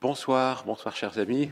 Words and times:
Bonsoir, 0.00 0.62
bonsoir 0.64 0.94
chers 0.94 1.18
amis. 1.18 1.50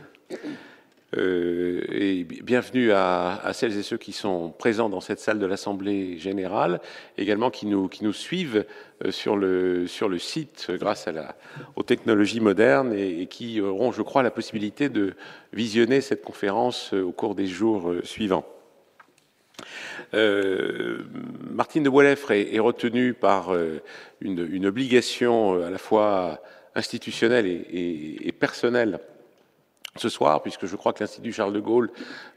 Euh, 1.16 1.82
et 1.90 2.22
bienvenue 2.22 2.92
à, 2.92 3.50
celles 3.52 3.76
et 3.76 3.82
ceux 3.82 3.96
qui 3.96 4.12
sont 4.12 4.50
présents 4.50 4.88
dans 4.88 5.00
cette 5.00 5.18
salle 5.18 5.40
de 5.40 5.46
l'Assemblée 5.46 6.16
générale, 6.18 6.80
également 7.18 7.50
qui 7.50 7.66
nous, 7.66 8.12
suivent 8.12 8.64
euh, 9.04 9.10
sur, 9.10 9.36
le, 9.36 9.88
site 10.18 10.70
grâce 10.70 11.08
à 11.08 11.12
la, 11.12 11.34
aux 11.74 11.82
technologies 11.82 12.38
modernes 12.38 12.92
et, 12.92 13.26
qui 13.26 13.60
auront, 13.60 13.90
je 13.90 14.02
crois, 14.02 14.22
la 14.22 14.30
possibilité 14.30 14.90
de 14.90 15.14
visionner 15.52 16.00
cette 16.00 16.22
conférence 16.22 16.94
euh, 16.94 17.02
au 17.02 17.10
cours 17.10 17.34
des 17.34 17.48
jours 17.48 17.94
suivants. 18.04 18.46
Martine 20.12 21.82
de 21.82 21.90
Boileffre 21.90 22.30
est, 22.30 22.60
retenue 22.60 23.12
par 23.12 23.52
une, 24.20 24.66
obligation 24.66 25.60
à 25.64 25.68
la 25.68 25.78
fois 25.78 26.40
institutionnelle 26.76 27.46
et, 27.46 28.28
et 28.28 28.32
personnelle 28.32 29.00
ce 29.98 30.08
soir, 30.08 30.42
puisque 30.42 30.66
je 30.66 30.76
crois 30.76 30.92
que 30.92 31.00
l'Institut 31.00 31.32
Charles 31.32 31.52
de 31.52 31.60
Gaulle 31.60 31.90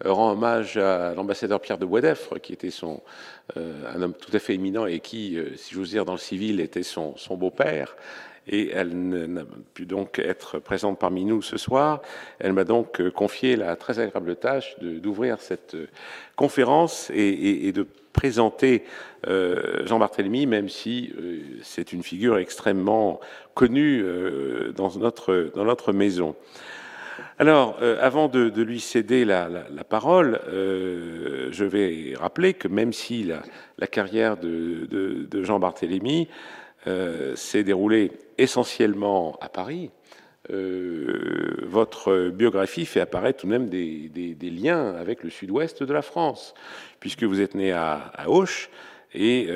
euh, 0.06 0.12
rend 0.12 0.32
hommage 0.32 0.78
à 0.78 1.14
l'ambassadeur 1.14 1.60
Pierre 1.60 1.78
de 1.78 1.86
Boisdeffre, 1.86 2.40
qui 2.40 2.54
était 2.54 2.72
son, 2.72 3.02
euh, 3.58 3.94
un 3.94 4.02
homme 4.02 4.14
tout 4.14 4.32
à 4.34 4.40
fait 4.40 4.54
éminent 4.54 4.86
et 4.86 5.00
qui, 5.00 5.38
euh, 5.38 5.56
si 5.56 5.74
j'ose 5.74 5.90
dire, 5.90 6.06
dans 6.06 6.14
le 6.14 6.20
civil, 6.20 6.60
était 6.60 6.84
son 6.84 7.16
beau-père. 7.32 7.96
Et 8.50 8.72
elle 8.72 8.98
n'a 8.98 9.44
pu 9.74 9.86
donc 9.86 10.20
être 10.20 10.60
présente 10.60 11.00
parmi 11.00 11.24
nous 11.24 11.42
ce 11.42 11.58
soir. 11.58 12.02
Elle 12.40 12.54
m'a 12.54 12.64
donc 12.64 13.08
confié 13.12 13.56
la 13.56 13.76
très 13.76 14.00
agréable 14.00 14.36
tâche 14.36 14.76
d'ouvrir 14.80 15.40
cette 15.40 15.78
conférence 16.36 17.12
et, 17.14 17.72
de 17.72 17.86
présenter 18.12 18.84
Jean 19.28 20.00
Barthélemy, 20.00 20.48
même 20.48 20.68
si 20.68 21.14
c'est 21.62 21.94
une 21.94 22.02
figure 22.02 22.40
extrêmement 22.40 23.20
connue 23.54 24.04
dans, 24.76 24.90
notre, 24.98 25.94
maison. 25.94 26.36
Alors, 27.38 27.78
euh, 27.82 27.98
avant 28.02 28.28
de, 28.28 28.62
lui 28.62 28.80
céder 28.80 29.26
la, 29.26 29.50
parole, 29.88 30.40
euh, 30.48 31.48
je 31.52 31.66
vais 31.66 32.14
rappeler 32.20 32.54
que 32.54 32.68
même 32.68 32.94
si 32.94 33.24
la, 33.78 33.88
carrière 33.88 34.38
de, 34.38 35.44
Jean 35.44 35.60
Barthélemy 35.60 36.28
euh, 36.88 37.36
s'est 37.36 37.64
déroulée 37.64 38.12
essentiellement 38.42 39.38
à 39.42 39.50
Paris, 39.50 39.92
votre 40.50 42.30
biographie 42.30 42.86
fait 42.86 43.02
apparaître 43.02 43.42
tout 43.42 43.48
de 43.48 43.52
même 43.52 43.70
des, 43.70 44.36
liens 44.42 44.96
avec 44.96 45.24
le 45.24 45.30
sud-ouest 45.30 45.84
de 45.84 45.94
la 45.94 46.02
France, 46.02 46.56
puisque 47.00 47.24
vous 47.24 47.40
êtes 47.40 47.54
né 47.54 47.72
à, 47.72 48.12
Auch, 48.26 48.70
et, 49.14 49.48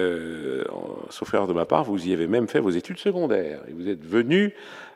sauf 1.10 1.34
erreur 1.34 1.48
de 1.48 1.54
ma 1.54 1.66
part, 1.66 1.84
vous 1.84 2.08
y 2.08 2.14
avez 2.14 2.28
même 2.28 2.48
fait 2.48 2.60
vos 2.60 2.70
études 2.70 3.00
secondaires. 3.00 3.62
Et 3.68 3.74
vous 3.74 3.90
êtes 3.90 4.06
venu 4.06 4.54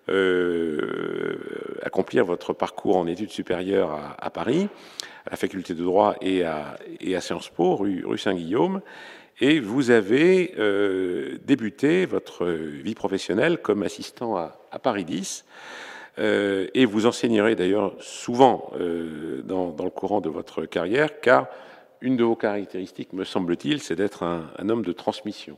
euh, 0.09 1.35
accomplir 1.83 2.23
votre 2.23 2.53
parcours 2.53 2.95
en 2.95 3.07
études 3.07 3.31
supérieures 3.31 4.15
à, 4.17 4.29
Paris, 4.29 4.69
à 5.25 5.31
la 5.31 5.37
faculté 5.37 5.73
de 5.73 5.83
droit 5.83 6.15
et 6.21 6.43
à, 6.45 6.77
Sciences 7.19 7.49
Po, 7.49 7.75
rue 7.75 8.17
Saint-Guillaume. 8.17 8.81
Et 9.39 9.59
vous 9.59 9.91
avez 9.91 10.55
euh, 10.57 11.37
débuté 11.45 12.05
votre 12.05 12.45
vie 12.45 12.95
professionnelle 12.95 13.59
comme 13.59 13.83
assistant 13.83 14.35
à, 14.35 14.79
Paris 14.81 15.05
10. 15.05 15.45
Euh, 16.19 16.67
et 16.73 16.85
vous 16.85 17.05
enseignerez 17.05 17.55
d'ailleurs 17.55 17.93
souvent 17.99 18.71
dans, 19.43 19.69
dans, 19.69 19.83
le 19.83 19.91
courant 19.91 20.21
de 20.21 20.29
votre 20.29 20.65
carrière, 20.65 21.19
car 21.21 21.47
une 22.01 22.17
de 22.17 22.23
vos 22.23 22.35
caractéristiques, 22.35 23.13
me 23.13 23.23
semble-t-il, 23.23 23.81
c'est 23.81 23.95
d'être 23.95 24.23
un, 24.23 24.69
homme 24.69 24.83
de 24.83 24.91
transmission. 24.91 25.57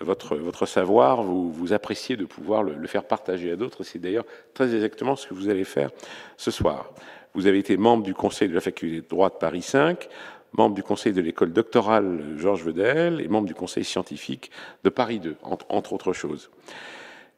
Votre, 0.00 0.66
savoir, 0.66 1.22
vous, 1.22 1.50
vous 1.50 1.72
appréciez 1.72 2.16
de 2.16 2.26
pouvoir 2.26 2.62
le, 2.62 2.86
faire 2.86 3.04
partager 3.04 3.50
à 3.50 3.56
d'autres. 3.56 3.82
C'est 3.82 3.98
d'ailleurs 3.98 4.26
très 4.52 4.74
exactement 4.74 5.16
ce 5.16 5.26
que 5.26 5.34
vous 5.34 5.48
allez 5.48 5.64
faire 5.64 5.90
ce 6.36 6.50
soir. 6.50 6.92
Vous 7.34 7.46
avez 7.46 7.58
été 7.58 7.76
membre 7.76 8.02
du 8.02 8.14
conseil 8.14 8.48
de 8.48 8.54
la 8.54 8.60
faculté 8.60 9.00
de 9.00 9.08
droit 9.08 9.30
de 9.30 9.36
Paris 9.36 9.62
5, 9.62 10.08
membre 10.56 10.74
du 10.74 10.82
conseil 10.82 11.12
de 11.12 11.20
l'école 11.20 11.52
doctorale 11.52 12.20
Georges 12.36 12.64
Vedel 12.64 13.20
et 13.20 13.28
membre 13.28 13.46
du 13.46 13.54
conseil 13.54 13.84
scientifique 13.84 14.50
de 14.84 14.90
Paris 14.90 15.20
2, 15.20 15.36
entre, 15.42 15.92
autres 15.92 16.12
choses. 16.12 16.50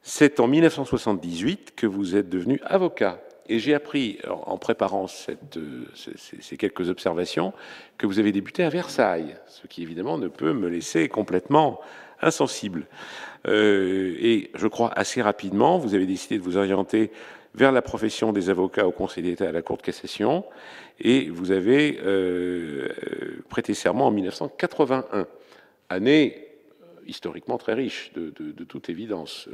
C'est 0.01 0.39
en 0.39 0.47
1978 0.47 1.73
que 1.75 1.87
vous 1.87 2.15
êtes 2.15 2.29
devenu 2.29 2.59
avocat. 2.63 3.21
Et 3.51 3.57
j'ai 3.57 3.73
appris, 3.73 4.19
en 4.29 4.57
préparant 4.57 5.07
ces, 5.07 5.37
ces, 5.95 6.55
quelques 6.55 6.89
observations, 6.89 7.51
que 7.97 8.05
vous 8.05 8.19
avez 8.19 8.31
débuté 8.31 8.63
à 8.63 8.69
Versailles, 8.69 9.35
ce 9.47 9.65
qui 9.65 9.81
évidemment 9.81 10.19
ne 10.19 10.27
peut 10.27 10.53
me 10.53 10.67
laisser 10.67 11.09
complètement 11.09 11.81
insensible. 12.21 12.85
Euh, 13.47 14.15
et 14.19 14.51
je 14.53 14.67
crois 14.67 14.91
assez 14.93 15.21
rapidement, 15.21 15.77
vous 15.79 15.95
avez 15.95 16.05
décidé 16.05 16.37
de 16.37 16.43
vous 16.43 16.57
orienter 16.57 17.11
vers 17.55 17.71
la 17.71 17.81
profession 17.81 18.31
des 18.31 18.49
avocats 18.49 18.87
au 18.87 18.91
Conseil 18.91 19.23
d'État 19.23 19.49
à 19.49 19.51
la 19.51 19.61
Cour 19.61 19.77
de 19.77 19.81
cassation, 19.81 20.45
et 20.99 21.29
vous 21.29 21.51
avez 21.51 21.99
euh, 22.03 22.89
prêté 23.49 23.73
serment 23.73 24.07
en 24.07 24.11
1981, 24.11 25.27
année 25.89 26.49
historiquement 27.09 27.57
très 27.57 27.73
riche, 27.73 28.11
de, 28.13 28.63
toute 28.63 28.89
évidence 28.89 29.49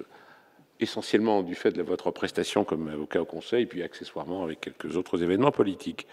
essentiellement 0.81 1.41
du 1.41 1.55
fait 1.55 1.71
de 1.71 1.81
votre 1.81 2.11
prestation 2.11 2.65
comme 2.65 2.89
avocat 2.89 3.21
au 3.21 3.25
Conseil, 3.25 3.65
puis 3.65 3.81
accessoirement 3.81 4.43
avec 4.43 4.59
quelques 4.59 4.97
autres 4.97 5.23
événements 5.23 5.51
politiques. 5.51 6.05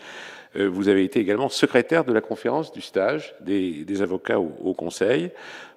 Euh, 0.54 0.68
vous 0.68 0.88
avez 0.88 1.02
été 1.02 1.18
également 1.18 1.48
secrétaire 1.48 2.04
de 2.04 2.12
la 2.12 2.20
conférence 2.20 2.72
du 2.72 2.80
stage 2.80 3.34
des, 3.40 4.02
avocats 4.02 4.38
au, 4.38 4.72
Conseil. 4.74 5.32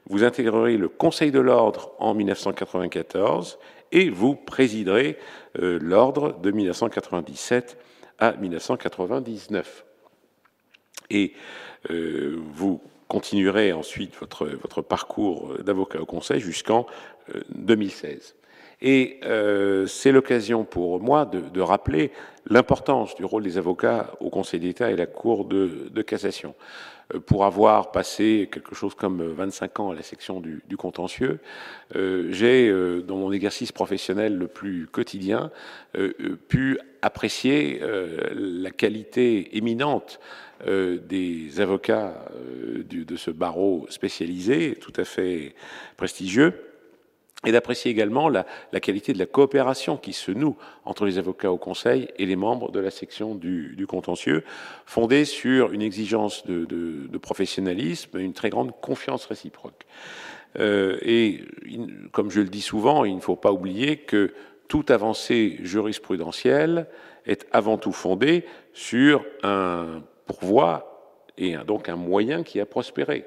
Vous 0.08 0.24
intégrerez 0.24 0.78
le 0.78 0.88
Conseil 0.88 1.32
de 1.32 1.40
l'ordre 1.40 1.94
en 1.98 2.14
1994 2.14 3.58
et 3.92 4.10
vous 4.10 4.36
présiderez 4.36 5.18
euh, 5.60 5.80
l'ordre 5.82 6.40
de 6.40 6.52
1997 6.52 7.78
à 8.20 8.34
1999. 8.34 9.86
Et 11.10 11.34
euh, 11.92 12.40
vous 12.54 12.82
continuerez 13.08 13.74
ensuite 13.74 14.16
votre, 14.16 14.48
votre 14.48 14.82
parcours 14.82 15.58
d'avocat 15.64 16.02
au 16.02 16.06
Conseil 16.06 16.40
jusqu'en 16.40 16.88
2016. 17.50 18.36
Et 18.82 19.20
euh, 19.24 19.88
c'est 19.88 20.12
l'occasion 20.12 20.64
pour 20.64 21.00
moi 21.00 21.26
de, 21.26 21.62
rappeler 21.62 22.12
l'importance 22.48 23.16
du 23.16 23.26
rôle 23.26 23.44
des 23.44 23.58
avocats 23.58 24.12
au 24.20 24.30
Conseil 24.30 24.60
d'État 24.60 24.92
et 24.92 24.96
la 24.96 25.06
Cour 25.06 25.46
de, 25.46 26.02
cassation. 26.02 26.56
Euh, 27.14 27.20
pour 27.20 27.46
avoir 27.46 27.92
passé 27.92 28.50
quelque 28.52 28.76
chose 28.76 28.96
comme 28.96 29.22
25 29.22 29.80
ans 29.80 29.92
à 29.92 29.96
la 29.96 30.04
section 30.04 30.40
du, 30.40 30.64
du 30.68 30.78
contentieux, 30.78 31.40
euh, 31.96 32.28
j'ai, 32.32 32.68
euh, 32.68 33.02
dans 33.02 33.18
mon 33.18 33.32
exercice 33.32 33.72
professionnel 33.72 34.38
le 34.38 34.48
plus 34.48 34.88
quotidien, 34.88 35.52
euh, 35.98 36.14
pu 36.48 36.80
apprécier 37.02 37.82
la 38.36 38.72
qualité 38.72 39.56
éminente 39.58 40.20
des 40.66 41.60
avocats 41.60 42.26
de 42.90 43.16
ce 43.16 43.30
barreau 43.30 43.86
spécialisé, 43.90 44.76
tout 44.82 44.94
à 44.96 45.04
fait 45.04 45.54
prestigieux 45.98 46.75
et 47.46 47.52
d'apprécier 47.52 47.92
également 47.92 48.30
la, 48.30 48.46
la, 48.72 48.80
qualité 48.80 49.14
de 49.14 49.20
la 49.20 49.26
coopération 49.26 49.98
qui 49.98 50.14
se 50.14 50.32
noue 50.32 50.58
entre 50.84 51.06
les 51.06 51.18
avocats 51.18 51.52
au 51.52 51.58
Conseil 51.58 52.08
et 52.18 52.26
les 52.26 52.36
membres 52.36 52.72
de 52.72 52.80
la 52.80 52.92
section 52.92 53.36
du, 53.36 53.86
contentieux, 53.88 54.44
fondée 54.86 55.26
sur 55.26 55.72
une 55.72 55.82
exigence 55.82 56.46
de, 56.46 56.66
de, 56.66 57.08
de, 57.08 57.18
professionnalisme, 57.18 58.18
une 58.18 58.34
très 58.34 58.50
grande 58.50 58.72
confiance 58.82 59.26
réciproque. 59.26 59.86
Euh, 60.60 60.98
et 61.02 61.44
comme 62.12 62.32
je 62.32 62.42
le 62.42 62.48
dis 62.48 62.62
souvent, 62.62 63.06
il 63.06 63.16
ne 63.16 63.22
faut 63.22 63.36
pas 63.36 63.52
oublier 63.52 63.98
que 63.98 64.34
toute 64.68 64.90
avancée 64.90 65.58
jurisprudentielle 65.62 66.88
est 67.26 67.46
avant 67.52 67.78
tout 67.78 67.92
fondée 67.92 68.46
sur 68.74 69.26
un 69.44 70.02
pourvoi 70.26 70.92
et 71.38 71.56
donc 71.58 71.90
un 71.90 71.96
moyen 71.96 72.44
qui 72.44 72.60
a 72.60 72.66
prospéré. 72.66 73.26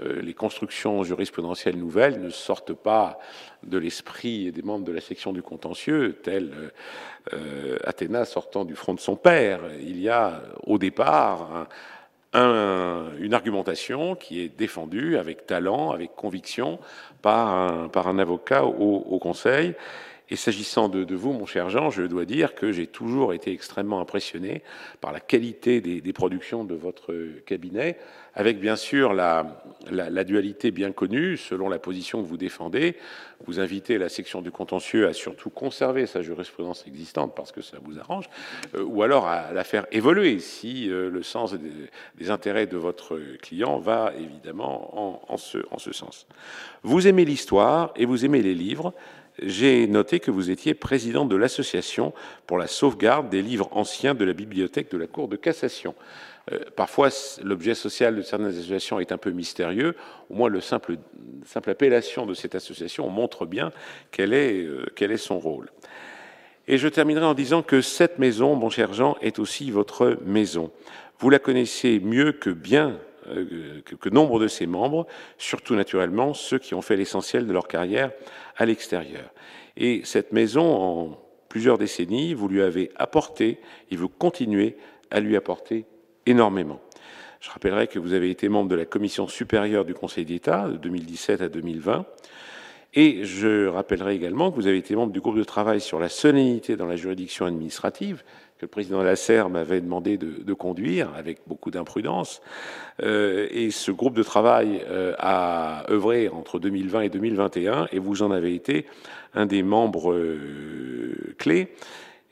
Euh, 0.00 0.22
les 0.22 0.32
constructions 0.32 1.02
jurisprudentielles 1.02 1.76
nouvelles 1.76 2.20
ne 2.20 2.30
sortent 2.30 2.72
pas 2.72 3.18
de 3.62 3.76
l'esprit 3.76 4.50
des 4.50 4.62
membres 4.62 4.86
de 4.86 4.92
la 4.92 5.02
section 5.02 5.32
du 5.32 5.42
contentieux, 5.42 6.18
tel 6.22 6.72
euh, 7.34 7.78
Athéna 7.84 8.24
sortant 8.24 8.64
du 8.64 8.74
front 8.74 8.94
de 8.94 9.00
son 9.00 9.16
père. 9.16 9.60
Il 9.80 10.00
y 10.00 10.08
a 10.08 10.42
au 10.66 10.78
départ 10.78 11.68
une 12.34 13.34
argumentation 13.34 14.14
qui 14.14 14.40
est 14.40 14.48
défendue 14.48 15.18
avec 15.18 15.46
talent, 15.46 15.90
avec 15.90 16.16
conviction 16.16 16.78
par 17.20 17.50
un, 17.50 18.18
avocat 18.18 18.64
au, 18.64 19.18
Conseil. 19.18 19.74
Et 20.30 20.36
s'agissant 20.36 20.88
de, 20.88 21.14
vous, 21.14 21.34
mon 21.34 21.44
cher 21.44 21.68
Jean, 21.68 21.90
je 21.90 22.04
dois 22.04 22.24
dire 22.24 22.54
que 22.54 22.72
j'ai 22.72 22.86
toujours 22.86 23.34
été 23.34 23.52
extrêmement 23.52 24.00
impressionné 24.00 24.62
par 25.02 25.12
la 25.12 25.20
qualité 25.20 25.82
des 25.82 26.12
productions 26.14 26.64
de 26.64 26.74
votre 26.74 27.12
cabinet, 27.44 27.98
avec 28.34 28.60
bien 28.60 28.76
sûr 28.76 29.12
la, 29.12 29.44
dualité 30.24 30.70
bien 30.70 30.92
connue, 30.92 31.36
selon 31.36 31.68
la 31.68 31.78
position 31.78 32.22
que 32.22 32.26
vous 32.26 32.36
défendez. 32.36 32.96
Vous 33.46 33.60
invitez 33.60 33.98
la 33.98 34.08
section 34.08 34.40
du 34.40 34.50
contentieux 34.50 35.06
à 35.08 35.12
surtout 35.12 35.50
conserver 35.50 36.06
sa 36.06 36.22
jurisprudence 36.22 36.84
existante 36.86 37.34
parce 37.34 37.52
que 37.52 37.60
ça 37.60 37.78
vous 37.82 37.98
arrange, 37.98 38.26
euh, 38.74 38.84
ou 38.84 39.02
alors 39.02 39.26
à 39.26 39.52
la 39.52 39.64
faire 39.64 39.86
évoluer 39.90 40.38
si 40.38 40.88
euh, 40.88 41.10
le 41.10 41.22
sens 41.22 41.54
des, 41.54 42.30
intérêts 42.30 42.66
de 42.66 42.76
votre 42.76 43.18
client 43.42 43.78
va 43.78 44.12
évidemment 44.16 44.96
en, 44.96 45.22
en, 45.28 45.36
ce, 45.36 45.58
en 45.72 45.78
ce 45.78 45.92
sens. 45.92 46.26
Vous 46.84 47.08
aimez 47.08 47.24
l'histoire 47.24 47.92
et 47.96 48.06
vous 48.06 48.24
aimez 48.24 48.42
les 48.42 48.54
livres, 48.54 48.94
j'ai 49.40 49.86
noté 49.86 50.20
que 50.20 50.30
vous 50.30 50.50
étiez 50.50 50.74
président 50.74 51.24
de 51.24 51.36
l'association 51.36 52.12
pour 52.46 52.58
la 52.58 52.66
sauvegarde 52.66 53.30
des 53.30 53.42
livres 53.42 53.68
anciens 53.72 54.14
de 54.14 54.24
la 54.24 54.34
bibliothèque 54.34 54.90
de 54.90 54.98
la 54.98 55.06
Cour 55.06 55.28
de 55.28 55.36
cassation. 55.36 55.94
Euh, 56.50 56.58
parfois, 56.74 57.08
l'objet 57.42 57.74
social 57.74 58.16
de 58.16 58.22
certaines 58.22 58.48
associations 58.48 58.98
est 58.98 59.12
un 59.12 59.18
peu 59.18 59.30
mystérieux. 59.30 59.94
Au 60.30 60.34
moins, 60.34 60.48
le 60.48 60.60
simple, 60.60 60.96
simple 61.44 61.70
appellation 61.70 62.26
de 62.26 62.34
cette 62.34 62.54
association 62.54 63.08
montre 63.08 63.46
bien 63.46 63.72
quel 64.10 64.32
est, 64.32 64.64
euh, 64.64 64.86
quel 64.96 65.12
est 65.12 65.18
son 65.18 65.38
rôle. 65.38 65.70
Et 66.68 66.78
je 66.78 66.88
terminerai 66.88 67.26
en 67.26 67.34
disant 67.34 67.62
que 67.62 67.80
cette 67.80 68.18
maison, 68.18 68.54
mon 68.54 68.70
cher 68.70 68.92
Jean, 68.92 69.16
est 69.20 69.38
aussi 69.38 69.70
votre 69.70 70.18
maison. 70.24 70.70
Vous 71.18 71.30
la 71.30 71.38
connaissez 71.38 72.00
mieux 72.00 72.32
que 72.32 72.50
bien 72.50 72.98
euh, 73.28 73.80
que, 73.84 74.08
nombre 74.08 74.40
de 74.40 74.48
ses 74.48 74.66
membres, 74.66 75.06
surtout 75.38 75.76
naturellement 75.76 76.34
ceux 76.34 76.58
qui 76.58 76.74
ont 76.74 76.82
fait 76.82 76.96
l'essentiel 76.96 77.46
de 77.46 77.52
leur 77.52 77.68
carrière 77.68 78.10
à 78.56 78.66
l'extérieur. 78.66 79.32
Et 79.76 80.02
cette 80.04 80.32
maison, 80.32 80.74
en 80.74 81.18
plusieurs 81.48 81.78
décennies, 81.78 82.34
vous 82.34 82.48
lui 82.48 82.62
avez 82.62 82.90
apporté 82.96 83.60
et 83.90 83.96
vous 83.96 84.08
continuez 84.08 84.76
à 85.10 85.20
lui 85.20 85.36
apporter 85.36 85.84
énormément. 86.26 86.80
Je 87.40 87.50
rappellerai 87.50 87.88
que 87.88 87.98
vous 87.98 88.12
avez 88.12 88.30
été 88.30 88.48
membre 88.48 88.68
de 88.70 88.76
la 88.76 88.84
commission 88.84 89.26
supérieure 89.26 89.84
du 89.84 89.94
Conseil 89.94 90.24
d'État 90.24 90.68
de 90.68 90.76
2017 90.76 91.40
à 91.40 91.48
2020. 91.48 92.06
Et 92.94 93.24
je 93.24 93.66
rappellerai 93.66 94.14
également 94.14 94.50
que 94.50 94.56
vous 94.56 94.66
avez 94.66 94.76
été 94.76 94.94
membre 94.94 95.12
du 95.12 95.20
groupe 95.20 95.38
de 95.38 95.44
travail 95.44 95.80
sur 95.80 95.98
la 95.98 96.10
solennité 96.10 96.76
dans 96.76 96.86
la 96.86 96.96
juridiction 96.96 97.46
administrative, 97.46 98.22
que 98.58 98.66
le 98.66 98.68
président 98.68 98.98
de 98.98 99.04
la 99.04 99.16
SER 99.16 99.44
m'avait 99.48 99.80
demandé 99.80 100.18
de, 100.18 100.52
conduire 100.54 101.10
avec 101.16 101.40
beaucoup 101.46 101.70
d'imprudence. 101.70 102.42
Euh, 103.02 103.48
et 103.50 103.70
ce 103.70 103.90
groupe 103.90 104.14
de 104.14 104.22
travail 104.22 104.84
euh, 104.88 105.14
a 105.18 105.90
œuvré 105.90 106.28
entre 106.28 106.58
2020 106.58 107.00
et 107.00 107.08
2021, 107.08 107.88
et 107.92 107.98
vous 107.98 108.22
en 108.22 108.30
avez 108.30 108.54
été 108.54 108.86
un 109.34 109.46
des 109.46 109.62
membres 109.62 110.12
euh, 110.12 111.34
clés. 111.38 111.72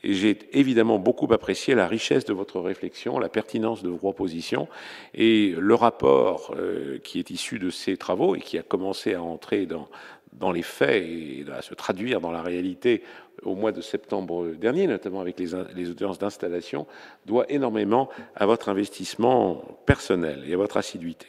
J'ai 0.02 0.38
évidemment 0.52 0.98
beaucoup 0.98 1.30
apprécié 1.32 1.74
la 1.74 1.86
richesse 1.86 2.24
de 2.24 2.32
votre 2.32 2.58
réflexion, 2.60 3.18
la 3.18 3.28
pertinence 3.28 3.82
de 3.82 3.90
vos 3.90 3.98
propositions 3.98 4.66
et 5.12 5.54
le 5.58 5.74
rapport 5.74 6.54
euh, 6.56 6.98
qui 6.98 7.18
est 7.18 7.30
issu 7.30 7.58
de 7.58 7.68
ces 7.68 7.98
travaux 7.98 8.34
et 8.34 8.40
qui 8.40 8.56
a 8.56 8.62
commencé 8.62 9.14
à 9.14 9.22
entrer 9.22 9.66
dans, 9.66 10.52
les 10.52 10.62
faits 10.62 11.04
et 11.04 11.44
à 11.54 11.60
se 11.60 11.74
traduire 11.74 12.20
dans 12.20 12.30
la 12.30 12.40
réalité 12.40 13.02
au 13.42 13.54
mois 13.54 13.72
de 13.72 13.82
septembre 13.82 14.48
dernier, 14.58 14.86
notamment 14.86 15.20
avec 15.20 15.38
les, 15.38 15.50
les 15.74 15.90
audiences 15.90 16.18
d'installation, 16.18 16.86
doit 17.26 17.44
énormément 17.50 18.08
à 18.34 18.46
votre 18.46 18.70
investissement 18.70 19.62
personnel 19.84 20.44
et 20.46 20.54
à 20.54 20.56
votre 20.56 20.78
assiduité. 20.78 21.26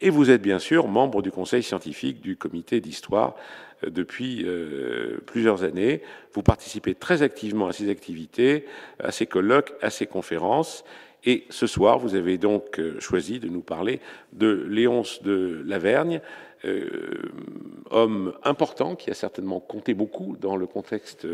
Et 0.00 0.10
vous 0.10 0.30
êtes 0.30 0.42
bien 0.42 0.58
sûr 0.58 0.88
membre 0.88 1.22
du 1.22 1.30
conseil 1.30 1.62
scientifique 1.62 2.20
du 2.20 2.36
comité 2.36 2.80
d'histoire 2.80 3.36
depuis 3.90 4.44
euh, 4.44 5.18
plusieurs 5.26 5.64
années. 5.64 6.02
Vous 6.34 6.42
participez 6.42 6.94
très 6.94 7.22
activement 7.22 7.68
à 7.68 7.72
ces 7.72 7.90
activités, 7.90 8.66
à 8.98 9.12
ces 9.12 9.26
colloques, 9.26 9.72
à 9.82 9.90
ces 9.90 10.06
conférences. 10.06 10.84
Et 11.24 11.44
ce 11.50 11.66
soir, 11.66 11.98
vous 11.98 12.14
avez 12.14 12.36
donc 12.36 12.78
euh, 12.78 12.98
choisi 12.98 13.38
de 13.38 13.48
nous 13.48 13.60
parler 13.60 14.00
de 14.32 14.66
Léonce 14.68 15.22
de 15.22 15.62
Lavergne, 15.64 16.20
euh, 16.64 17.22
homme 17.90 18.34
important 18.44 18.94
qui 18.94 19.10
a 19.10 19.14
certainement 19.14 19.60
compté 19.60 19.94
beaucoup 19.94 20.36
dans 20.40 20.56
le 20.56 20.66
contexte 20.66 21.26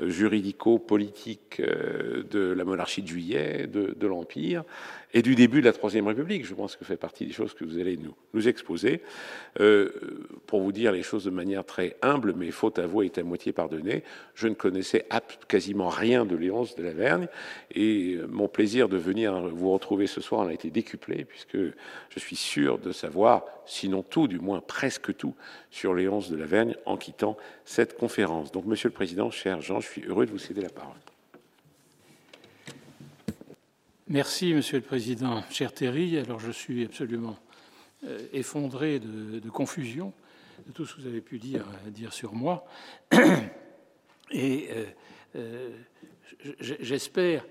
euh, 0.00 0.08
juridico-politique 0.08 1.60
euh, 1.60 2.24
de 2.28 2.52
la 2.52 2.64
monarchie 2.64 3.02
de 3.02 3.06
Juillet, 3.06 3.68
de, 3.68 4.06
l'Empire 4.06 4.64
et 5.12 5.22
du 5.22 5.36
début 5.36 5.60
de 5.60 5.66
la 5.66 5.72
Troisième 5.72 6.08
République. 6.08 6.44
Je 6.44 6.54
pense 6.54 6.74
que 6.74 6.84
fait 6.84 6.96
partie 6.96 7.26
des 7.26 7.32
choses 7.32 7.54
que 7.54 7.64
vous 7.64 7.78
allez 7.78 7.96
nous, 7.96 8.14
nous 8.32 8.48
exposer. 8.48 9.02
Euh, 9.60 9.90
pour 10.46 10.62
vous 10.62 10.72
dire 10.72 10.90
les 10.90 11.04
choses 11.04 11.24
de 11.24 11.30
manière 11.30 11.64
très 11.64 11.96
humble, 12.02 12.34
mais 12.36 12.50
faute 12.50 12.80
avouée 12.80 13.06
est 13.06 13.18
à 13.18 13.22
moitié 13.22 13.52
pardonnée, 13.52 14.02
je 14.34 14.48
ne 14.48 14.54
connaissais 14.54 15.06
quasiment 15.46 15.88
rien 15.88 16.24
de 16.24 16.34
Léonce 16.34 16.74
de 16.74 16.82
Lavergne 16.82 17.28
et 17.72 18.18
mon 18.28 18.48
plaisir 18.48 18.88
de 18.88 18.96
venir 18.96 19.48
vous 19.48 19.72
retrouver 19.72 20.08
ce 20.08 20.20
soir 20.20 20.40
en 20.40 20.48
a 20.48 20.52
été 20.52 20.70
décuplé 20.70 21.24
puisque 21.24 21.56
je 21.56 22.18
suis 22.18 22.36
sûr 22.36 22.78
de 22.78 22.90
savoir, 22.90 23.44
sinon 23.64 24.02
tout, 24.02 24.26
du 24.26 24.40
moins 24.40 24.60
presque 24.60 25.16
tout, 25.16 25.34
sur 25.70 25.94
Léonce 25.94 26.30
de 26.30 26.36
Lavergne 26.36 26.74
en 26.84 26.96
quittant 26.96 27.36
cette 27.64 27.96
conférence. 27.96 28.52
Donc, 28.52 28.66
Monsieur 28.66 28.88
le 28.88 28.94
Président, 28.94 29.30
cher 29.30 29.60
Jean, 29.60 29.80
je 29.84 29.90
suis 29.90 30.02
heureux 30.08 30.24
de 30.24 30.30
vous 30.30 30.38
céder 30.38 30.62
la 30.62 30.70
parole. 30.70 30.96
Merci, 34.08 34.54
Monsieur 34.54 34.78
le 34.78 34.82
Président. 34.84 35.42
Cher 35.50 35.72
Terry, 35.72 36.16
alors 36.18 36.40
je 36.40 36.50
suis 36.50 36.84
absolument 36.84 37.36
euh, 38.04 38.26
effondré 38.32 38.98
de, 38.98 39.50
confusion 39.50 40.12
de 40.66 40.72
tout 40.72 40.86
ce 40.86 40.94
que 40.94 41.02
vous 41.02 41.06
avez 41.06 41.20
pu 41.20 41.38
dire, 41.38 41.66
euh, 41.86 41.90
dire 41.90 42.14
sur 42.14 42.32
moi. 42.32 42.66
Et 44.30 44.70
euh, 45.36 45.70
j'espère 46.60 47.44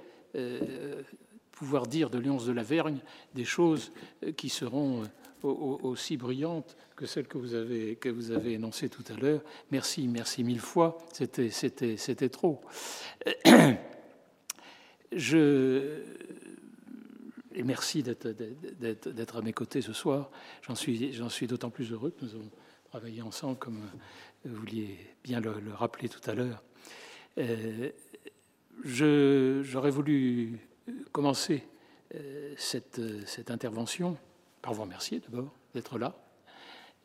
pouvoir 1.51 1.85
dire 1.85 2.09
de 2.09 2.17
Léonce 2.17 2.47
de 2.47 2.51
la 2.51 2.63
Vergne 2.63 2.97
des 3.35 3.45
choses 3.45 3.91
qui 4.35 4.49
seront 4.49 5.03
aussi 5.43 6.17
brillantes 6.17 6.75
que 7.03 7.09
celles 7.09 7.27
que 7.27 7.37
vous 7.37 7.53
avez, 7.53 7.97
que 7.97 8.07
vous 8.07 8.31
avez 8.31 8.53
énoncées 8.53 8.87
tout 8.87 9.03
à 9.09 9.19
l'heure. 9.19 9.41
Merci, 9.71 10.07
merci 10.07 10.41
mille 10.41 10.61
fois. 10.61 10.97
C'était 11.11 12.29
trop. 12.29 12.61
Je, 15.11 15.99
et 17.53 17.63
merci 17.63 18.03
d'être 18.03 19.35
à 19.35 19.41
mes 19.41 19.51
côtés 19.51 19.81
ce 19.81 19.91
soir. 19.91 20.31
J'en 20.65 20.75
suis, 20.75 21.13
suis 21.27 21.47
d'autant 21.47 21.69
plus 21.69 21.91
heureux 21.91 22.11
que 22.11 22.23
nous 22.23 22.35
avons 22.35 22.49
travaillé 22.85 23.21
ensemble, 23.21 23.57
comme 23.57 23.81
vous 24.45 24.55
vouliez 24.55 24.97
bien 25.25 25.41
le, 25.41 25.73
rappeler 25.73 26.07
tout 26.07 26.21
à 26.25 26.33
l'heure. 26.33 26.63
Euh, 27.37 27.89
J'aurais 28.85 29.91
voulu 29.91 30.57
commencer 31.11 31.67
euh, 32.15 32.53
cette, 32.57 33.01
cette, 33.27 33.51
intervention 33.51 34.17
par 34.61 34.73
vous 34.73 34.83
remercier 34.83 35.19
d'abord 35.19 35.53
d'être 35.73 35.99
là, 35.99 36.22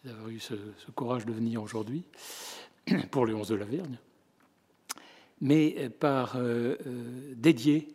d'avoir 0.05 0.29
eu 0.29 0.41
ce, 0.41 0.55
courage 0.95 1.27
de 1.27 1.33
venir 1.33 1.63
aujourd'hui 1.63 2.05
pour 3.11 3.27
les 3.27 3.35
11 3.35 3.49
de 3.49 3.55
la 3.55 3.65
Vergne, 3.65 3.99
mais 5.41 5.89
par 5.91 6.37
euh, 6.37 6.77
euh, 6.87 7.35
dédier 7.37 7.89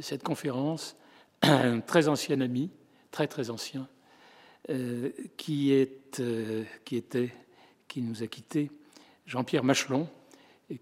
cette 0.00 0.22
conférence 0.22 0.96
un 1.42 1.80
très 1.80 2.08
ancien 2.08 2.40
ami, 2.40 2.70
très 3.10 3.26
très 3.26 3.50
ancien, 3.50 3.88
euh, 4.68 5.10
qui, 5.36 5.72
est, 5.72 6.20
euh, 6.20 6.64
qui 6.84 6.96
était, 6.96 7.32
qui 7.88 8.02
nous 8.02 8.22
a 8.22 8.26
quittés, 8.26 8.70
Jean-Pierre 9.26 9.64
Machelon, 9.64 10.08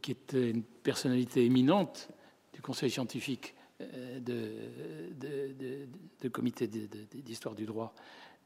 qui 0.02 0.10
était 0.10 0.50
une 0.50 0.62
personnalité 0.62 1.44
éminente 1.44 2.08
du 2.52 2.60
Conseil 2.60 2.90
scientifique 2.90 3.54
euh, 3.80 4.18
de, 4.20 5.86
de, 6.20 6.28
comité 6.28 6.66
d'histoire 6.66 7.54
du 7.54 7.66
droit, 7.66 7.94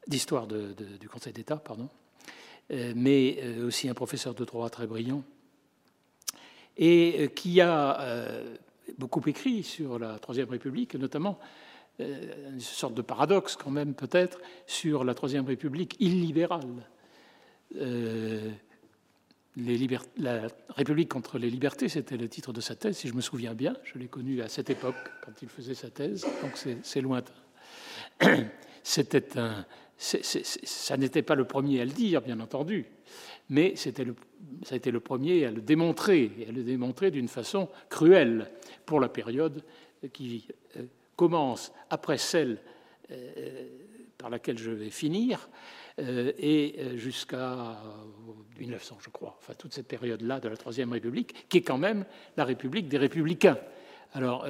d'histoire 0.07 0.47
du 0.47 1.09
Conseil 1.09 1.33
d'État, 1.33 1.57
pardon, 1.57 1.89
mais 2.69 3.57
aussi 3.59 3.89
un 3.89 3.93
professeur 3.93 4.33
de 4.33 4.45
droit 4.45 4.69
très 4.69 4.87
brillant, 4.87 5.23
et 6.77 7.29
qui 7.35 7.61
a 7.61 8.41
beaucoup 8.97 9.21
écrit 9.27 9.63
sur 9.63 9.99
la 9.99 10.19
Troisième 10.19 10.49
République, 10.49 10.95
notamment 10.95 11.39
euh, 11.99 12.49
une 12.51 12.59
sorte 12.59 12.95
de 12.95 13.01
paradoxe 13.01 13.55
quand 13.55 13.69
même 13.69 13.93
peut-être 13.93 14.39
sur 14.65 15.03
la 15.03 15.13
Troisième 15.13 15.45
République 15.45 15.95
illibérale. 15.99 16.87
Euh, 17.75 18.51
la 19.55 20.47
République 20.69 21.09
contre 21.09 21.37
les 21.37 21.51
libertés, 21.51 21.87
c'était 21.87 22.17
le 22.17 22.27
titre 22.27 22.51
de 22.51 22.61
sa 22.61 22.75
thèse, 22.75 22.97
si 22.97 23.07
je 23.07 23.13
me 23.13 23.21
souviens 23.21 23.53
bien. 23.53 23.75
Je 23.83 23.99
l'ai 23.99 24.07
connu 24.07 24.41
à 24.41 24.49
cette 24.49 24.71
époque, 24.71 24.95
quand 25.23 25.33
il 25.43 25.47
faisait 25.47 25.75
sa 25.75 25.91
thèse, 25.91 26.25
donc 26.41 26.57
c'est 26.81 27.01
lointain. 27.01 27.33
C'était 28.83 29.37
un, 29.37 29.65
ça 30.03 30.97
n'était 30.97 31.21
pas 31.21 31.35
le 31.35 31.45
premier 31.45 31.81
à 31.81 31.85
le 31.85 31.91
dire, 31.91 32.21
bien 32.21 32.39
entendu, 32.39 32.85
mais 33.49 33.75
c'était 33.75 34.05
ça 34.63 34.75
a 34.75 34.77
été 34.77 34.91
le 34.91 34.99
premier 34.99 35.45
à 35.45 35.51
le 35.51 35.61
démontrer, 35.61 36.31
et 36.39 36.47
à 36.49 36.51
le 36.51 36.63
démontrer 36.63 37.11
d'une 37.11 37.27
façon 37.27 37.69
cruelle 37.89 38.51
pour 38.85 38.99
la 38.99 39.09
période 39.09 39.63
qui 40.11 40.47
euh, 40.77 40.83
commence 41.15 41.71
après 41.89 42.17
celle 42.17 42.59
euh, 43.11 43.67
par 44.17 44.29
laquelle 44.29 44.57
je 44.57 44.71
vais 44.71 44.89
finir, 44.89 45.49
euh, 45.99 46.31
et 46.37 46.75
euh, 46.79 46.97
jusqu'à 46.97 47.77
1900, 48.57 48.97
je 49.01 49.09
crois, 49.09 49.37
enfin 49.39 49.53
toute 49.53 49.73
cette 49.73 49.87
période-là 49.87 50.39
de 50.39 50.47
la 50.47 50.55
Troisième 50.55 50.91
République, 50.93 51.49
qui 51.49 51.57
est 51.57 51.61
quand 51.61 51.77
même 51.77 52.05
la 52.37 52.45
République 52.45 52.87
des 52.87 52.97
républicains. 52.97 53.57
Alors, 54.13 54.45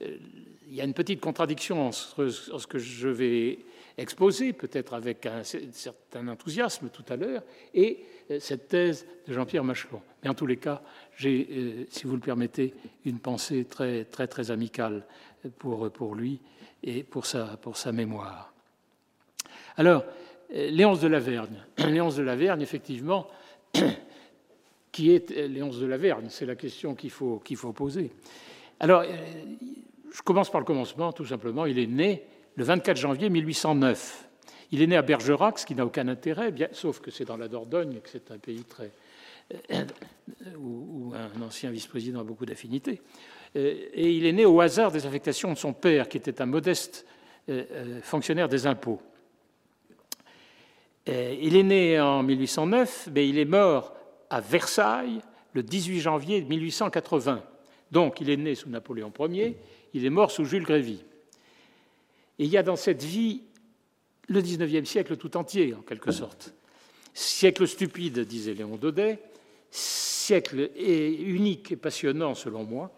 il 0.00 0.74
y 0.74 0.80
a 0.80 0.84
une 0.84 0.94
petite 0.94 1.20
contradiction 1.20 1.88
entre 1.88 2.28
ce 2.28 2.66
que 2.68 2.78
je 2.78 3.08
vais 3.08 3.58
exposer, 3.98 4.52
peut-être 4.52 4.94
avec 4.94 5.26
un 5.26 5.42
certain 5.42 6.28
enthousiasme 6.28 6.88
tout 6.88 7.04
à 7.08 7.16
l'heure, 7.16 7.42
et 7.74 8.04
cette 8.38 8.68
thèse 8.68 9.06
de 9.26 9.32
Jean-Pierre 9.32 9.64
Machelon. 9.64 10.00
Mais 10.22 10.30
en 10.30 10.34
tous 10.34 10.46
les 10.46 10.56
cas, 10.56 10.82
j'ai, 11.16 11.86
si 11.90 12.06
vous 12.06 12.14
le 12.14 12.20
permettez, 12.20 12.74
une 13.04 13.18
pensée 13.18 13.64
très, 13.64 14.04
très, 14.04 14.50
amicale 14.50 15.04
pour, 15.58 16.14
lui 16.14 16.40
et 16.82 17.02
pour 17.02 17.26
sa, 17.26 17.56
pour 17.56 17.76
mémoire. 17.92 18.52
Alors, 19.76 20.04
Léonce 20.50 21.00
de 21.00 21.08
Lavergne. 21.08 21.64
Léonce 21.78 22.16
de 22.16 22.22
Lavergne, 22.22 22.62
effectivement, 22.62 23.26
qui 24.92 25.10
est 25.10 25.30
Léonce 25.30 25.78
de 25.78 25.86
la 25.86 25.96
Vergne 25.96 26.26
C'est 26.28 26.46
la 26.46 26.56
question 26.56 26.94
qu'il 26.94 27.10
faut, 27.10 27.40
qu'il 27.40 27.56
faut 27.56 27.72
poser. 27.72 28.12
Alors, 28.80 29.04
je 30.12 30.22
commence 30.22 30.50
par 30.50 30.60
le 30.60 30.66
commencement, 30.66 31.12
tout 31.12 31.26
simplement. 31.26 31.66
Il 31.66 31.78
est 31.78 31.86
né 31.86 32.24
le 32.58 32.64
24 32.64 32.96
janvier 32.96 33.30
1809. 33.30 34.28
Il 34.72 34.82
est 34.82 34.88
né 34.88 34.96
à 34.96 35.02
Bergerac, 35.02 35.60
ce 35.60 35.64
qui 35.64 35.76
n'a 35.76 35.86
aucun 35.86 36.08
intérêt, 36.08 36.50
bien, 36.50 36.66
sauf 36.72 36.98
que 36.98 37.12
c'est 37.12 37.24
dans 37.24 37.36
la 37.36 37.46
Dordogne 37.46 38.00
que 38.00 38.10
c'est 38.10 38.32
un 38.32 38.38
pays 38.38 38.64
très, 38.64 38.90
euh, 39.54 39.84
où, 40.58 41.14
un 41.14 41.40
ancien 41.40 41.70
vice-président 41.70 42.18
a 42.18 42.24
beaucoup 42.24 42.44
d'affinités. 42.44 43.00
Euh, 43.54 43.86
et 43.94 44.10
il 44.10 44.26
est 44.26 44.32
né 44.32 44.44
au 44.44 44.60
hasard 44.60 44.90
des 44.90 45.06
affectations 45.06 45.52
de 45.52 45.56
son 45.56 45.72
père, 45.72 46.08
qui 46.08 46.16
était 46.16 46.42
un 46.42 46.46
modeste 46.46 47.06
euh, 47.48 48.00
fonctionnaire 48.02 48.48
des 48.48 48.66
impôts. 48.66 49.00
Il 51.06 51.56
est 51.56 51.62
né 51.62 51.98
en 51.98 52.22
1809, 52.22 53.08
mais 53.14 53.26
il 53.26 53.38
est 53.38 53.46
mort 53.46 53.94
à 54.28 54.42
Versailles 54.42 55.22
le 55.54 55.62
18 55.62 56.00
janvier 56.00 56.42
1880. 56.42 57.42
Donc 57.90 58.20
il 58.20 58.28
est 58.28 58.36
né 58.36 58.54
sous 58.54 58.68
Napoléon 58.68 59.10
Ier, 59.18 59.56
il 59.94 60.04
est 60.04 60.10
mort 60.10 60.30
sous 60.30 60.44
Jules 60.44 60.64
Grévy. 60.64 61.02
Et 62.38 62.44
il 62.44 62.50
y 62.50 62.56
a 62.56 62.62
dans 62.62 62.76
cette 62.76 63.02
vie 63.02 63.42
le 64.28 64.40
XIXe 64.40 64.88
siècle 64.88 65.16
tout 65.16 65.36
entier, 65.36 65.74
en 65.74 65.82
quelque 65.82 66.12
sorte. 66.12 66.54
Siècle 67.14 67.66
stupide, 67.66 68.20
disait 68.20 68.54
Léon 68.54 68.76
Daudet, 68.76 69.18
siècle 69.70 70.70
unique 70.76 71.72
et 71.72 71.76
passionnant, 71.76 72.34
selon 72.34 72.64
moi, 72.64 72.92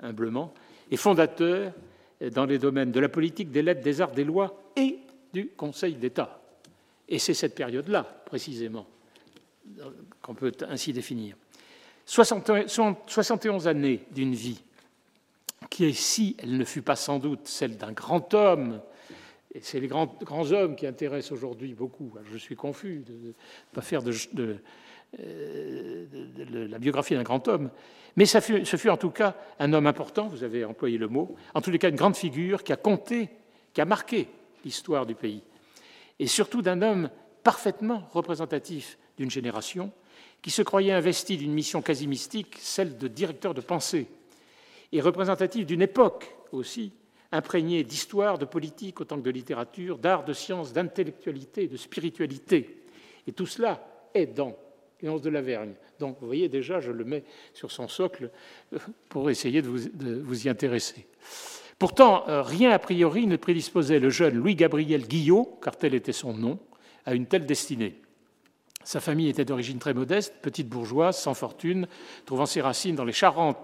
humblement, 0.00 0.54
et 0.90 0.96
fondateur 0.96 1.72
dans 2.32 2.44
les 2.44 2.58
domaines 2.58 2.92
de 2.92 3.00
la 3.00 3.08
politique, 3.08 3.50
des 3.50 3.62
lettres, 3.62 3.82
des 3.82 4.00
arts, 4.00 4.12
des 4.12 4.24
lois 4.24 4.62
et 4.76 4.98
du 5.32 5.48
Conseil 5.48 5.94
d'État. 5.94 6.40
Et 7.08 7.18
c'est 7.18 7.34
cette 7.34 7.54
période-là, 7.54 8.02
précisément, 8.02 8.86
qu'on 10.22 10.34
peut 10.34 10.52
ainsi 10.68 10.92
définir. 10.92 11.36
71 12.06 13.66
années 13.66 14.04
d'une 14.12 14.34
vie 14.34 14.62
qui, 15.70 15.92
si 15.94 16.36
elle 16.38 16.56
ne 16.56 16.64
fut 16.64 16.82
pas 16.82 16.96
sans 16.96 17.18
doute 17.18 17.46
celle 17.46 17.76
d'un 17.76 17.92
grand 17.92 18.34
homme, 18.34 18.80
et 19.54 19.60
c'est 19.62 19.80
les 19.80 19.86
grands, 19.86 20.12
grands, 20.22 20.50
hommes 20.52 20.74
qui 20.76 20.86
intéressent 20.86 21.32
aujourd'hui 21.32 21.74
beaucoup, 21.74 22.12
je 22.32 22.36
suis 22.36 22.56
confus 22.56 23.04
de 23.06 23.12
ne 23.12 23.32
pas 23.72 23.82
faire 23.82 24.02
de, 24.02 24.12
euh, 25.20 26.06
la 26.68 26.78
biographie 26.78 27.14
d'un 27.14 27.22
grand 27.22 27.46
homme, 27.48 27.70
mais 28.16 28.26
ça 28.26 28.40
ce 28.40 28.76
fut 28.76 28.90
en 28.90 28.96
tout 28.96 29.10
cas 29.10 29.36
un 29.58 29.72
homme 29.72 29.86
important, 29.86 30.28
vous 30.28 30.42
avez 30.42 30.64
employé 30.64 30.98
le 30.98 31.08
mot, 31.08 31.36
en 31.54 31.60
tous 31.60 31.70
les 31.70 31.78
cas 31.78 31.88
une 31.88 31.96
grande 31.96 32.16
figure 32.16 32.64
qui 32.64 32.72
a 32.72 32.76
compté, 32.76 33.30
qui 33.72 33.80
a 33.80 33.84
marqué 33.84 34.28
l'histoire 34.64 35.06
du 35.06 35.14
pays, 35.14 35.42
et 36.18 36.26
surtout 36.26 36.62
d'un 36.62 36.82
homme 36.82 37.10
parfaitement 37.42 38.08
représentatif 38.12 38.98
d'une 39.18 39.30
génération 39.30 39.92
qui 40.42 40.50
se 40.50 40.62
croyait 40.62 40.92
investi 40.92 41.36
d'une 41.36 41.52
mission 41.52 41.80
quasi 41.80 42.06
mystique, 42.06 42.56
celle 42.60 42.98
de 42.98 43.08
directeur 43.08 43.54
de 43.54 43.60
pensée, 43.60 44.08
et 44.94 45.00
représentatif 45.00 45.66
d'une 45.66 45.82
époque 45.82 46.36
aussi, 46.52 46.92
imprégnée 47.32 47.82
d'histoire, 47.82 48.38
de 48.38 48.44
politique 48.44 49.00
autant 49.00 49.16
que 49.16 49.22
de 49.22 49.30
littérature, 49.30 49.98
d'art, 49.98 50.24
de 50.24 50.32
science, 50.32 50.72
d'intellectualité, 50.72 51.66
de 51.66 51.76
spiritualité. 51.76 52.84
Et 53.26 53.32
tout 53.32 53.44
cela 53.44 53.84
est 54.14 54.26
dans 54.26 54.56
Léonce 55.02 55.20
de 55.20 55.30
Lavergne. 55.30 55.74
Donc 55.98 56.18
vous 56.20 56.26
voyez 56.26 56.48
déjà, 56.48 56.78
je 56.78 56.92
le 56.92 57.04
mets 57.04 57.24
sur 57.52 57.72
son 57.72 57.88
socle 57.88 58.30
euh, 58.72 58.78
pour 59.08 59.28
essayer 59.30 59.62
de 59.62 59.68
vous, 59.68 60.46
y 60.46 60.48
intéresser. 60.48 61.08
Pourtant, 61.80 62.28
euh, 62.28 62.42
rien 62.42 62.70
a 62.70 62.78
priori 62.78 63.26
ne 63.26 63.36
prédisposait 63.36 63.98
le 63.98 64.10
jeune 64.10 64.36
Louis-Gabriel 64.36 65.08
Guillot, 65.08 65.58
car 65.60 65.76
tel 65.76 65.94
était 65.94 66.12
son 66.12 66.34
nom, 66.34 66.60
à 67.04 67.14
une 67.14 67.26
telle 67.26 67.46
destinée. 67.46 68.00
Sa 68.84 69.00
famille 69.00 69.28
était 69.28 69.44
d'origine 69.44 69.80
très 69.80 69.92
modeste, 69.92 70.34
petite 70.40 70.68
bourgeoise, 70.68 71.18
sans 71.18 71.34
fortune, 71.34 71.88
trouvant 72.26 72.46
ses 72.46 72.60
racines 72.60 72.94
dans 72.94 73.04
les 73.04 73.12
Charentes, 73.12 73.58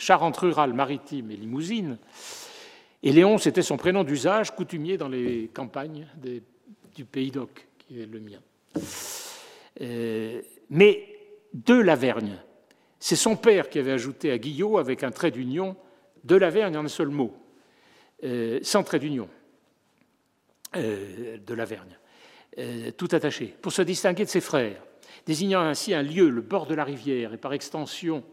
Charentes 0.00 0.38
rurales, 0.38 0.72
maritimes 0.72 1.30
et 1.30 1.36
limousines. 1.36 1.98
Et 3.02 3.12
Léon, 3.12 3.36
c'était 3.36 3.62
son 3.62 3.76
prénom 3.76 4.02
d'usage, 4.02 4.50
coutumier 4.54 4.96
dans 4.96 5.08
les 5.08 5.50
campagnes 5.52 6.06
du 6.94 7.04
Pays 7.04 7.30
d'Oc, 7.30 7.68
qui 7.78 8.00
est 8.00 8.06
le 8.06 8.18
mien. 8.18 8.40
Euh, 9.82 10.40
mais 10.70 11.06
de 11.52 11.74
Lavergne, 11.74 12.38
c'est 12.98 13.16
son 13.16 13.36
père 13.36 13.68
qui 13.68 13.78
avait 13.78 13.92
ajouté 13.92 14.30
à 14.32 14.38
Guillot, 14.38 14.78
avec 14.78 15.04
un 15.04 15.10
trait 15.10 15.30
d'union, 15.30 15.76
de 16.24 16.36
Lavergne 16.36 16.78
en 16.78 16.84
un 16.86 16.88
seul 16.88 17.08
mot, 17.08 17.34
euh, 18.24 18.58
sans 18.62 18.82
trait 18.82 19.00
d'union, 19.00 19.28
euh, 20.76 21.36
de 21.38 21.54
Lavergne, 21.54 21.98
tout 22.96 23.08
attaché, 23.12 23.54
pour 23.60 23.72
se 23.72 23.82
distinguer 23.82 24.24
de 24.24 24.30
ses 24.30 24.40
frères, 24.40 24.82
désignant 25.26 25.60
ainsi 25.60 25.92
un 25.92 26.02
lieu, 26.02 26.30
le 26.30 26.40
bord 26.40 26.66
de 26.66 26.74
la 26.74 26.84
rivière, 26.84 27.34
et 27.34 27.38
par 27.38 27.52
extension 27.52 28.24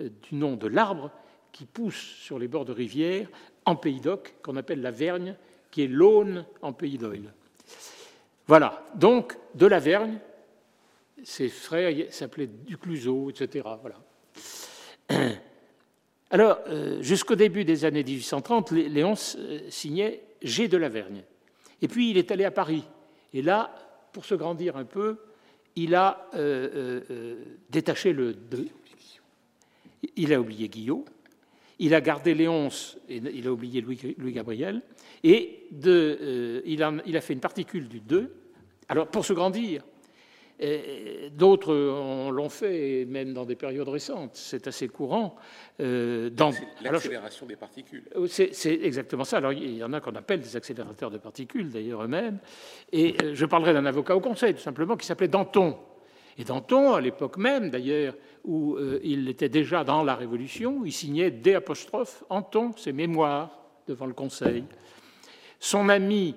du 0.00 0.34
nom 0.34 0.56
de 0.56 0.66
l'arbre 0.66 1.10
qui 1.52 1.66
pousse 1.66 1.96
sur 1.96 2.38
les 2.38 2.48
bords 2.48 2.64
de 2.64 2.72
rivière 2.72 3.28
en 3.64 3.76
Pays 3.76 4.00
d'Oc, 4.00 4.34
qu'on 4.42 4.56
appelle 4.56 4.80
la 4.80 4.90
Vergne, 4.90 5.36
qui 5.70 5.82
est 5.82 5.88
l'aune 5.88 6.44
en 6.62 6.72
Pays 6.72 6.98
d'Oil. 6.98 7.32
Voilà, 8.46 8.84
donc 8.94 9.36
de 9.54 9.66
la 9.66 9.78
Vergne, 9.78 10.18
ses 11.22 11.48
frères 11.48 11.94
s'appelaient 12.10 12.46
Ducluseau, 12.48 13.30
etc. 13.30 13.68
Voilà. 13.80 14.00
Alors, 16.30 16.60
euh, 16.68 17.02
jusqu'au 17.02 17.34
début 17.34 17.64
des 17.64 17.84
années 17.84 18.04
1830, 18.04 18.70
Léon 18.70 19.14
euh, 19.36 19.60
signait 19.68 20.22
G 20.42 20.68
de 20.68 20.76
la 20.76 20.88
Vergne. 20.88 21.22
Et 21.82 21.88
puis, 21.88 22.10
il 22.10 22.18
est 22.18 22.30
allé 22.30 22.44
à 22.44 22.50
Paris. 22.50 22.84
Et 23.34 23.42
là, 23.42 23.74
pour 24.12 24.24
se 24.24 24.34
grandir 24.34 24.76
un 24.76 24.84
peu, 24.84 25.18
il 25.76 25.94
a 25.94 26.28
euh, 26.34 27.36
détaché 27.68 28.12
le 28.12 28.32
2. 28.34 28.68
Il 30.16 30.32
a 30.32 30.40
oublié 30.40 30.68
Guillot. 30.68 31.04
Il 31.78 31.94
a 31.94 32.00
gardé 32.00 32.34
Léonce, 32.34 32.98
et 33.08 33.16
il 33.16 33.46
a 33.46 33.52
oublié 33.52 33.80
Louis, 33.80 34.32
Gabriel. 34.32 34.82
Et 35.24 35.66
de, 35.70 36.62
il, 36.66 36.82
a, 36.82 36.92
il, 37.06 37.16
a, 37.16 37.20
fait 37.22 37.32
une 37.32 37.40
particule 37.40 37.88
du 37.88 38.00
2. 38.00 38.30
Alors, 38.88 39.08
pour 39.08 39.24
se 39.24 39.32
grandir, 39.32 39.82
D'autres 41.32 42.30
l'ont 42.30 42.50
fait, 42.50 43.06
même 43.06 43.32
dans 43.32 43.46
des 43.46 43.56
périodes 43.56 43.88
récentes. 43.88 44.32
C'est 44.34 44.66
assez 44.66 44.88
courant. 44.88 45.36
Euh, 45.80 46.28
dans... 46.28 46.50
L'accélération 46.82 47.46
des 47.46 47.56
particules. 47.56 48.04
Euh, 48.14 48.26
c'est 48.26 48.74
exactement 48.74 49.24
ça. 49.24 49.38
Alors, 49.38 49.54
il 49.54 49.76
y 49.76 49.84
en 49.84 49.94
a 49.94 50.00
qu'on 50.00 50.14
appelle 50.16 50.40
des 50.40 50.56
accélérateurs 50.56 51.10
de 51.10 51.16
particules, 51.16 51.70
d'ailleurs 51.70 52.02
eux-mêmes. 52.02 52.38
Et 52.92 53.16
euh, 53.22 53.34
je 53.34 53.46
parlerai 53.46 53.72
d'un 53.72 53.86
avocat 53.86 54.14
au 54.14 54.20
Conseil, 54.20 54.52
tout 54.52 54.60
simplement, 54.60 54.98
qui 54.98 55.06
s'appelait 55.06 55.28
Danton. 55.28 55.78
Et 56.36 56.44
Danton, 56.44 56.92
à 56.92 57.00
l'époque 57.00 57.38
même, 57.38 57.70
d'ailleurs, 57.70 58.14
où 58.44 58.78
il 59.02 59.28
était 59.28 59.48
déjà 59.48 59.84
dans 59.84 60.02
la 60.02 60.14
Révolution, 60.14 60.82
il 60.84 60.92
signait 60.92 61.30
des 61.30 61.54
apostrophes 61.54 62.24
Anton, 62.30 62.72
ses 62.76 62.92
mémoires, 62.92 63.60
devant 63.86 64.06
le 64.06 64.14
Conseil. 64.14 64.64
Son 65.58 65.88
ami, 65.88 66.34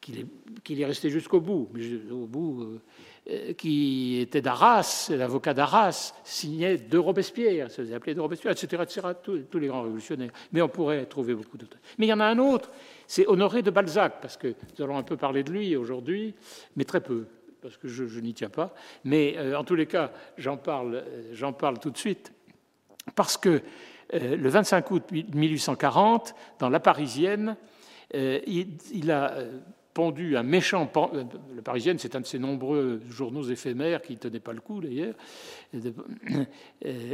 qu'il 0.00 0.18
est, 0.18 0.80
est, 0.80 0.84
resté 0.84 1.08
jusqu'au 1.08 1.40
bout, 1.40 1.70
bout 2.28 2.80
euh, 3.30 3.52
qui 3.52 4.18
était 4.18 4.42
d'Arras, 4.42 5.08
l'avocat 5.16 5.54
d'Arras, 5.54 6.12
signait 6.24 6.76
de 6.76 6.98
Robespierre, 6.98 7.70
ça 7.70 7.76
faisait 7.76 7.94
appeler 7.94 8.14
de 8.14 8.20
Robespierre, 8.20 8.52
etc., 8.52 8.82
etc., 8.82 9.08
tous, 9.22 9.58
les 9.58 9.68
grands 9.68 9.82
révolutionnaires. 9.82 10.32
Mais 10.50 10.60
on 10.60 10.68
pourrait 10.68 11.06
trouver 11.06 11.34
beaucoup 11.34 11.56
d'autres. 11.56 11.78
Mais 11.98 12.06
il 12.06 12.08
y 12.08 12.12
en 12.12 12.18
a 12.18 12.24
un 12.24 12.38
autre, 12.38 12.72
c'est 13.06 13.26
Honoré 13.28 13.62
de 13.62 13.70
Balzac, 13.70 14.20
parce 14.20 14.36
que 14.36 14.48
nous 14.48 14.84
allons 14.84 14.96
un 14.96 15.04
peu 15.04 15.16
parler 15.16 15.44
de 15.44 15.52
lui 15.52 15.76
aujourd'hui, 15.76 16.34
mais 16.74 16.82
très 16.82 17.00
peu, 17.00 17.26
parce 17.62 17.76
que 17.76 17.88
je, 17.88 18.20
n'y 18.20 18.34
tiens 18.34 18.50
pas. 18.50 18.74
Mais 19.04 19.34
euh, 19.38 19.58
en 19.58 19.64
tous 19.64 19.74
les 19.74 19.86
cas, 19.86 20.10
j'en 20.36 20.56
parle, 20.56 20.96
euh, 20.96 21.30
j'en 21.32 21.52
parle 21.52 21.78
tout 21.78 21.90
de 21.90 21.98
suite, 21.98 22.32
parce 23.14 23.36
que 23.36 23.62
le 24.12 24.48
25 24.48 24.90
août 24.90 25.04
1840, 25.10 26.34
dans 26.58 26.68
La 26.68 26.80
Parisienne, 26.80 27.56
il, 28.12 29.10
a 29.10 29.34
pondu 29.92 30.36
un 30.36 30.42
méchant. 30.42 30.90
Euh, 30.96 31.24
le 31.54 31.62
Parisienne, 31.62 31.98
c'est 31.98 32.16
un 32.16 32.20
de 32.20 32.26
ces 32.26 32.38
nombreux 32.38 33.00
journaux 33.10 33.44
éphémères 33.44 34.02
qui 34.02 34.14
ne 34.14 34.18
tenaient 34.18 34.40
pas 34.40 34.52
le 34.52 34.60
coup 34.60 34.80
d'ailleurs. 34.80 35.14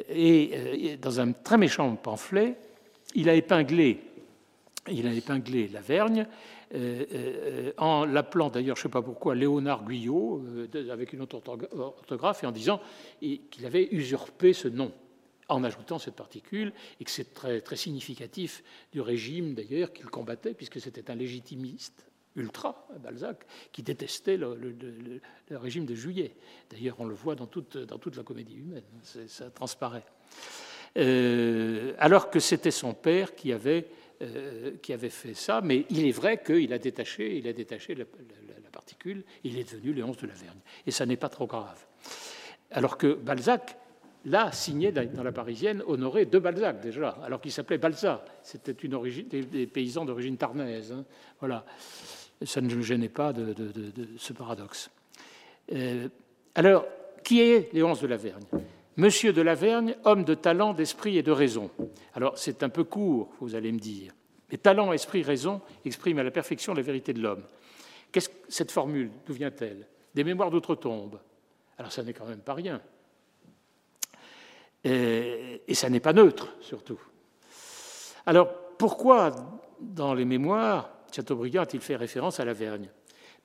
Et 0.08 0.50
euh, 0.54 0.96
dans 1.00 1.20
un 1.20 1.32
très 1.32 1.58
méchant 1.58 1.94
pamphlet, 1.96 2.56
il 3.14 3.28
a 3.28 3.34
épinglé, 3.34 4.00
il 4.90 5.06
a 5.06 5.12
épinglé 5.12 5.68
Lavergne. 5.68 6.26
Euh, 6.75 7.72
en 7.78 8.04
l'appelant 8.04 8.50
d'ailleurs, 8.50 8.76
je 8.76 8.80
ne 8.80 8.82
sais 8.84 8.88
pas 8.92 9.02
pourquoi, 9.02 9.34
Léonard 9.34 9.84
Guyot, 9.84 10.42
avec 10.90 11.12
une 11.12 11.22
autre 11.22 11.40
orthographe, 11.78 12.44
et 12.44 12.46
en 12.46 12.52
disant 12.52 12.80
qu'il 13.20 13.64
avait 13.64 13.88
usurpé 13.90 14.52
ce 14.52 14.68
nom 14.68 14.92
en 15.48 15.64
ajoutant 15.64 15.98
cette 15.98 16.14
particule, 16.14 16.72
et 17.00 17.04
que 17.04 17.10
c'est 17.10 17.32
très, 17.32 17.76
significatif 17.76 18.62
du 18.92 19.00
régime 19.00 19.54
d'ailleurs 19.54 19.92
qu'il 19.92 20.06
combattait, 20.06 20.52
puisque 20.52 20.80
c'était 20.80 21.10
un 21.10 21.14
légitimiste 21.14 22.04
ultra, 22.37 22.87
Balzac, 23.02 23.46
qui 23.72 23.82
détestait 23.82 24.37
le, 24.37 25.20
régime 25.50 25.87
de 25.87 25.94
Juillet. 25.94 26.34
D'ailleurs, 26.70 26.96
on 26.98 27.06
le 27.06 27.14
voit 27.14 27.34
dans 27.34 27.46
toute, 27.46 27.76
la 27.76 28.22
comédie 28.22 28.56
humaine, 28.56 28.84
ça 29.02 29.50
transparaît. 29.50 30.04
Euh, 30.96 31.94
alors 31.98 32.30
que 32.30 32.40
c'était 32.40 32.70
son 32.70 32.94
père 32.94 33.34
qui 33.34 33.52
avait, 33.52 33.88
euh, 34.20 34.72
qui 34.82 34.92
avait 34.92 35.10
fait 35.10 35.34
ça, 35.34 35.60
mais 35.60 35.87
il 35.90 36.04
est 36.04 36.12
vrai 36.12 36.42
qu'il 36.42 36.72
a 36.72 36.78
détaché, 36.78 37.37
il 37.37 37.46
a 37.46 37.52
détaché 37.52 37.94
la, 37.94 38.04
particule, 38.72 39.22
il 39.44 39.56
est 39.58 39.72
devenu 39.72 39.92
Léonce 39.92 40.16
de 40.16 40.26
Lavergne. 40.26 40.58
Et 40.87 40.90
ça 40.90 41.06
n'est 41.06 41.16
pas 41.16 41.28
trop 41.28 41.46
grave. 41.46 41.87
Alors 42.72 42.98
que 42.98 43.14
Balzac, 43.14 43.76
là, 44.25 44.50
signé 44.50 44.90
dans 44.90 45.22
la 45.22 45.30
Parisienne, 45.30 45.82
honoré 45.87 46.26
de 46.26 46.38
Balzac 46.38 46.80
déjà, 46.80 47.10
alors 47.22 47.40
qu'il 47.40 47.52
s'appelait 47.52 47.78
Balzac. 47.78 48.22
C'était 48.42 48.75
des, 48.75 49.66
paysans 49.66 50.04
d'origine 50.04 50.37
tarnaise. 50.37 50.92
Hein. 50.92 51.04
Voilà. 51.38 51.64
Ça 52.42 52.60
ne 52.60 52.75
me 52.75 52.82
gênait 52.82 53.08
pas 53.08 53.32
de, 53.32 53.54
ce 54.16 54.32
paradoxe. 54.32 54.90
Euh, 55.72 56.08
alors, 56.56 56.87
qui 57.22 57.40
est 57.40 57.72
Léonce 57.72 58.00
de 58.00 58.08
Lavergne? 58.08 58.44
Monsieur 58.98 59.32
de 59.32 59.42
Lavergne, 59.42 59.94
homme 60.02 60.24
de 60.24 60.34
talent, 60.34 60.74
d'esprit 60.74 61.18
et 61.18 61.22
de 61.22 61.30
raison. 61.30 61.70
Alors, 62.14 62.36
c'est 62.36 62.64
un 62.64 62.68
peu 62.68 62.82
court, 62.82 63.30
vous 63.38 63.54
allez 63.54 63.70
me 63.70 63.78
dire. 63.78 64.12
Mais 64.50 64.58
talent, 64.58 64.92
esprit, 64.92 65.22
raison 65.22 65.60
expriment 65.84 66.18
à 66.18 66.24
la 66.24 66.32
perfection 66.32 66.74
la 66.74 66.82
vérité 66.82 67.12
de 67.12 67.22
l'homme. 67.22 67.44
Qu'est-ce 68.10 68.28
que 68.28 68.34
cette 68.48 68.72
formule 68.72 69.12
D'où 69.24 69.34
vient-elle? 69.34 69.86
Des 70.12 70.24
mémoires 70.24 70.50
d'outre-tombe. 70.50 71.20
Alors, 71.78 71.92
ça 71.92 72.02
n'est 72.02 72.12
quand 72.12 72.26
même 72.26 72.40
pas 72.40 72.54
rien. 72.54 72.82
Et, 74.82 75.62
et 75.68 75.74
ça 75.74 75.88
n'est 75.88 76.00
pas 76.00 76.12
neutre, 76.12 76.56
surtout. 76.60 77.00
Alors, 78.26 78.52
pourquoi, 78.78 79.30
dans 79.80 80.12
les 80.12 80.24
mémoires, 80.24 80.90
Chateaubriand 81.12 81.62
a-t-il 81.62 81.82
fait 81.82 81.94
référence 81.94 82.40
à 82.40 82.44
Lavergne? 82.44 82.90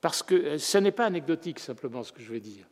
Parce 0.00 0.24
que 0.24 0.58
ce 0.58 0.78
n'est 0.78 0.90
pas 0.90 1.06
anecdotique, 1.06 1.60
simplement, 1.60 2.02
ce 2.02 2.12
que 2.12 2.22
je 2.22 2.32
veux 2.32 2.40
dire. 2.40 2.66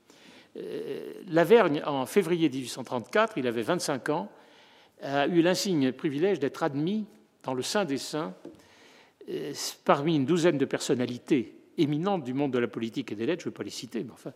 Euh, 0.57 1.13
Lavergne, 1.29 1.83
en 1.87 2.07
février 2.07 2.49
1834, 2.49 3.39
il 3.39 3.47
avait 3.47 3.63
25 3.63 4.09
ans, 4.11 4.31
a 5.03 5.27
eu 5.27 5.43
l'insigne 5.43 5.93
privilège 5.93 6.39
d'être 6.39 6.63
admis 6.63 7.07
dans 7.43 7.55
le 7.55 7.63
Saint 7.63 7.85
des 7.85 7.99
Saints 7.99 8.35
euh, 9.29 9.53
parmi 9.85 10.17
une 10.17 10.27
douzaine 10.27 10.59
de 10.59 10.65
personnalités 10.65 11.57
éminentes 11.79 12.25
du 12.25 12.35
monde 12.35 12.53
de 12.53 12.59
la 12.59 12.69
politique 12.69 13.13
et 13.13 13.15
des 13.15 13.25
lettres, 13.25 13.43
je 13.43 13.49
ne 13.49 13.53
vais 13.53 13.57
pas 13.57 13.65
les 13.65 13.71
citer, 13.71 14.05
mais 14.05 14.13
enfin, 14.13 14.33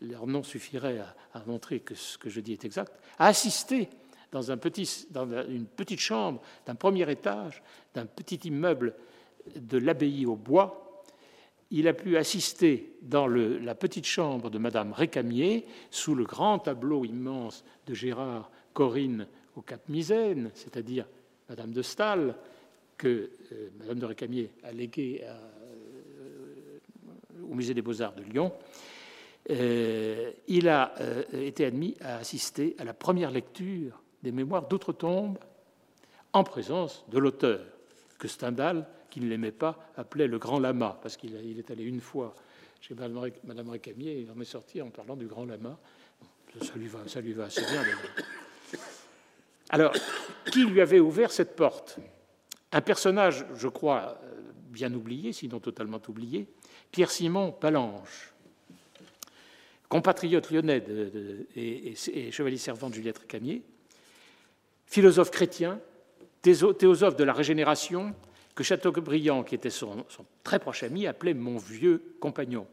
leur 0.00 0.26
nom 0.26 0.42
suffirait 0.42 1.00
à, 1.34 1.42
montrer 1.46 1.80
que 1.80 1.94
ce 1.94 2.16
que 2.16 2.30
je 2.30 2.40
dis 2.40 2.52
est 2.52 2.64
exact, 2.64 2.92
a 3.18 3.26
assisté 3.26 3.90
dans, 4.32 4.40
dans 4.40 5.48
une 5.48 5.66
petite 5.66 6.00
chambre 6.00 6.40
d'un 6.66 6.74
premier 6.74 7.10
étage, 7.10 7.62
d'un 7.94 8.06
petit 8.06 8.36
immeuble 8.48 8.94
de 9.54 9.78
l'abbaye 9.78 10.24
au 10.24 10.36
bois, 10.36 10.87
il 11.70 11.86
a 11.86 11.92
pu 11.92 12.16
assister 12.16 12.94
dans 13.02 13.26
la 13.26 13.74
petite 13.74 14.06
chambre 14.06 14.50
de 14.50 14.58
Madame 14.58 14.92
Récamier, 14.92 15.66
sous 15.90 16.14
le 16.14 16.24
grand 16.24 16.58
tableau 16.58 17.04
immense 17.04 17.64
de 17.86 17.94
Gérard 17.94 18.50
Corinne 18.72 19.26
au 19.56 19.60
Cap 19.60 19.88
Misaine, 19.88 20.50
c'est-à-dire 20.54 21.06
Madame 21.48 21.72
de 21.72 21.82
Stahl, 21.82 22.34
que 22.96 23.30
euh, 23.52 23.68
Madame 23.78 23.98
de 23.98 24.06
Récamier 24.06 24.50
a 24.64 24.72
légué 24.72 25.22
euh, 25.24 26.78
au 27.50 27.54
Musée 27.54 27.74
des 27.74 27.82
Beaux-Arts 27.82 28.14
de 28.14 28.22
Lyon. 28.22 28.52
Euh, 29.50 30.32
il 30.46 30.68
a 30.68 30.94
été 31.32 31.64
admis 31.64 31.96
à 32.00 32.16
assister 32.16 32.74
à 32.78 32.84
la 32.84 32.92
première 32.92 33.30
lecture 33.30 34.02
des 34.22 34.32
Mémoires 34.32 34.68
d'outre-tombe 34.68 35.38
en 36.32 36.44
présence 36.44 37.04
de 37.08 37.18
l'auteur, 37.18 37.60
que 38.18 38.28
Stendhal 38.28 38.86
qui 39.10 39.20
ne 39.20 39.28
l'aimait 39.28 39.52
pas, 39.52 39.90
appelait 39.96 40.26
le 40.26 40.38
grand 40.38 40.58
lama, 40.58 40.98
parce 41.02 41.16
qu'il 41.16 41.58
est 41.58 41.70
allé 41.70 41.84
une 41.84 42.00
fois 42.00 42.34
chez 42.80 42.94
Madame 42.94 43.70
Récamier 43.70 44.20
il 44.20 44.30
en 44.30 44.40
est 44.40 44.44
sorti 44.44 44.80
en 44.80 44.90
parlant 44.90 45.16
du 45.16 45.26
grand 45.26 45.44
lama. 45.44 45.78
Ça 46.62 46.74
lui 46.76 46.88
va, 46.88 47.00
ça 47.06 47.20
lui 47.20 47.32
va 47.32 47.44
assez 47.44 47.60
bien. 47.60 47.82
Alors, 49.70 49.92
qui 50.50 50.64
lui 50.64 50.80
avait 50.80 51.00
ouvert 51.00 51.30
cette 51.30 51.56
porte? 51.56 51.98
Un 52.72 52.80
personnage, 52.80 53.44
je 53.54 53.68
crois, 53.68 54.18
euh, 54.24 54.40
bien 54.70 54.92
oublié, 54.94 55.32
sinon 55.32 55.60
totalement 55.60 56.00
oublié, 56.08 56.46
Pierre-Simon 56.90 57.52
Palanche, 57.52 58.32
compatriote 59.88 60.50
lyonnais 60.50 60.82
et, 61.56 61.94
et, 62.12 62.30
chevalier 62.30 62.58
servant 62.58 62.88
de 62.88 62.94
Juliette 62.94 63.18
Récamier, 63.18 63.62
philosophe 64.86 65.30
chrétien, 65.30 65.80
théosophe 66.42 67.16
de 67.16 67.24
la 67.24 67.32
régénération, 67.32 68.14
que 68.58 68.64
Chateaubriand, 68.64 69.44
qui 69.44 69.54
était 69.54 69.70
son, 69.70 70.04
très 70.42 70.58
proche 70.58 70.82
ami, 70.82 71.06
appelait 71.06 71.32
mon 71.32 71.58
vieux 71.58 72.16
compagnon. 72.18 72.66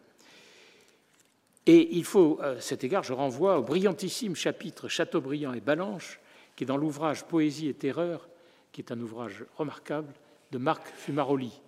Et 1.67 1.95
il 1.95 2.03
faut, 2.03 2.39
à 2.41 2.59
cet 2.59 2.83
égard, 2.83 3.03
je 3.03 3.13
renvoie 3.13 3.59
au 3.59 3.61
brillantissime 3.61 4.35
chapitre 4.35 4.87
Chateaubriand 4.87 5.53
et 5.53 5.59
Balanche, 5.59 6.19
qui 6.55 6.63
est 6.63 6.65
dans 6.65 6.75
l'ouvrage 6.75 7.25
Poésie 7.25 7.67
et 7.67 7.75
Terreur, 7.75 8.27
qui 8.71 8.81
est 8.81 8.91
un 8.91 8.99
ouvrage 8.99 9.45
remarquable 9.57 10.11
de 10.51 10.57
Marc 10.57 10.87
Fumaroli. 10.87 11.61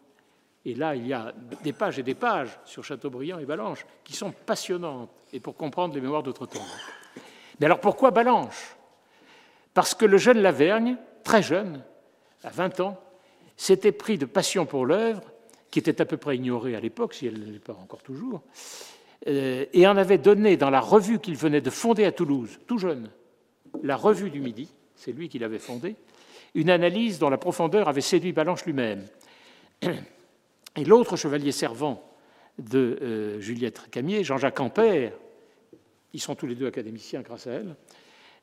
Et 0.66 0.74
là, 0.74 0.96
il 0.96 1.06
y 1.06 1.14
a 1.14 1.32
des 1.64 1.74
pages 1.74 2.00
et 2.00 2.04
des 2.04 2.16
pages 2.16 2.58
sur 2.66 2.84
Chateaubriand 2.84 3.38
et 3.38 3.46
Balanche 3.46 3.86
qui 4.04 4.14
sont 4.14 4.32
passionnantes, 4.32 5.12
et 5.32 5.40
pour 5.40 5.56
comprendre 5.56 5.94
les 5.94 6.02
mémoires 6.02 6.24
d'autre 6.24 6.48
temps. 6.48 6.66
Mais 7.60 7.68
alors 7.68 7.82
pourquoi 7.82 8.10
Balanche 8.10 8.76
Parce 9.76 9.94
que 9.94 10.06
le 10.06 10.18
jeune 10.18 10.40
Lavergne, 10.40 10.98
très 11.24 11.44
jeune, 11.44 11.84
à 12.44 12.50
20 12.50 12.80
ans, 12.80 13.00
s'était 13.58 13.92
pris 13.92 14.18
de 14.18 14.26
passion 14.26 14.66
pour 14.66 14.86
l'œuvre, 14.86 15.22
qui 15.72 15.80
était 15.80 16.00
à 16.00 16.06
peu 16.06 16.18
près 16.18 16.38
ignorée 16.38 16.76
à 16.76 16.80
l'époque, 16.80 17.14
si 17.14 17.28
elle 17.28 17.40
ne 17.40 17.52
l'est 17.52 17.60
pas 17.60 17.74
encore 17.74 18.04
toujours, 18.04 18.42
euh, 19.28 19.66
et 19.74 19.88
en 19.88 19.98
avait 19.98 20.18
donné 20.18 20.56
dans 20.56 20.70
la 20.70 20.80
revue 20.80 21.20
qu'il 21.20 21.36
venait 21.36 21.62
de 21.62 21.70
fonder 21.70 22.06
à 22.06 22.12
Toulouse, 22.12 22.60
tout 22.68 22.78
jeune, 22.78 23.10
la 23.84 23.96
Revue 23.96 24.30
du 24.30 24.40
Midi, 24.40 24.70
c'est 24.96 25.12
lui 25.12 25.30
qui 25.30 25.40
l'avait 25.40 25.60
fondée, 25.60 25.96
une 26.56 26.70
analyse 26.70 27.20
dont 27.20 27.30
la 27.30 27.38
profondeur 27.38 27.90
avait 27.90 28.02
séduit 28.02 28.32
Balanche 28.32 28.66
lui-même. 28.66 29.04
Et 30.76 30.86
l'autre 30.86 31.16
chevalier 31.16 31.52
servant 31.52 32.04
de 32.60 33.00
euh, 33.02 33.40
Juliette 33.40 33.90
Camier, 33.92 34.24
Jean-Jacques 34.24 34.60
Ampère, 34.60 35.12
ils 36.14 36.22
sont 36.22 36.36
tous 36.36 36.48
les 36.48 36.56
deux 36.56 36.68
académiciens 36.68 37.22
grâce 37.22 37.48
à 37.48 37.52
elle, 37.52 37.76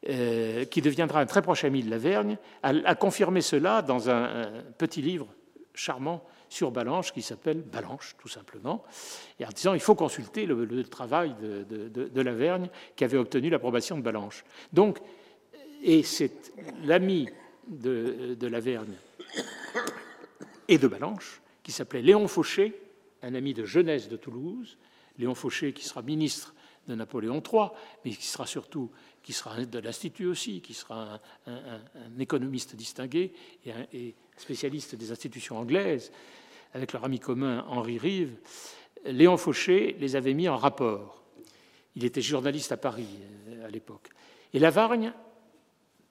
euh, 0.09 0.65
qui 0.67 0.83
deviendra 0.83 1.21
un 1.21 1.27
très 1.27 1.41
proche 1.41 1.65
ami 1.65 1.83
de 1.83 1.91
Lavergne, 1.91 2.37
a, 2.63 2.95
confirmé 2.95 3.41
cela 3.41 3.81
dans 3.81 4.11
un, 4.11 4.63
petit 4.77 5.01
livre 5.01 5.29
charmant 5.73 6.23
sur 6.49 6.71
Balanche 6.71 7.13
qui 7.13 7.23
s'appelle 7.23 7.63
Balanche, 7.63 8.15
tout 8.19 8.29
simplement, 8.29 8.85
et 9.41 9.47
en 9.47 9.49
disant 9.49 9.73
il 9.75 9.81
faut 9.81 9.95
consulter 9.95 10.47
le, 10.47 10.85
travail 10.85 11.35
de, 11.41 11.89
de, 11.89 12.21
Lavergne 12.21 12.69
qui 12.97 13.05
avait 13.05 13.17
obtenu 13.17 13.49
l'approbation 13.49 13.97
de 13.97 14.03
Balanche. 14.03 14.45
Donc, 14.73 14.99
et 15.83 16.03
c'est 16.03 16.53
l'ami 16.85 17.29
de, 17.67 18.37
de 18.39 18.47
Lavergne 18.47 18.95
et 20.69 20.79
de 20.79 20.87
Balanche 20.87 21.41
qui 21.63 21.73
s'appelait 21.73 22.03
Léon 22.03 22.29
Fauché, 22.29 22.79
un 23.23 23.35
ami 23.35 23.55
de 23.55 23.65
jeunesse 23.65 24.09
de 24.09 24.17
Toulouse, 24.17 24.77
Léon 25.19 25.35
Fauché 25.35 25.73
qui 25.73 25.85
sera 25.85 26.03
ministre 26.03 26.55
de 26.87 26.95
Napoléon 26.95 27.43
III, 27.43 27.69
mais 28.05 28.11
qui 28.11 28.27
sera 28.27 28.47
surtout 28.47 28.91
qui 29.25 29.33
sera 29.33 29.65
de 29.65 29.79
l'Institut 29.79 30.27
aussi, 30.27 30.61
qui 30.61 30.75
sera 30.75 31.19
un, 31.47 31.81
économiste 32.19 32.77
distingué 32.77 33.33
et, 33.65 34.15
spécialiste 34.37 34.95
des 34.95 35.11
institutions 35.11 35.59
anglaises, 35.59 36.13
avec 36.75 36.93
leur 36.93 37.05
ami 37.05 37.19
commun 37.19 37.65
Henri 37.67 37.99
Rive, 37.99 38.37
Léon 39.07 39.39
Fauché 39.39 39.97
les 39.99 40.15
avait 40.15 40.35
mis 40.35 40.49
en 40.49 40.57
rapport. 40.57 41.25
Il 41.97 42.05
était 42.05 42.21
journaliste 42.21 42.73
à 42.73 42.77
Paris 42.77 43.09
euh, 43.49 43.67
à 43.67 43.69
l'époque. 43.69 44.11
Et 44.53 44.59
Lavergne, 44.59 45.13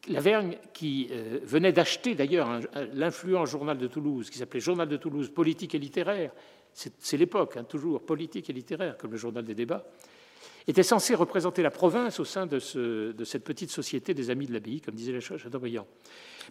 Lavergne 0.08 0.58
qui 0.74 1.10
euh, 1.12 1.40
venait 1.44 1.72
d'acheter 1.72 2.16
d'ailleurs 2.16 2.62
l'influent 2.94 3.46
journal 3.46 3.78
de 3.78 3.88
Toulouse, 3.88 4.30
qui 4.30 4.38
s'appelait 4.38 4.60
Journal 4.60 4.88
de 4.88 4.98
Toulouse, 4.98 5.30
politique 5.30 5.76
et 5.76 5.80
littéraire, 5.80 6.32
c'est 6.74 7.18
l'époque, 7.18 7.58
hein, 7.58 7.64
toujours 7.64 8.04
politique 8.04 8.50
et 8.50 8.54
littéraire, 8.54 8.98
comme 8.98 9.12
le 9.12 9.18
journal 9.18 9.46
des 9.46 9.54
débats, 9.54 9.86
était 10.68 10.84
censé 10.84 11.16
représenter 11.16 11.62
la 11.62 11.72
province 11.72 12.20
au 12.20 12.26
sein 12.26 12.46
de, 12.46 12.60
cette 12.60 13.44
petite 13.44 13.70
société 13.70 14.14
des 14.14 14.30
Amis 14.30 14.48
de 14.48 14.54
l'Abbaye, 14.54 14.82
comme 14.82 14.96
disait 14.96 15.20
Chateaubriand. 15.20 15.88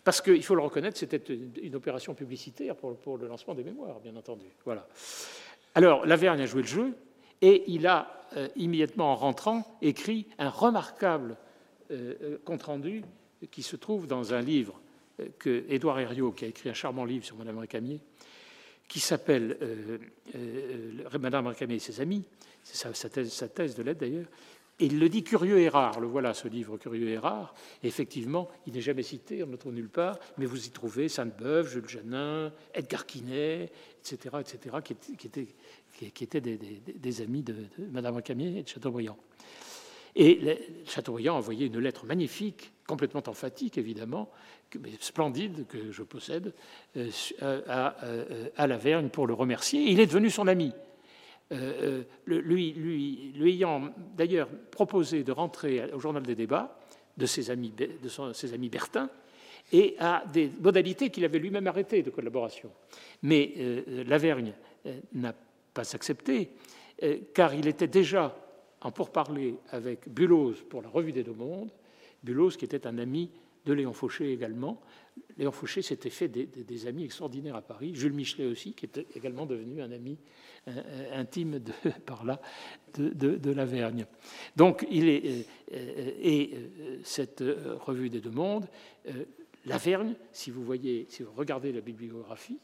Parce 0.04 0.20
qu'il 0.20 0.42
faut 0.42 0.54
le 0.54 0.62
reconnaître, 0.62 0.98
c'était 0.98 1.22
une 1.62 1.74
opération 1.74 2.14
publicitaire 2.14 2.76
pour, 2.76 3.16
le 3.18 3.26
lancement 3.26 3.54
des 3.54 3.64
mémoires, 3.64 4.00
bien 4.00 4.16
entendu. 4.16 4.46
Voilà. 4.64 4.86
Alors, 5.74 6.04
Lavergne 6.06 6.42
a 6.42 6.46
joué 6.46 6.62
le 6.62 6.68
jeu 6.68 6.94
et 7.40 7.64
il 7.66 7.86
a 7.86 8.26
euh, 8.36 8.48
immédiatement 8.56 9.12
en 9.12 9.16
rentrant 9.16 9.78
écrit 9.82 10.26
un 10.38 10.48
remarquable 10.48 11.36
euh, 11.90 12.14
euh, 12.22 12.38
compte-rendu 12.44 13.02
qui 13.50 13.62
se 13.62 13.76
trouve 13.76 14.06
dans 14.06 14.34
un 14.34 14.40
livre 14.40 14.80
que 15.38 15.64
Édouard 15.68 16.00
Herriot, 16.00 16.32
qui 16.32 16.44
a 16.44 16.48
écrit 16.48 16.68
un 16.68 16.74
charmant 16.74 17.04
livre 17.04 17.24
sur 17.24 17.36
Madame 17.36 17.58
Récamier, 17.58 18.00
qui 18.88 19.00
s'appelle 19.00 19.58
Madame 21.20 21.48
Récamier 21.48 21.76
et 21.76 21.80
ses 21.80 22.00
amis, 22.00 22.24
c'est 22.62 22.94
sa, 22.94 23.08
thèse, 23.48 23.74
de 23.74 23.82
lettre 23.82 24.00
d'ailleurs. 24.00 24.26
Et 24.80 24.86
il 24.86 24.98
le 24.98 25.08
dit 25.08 25.22
curieux 25.22 25.58
et 25.60 25.68
rare. 25.68 26.00
Le 26.00 26.06
voilà, 26.06 26.34
ce 26.34 26.48
livre 26.48 26.76
curieux 26.76 27.08
et 27.08 27.18
rare. 27.18 27.54
effectivement, 27.82 28.48
il 28.66 28.72
n'est 28.72 28.80
jamais 28.80 29.02
cité, 29.02 29.42
on 29.42 29.46
ne 29.46 29.52
le 29.52 29.58
trouve 29.58 29.74
nulle 29.74 29.88
part, 29.88 30.18
mais 30.38 30.46
vous 30.46 30.66
y 30.66 30.70
trouvez 30.70 31.08
Sainte-Beuve, 31.08 31.68
Jules 31.68 31.88
Janin, 31.88 32.52
Edgar 32.74 33.06
Quinet, 33.06 33.70
etc., 34.00 34.36
etc., 34.40 34.76
qui, 34.82 34.94
étaient, 36.26 36.40
des, 36.40 37.22
amis 37.22 37.42
de, 37.42 37.54
Madame 37.90 38.22
Camier 38.22 38.58
et 38.58 38.62
de 38.62 38.68
Chateaubriand. 38.68 39.18
Et 40.14 40.58
Chateaubriand 40.86 41.34
a 41.34 41.38
envoyé 41.38 41.66
une 41.66 41.78
lettre 41.78 42.04
magnifique, 42.04 42.72
complètement 42.86 43.22
emphatique 43.26 43.78
évidemment, 43.78 44.30
mais 44.80 44.90
splendide, 45.00 45.66
que 45.66 45.90
je 45.90 46.02
possède, 46.02 46.52
euh, 46.96 47.10
à, 47.68 47.86
à, 47.86 47.94
à 48.56 48.66
Lavergne 48.66 49.10
pour 49.10 49.26
le 49.26 49.34
remercier. 49.34 49.82
il 49.82 50.00
est 50.00 50.06
devenu 50.06 50.30
son 50.30 50.48
ami. 50.48 50.72
Lui, 52.26 52.72
lui, 52.72 53.32
lui 53.34 53.52
ayant 53.52 53.90
d'ailleurs 54.16 54.48
proposé 54.70 55.22
de 55.24 55.32
rentrer 55.32 55.92
au 55.92 55.98
journal 55.98 56.22
des 56.22 56.34
débats 56.34 56.78
de 57.16 57.26
ses 57.26 57.50
amis, 57.50 57.72
de 57.72 58.32
ses 58.32 58.54
amis 58.54 58.68
Bertin, 58.68 59.10
et 59.72 59.96
à 59.98 60.24
des 60.32 60.50
modalités 60.60 61.10
qu'il 61.10 61.24
avait 61.24 61.38
lui-même 61.38 61.66
arrêtées 61.66 62.02
de 62.02 62.10
collaboration. 62.10 62.70
Mais 63.22 63.84
Lavergne 64.06 64.54
n'a 65.12 65.34
pas 65.74 65.94
accepté, 65.94 66.50
car 67.34 67.54
il 67.54 67.66
était 67.66 67.86
déjà 67.86 68.34
en 68.80 68.90
pourparler 68.90 69.54
avec 69.70 70.08
Bulloz 70.08 70.64
pour 70.68 70.82
la 70.82 70.88
Revue 70.88 71.12
des 71.12 71.22
Deux 71.22 71.32
Mondes, 71.32 71.70
Bulloz 72.22 72.56
qui 72.56 72.64
était 72.64 72.86
un 72.86 72.98
ami 72.98 73.30
de 73.64 73.72
Léon 73.72 73.92
Fauché 73.92 74.32
également. 74.32 74.80
Léon 75.38 75.52
Fauché 75.52 75.82
s'était 75.82 76.10
fait 76.10 76.28
des, 76.28 76.86
amis 76.86 77.04
extraordinaires 77.04 77.56
à 77.56 77.62
Paris, 77.62 77.92
Jules 77.94 78.12
Michelet 78.12 78.46
aussi, 78.46 78.74
qui 78.74 78.86
était 78.86 79.06
également 79.14 79.46
devenu 79.46 79.82
un 79.82 79.90
ami 79.90 80.18
intime 81.12 81.58
de, 81.58 81.72
par 82.06 82.24
là 82.24 82.40
de, 82.94 83.08
de, 83.10 83.50
Lavergne. 83.50 84.06
Donc, 84.56 84.86
il 84.90 85.08
est, 85.08 85.24
euh, 85.24 85.42
euh, 85.72 86.10
et 86.20 86.50
euh, 86.54 86.98
cette 87.02 87.42
revue 87.80 88.10
des 88.10 88.20
deux 88.20 88.30
mondes, 88.30 88.66
Lavergne, 89.64 90.14
si 90.32 90.50
vous 90.50 90.64
voyez, 90.64 91.06
si 91.08 91.22
vous 91.22 91.32
regardez 91.32 91.72
la 91.72 91.80
bibliographie, 91.80 92.58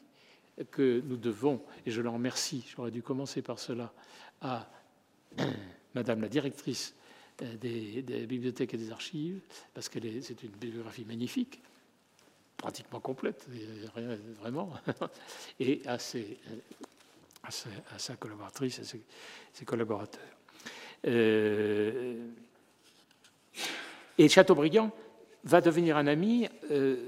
que 0.71 1.01
nous 1.05 1.17
devons, 1.17 1.61
et 1.85 1.91
je 1.91 2.01
l'en 2.01 2.13
remercie, 2.13 2.65
j'aurais 2.75 2.91
dû 2.91 3.01
commencer 3.01 3.41
par 3.41 3.59
cela, 3.59 3.93
à 4.41 4.69
Madame 5.95 6.21
la 6.21 6.27
directrice 6.29 6.95
euh, 7.41 7.55
des, 7.55 8.25
bibliothèques 8.25 8.73
et 8.73 8.77
des 8.77 8.91
archives, 8.91 9.39
parce 9.73 9.89
que 9.89 9.99
c'est 10.21 10.43
une 10.43 10.51
bibliographie 10.51 11.05
magnifique, 11.05 11.61
pratiquement 12.59 12.99
complète, 12.99 13.47
vraiment, 14.39 14.71
et 15.59 15.81
à, 15.85 15.97
ses, 15.97 16.37
à, 17.43 17.49
sa 17.97 18.15
collaboratrice, 18.15 18.79
à 18.79 18.83
ses, 18.83 19.65
collaborateurs. 19.65 20.21
Euh, 21.07 22.27
et 24.17 24.27
Chateaubriand 24.27 24.91
va 25.45 25.61
devenir 25.61 25.97
un 25.97 26.07
ami 26.07 26.47
euh, 26.71 27.07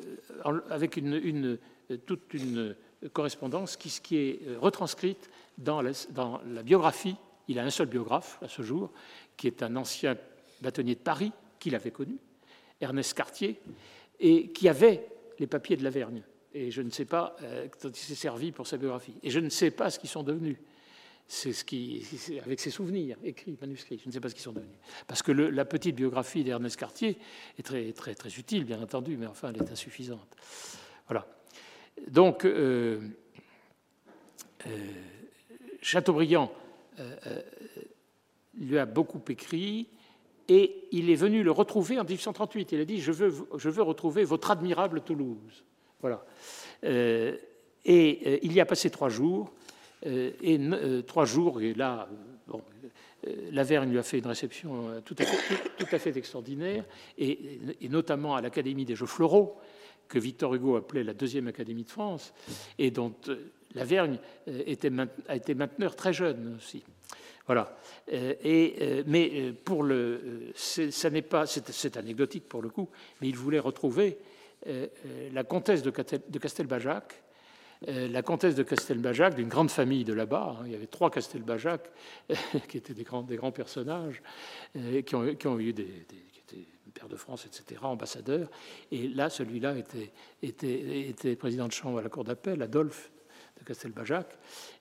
avec 0.69 0.95
une, 0.97 1.59
toute 2.05 2.33
une 2.33 2.75
correspondance 3.13 3.75
qui, 3.75 4.15
est 4.15 4.39
retranscrite 4.57 5.29
dans 5.57 5.83
dans 6.11 6.41
la 6.45 6.63
biographie 6.63 7.17
il 7.51 7.59
a 7.59 7.63
un 7.63 7.69
seul 7.69 7.87
biographe 7.87 8.39
à 8.41 8.47
ce 8.47 8.61
jour, 8.61 8.91
qui 9.35 9.47
est 9.47 9.61
un 9.61 9.75
ancien 9.75 10.15
bâtonnier 10.61 10.95
de 10.95 11.01
Paris, 11.01 11.31
qu'il 11.59 11.75
avait 11.75 11.91
connu, 11.91 12.17
Ernest 12.79 13.13
Cartier, 13.13 13.59
et 14.19 14.51
qui 14.51 14.69
avait 14.69 15.05
les 15.41 15.47
papiers 15.47 15.75
de 15.75 15.83
Lavergne. 15.83 16.23
Et 16.53 16.71
je 16.71 16.81
ne 16.81 16.89
sais 16.89 17.05
pas 17.05 17.35
euh, 17.41 17.67
quand 17.67 17.89
il 17.89 17.95
s'est 17.95 18.15
servi 18.15 18.51
pour 18.51 18.67
sa 18.67 18.77
biographie. 18.77 19.15
Et 19.23 19.29
je 19.29 19.39
ne 19.39 19.49
sais 19.49 19.71
pas 19.71 19.89
ce 19.89 19.99
qu'ils 19.99 20.09
sont 20.09 20.23
devenus. 20.23 20.57
C'est 21.27 21.53
ce 21.53 21.63
qui, 21.63 22.05
avec 22.43 22.59
ses 22.59 22.71
souvenirs 22.71 23.17
écrits, 23.23 23.57
manuscrits. 23.59 23.99
Je 24.03 24.07
ne 24.07 24.13
sais 24.13 24.19
pas 24.19 24.29
ce 24.29 24.35
qu'ils 24.35 24.43
sont 24.43 24.51
devenus. 24.51 24.77
Parce 25.07 25.23
que 25.23 25.31
la 25.31 25.65
petite 25.65 25.95
biographie 25.95 26.43
d'Ernest 26.43 26.77
Cartier 26.77 27.17
est 27.57 27.63
très, 27.63 27.91
très, 27.93 28.15
très 28.15 28.29
utile, 28.29 28.65
bien 28.65 28.81
entendu, 28.81 29.17
mais 29.17 29.27
enfin, 29.27 29.51
elle 29.53 29.61
est 29.61 29.71
insuffisante. 29.71 30.35
Voilà. 31.07 31.25
Donc, 32.07 32.45
euh, 32.45 32.99
euh, 34.67 34.69
Chateaubriand 35.81 36.51
lui 38.59 38.77
a 38.77 38.85
beaucoup 38.85 39.23
écrit 39.29 39.87
et 40.53 40.89
il 40.91 41.09
est 41.09 41.15
venu 41.15 41.43
le 41.43 41.51
retrouver 41.51 41.97
en 41.97 42.03
1838. 42.03 42.73
Il 42.73 42.81
a 42.81 42.85
dit 42.85 42.99
Je 42.99 43.11
veux, 43.13 43.81
retrouver 43.81 44.25
votre 44.25 44.51
admirable 44.51 44.99
Toulouse. 44.99 45.63
Voilà. 46.01 46.25
Euh, 46.83 47.37
et 47.85 48.45
il 48.45 48.51
y 48.51 48.59
a 48.59 48.65
passé 48.65 48.89
trois 48.89 49.07
jours. 49.07 49.53
et 50.03 50.59
trois 51.07 51.25
jours, 51.25 51.61
et 51.61 51.73
là, 51.73 52.09
bon, 52.47 52.61
Laverne 53.51 53.89
lui 53.89 53.97
a 53.97 54.03
fait 54.03 54.19
une 54.19 54.27
réception 54.27 55.01
tout 55.05 55.15
à 55.15 55.99
fait, 55.99 56.17
extraordinaire, 56.17 56.83
et, 57.17 57.59
notamment 57.89 58.35
à 58.35 58.41
l'Académie 58.41 58.83
des 58.83 58.95
Jeux 58.95 59.05
Floraux, 59.05 59.57
que 60.09 60.19
Victor 60.19 60.53
Hugo 60.53 60.75
appelait 60.75 61.03
la 61.03 61.13
deuxième 61.13 61.47
Académie 61.47 61.85
de 61.85 61.89
France, 61.89 62.33
et 62.77 62.91
dont 62.91 63.13
Lavergne 63.73 64.19
euh, 64.49 64.63
était, 64.65 64.91
a 65.27 65.35
été 65.35 65.55
mainteneur 65.55 65.95
très 65.95 66.11
jeune 66.11 66.55
aussi. 66.57 66.83
Voilà. 67.45 67.75
Euh, 68.13 68.33
et, 68.43 68.75
euh, 68.81 69.03
mais 69.07 69.53
pour 69.53 69.83
le, 69.83 70.51
ça 70.55 71.09
n'est 71.09 71.21
pas, 71.21 71.45
c'est 71.45 71.97
anecdotique 71.97 72.47
pour 72.47 72.61
le 72.61 72.69
coup, 72.69 72.89
mais 73.21 73.29
il 73.29 73.35
voulait 73.35 73.59
retrouver 73.59 74.17
la 75.33 75.43
comtesse 75.43 75.81
de 75.81 75.89
Castelbajac, 75.89 77.23
la 77.87 78.21
comtesse 78.21 78.53
de 78.53 78.61
Castelbajac, 78.61 79.33
d'une 79.33 79.47
grande 79.47 79.71
famille 79.71 80.03
de 80.03 80.13
là-bas. 80.13 80.57
Hein. 80.59 80.63
il 80.67 80.71
y 80.71 80.75
avait 80.75 80.85
trois 80.85 81.09
Castelbajac 81.09 81.89
qui 82.69 82.77
étaient 82.77 82.93
des 82.93 83.01
grands, 83.01 83.23
des 83.23 83.39
personnages, 83.51 84.21
qui, 85.07 85.15
ont, 85.15 85.33
qui, 85.33 85.47
eu 85.47 85.73
des, 85.73 86.05
étaient 86.37 86.67
père 86.93 87.07
de 87.09 87.15
France, 87.15 87.47
etc., 87.47 87.81
ambassadeurs. 87.81 88.51
Et 88.91 89.07
là, 89.07 89.31
celui-là 89.31 89.75
était, 89.79 90.11
était 90.43 91.35
président 91.35 91.67
de 91.67 91.73
chambre 91.73 91.97
à 91.97 92.03
la 92.03 92.09
cour 92.09 92.23
d'appel, 92.23 92.61
Adolphe 92.61 93.09
de 93.61 93.65
Castelbajac, 93.67 94.27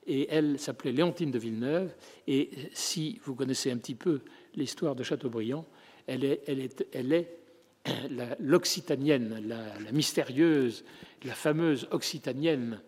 et 0.06 0.28
elle 0.30 0.58
s'appelait 0.58 0.92
Léontine 0.92 1.30
de 1.30 1.38
Villeneuve. 1.38 1.94
Et 2.26 2.50
si 2.72 3.20
vous 3.24 3.34
connaissez 3.34 3.70
un 3.70 3.76
petit 3.76 3.94
peu 3.94 4.20
l'histoire 4.54 4.96
de 4.96 5.02
Chateaubriand, 5.02 5.66
elle 6.06 6.24
est, 6.24 7.38
l'occitanienne, 8.40 9.46
la, 9.46 9.92
mystérieuse, 9.92 10.84
la 11.24 11.34
fameuse 11.34 11.86
occitanienne, 11.90 12.80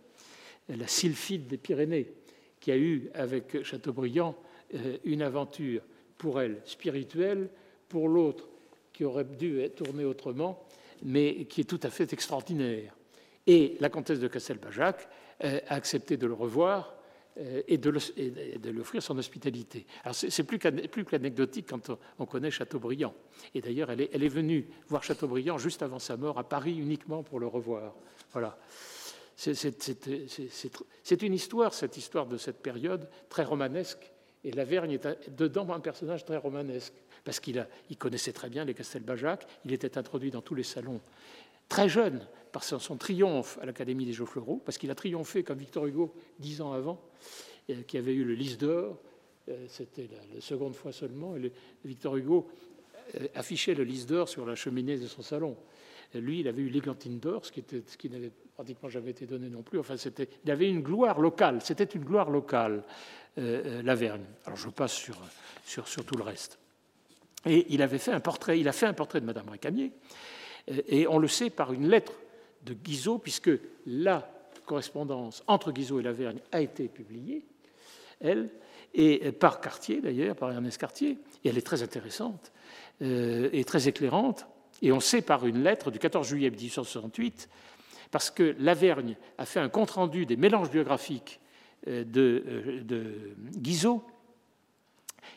la 0.69 0.87
sylphide 0.87 1.47
des 1.47 1.59
Pyrénées, 1.59 2.13
qui 2.61 2.73
a 2.73 2.77
eu 2.77 3.11
avec 3.15 3.63
Chateaubriand 3.63 4.37
euh, 4.75 4.97
une 5.05 5.23
aventure 5.23 5.83
pour 6.17 6.41
elle 6.41 6.61
spirituelle, 6.65 7.51
pour 7.89 8.09
l'autre 8.09 8.49
qui 8.93 9.05
aurait 9.05 9.25
dû 9.25 9.69
tournée 9.77 10.05
autrement, 10.05 10.67
mais 11.03 11.47
qui 11.47 11.63
est 11.63 11.65
tout 11.65 11.81
à 11.83 11.91
fait 11.91 12.13
extraordinaire. 12.13 12.95
Et 13.47 13.77
la 13.81 13.89
comtesse 13.89 14.21
de 14.21 14.29
Castelbajac, 14.29 15.09
a 15.41 15.75
accepté 15.75 16.17
de 16.17 16.27
le 16.27 16.35
revoir 16.35 16.95
euh, 17.39 17.63
et 17.67 17.79
de 17.79 17.91
lui 17.91 18.81
offrir 18.81 19.03
son 19.03 19.17
hospitalité. 19.17 19.87
C'est 20.13 20.43
plus 20.43 20.59
qu'anecdotique 20.59 21.67
quand 21.67 21.91
on 22.19 22.27
connaît 22.27 22.51
Chateaubriand. 22.51 23.15
Et 23.55 23.63
d'ailleurs, 23.63 23.91
elle 23.91 24.03
est, 24.03 24.11
elle 24.13 24.23
est, 24.23 24.29
venue 24.29 24.69
voir 24.89 25.03
Chateaubriand 25.03 25.57
juste 25.57 25.83
avant 25.83 25.99
sa 25.99 26.19
mort 26.19 26.39
à 26.39 26.47
Paris 26.47 26.77
uniquement 26.77 27.23
pour 27.23 27.41
le 27.41 27.47
revoir. 27.47 27.95
Voilà. 28.33 28.59
C'est 29.35 31.23
une 31.23 31.33
histoire, 31.33 31.73
cette 31.73 31.97
histoire 31.97 32.27
de 32.27 32.37
cette 32.37 32.61
période, 32.61 33.09
très 33.31 33.45
romanesque. 33.45 34.13
Et 34.45 34.51
Lavergne 34.51 34.93
est 34.93 35.31
dedans 35.31 35.73
un 35.73 35.81
personnage 35.81 36.27
très 36.27 36.37
romanesque, 36.37 36.93
parce 37.25 37.41
qu'il 37.41 37.67
il 37.89 37.97
connaissait 37.97 38.33
très 38.33 38.51
bien 38.51 38.67
les 38.67 38.75
Castelbajac, 38.75 39.47
il 39.65 39.73
était 39.73 39.97
introduit 39.97 40.31
dans 40.31 40.43
tous 40.43 40.55
les 40.55 40.65
salons 40.65 41.01
très 41.73 41.89
jeune, 41.89 42.21
par 42.53 42.65
son 42.65 42.97
triomphe 42.99 43.59
à 43.63 43.65
l'Académie 43.65 44.05
des 44.05 44.13
Jeux 44.13 44.27
Floraux, 44.27 44.61
parce 44.63 44.77
qu'il 44.77 44.91
a 44.91 44.95
triomphé 44.95 45.43
comme 45.43 45.57
Victor 45.57 45.87
Hugo 45.87 46.15
dix 46.39 46.61
ans 46.61 46.75
avant, 46.75 47.01
euh, 47.71 47.83
qui 47.87 47.97
avait 47.97 48.13
eu 48.13 48.25
le 48.25 48.35
lys 48.35 48.59
d'or. 48.59 48.99
Euh, 49.49 49.65
c'était 49.69 50.07
la, 50.35 50.41
seconde 50.43 50.75
fois 50.75 50.93
seulement. 50.93 51.35
Victor 51.83 52.15
Hugo 52.17 52.51
euh, 53.15 53.27
affichait 53.35 53.75
le 53.75 53.85
lys 53.85 54.05
d'or 54.05 54.29
sur 54.29 54.45
la 54.45 54.55
cheminée 54.55 54.99
de 54.99 55.07
son 55.07 55.23
salon. 55.23 55.57
lui, 56.13 56.41
il 56.41 56.49
avait 56.49 56.61
eu 56.61 56.69
l'égantine 56.69 57.19
d'or, 57.19 57.47
ce 57.47 57.51
qui, 57.51 58.11
n'avait 58.11 58.33
pratiquement 58.55 58.91
jamais 58.91 59.13
été 59.13 59.25
donné 59.25 59.49
non 59.49 59.63
plus. 59.63 59.79
Enfin, 59.79 59.95
il 60.45 60.51
avait 60.51 60.69
une 60.69 60.83
gloire 60.83 61.21
locale. 61.21 61.63
C'était 61.63 61.85
une 61.85 62.05
gloire 62.05 62.29
locale, 62.29 62.85
euh, 63.39 63.81
Lavergne. 63.81 64.27
Alors, 64.45 64.59
je 64.59 64.69
passe 64.69 64.93
sur, 64.93 66.05
tout 66.05 66.17
le 66.19 66.23
reste. 66.23 66.59
Et 67.47 67.65
il 67.71 67.81
avait 67.81 67.97
fait 67.97 68.13
un 68.13 68.21
portrait. 68.21 68.61
Il 68.61 68.69
a 68.69 68.73
fait 68.73 68.85
un 68.85 68.93
portrait 68.93 69.23
de 69.23 69.27
Madame 69.27 69.49
Récamier. 69.49 69.91
Et 70.69 71.07
on 71.09 71.19
le 71.19 71.29
sait 71.29 71.51
par 71.51 71.73
une 71.73 71.89
lettre 71.89 72.13
de 72.65 72.75
Guizot, 72.75 73.19
puisque 73.19 73.51
la 73.87 74.31
correspondance 74.67 75.43
entre 75.47 75.73
Guizot 75.73 76.01
et 76.01 76.03
Lavergne 76.03 76.39
a 76.53 76.61
été 76.61 76.89
publiée, 76.89 77.45
elle, 78.21 78.49
et 78.95 79.33
par 79.33 79.61
Cartier 79.61 80.01
d'ailleurs, 80.01 80.37
par 80.37 80.53
Ernest 80.53 80.79
Cartier, 80.79 81.19
et 81.45 81.49
elle 81.49 81.59
est 81.59 81.67
très 81.67 81.83
intéressante 81.83 82.53
euh, 83.03 83.49
et 83.53 83.65
très 83.65 83.89
éclairante. 83.89 84.47
Et 84.83 84.93
on 84.93 85.01
sait 85.01 85.23
par 85.23 85.47
une 85.47 85.63
lettre 85.63 85.91
du 85.91 85.99
14 85.99 86.27
juillet 86.27 86.51
1868, 86.51 87.49
parce 88.11 88.31
que 88.31 88.55
Lavergne 88.59 89.17
a 89.39 89.47
fait 89.47 89.61
un 89.61 89.69
compte-rendu 89.69 90.27
des 90.27 90.37
mélanges 90.37 90.71
biographiques 90.71 91.41
euh, 91.89 92.05
euh, 92.17 92.83
de 92.83 93.35
Guizot, 93.57 94.05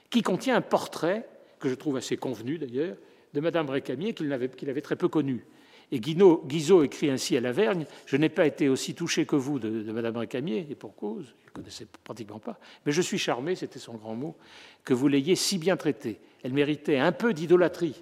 qui 0.10 0.22
contient 0.22 0.56
un 0.56 0.62
portrait, 0.62 1.28
que 1.60 1.70
je 1.70 1.76
trouve 1.76 1.98
assez 1.98 2.18
convenu 2.18 2.58
d'ailleurs, 2.58 2.98
de 3.36 3.42
Madame 3.42 3.70
Récamier 3.70 4.14
qu'il 4.14 4.32
avait, 4.32 4.82
très 4.82 4.96
peu 4.96 5.10
connue. 5.10 5.46
Et 5.92 6.00
Guizot 6.00 6.84
écrit 6.84 7.12
ainsi 7.12 7.38
à 7.38 7.42
Lavergne 7.42 7.86
Je 8.08 8.16
n'ai 8.18 8.30
pas 8.30 8.48
été 8.48 8.70
aussi 8.70 8.96
touché 8.96 9.26
que 9.26 9.36
vous 9.36 9.60
de, 9.60 9.92
Madame 9.92 10.18
Récamier, 10.18 10.66
et 10.70 10.76
pour 10.76 10.96
cause, 10.96 11.36
il 11.44 11.48
ne 11.48 11.52
connaissait 11.52 11.86
pratiquement 12.04 12.40
pas, 12.40 12.58
mais 12.86 12.92
je 12.92 13.02
suis 13.02 13.20
charmé, 13.20 13.56
c'était 13.56 13.78
son 13.78 13.96
grand 13.96 14.16
mot, 14.16 14.36
que 14.86 14.94
vous 14.94 15.10
l'ayez 15.10 15.36
si 15.36 15.58
bien 15.58 15.76
traitée. 15.76 16.20
Elle 16.44 16.54
méritait 16.54 16.98
un 16.98 17.12
peu 17.12 17.34
d'idolâtrie. 17.34 18.02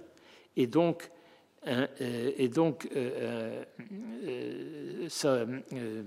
Et 0.56 0.68
donc, 0.68 1.10
euh, 1.68 1.88
et 2.00 2.48
donc 2.48 2.88
euh, 2.96 3.64
euh, 4.28 6.04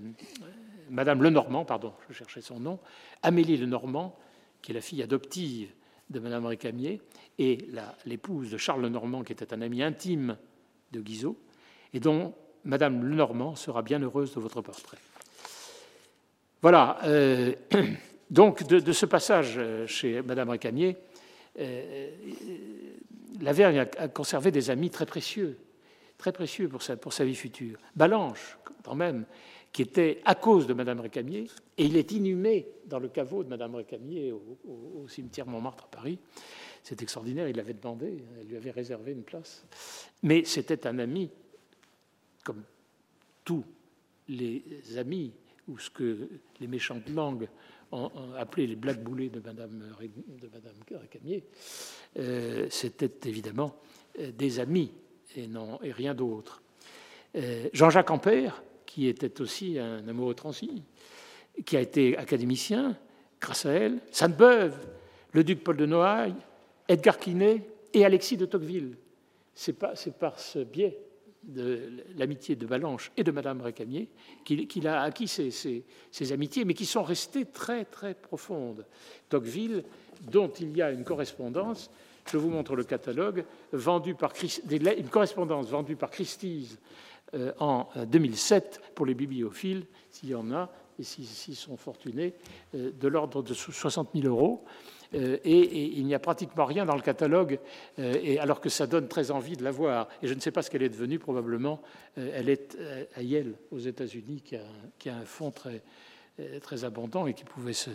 Madame 0.88 1.22
Lenormand, 1.22 1.64
pardon, 1.64 1.92
je 2.08 2.14
cherchais 2.14 2.42
son 2.42 2.60
nom, 2.60 2.78
Amélie 3.22 3.56
Lenormand, 3.56 4.16
qui 4.62 4.70
est 4.70 4.74
la 4.74 4.80
fille 4.80 5.02
adoptive 5.02 5.72
de 6.10 6.20
Madame 6.20 6.46
Récamier, 6.46 7.00
et 7.38 7.68
l'épouse 8.04 8.50
de 8.50 8.56
Charles 8.56 8.82
Lenormand, 8.82 9.22
qui 9.22 9.32
était 9.32 9.52
un 9.52 9.60
ami 9.60 9.82
intime 9.82 10.36
de 10.92 11.00
Guizot, 11.00 11.36
et 11.92 12.00
dont 12.00 12.34
Madame 12.64 13.04
Lenormand 13.04 13.54
sera 13.54 13.82
bien 13.82 14.00
heureuse 14.00 14.34
de 14.34 14.40
votre 14.40 14.60
portrait. 14.60 14.98
Voilà. 16.62 16.98
Euh, 17.04 17.54
donc, 18.30 18.66
de, 18.66 18.92
ce 18.92 19.06
passage 19.06 19.54
euh, 19.56 19.86
chez 19.86 20.22
Madame 20.22 20.50
Récamier, 20.50 20.96
euh, 21.58 22.10
Lavergne 23.40 23.86
a, 23.98 24.08
conservé 24.08 24.50
des 24.50 24.70
amis 24.70 24.90
très 24.90 25.06
précieux, 25.06 25.58
très 26.18 26.32
précieux 26.32 26.68
pour 26.68 26.82
sa, 26.82 26.96
pour 26.96 27.12
sa 27.12 27.24
vie 27.24 27.34
future. 27.34 27.78
Balanche, 27.94 28.58
quand 28.82 28.94
même, 28.94 29.26
qui 29.76 29.82
était 29.82 30.22
à 30.24 30.34
cause 30.34 30.66
de 30.66 30.72
Madame 30.72 31.00
Récamier, 31.00 31.50
et 31.76 31.84
il 31.84 31.98
est 31.98 32.10
inhumé 32.12 32.66
dans 32.86 32.98
le 32.98 33.08
caveau 33.08 33.44
de 33.44 33.50
Madame 33.50 33.74
Récamier 33.74 34.32
au, 34.32 35.06
cimetière 35.06 35.46
Montmartre 35.46 35.84
à 35.84 35.88
Paris. 35.88 36.18
C'est 36.82 37.02
extraordinaire, 37.02 37.46
il 37.46 37.56
l'avait 37.56 37.74
demandé, 37.74 38.24
elle 38.40 38.46
lui 38.46 38.56
avait 38.56 38.70
réservé 38.70 39.12
une 39.12 39.22
place. 39.22 39.66
Mais 40.22 40.44
c'était 40.44 40.86
un 40.86 40.98
ami, 40.98 41.28
comme 42.42 42.62
tous 43.44 43.64
les 44.30 44.62
amis, 44.96 45.34
ou 45.68 45.78
ce 45.78 45.90
que 45.90 46.26
les 46.58 46.68
méchantes 46.68 47.10
langues 47.10 47.46
ont, 47.92 48.10
appelé 48.38 48.66
les 48.66 48.76
black 48.76 49.02
boulets 49.02 49.28
de 49.28 49.40
Madame, 49.40 49.92
de 50.88 50.96
Récamier. 50.96 51.44
Euh, 52.18 52.66
c'était 52.70 53.28
évidemment 53.28 53.76
euh, 54.20 54.32
des 54.32 54.58
amis 54.58 54.90
et, 55.36 55.46
non, 55.46 55.78
et 55.82 55.92
rien 55.92 56.14
d'autre. 56.14 56.62
Euh, 57.34 57.68
Jean-Jacques 57.74 58.10
Ampère, 58.10 58.62
qui 58.96 59.08
était 59.08 59.42
aussi 59.42 59.78
un 59.78 60.08
amoureux 60.08 60.32
transi, 60.32 60.82
qui 61.66 61.76
a 61.76 61.82
été 61.82 62.16
académicien, 62.16 62.96
grâce 63.38 63.66
à 63.66 63.72
elle, 63.72 63.98
Sainte-Beuve, 64.10 64.74
le 65.32 65.44
duc 65.44 65.62
Paul 65.62 65.76
de 65.76 65.84
Noailles, 65.84 66.34
Edgar 66.88 67.18
Quinet 67.18 67.60
et 67.92 68.06
Alexis 68.06 68.38
de 68.38 68.46
Tocqueville. 68.46 68.96
C'est 69.52 69.74
par 69.74 70.40
ce 70.40 70.60
biais 70.60 70.96
de 71.42 72.04
l'amitié 72.16 72.56
de 72.56 72.64
Balanche 72.64 73.12
et 73.18 73.22
de 73.22 73.30
Madame 73.32 73.60
Récamier 73.60 74.08
qu'il 74.46 74.88
a 74.88 75.02
acquis 75.02 75.28
ces, 75.28 76.32
amitiés, 76.32 76.64
mais 76.64 76.72
qui 76.72 76.86
sont 76.86 77.02
restées 77.02 77.44
très 77.44 77.84
très 77.84 78.14
profondes. 78.14 78.86
Tocqueville, 79.28 79.84
dont 80.22 80.48
il 80.48 80.74
y 80.74 80.80
a 80.80 80.90
une 80.90 81.04
correspondance, 81.04 81.90
je 82.24 82.38
vous 82.38 82.48
montre 82.48 82.74
le 82.74 82.84
catalogue, 82.84 83.44
vendu 83.72 84.14
par, 84.14 84.32
une 84.70 85.08
correspondance 85.10 85.66
vendue 85.66 85.96
par 85.96 86.08
Christie's 86.08 86.78
en 87.58 87.88
2007 88.06 88.80
euh, 88.82 88.86
pour 88.94 89.06
les 89.06 89.14
bibliophiles, 89.14 89.86
s'il 90.10 90.30
y 90.30 90.34
en 90.34 90.52
a, 90.52 90.70
et 90.98 91.02
s'ils 91.02 91.56
sont 91.56 91.76
fortunés, 91.76 92.34
euh, 92.74 92.90
de 92.92 93.08
l'ordre 93.08 93.42
de 93.42 93.52
60 93.52 94.10
000 94.14 94.26
euros. 94.26 94.64
Et, 95.12 95.98
il 95.98 96.04
n'y 96.04 96.14
a 96.14 96.18
pratiquement 96.18 96.64
rien 96.64 96.84
dans 96.84 96.96
le 96.96 97.00
catalogue, 97.00 97.60
alors 98.40 98.60
que 98.60 98.68
ça 98.68 98.88
donne 98.88 99.06
très 99.06 99.30
envie 99.30 99.56
de 99.56 99.62
la 99.62 99.70
voir. 99.70 100.08
Et 100.20 100.26
je 100.26 100.34
ne 100.34 100.40
sais 100.40 100.50
pas 100.50 100.62
ce 100.62 100.70
qu'elle 100.70 100.82
est 100.82 100.88
devenue, 100.88 101.20
probablement. 101.20 101.80
Elle 102.16 102.48
est 102.48 102.76
à 103.14 103.22
Yale, 103.22 103.54
aux 103.70 103.78
États-Unis, 103.78 104.42
qui, 104.42 105.08
a 105.08 105.16
un 105.16 105.24
fonds 105.24 105.52
très, 105.52 105.80
très 106.60 106.84
abondant 106.84 107.28
et 107.28 107.34
qui 107.34 107.44
pouvait, 107.44 107.72
se, 107.72 107.90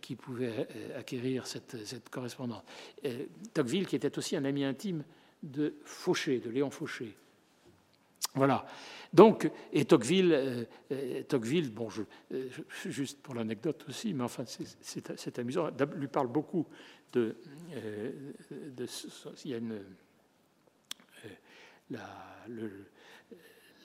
qui 0.00 0.16
pouvait 0.16 0.66
acquérir 0.98 1.46
cette, 1.46 1.86
cette 1.86 2.10
correspondance. 2.10 2.64
Tocqueville, 3.54 3.86
qui 3.86 3.94
était 3.94 4.18
aussi 4.18 4.36
un 4.36 4.44
ami 4.44 4.64
intime 4.64 5.04
de 5.44 5.76
Fauché, 5.84 6.40
de 6.40 6.50
Léon 6.50 6.70
Fauché, 6.70 7.16
voilà. 8.34 8.66
Donc, 9.12 9.50
et 9.72 9.84
Tocqueville, 9.86 10.32
euh, 10.32 10.64
euh, 10.92 11.22
Tocqueville 11.22 11.72
bon, 11.72 11.88
euh, 12.32 12.48
juste 12.84 13.22
pour 13.22 13.34
l'anecdote 13.34 13.84
aussi, 13.88 14.12
mais 14.12 14.24
enfin, 14.24 14.44
c'est 14.46 15.38
amusant, 15.38 15.70
lui 15.96 16.08
parle 16.08 16.28
beaucoup 16.28 16.66
de. 17.12 17.36
il 19.44 19.50
y 19.50 19.54
a 19.54 19.56
une. 19.56 19.80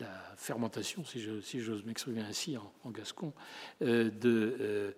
La, 0.01 0.35
fermentation, 0.35 1.03
si 1.05 1.61
j'ose 1.61 1.85
m'exprimer 1.85 2.21
ainsi 2.21 2.57
en, 2.57 2.91
gascon, 2.91 3.33
de, 3.79 4.09
de, 4.17 4.93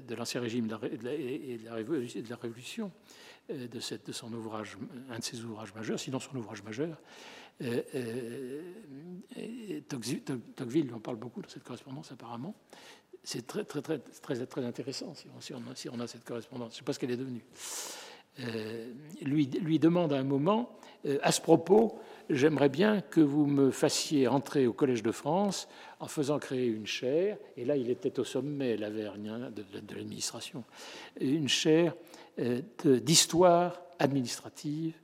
de 0.00 0.14
l'ancien 0.14 0.40
régime 0.40 0.64
et 0.82 0.96
de 0.96 1.64
la, 1.64 1.74
Révolution, 2.36 2.92
de, 3.48 3.66
de 3.66 4.12
son 4.12 4.32
ouvrage, 4.32 4.78
un 5.10 5.18
de 5.18 5.24
ses 5.24 5.44
ouvrages 5.44 5.74
majeurs, 5.74 6.00
sinon 6.00 6.18
son 6.18 6.36
ouvrage 6.36 6.62
majeur, 6.62 6.98
euh, 7.60 7.82
euh, 7.94 9.80
Tocqueville 9.88 10.92
en 10.94 11.00
parle 11.00 11.16
beaucoup 11.16 11.42
dans 11.42 11.48
cette 11.48 11.64
correspondance 11.64 12.10
apparemment. 12.12 12.54
C'est 13.24 13.46
très, 13.46 13.64
très, 13.64 13.82
très, 13.82 13.98
très, 14.46 14.64
intéressant 14.64 15.14
si 15.14 15.28
on, 15.28 15.40
si, 15.74 15.88
on 15.88 16.00
a, 16.00 16.06
cette 16.06 16.24
correspondance. 16.24 16.70
Je 16.70 16.74
ne 16.74 16.78
sais 16.78 16.84
pas 16.84 16.92
ce 16.92 16.98
qu'elle 16.98 17.12
est 17.12 17.16
devenue. 17.16 17.44
Euh, 18.40 18.92
lui, 19.20 19.46
lui 19.46 19.78
demande 19.78 20.12
à 20.12 20.18
un 20.18 20.24
moment, 20.24 20.76
à 21.22 21.30
ce 21.30 21.40
propos, 21.40 22.00
j'aimerais 22.30 22.68
bien 22.68 23.00
que 23.00 23.20
vous 23.20 23.46
me 23.46 23.70
fassiez 23.70 24.28
entrer 24.28 24.66
au 24.66 24.72
Collège 24.72 25.02
de 25.02 25.12
France 25.12 25.68
en 26.00 26.06
faisant 26.06 26.38
créer 26.38 26.66
une 26.66 26.86
chaire, 26.86 27.38
et 27.56 27.64
là 27.64 27.76
il 27.76 27.90
était 27.90 28.18
au 28.18 28.24
sommet, 28.24 28.76
Lavergne, 28.76 29.28
hein, 29.28 29.50
de, 29.50 29.62
de 29.80 29.94
l'administration, 29.94 30.64
une 31.20 31.48
chaire 31.48 31.94
d'histoire 32.84 33.82
administrative 33.98 34.94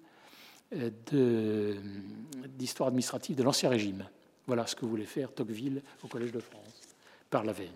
d'histoire 2.59 2.89
administrative 2.89 3.37
de 3.37 3.43
l'Ancien 3.43 3.71
Régime. 3.71 4.05
Voilà 4.47 4.67
ce 4.67 4.77
que 4.77 4.85
voulait 4.85 5.05
faire 5.05 5.33
Tocqueville 5.33 5.83
au 6.03 6.09
Collège 6.09 6.33
de 6.33 6.41
France, 6.41 6.95
par 7.31 7.45
la 7.45 7.53
veine. 7.53 7.69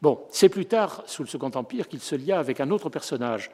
Bon, 0.00 0.20
c'est 0.30 0.48
plus 0.48 0.66
tard, 0.66 1.04
sous 1.06 1.22
le 1.22 1.28
Second 1.28 1.50
Empire, 1.54 1.88
qu'il 1.88 2.00
se 2.00 2.14
lia 2.14 2.38
avec 2.38 2.60
un 2.60 2.70
autre 2.70 2.90
personnage 2.90 3.50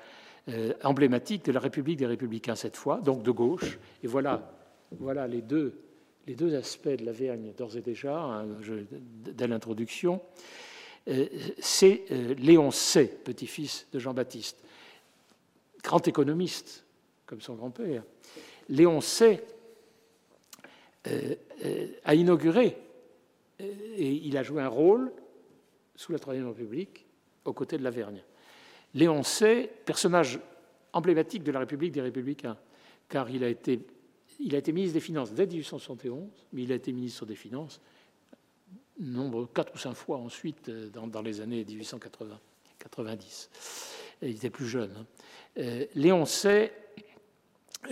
euh, 0.48 0.72
emblématique 0.82 1.44
de 1.44 1.52
la 1.52 1.60
République 1.60 1.98
des 1.98 2.06
Républicains 2.06 2.54
cette 2.54 2.76
fois, 2.76 3.00
donc 3.02 3.22
de 3.22 3.30
gauche. 3.30 3.78
Et 4.02 4.06
voilà, 4.06 4.50
voilà 4.92 5.26
les, 5.26 5.42
deux, 5.42 5.74
aspects 6.54 6.88
de 6.88 7.04
la 7.04 7.12
Vergne 7.12 7.52
d'ores 7.56 7.76
et 7.76 7.82
déjà, 7.82 8.18
hein, 8.18 8.46
dès 9.24 9.46
l'introduction. 9.46 10.20
Euh, 11.08 11.26
c'est 11.58 12.04
euh, 12.10 12.34
Léon 12.34 12.70
C, 12.70 13.06
petit-fils 13.24 13.86
de 13.92 13.98
Jean-Baptiste, 13.98 14.58
grand 15.82 16.06
économiste, 16.06 16.84
comme 17.24 17.40
son 17.40 17.54
grand-père, 17.54 18.02
Léon 18.68 19.00
C 19.00 19.40
euh, 21.06 21.34
a 22.04 22.14
inauguré 22.14 22.76
et 23.58 24.12
il 24.12 24.36
a 24.36 24.42
joué 24.42 24.62
un 24.62 24.68
rôle 24.68 25.12
sous 25.96 26.12
la 26.12 26.18
Troisième 26.18 26.48
République 26.48 27.06
aux 27.44 27.52
côtés 27.52 27.78
de 27.78 27.82
Lavergne. 27.82 28.22
Léon 28.94 29.22
C, 29.22 29.70
personnage 29.84 30.38
emblématique 30.92 31.42
de 31.42 31.52
la 31.52 31.60
République 31.60 31.92
des 31.92 32.02
Républicains, 32.02 32.56
car 33.08 33.30
il 33.30 33.42
a 33.44 33.48
été, 33.48 33.80
il 34.38 34.54
a 34.54 34.58
été 34.58 34.72
ministre 34.72 34.94
des 34.94 35.00
Finances 35.00 35.32
dès 35.32 35.46
1871, 35.46 36.28
mais 36.52 36.62
il 36.62 36.72
a 36.72 36.76
été 36.76 36.92
ministre 36.92 37.26
des 37.26 37.36
Finances 37.36 37.80
nombre 39.00 39.46
quatre 39.46 39.74
ou 39.74 39.78
cinq 39.78 39.94
fois 39.94 40.18
ensuite 40.18 40.70
dans, 40.70 41.22
les 41.22 41.40
années 41.40 41.64
1880, 41.64 42.40
90. 42.78 43.50
il 44.22 44.30
était 44.30 44.50
plus 44.50 44.66
jeune. 44.66 44.92
Hein. 45.56 45.84
Léon 45.94 46.24
C 46.24 46.72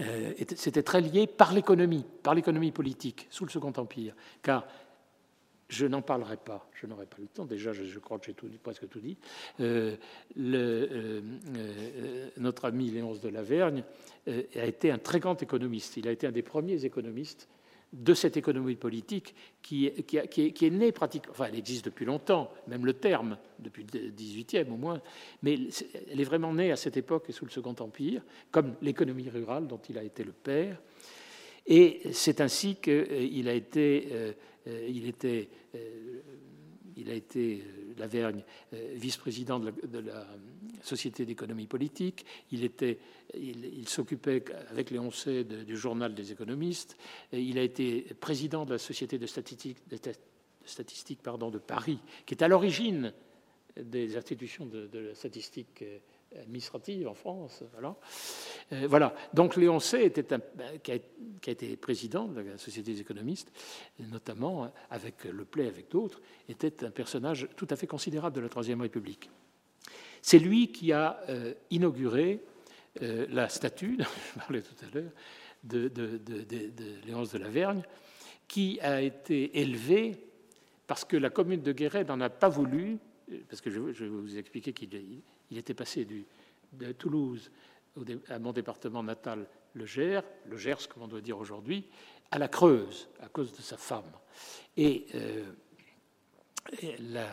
euh, 0.01 0.33
c'était 0.57 0.83
très 0.83 1.01
lié 1.01 1.27
par 1.27 1.53
l'économie, 1.53 2.05
par 2.23 2.35
l'économie 2.35 2.73
politique 2.73 3.29
sous 3.31 3.45
le 3.45 3.51
Second 3.51 3.73
Empire, 3.77 4.15
car 4.43 4.67
je 5.69 5.87
n'en 5.87 6.03
parlerai 6.03 6.37
pas, 6.37 6.69
je 6.75 6.87
n'aurai 6.87 7.07
pas 7.07 7.17
le 7.19 7.27
temps, 7.27 7.45
déjà 7.45 7.73
je, 7.73 7.99
crois 7.99 8.19
que 8.19 8.27
j'ai 8.27 8.35
tout 8.35 8.49
presque 8.63 8.89
tout 8.89 9.01
dit. 9.01 9.17
Euh, 9.61 9.97
euh, 10.39 11.21
notre 12.37 12.67
ami 12.67 12.91
Léonce 12.91 13.21
de 13.21 13.29
Lavergne 13.29 13.83
a 14.27 14.67
été 14.67 14.91
un 14.91 14.99
très 14.99 15.21
grand 15.21 15.43
économiste, 15.43 15.97
il 15.97 16.09
a 16.09 16.13
été 16.13 16.27
un 16.27 16.33
des 16.33 16.43
premiers 16.43 16.85
économistes 16.85 17.49
de 17.93 18.15
cette 18.15 18.37
économie 18.37 18.77
politique 18.77 19.35
qui, 19.63 19.91
qui, 20.07 20.17
est, 20.19 20.71
née 20.71 20.93
pratiquement, 20.93 21.33
enfin 21.33 21.47
elle 21.49 21.59
existe 21.59 21.85
depuis 21.85 22.05
longtemps, 22.05 22.51
même 22.67 22.85
le 22.85 22.95
terme, 22.95 23.39
depuis 23.59 23.87
le 23.93 24.11
18e 24.11 24.71
au 24.71 24.77
moins, 24.77 25.01
mais 25.43 25.59
elle 26.11 26.21
est 26.21 26.25
vraiment 26.25 26.53
née 26.53 26.73
à 26.73 26.77
cette 26.77 26.97
époque 26.97 27.27
et 27.29 27.33
sous 27.33 27.45
le 27.45 27.51
Second 27.51 27.75
Empire, 27.79 28.23
comme 28.51 28.75
l'économie 28.83 29.29
rurale 29.31 29.67
dont 29.67 29.81
il 29.89 29.99
a 29.99 30.03
été 30.03 30.25
le 30.25 30.33
père. 30.33 30.81
Et 31.67 32.01
c'est 32.13 32.41
ainsi 32.41 32.77
qu'il 32.77 33.49
a 33.49 33.53
été, 33.53 34.09
euh, 34.13 34.33
euh, 34.69 34.87
il 34.89 35.07
était, 35.07 35.49
euh, 35.75 36.21
il 36.97 37.11
a 37.11 37.15
été 37.15 37.63
Lavergne, 37.99 38.45
vice-président 38.95 39.59
de, 39.59 39.99
la, 39.99 40.27
Société 40.83 41.25
d'économie 41.25 41.67
politique. 41.67 42.25
Il, 42.53 42.63
était, 42.63 42.99
il, 43.35 43.89
s'occupait 43.89 44.45
avec 44.69 44.91
Léon 44.91 45.11
du 45.67 45.77
journal 45.77 46.15
des 46.15 46.31
économistes. 46.33 46.97
Il 47.33 47.59
a 47.59 47.63
été 47.63 48.03
président 48.21 48.65
de 48.65 48.73
la 48.73 48.79
Société 48.79 49.19
de 49.19 49.27
statistique, 49.27 49.79
de 49.89 49.97
de 51.51 51.59
Paris, 51.59 51.99
qui 52.25 52.35
est 52.35 52.43
à 52.43 52.49
l'origine 52.49 53.13
des 53.81 54.17
institutions 54.17 54.67
de, 54.67 54.89
la 54.93 55.15
statistique 55.15 55.83
administrative 56.41 57.09
en 57.09 57.15
France. 57.15 57.63
Voilà. 57.73 57.97
Euh, 58.73 58.87
voilà. 58.89 59.15
Donc 59.35 59.57
Léon 59.57 59.81
C, 59.81 60.03
était 60.05 60.33
un, 60.33 60.41
qui, 60.83 60.93
a, 60.93 60.99
qui, 61.41 61.51
a, 61.51 61.53
été 61.53 61.77
président 61.77 62.27
de 62.27 62.41
la 62.41 62.59
Société 62.59 62.93
des 62.93 63.01
économistes, 63.01 63.53
notamment 64.01 64.73
avec 64.91 65.25
Le 65.25 65.45
Play, 65.45 65.67
avec 65.67 65.91
d'autres, 65.91 66.21
était 66.49 66.85
un 66.85 66.91
personnage 66.91 67.49
tout 67.57 67.67
à 67.71 67.77
fait 67.77 67.87
considérable 67.87 68.37
de 68.37 68.41
la 68.41 68.49
Troisième 68.49 68.81
République. 68.81 69.31
C'est 70.23 70.39
lui 70.41 70.73
qui 70.73 70.93
a 70.93 71.21
euh, 71.29 71.55
inauguré 71.71 72.43
euh, 73.03 73.27
la 73.31 73.49
statue, 73.49 73.97
je 74.35 74.39
parlais 74.41 74.63
tout 74.63 74.75
à 74.85 74.95
l'heure, 74.95 75.13
de, 75.63 75.89
de, 75.89 76.21
Léonce 77.07 77.33
de 77.33 77.39
la 77.39 77.49
Vergne, 77.49 77.83
qui 78.49 78.81
a 78.81 79.03
été 79.03 79.61
élevée 79.61 80.17
parce 80.87 81.05
que 81.05 81.17
la 81.17 81.31
commune 81.31 81.63
de 81.63 81.73
Guéret 81.73 82.05
n'en 82.05 82.21
a 82.21 82.29
pas 82.29 82.49
voulu, 82.49 82.99
parce 83.49 83.61
que 83.61 83.71
je, 83.71 83.81
vais 83.81 84.09
vous 84.09 84.39
expliquer 84.39 84.73
qu'il 84.73 84.89
il 85.51 85.59
était 85.59 85.75
passé 85.75 86.07
de 86.73 86.93
Toulouse 86.93 87.51
à 88.29 88.39
mon 88.39 88.53
département 88.53 89.03
natal, 89.03 89.47
le 89.75 89.87
Gers, 89.87 90.23
le 90.49 90.57
Gers, 90.57 90.89
comme 90.89 91.03
on 91.03 91.09
doit 91.09 91.21
dire 91.21 91.39
aujourd'hui, 91.39 91.85
à 92.31 92.39
la 92.39 92.49
Creuse, 92.49 93.09
à 93.21 93.29
cause 93.29 93.53
de 93.53 93.63
sa 93.63 93.77
femme. 93.77 94.11
Et, 94.77 95.07
euh, 95.15 95.45
la, 97.11 97.29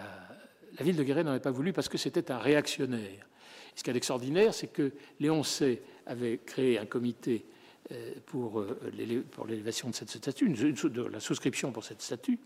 ville 0.82 0.96
de 0.96 1.04
Guéret 1.04 1.24
n'en 1.24 1.32
avait 1.32 1.40
pas 1.40 1.52
voulu 1.52 1.74
parce 1.74 1.90
que 1.90 1.98
c'était 1.98 2.32
un 2.32 2.38
réactionnaire. 2.38 3.28
ce 3.76 3.84
qui 3.84 3.90
est 3.90 3.96
extraordinaire, 3.96 4.54
c'est 4.54 4.68
que 4.68 4.92
Léon 5.20 5.44
C 5.44 5.82
avait 6.06 6.40
créé 6.46 6.78
un 6.78 6.86
comité 6.86 7.46
euh, 7.92 8.14
pour, 8.26 8.60
euh, 8.60 9.26
pour 9.32 9.48
l'élévation 9.48 9.90
de 9.90 9.96
cette 9.96 10.10
statue, 10.10 10.50
de 10.50 11.04
la 11.04 11.20
souscription 11.20 11.72
pour 11.72 11.84
cette 11.84 12.02
statue, 12.02 12.40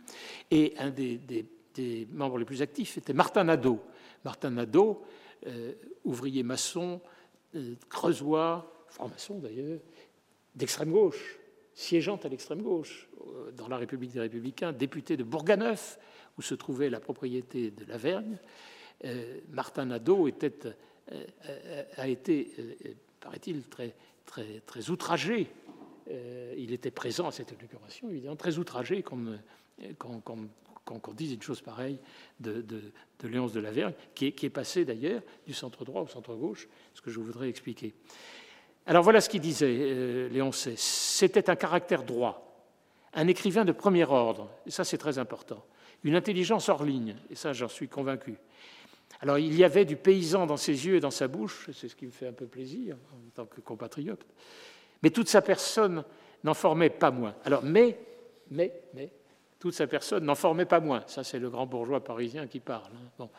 et 0.50 0.74
un 0.78 0.90
des, 0.90 1.18
des 1.18 2.08
membres 2.12 2.38
les 2.38 2.46
plus 2.46 2.62
actifs 2.62 2.98
était 2.98 3.14
Martin 3.14 3.44
Nadeau. 3.44 3.82
Martin 4.24 4.52
Nadeau, 4.52 5.04
ouvrier 6.04 6.44
maçon, 6.44 7.02
creusois, 7.90 8.86
franc-maçon 8.88 9.40
d'ailleurs, 9.40 9.80
d'extrême 10.56 10.92
gauche, 10.92 11.40
siégeant 11.74 12.18
à 12.18 12.28
l'extrême 12.28 12.62
gauche 12.62 13.08
euh, 13.22 13.52
dans 13.52 13.68
la 13.68 13.78
République 13.78 14.12
des 14.12 14.20
Républicains, 14.20 14.74
député 14.74 15.16
de 15.16 15.24
Bourganeuf, 15.24 16.00
où 16.38 16.42
se 16.42 16.56
trouvait 16.56 16.90
la 16.90 17.00
propriété 17.00 17.72
de 17.72 17.86
Lavergne. 17.86 18.38
Euh, 19.06 19.40
Martin 19.50 19.86
Nadeau 19.86 20.28
euh, 20.28 21.84
a 21.98 22.08
été, 22.08 22.52
paraît-il, 23.20 23.64
très, 23.64 23.94
très, 24.26 24.62
très 24.66 24.90
outragé. 24.90 25.48
il 26.58 26.74
était 26.74 26.92
présent 26.92 27.28
à 27.28 27.32
cette 27.32 27.52
inauguration, 27.52 28.10
évidemment, 28.10 28.36
très 28.36 28.58
outragé 28.58 29.04
qu'on 30.88 31.14
dise 31.14 31.34
une 31.34 31.42
chose 31.42 31.62
pareille 31.62 32.00
de, 32.40 32.62
de, 32.62 32.82
de 33.20 33.28
Léonce 33.28 33.52
de 33.52 33.60
Lavergne, 33.60 33.94
qui 34.16 34.28
est, 34.28 34.50
passé 34.50 34.86
d'ailleurs 34.86 35.22
du 35.46 35.54
centre 35.54 35.84
droit 35.84 36.02
au 36.02 36.08
centre 36.08 36.34
gauche, 36.36 36.68
ce 36.94 37.02
que 37.02 37.12
je 37.12 37.20
voudrais 37.20 37.50
expliquer. 37.50 37.94
Alors 38.86 39.04
voilà 39.04 39.20
ce 39.20 39.30
qu'il 39.30 39.42
disait, 39.42 39.76
euh, 39.80 40.30
Léon 40.30 40.52
C. 40.52 40.76
C'était 40.78 41.50
un 41.50 41.56
caractère 41.56 42.04
droit, 42.04 42.66
un 43.14 43.28
écrivain 43.28 43.66
de 43.66 43.74
premier 43.74 44.06
ordre, 44.06 44.50
et 44.66 44.72
ça 44.72 44.84
c'est 44.84 44.98
très 44.98 45.18
important, 45.18 45.64
une 46.04 46.16
intelligence 46.16 46.70
hors 46.70 46.84
ligne, 46.84 47.16
et 47.30 47.36
ça 47.36 47.52
j'en 47.52 47.68
suis 47.68 47.90
convaincu. 47.90 48.36
Alors 49.20 49.40
il 49.40 49.56
y 49.56 49.64
avait 49.64 49.86
du 49.86 49.98
paysan 49.98 50.46
dans 50.46 50.58
ses 50.58 50.86
yeux 50.86 50.96
et 50.96 51.00
dans 51.00 51.12
sa 51.12 51.28
bouche, 51.28 51.70
c'est 51.74 51.90
ce 51.90 51.96
qui 51.96 52.06
me 52.06 52.12
fait 52.12 52.28
un 52.28 52.34
peu 52.34 52.46
plaisir 52.46 52.96
en 53.14 53.30
tant 53.36 53.46
que 53.46 53.60
compatriote, 53.60 54.26
mais 55.04 55.10
toute 55.10 55.28
sa 55.28 55.42
personne 55.42 56.04
n'en 56.44 56.54
formait 56.54 56.90
pas 56.90 57.12
moins. 57.12 57.36
Alors 57.44 57.64
mais, 57.64 58.00
mais, 58.52 58.72
mais, 58.94 59.12
toute 59.60 59.74
sa 59.74 59.88
personne 59.88 60.24
n'en 60.24 60.36
formait 60.36 60.66
pas 60.66 60.80
moins. 60.80 61.04
Ça, 61.08 61.24
c'est 61.24 61.40
le 61.40 61.50
grand 61.50 61.66
bourgeois 61.66 62.04
parisien 62.04 62.48
qui 62.48 62.60
parle. 62.60 62.92
Hein. 62.94 63.10
Bon. 63.18 63.30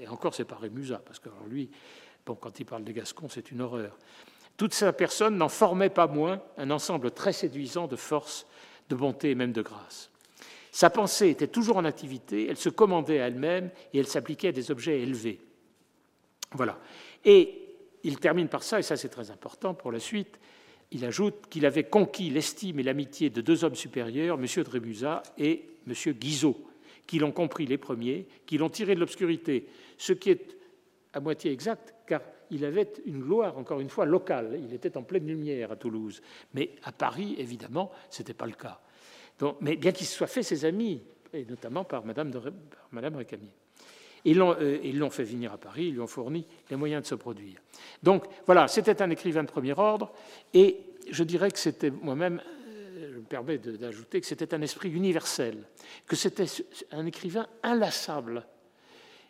Et 0.00 0.08
encore, 0.08 0.34
c'est 0.34 0.44
pas 0.44 0.56
Rémusat, 0.56 1.00
parce 1.04 1.18
que 1.18 1.28
lui, 1.48 1.70
bon, 2.26 2.34
quand 2.34 2.58
il 2.60 2.64
parle 2.64 2.84
des 2.84 2.92
Gascons, 2.92 3.28
c'est 3.28 3.50
une 3.50 3.60
horreur. 3.60 3.96
Toute 4.56 4.74
sa 4.74 4.92
personne 4.92 5.36
n'en 5.36 5.48
formait 5.48 5.90
pas 5.90 6.06
moins 6.06 6.42
un 6.56 6.70
ensemble 6.70 7.10
très 7.10 7.32
séduisant 7.32 7.86
de 7.86 7.96
force, 7.96 8.46
de 8.88 8.94
bonté 8.94 9.30
et 9.30 9.34
même 9.34 9.52
de 9.52 9.62
grâce. 9.62 10.10
Sa 10.70 10.88
pensée 10.88 11.28
était 11.28 11.48
toujours 11.48 11.76
en 11.76 11.84
activité, 11.84 12.46
elle 12.48 12.56
se 12.56 12.68
commandait 12.68 13.20
à 13.20 13.26
elle-même 13.26 13.70
et 13.92 13.98
elle 13.98 14.06
s'appliquait 14.06 14.48
à 14.48 14.52
des 14.52 14.70
objets 14.70 15.00
élevés. 15.00 15.40
Voilà. 16.52 16.78
Et 17.24 17.76
il 18.04 18.18
termine 18.18 18.48
par 18.48 18.62
ça, 18.62 18.78
et 18.78 18.82
ça 18.82 18.96
c'est 18.96 19.08
très 19.08 19.30
important 19.30 19.74
pour 19.74 19.92
la 19.92 20.00
suite, 20.00 20.38
il 20.92 21.04
ajoute 21.04 21.46
qu'il 21.48 21.66
avait 21.66 21.84
conquis 21.84 22.30
l'estime 22.30 22.78
et 22.80 22.82
l'amitié 22.82 23.30
de 23.30 23.40
deux 23.40 23.64
hommes 23.64 23.74
supérieurs, 23.74 24.38
M. 24.38 24.46
de 24.46 24.70
Rémusat 24.70 25.22
et 25.38 25.64
M. 25.86 25.94
Guizot, 26.12 26.56
qui 27.06 27.18
l'ont 27.18 27.32
compris 27.32 27.66
les 27.66 27.78
premiers, 27.78 28.26
qui 28.46 28.58
l'ont 28.58 28.68
tiré 28.68 28.94
de 28.94 29.00
l'obscurité, 29.00 29.66
ce 29.98 30.12
qui 30.12 30.30
est 30.30 30.56
à 31.12 31.20
moitié 31.20 31.50
exact, 31.50 31.94
car 32.06 32.20
il 32.50 32.64
avait 32.64 32.92
une 33.06 33.20
gloire, 33.20 33.56
encore 33.56 33.80
une 33.80 33.88
fois, 33.88 34.04
locale. 34.04 34.60
Il 34.62 34.74
était 34.74 34.96
en 34.96 35.02
pleine 35.02 35.26
lumière 35.26 35.72
à 35.72 35.76
Toulouse. 35.76 36.20
Mais 36.54 36.72
à 36.84 36.92
Paris, 36.92 37.34
évidemment, 37.38 37.90
ce 38.10 38.20
n'était 38.20 38.34
pas 38.34 38.46
le 38.46 38.52
cas. 38.52 38.80
Mais 39.60 39.76
bien 39.76 39.90
qu'il 39.92 40.06
se 40.06 40.14
soit 40.14 40.26
fait 40.26 40.42
ses 40.42 40.64
amis, 40.64 41.02
et 41.32 41.44
notamment 41.46 41.84
par 41.84 42.04
Madame, 42.04 42.30
de, 42.30 42.38
Récamier. 42.38 43.50
Euh, 44.26 44.78
ils 44.84 44.98
l'ont 44.98 45.10
fait 45.10 45.24
venir 45.24 45.52
à 45.52 45.58
Paris, 45.58 45.86
ils 45.86 45.94
lui 45.94 46.00
ont 46.00 46.06
fourni 46.06 46.46
les 46.70 46.76
moyens 46.76 47.02
de 47.02 47.06
se 47.06 47.14
produire. 47.14 47.60
Donc 48.02 48.24
voilà, 48.46 48.68
c'était 48.68 49.02
un 49.02 49.10
écrivain 49.10 49.42
de 49.42 49.48
premier 49.48 49.72
ordre, 49.72 50.12
et 50.54 50.76
je 51.10 51.24
dirais 51.24 51.50
que 51.50 51.58
c'était 51.58 51.90
moi-même, 51.90 52.40
euh, 52.68 53.10
je 53.14 53.18
me 53.18 53.24
permets 53.24 53.58
d'ajouter 53.58 54.20
que 54.20 54.26
c'était 54.26 54.54
un 54.54 54.62
esprit 54.62 54.90
universel, 54.90 55.64
que 56.06 56.14
c'était 56.14 56.46
un 56.92 57.06
écrivain 57.06 57.46
inlassable 57.62 58.46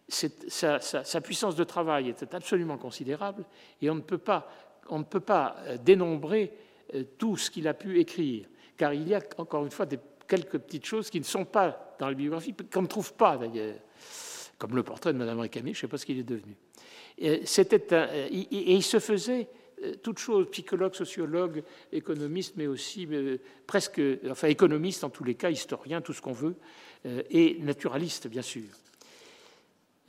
sa, 0.09 1.20
puissance 1.22 1.57
de 1.57 1.64
travail 1.64 2.11
était 2.11 2.35
absolument 2.35 2.76
considérable 2.76 3.44
et 3.81 3.88
on 3.88 3.94
ne 3.94 4.00
peut 4.00 4.18
pas, 4.18 4.46
on 4.90 4.98
ne 4.98 5.05
peut 5.05 5.20
pas 5.20 5.57
euh, 5.61 5.78
dénombrer 5.78 6.52
tout 7.16 7.38
ce 7.38 7.50
qu'il 7.50 7.66
a 7.66 7.72
pu 7.72 7.98
écrire, 7.98 8.46
car 8.76 8.92
il 8.92 9.09
y 9.09 9.14
a 9.14 9.22
encore 9.38 9.64
une 9.64 9.70
fois 9.70 9.87
quelques 10.28 10.59
petites 10.59 10.85
choses 10.85 11.09
qui 11.09 11.18
ne 11.18 11.24
sont 11.24 11.46
pas 11.46 11.96
dans 11.98 12.09
la 12.09 12.14
biographie, 12.14 12.55
qu'on 12.70 12.83
ne 12.83 12.87
trouve 12.87 13.14
pas 13.14 13.38
d'ailleurs, 13.38 13.76
comme 14.62 14.77
le 14.77 14.85
portrait 14.85 15.12
de 15.12 15.18
Mme 15.18 15.40
Récamier, 15.40 15.75
je 15.75 15.79
ne 15.79 15.81
sais 15.81 15.88
pas 15.88 15.98
ce 15.98 16.07
qu'il 16.07 16.20
est 16.20 16.22
devenu. 16.22 16.55
Et, 17.18 17.44
c'était 17.46 17.85
et, 18.31 18.75
il 18.75 18.83
se 18.85 19.01
faisait 19.01 19.48
euh, 19.83 19.94
toutes 20.01 20.20
choses, 20.20 20.48
psychologue, 20.53 20.94
sociologue, 20.94 21.64
économiste, 21.90 22.55
mais 22.57 22.68
aussi 22.68 23.09
presque, 23.66 24.01
enfin 24.31 24.46
économiste 24.46 25.03
en 25.03 25.11
tous 25.11 25.25
les 25.25 25.35
cas, 25.35 25.51
historien, 25.51 26.01
tout 26.01 26.12
ce 26.12 26.22
qu'on 26.22 26.33
veut, 26.33 26.55
et 27.29 27.59
naturaliste, 27.59 28.29
bien 28.29 28.42
sûr. 28.42 28.62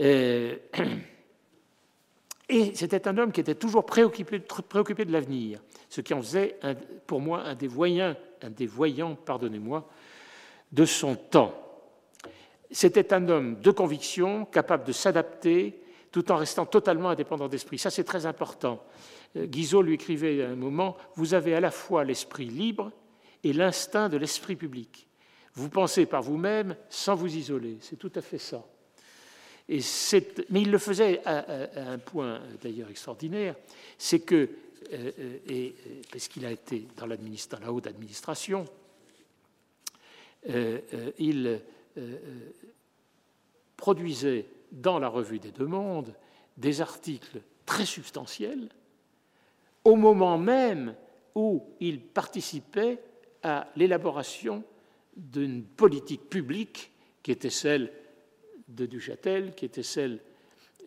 Euh, 0.02 0.56
et 2.50 2.76
c'était 2.76 3.08
un 3.08 3.18
homme 3.18 3.32
qui 3.32 3.42
était 3.42 3.56
toujours 3.56 3.88
préoccupé, 3.88 4.38
préoccupé 4.38 5.04
de 5.06 5.12
l'avenir, 5.12 5.63
ce 5.89 6.02
qui 6.02 6.13
en 6.13 6.22
faisait 6.22 6.60
pour 7.08 7.22
moi 7.22 7.42
un 7.42 7.56
des 7.56 7.68
voyants, 7.68 8.16
un 8.44 8.52
des 8.52 8.68
voyants, 8.68 9.16
pardonnez-moi, 9.16 9.89
de 10.72 10.86
son 10.86 11.16
temps. 11.16 11.60
C'était 12.74 13.14
un 13.14 13.30
homme 13.30 13.62
de 13.62 13.72
conviction, 13.72 14.46
capable 14.46 14.84
de 14.84 14.92
s'adapter, 14.92 15.80
tout 16.12 16.30
en 16.32 16.36
restant 16.36 16.66
totalement 16.66 17.10
indépendant 17.10 17.48
d'esprit. 17.48 17.80
Ça, 17.80 17.90
c'est 17.90 18.04
très 18.04 18.26
important. 18.26 18.84
Euh, 19.38 19.46
Guizot 19.46 19.82
lui 19.82 19.94
écrivait 19.94 20.44
à 20.44 20.50
un 20.50 20.56
moment 20.56 20.98
Vous 21.16 21.34
avez 21.34 21.56
à 21.56 21.62
la 21.62 21.72
fois 21.72 22.04
l'esprit 22.04 22.46
libre 22.46 22.92
et 23.46 23.54
l'instinct 23.54 24.10
de 24.10 24.18
l'esprit 24.18 24.58
public. 24.58 25.08
Vous 25.54 25.70
pensez 25.70 26.06
par 26.06 26.22
vous-même 26.22 26.76
sans 26.90 27.16
vous 27.16 27.34
isoler. 27.36 27.78
C'est 27.80 27.98
tout 27.98 28.12
à 28.16 28.22
fait 28.22 28.38
ça 28.40 28.66
mais 29.68 30.62
il 30.62 30.72
le 30.72 30.78
faisait 30.78 31.22
à, 31.26 31.92
un 31.92 31.98
point 31.98 32.42
d'ailleurs 32.62 32.90
extraordinaire, 32.90 33.56
c'est 33.98 34.20
que, 34.20 34.50
euh, 34.92 35.12
euh, 35.20 35.38
et, 35.48 35.76
parce 36.12 36.28
qu'il 36.28 36.46
a 36.46 36.52
été 36.52 36.86
dans, 36.98 37.06
la 37.06 37.72
haute 37.72 37.88
administration, 37.88 38.66
euh, 40.50 40.80
il 41.18 41.62
produisait 43.84 44.46
dans 44.72 44.98
la 44.98 45.10
revue 45.10 45.39
des 45.39 45.52
Deux 45.52 45.65
Mondes 45.65 46.15
des 46.56 46.80
articles 46.80 47.41
très 47.65 47.86
substantiels 47.86 48.69
au 49.84 49.98
moment 49.98 50.38
même 50.38 50.96
où 51.36 51.62
il 51.82 52.00
participait 52.00 53.00
à 53.41 53.67
l'élaboration 53.76 54.63
d'une 55.17 55.65
politique 55.65 56.30
publique 56.30 56.91
qui 57.24 57.34
était 57.34 57.50
celle 57.50 57.91
de 58.69 58.86
Duchâtel, 58.86 59.54
qui 59.54 59.65
était 59.65 59.84
celle 59.84 60.22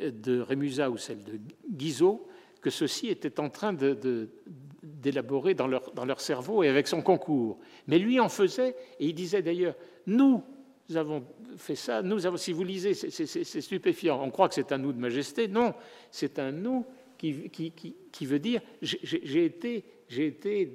de 0.00 0.40
Rémusat 0.40 0.88
ou 0.88 0.96
celle 0.96 1.22
de 1.22 1.38
Guizot, 1.68 2.26
que 2.62 2.70
ceux-ci 2.70 3.09
étaient 3.09 3.40
en 3.40 3.50
train 3.50 3.74
d'élaborer 3.74 5.52
dans 5.52 5.66
leur 5.68 6.21
cerveau 6.23 6.62
et 6.62 6.68
avec 6.71 6.88
son 6.88 7.02
concours. 7.02 7.58
Mais 7.88 7.98
lui 7.98 8.21
en 8.21 8.31
faisait, 8.31 8.75
et 8.98 9.08
il 9.08 9.14
disait 9.14 9.42
d'ailleurs, 9.42 9.75
nous 10.06 10.42
avons 10.94 11.24
fait 11.56 11.74
ça, 11.74 12.02
nous 12.02 12.26
avons, 12.26 12.37
si 12.37 12.52
vous 12.52 12.62
lisez, 12.62 12.94
c'est 12.94 13.60
stupéfiant, 13.60 14.22
on 14.22 14.30
croit 14.30 14.48
que 14.48 14.54
c'est 14.54 14.70
un 14.72 14.78
nous 14.78 14.92
de 14.92 15.00
majesté, 15.00 15.48
non, 15.48 15.74
c'est 16.10 16.38
un 16.38 16.52
nous 16.52 16.87
qui, 17.18 18.26
veut 18.26 18.38
dire, 18.38 18.60
j'ai 18.82 19.44
été, 19.44 20.72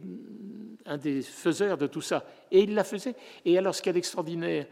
un 0.86 0.98
des 0.98 1.22
faiseurs 1.22 1.78
de 1.78 1.88
tout 1.88 2.02
ça. 2.02 2.26
Et 2.52 2.62
il 2.62 2.74
la 2.74 2.84
faisait. 2.84 3.16
Et 3.46 3.58
alors 3.58 3.76
ce 3.76 3.82
qu'il 3.82 3.96
y 3.96 4.46
a 4.46 4.66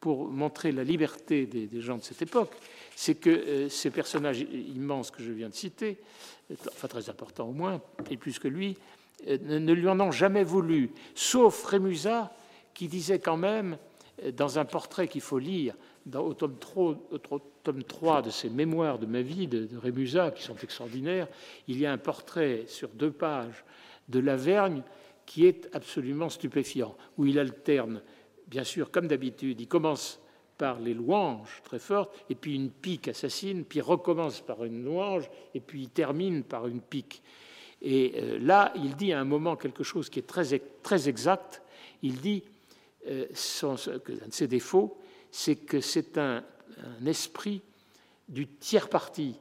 pour 0.00 0.28
montrer 0.28 0.70
la 0.70 0.84
liberté 0.84 1.46
des, 1.46 1.80
gens 1.80 1.96
de 1.96 2.02
cette 2.02 2.20
époque, 2.20 2.52
c'est 2.94 3.14
que 3.14 3.30
euh, 3.30 3.68
ces 3.70 3.90
personnages 3.90 4.40
immenses 4.42 5.10
que 5.10 5.22
je 5.22 5.32
viens 5.32 5.48
de 5.48 5.54
citer, 5.54 5.96
enfin 6.68 6.88
très 6.88 7.08
importants 7.08 7.48
au 7.48 7.52
moins, 7.52 7.80
et 8.10 8.18
plus 8.18 8.38
que 8.38 8.46
lui, 8.46 8.76
euh, 9.28 9.38
ne 9.40 9.72
lui 9.72 9.88
en 9.88 9.98
ont 10.00 10.12
jamais 10.12 10.44
voulu, 10.44 10.90
sauf 11.14 11.64
Rémusat, 11.64 12.36
qui 12.74 12.86
disait 12.86 13.18
quand 13.18 13.38
même 13.38 13.78
dans 14.32 14.58
un 14.58 14.64
portrait 14.64 15.08
qu'il 15.08 15.20
faut 15.20 15.38
lire 15.38 15.74
dans, 16.06 16.24
au, 16.24 16.34
tome 16.34 16.56
3, 17.84 18.22
de 18.22 18.30
ses 18.30 18.50
mémoires 18.50 18.98
de 18.98 19.06
ma 19.06 19.22
vie 19.22 19.46
de, 19.46 19.68
Rémusat, 19.76 20.30
qui 20.32 20.42
sont 20.42 20.56
extraordinaires, 20.62 21.28
il 21.68 21.78
y 21.78 21.86
a 21.86 21.92
un 21.92 21.98
portrait 21.98 22.64
sur 22.66 22.88
deux 22.90 23.10
pages 23.10 23.64
de 24.08 24.20
Lavergne 24.20 24.82
qui 25.26 25.46
est 25.46 25.68
absolument 25.74 26.28
stupéfiant, 26.28 26.96
où 27.16 27.24
il 27.26 27.38
alterne, 27.38 28.02
bien 28.46 28.64
sûr, 28.64 28.90
comme 28.90 29.08
d'habitude, 29.08 29.60
il 29.60 29.68
commence 29.68 30.20
par 30.58 30.78
les 30.78 30.94
louanges 30.94 31.62
très 31.64 31.78
fortes, 31.78 32.14
et 32.28 32.34
puis 32.34 32.54
une 32.54 32.70
pique 32.70 33.08
assassine, 33.08 33.64
puis 33.64 33.80
recommence 33.80 34.40
par 34.40 34.64
une 34.64 34.84
louange, 34.84 35.28
et 35.54 35.60
puis 35.60 35.82
il 35.82 35.90
termine 35.90 36.44
par 36.44 36.66
une 36.66 36.80
pique. 36.80 37.22
Et 37.82 38.14
euh, 38.16 38.38
là, 38.38 38.72
il 38.76 38.94
dit 38.96 39.12
à 39.12 39.20
un 39.20 39.24
moment 39.24 39.56
quelque 39.56 39.82
chose 39.82 40.08
qui 40.08 40.18
est 40.18 40.26
très, 40.26 40.58
très 40.82 41.08
exact. 41.08 41.62
Il 42.02 42.20
dit 42.20 42.42
son, 43.34 43.76
qu'un 43.76 44.26
de 44.26 44.32
ses 44.32 44.48
défauts, 44.48 44.98
c'est 45.30 45.56
que 45.56 45.80
c'est 45.80 46.18
un, 46.18 46.44
un, 46.78 47.06
esprit 47.06 47.62
du 48.28 48.46
tiers 48.46 48.88
parti. 48.88 49.36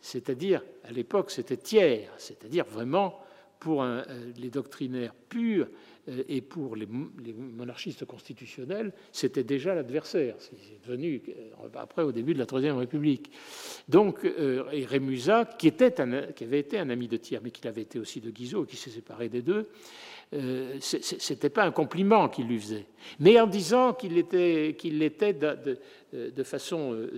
C'est-à-dire, 0.00 0.62
à, 0.84 0.92
l'époque, 0.92 1.30
c'était 1.30 1.56
tiers, 1.56 2.12
c'est-à-dire 2.18 2.64
vraiment 2.64 3.20
pour 3.58 3.82
un, 3.82 4.04
euh, 4.08 4.32
les 4.36 4.50
doctrinaires 4.50 5.14
purs 5.28 5.68
euh, 6.08 6.22
et 6.28 6.40
pour 6.40 6.76
les, 6.76 6.86
monarchistes 6.86 8.04
constitutionnels, 8.04 8.92
c'était 9.12 9.44
déjà 9.44 9.74
l'adversaire. 9.74 10.36
C'est 10.38 10.80
devenu 10.86 11.22
euh, 11.28 11.68
après 11.74 12.02
au 12.02 12.12
début 12.12 12.34
de 12.34 12.38
la 12.38 12.46
Troisième 12.46 12.76
République. 12.76 13.30
Donc, 13.88 14.24
et 14.24 14.84
Rémusat, 14.84 15.46
qui, 15.58 15.68
était 15.68 16.00
un, 16.00 16.32
qui 16.32 16.44
avait 16.44 16.60
été 16.60 16.78
un 16.78 16.90
ami 16.90 17.08
de 17.08 17.16
Thiers, 17.16 17.40
mais 17.42 17.50
qui 17.50 17.66
avait 17.66 17.82
été 17.82 17.98
aussi 17.98 18.20
de 18.20 18.30
Guizot, 18.30 18.64
qui 18.64 18.76
s'est 18.76 18.90
séparé 18.90 19.28
des 19.28 19.42
deux, 19.42 19.68
euh, 20.34 20.76
ce 20.80 21.32
n'était 21.32 21.50
pas 21.50 21.64
un 21.64 21.70
compliment 21.70 22.28
qu'il 22.28 22.48
lui 22.48 22.58
faisait, 22.58 22.86
mais 23.20 23.40
en 23.40 23.46
disant 23.46 23.92
qu'il 23.94 24.14
l'était 24.14 24.70
était 24.70 25.32
de, 25.32 25.78
de, 26.12 26.30
de, 26.30 26.42
façon, 26.42 27.08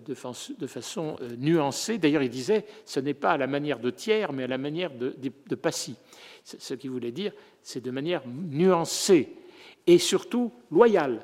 façon 0.66 1.16
nuancée. 1.38 1.96
D'ailleurs, 1.96 2.22
il 2.22 2.28
disait 2.28 2.66
ce 2.84 3.00
n'est 3.00 3.14
pas 3.14 3.32
à 3.32 3.36
la 3.38 3.46
manière 3.46 3.78
de 3.78 3.90
Thiers, 3.90 4.26
mais 4.32 4.44
à 4.44 4.48
la 4.48 4.59
manière 4.59 4.90
de, 4.92 5.54
Passy. 5.54 5.96
Ce 6.44 6.74
qu'il 6.74 6.90
voulait 6.90 7.12
dire, 7.12 7.32
c'est 7.62 7.82
de 7.82 7.90
manière 7.90 8.22
nuancée 8.26 9.30
et 9.86 9.98
surtout 9.98 10.52
loyale. 10.70 11.20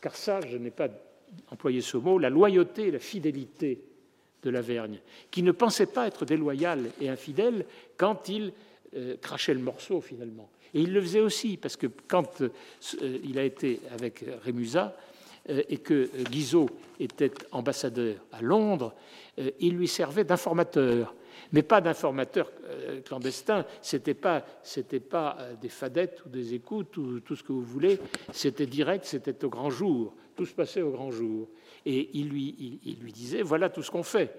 Car 0.00 0.14
ça, 0.14 0.40
je 0.46 0.56
n'ai 0.56 0.70
pas 0.70 0.88
employé 1.50 1.80
ce 1.80 1.96
mot, 1.96 2.18
la 2.18 2.30
loyauté 2.30 2.88
et 2.88 2.90
la 2.90 2.98
fidélité 2.98 3.80
de 4.42 4.50
Lavergne, 4.50 5.00
qui 5.30 5.42
ne 5.42 5.52
pensait 5.52 5.86
pas 5.86 6.06
être 6.06 6.24
déloyal 6.24 6.90
et 7.00 7.08
infidèle 7.08 7.66
quand 7.96 8.28
il 8.28 8.52
euh, 8.94 9.16
crachait 9.16 9.54
le 9.54 9.60
morceau 9.60 10.00
finalement. 10.00 10.48
Et 10.74 10.80
il 10.80 10.92
le 10.92 11.00
faisait 11.00 11.20
aussi, 11.20 11.56
parce 11.56 11.76
que 11.76 11.86
quand 12.08 12.42
euh, 12.42 12.50
il 13.24 13.38
a 13.38 13.44
été 13.44 13.80
avec 13.92 14.24
Rémusat 14.42 14.96
euh, 15.48 15.62
et 15.68 15.78
que 15.78 16.10
Guizot 16.30 16.68
était 17.00 17.32
ambassadeur 17.52 18.16
à 18.32 18.42
Londres, 18.42 18.94
euh, 19.38 19.50
il 19.60 19.74
lui 19.74 19.88
servait 19.88 20.24
d'informateur 20.24 21.14
mais 21.52 21.62
pas 21.62 21.80
d'informateurs 21.80 22.50
euh, 22.66 23.00
clandestins. 23.02 23.64
C'était 23.80 24.14
pas, 24.14 24.44
pas 25.10 25.36
euh, 25.40 25.54
des 25.60 25.68
fadettes 25.68 26.22
ou 26.26 26.28
des 26.28 26.54
écoutes 26.54 26.96
ou 26.96 27.20
tout 27.20 27.36
ce 27.36 27.42
que 27.42 27.52
vous 27.52 27.62
voulez. 27.62 27.98
C'était 28.32 28.66
direct, 28.66 29.04
c'était 29.04 29.44
au 29.44 29.48
grand 29.48 29.70
jour. 29.70 30.14
Tout 30.34 30.46
se 30.46 30.54
passait 30.54 30.82
au 30.82 30.90
grand 30.90 31.10
jour. 31.10 31.48
Et 31.86 32.10
il 32.14 32.28
lui, 32.28 32.80
il, 32.84 32.98
lui 33.00 33.12
disait 33.12 33.42
voilà 33.42 33.68
tout 33.68 33.82
ce 33.82 33.90
qu'on 33.90 34.02
fait. 34.02 34.34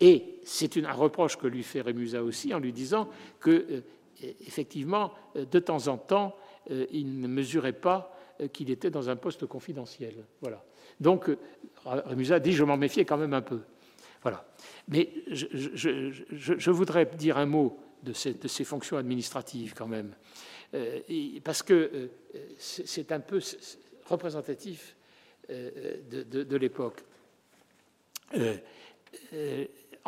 Et 0.00 0.38
c'est 0.44 0.76
un 0.78 0.92
reproche 0.92 1.36
que 1.36 1.46
lui 1.46 1.62
fait 1.62 1.82
Rémusat 1.82 2.22
aussi 2.22 2.52
en 2.54 2.58
lui 2.58 2.72
disant 2.72 3.08
que, 3.38 3.50
euh, 3.50 3.80
effectivement, 4.46 5.12
de 5.34 5.58
temps 5.58 5.88
en 5.88 5.96
temps, 5.96 6.36
il 6.68 7.20
ne 7.20 7.28
mesurait 7.28 7.72
pas 7.72 8.16
qu'il 8.52 8.70
était 8.70 8.90
dans 8.90 9.08
un 9.10 9.16
poste 9.16 9.46
confidentiel. 9.46 10.14
Voilà. 10.40 10.64
Donc, 11.00 11.30
Rémusat 11.84 12.40
dit 12.40 12.52
je 12.52 12.64
m'en 12.64 12.76
méfiais 12.76 13.04
quand 13.04 13.16
même 13.16 13.34
un 13.34 13.42
peu. 13.42 13.60
Voilà. 14.22 14.46
Mais 14.88 15.10
je, 15.28 16.70
voudrais 16.70 17.06
dire 17.06 17.38
un 17.38 17.46
mot 17.46 17.78
de 18.02 18.12
ces, 18.12 18.64
fonctions 18.64 18.96
administratives 18.96 19.74
quand 19.74 19.86
même, 19.86 20.14
euh, 20.74 21.00
parce 21.44 21.62
que 21.62 21.74
euh, 21.74 22.08
c'est 22.58 23.12
un 23.12 23.20
peu 23.20 23.40
représentatif 24.06 24.96
euh, 25.50 25.96
de 26.10 26.56
l'époque. 26.56 27.02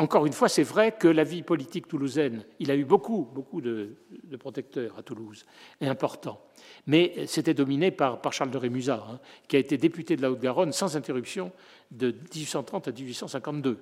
Euh, 0.02 0.04
euh, 0.04 0.12
encore 0.12 0.26
une 0.26 0.32
fois, 0.32 0.48
c'est 0.48 0.62
vrai 0.62 0.92
que 0.92 1.08
la 1.08 1.24
vie 1.24 1.42
politique 1.42 1.88
toulousaine, 1.88 2.44
il 2.58 2.70
a 2.70 2.76
eu 2.76 2.84
beaucoup, 2.84 3.28
beaucoup 3.32 3.60
de, 3.60 3.96
protecteurs 4.38 4.98
à 4.98 5.02
Toulouse, 5.02 5.44
et 5.80 5.86
importants. 5.86 6.40
Mais 6.86 7.26
c'était 7.26 7.54
dominé 7.54 7.90
par, 7.90 8.20
Charles 8.32 8.50
de 8.50 8.58
Rémusat, 8.58 9.04
hein, 9.08 9.20
qui 9.48 9.56
a 9.56 9.58
été 9.58 9.76
député 9.76 10.16
de 10.16 10.22
la 10.22 10.30
Haute-Garonne 10.30 10.72
sans 10.72 10.96
interruption 10.96 11.52
de 11.90 12.14
1830 12.34 12.88
à 12.88 12.92
1852 12.92 13.78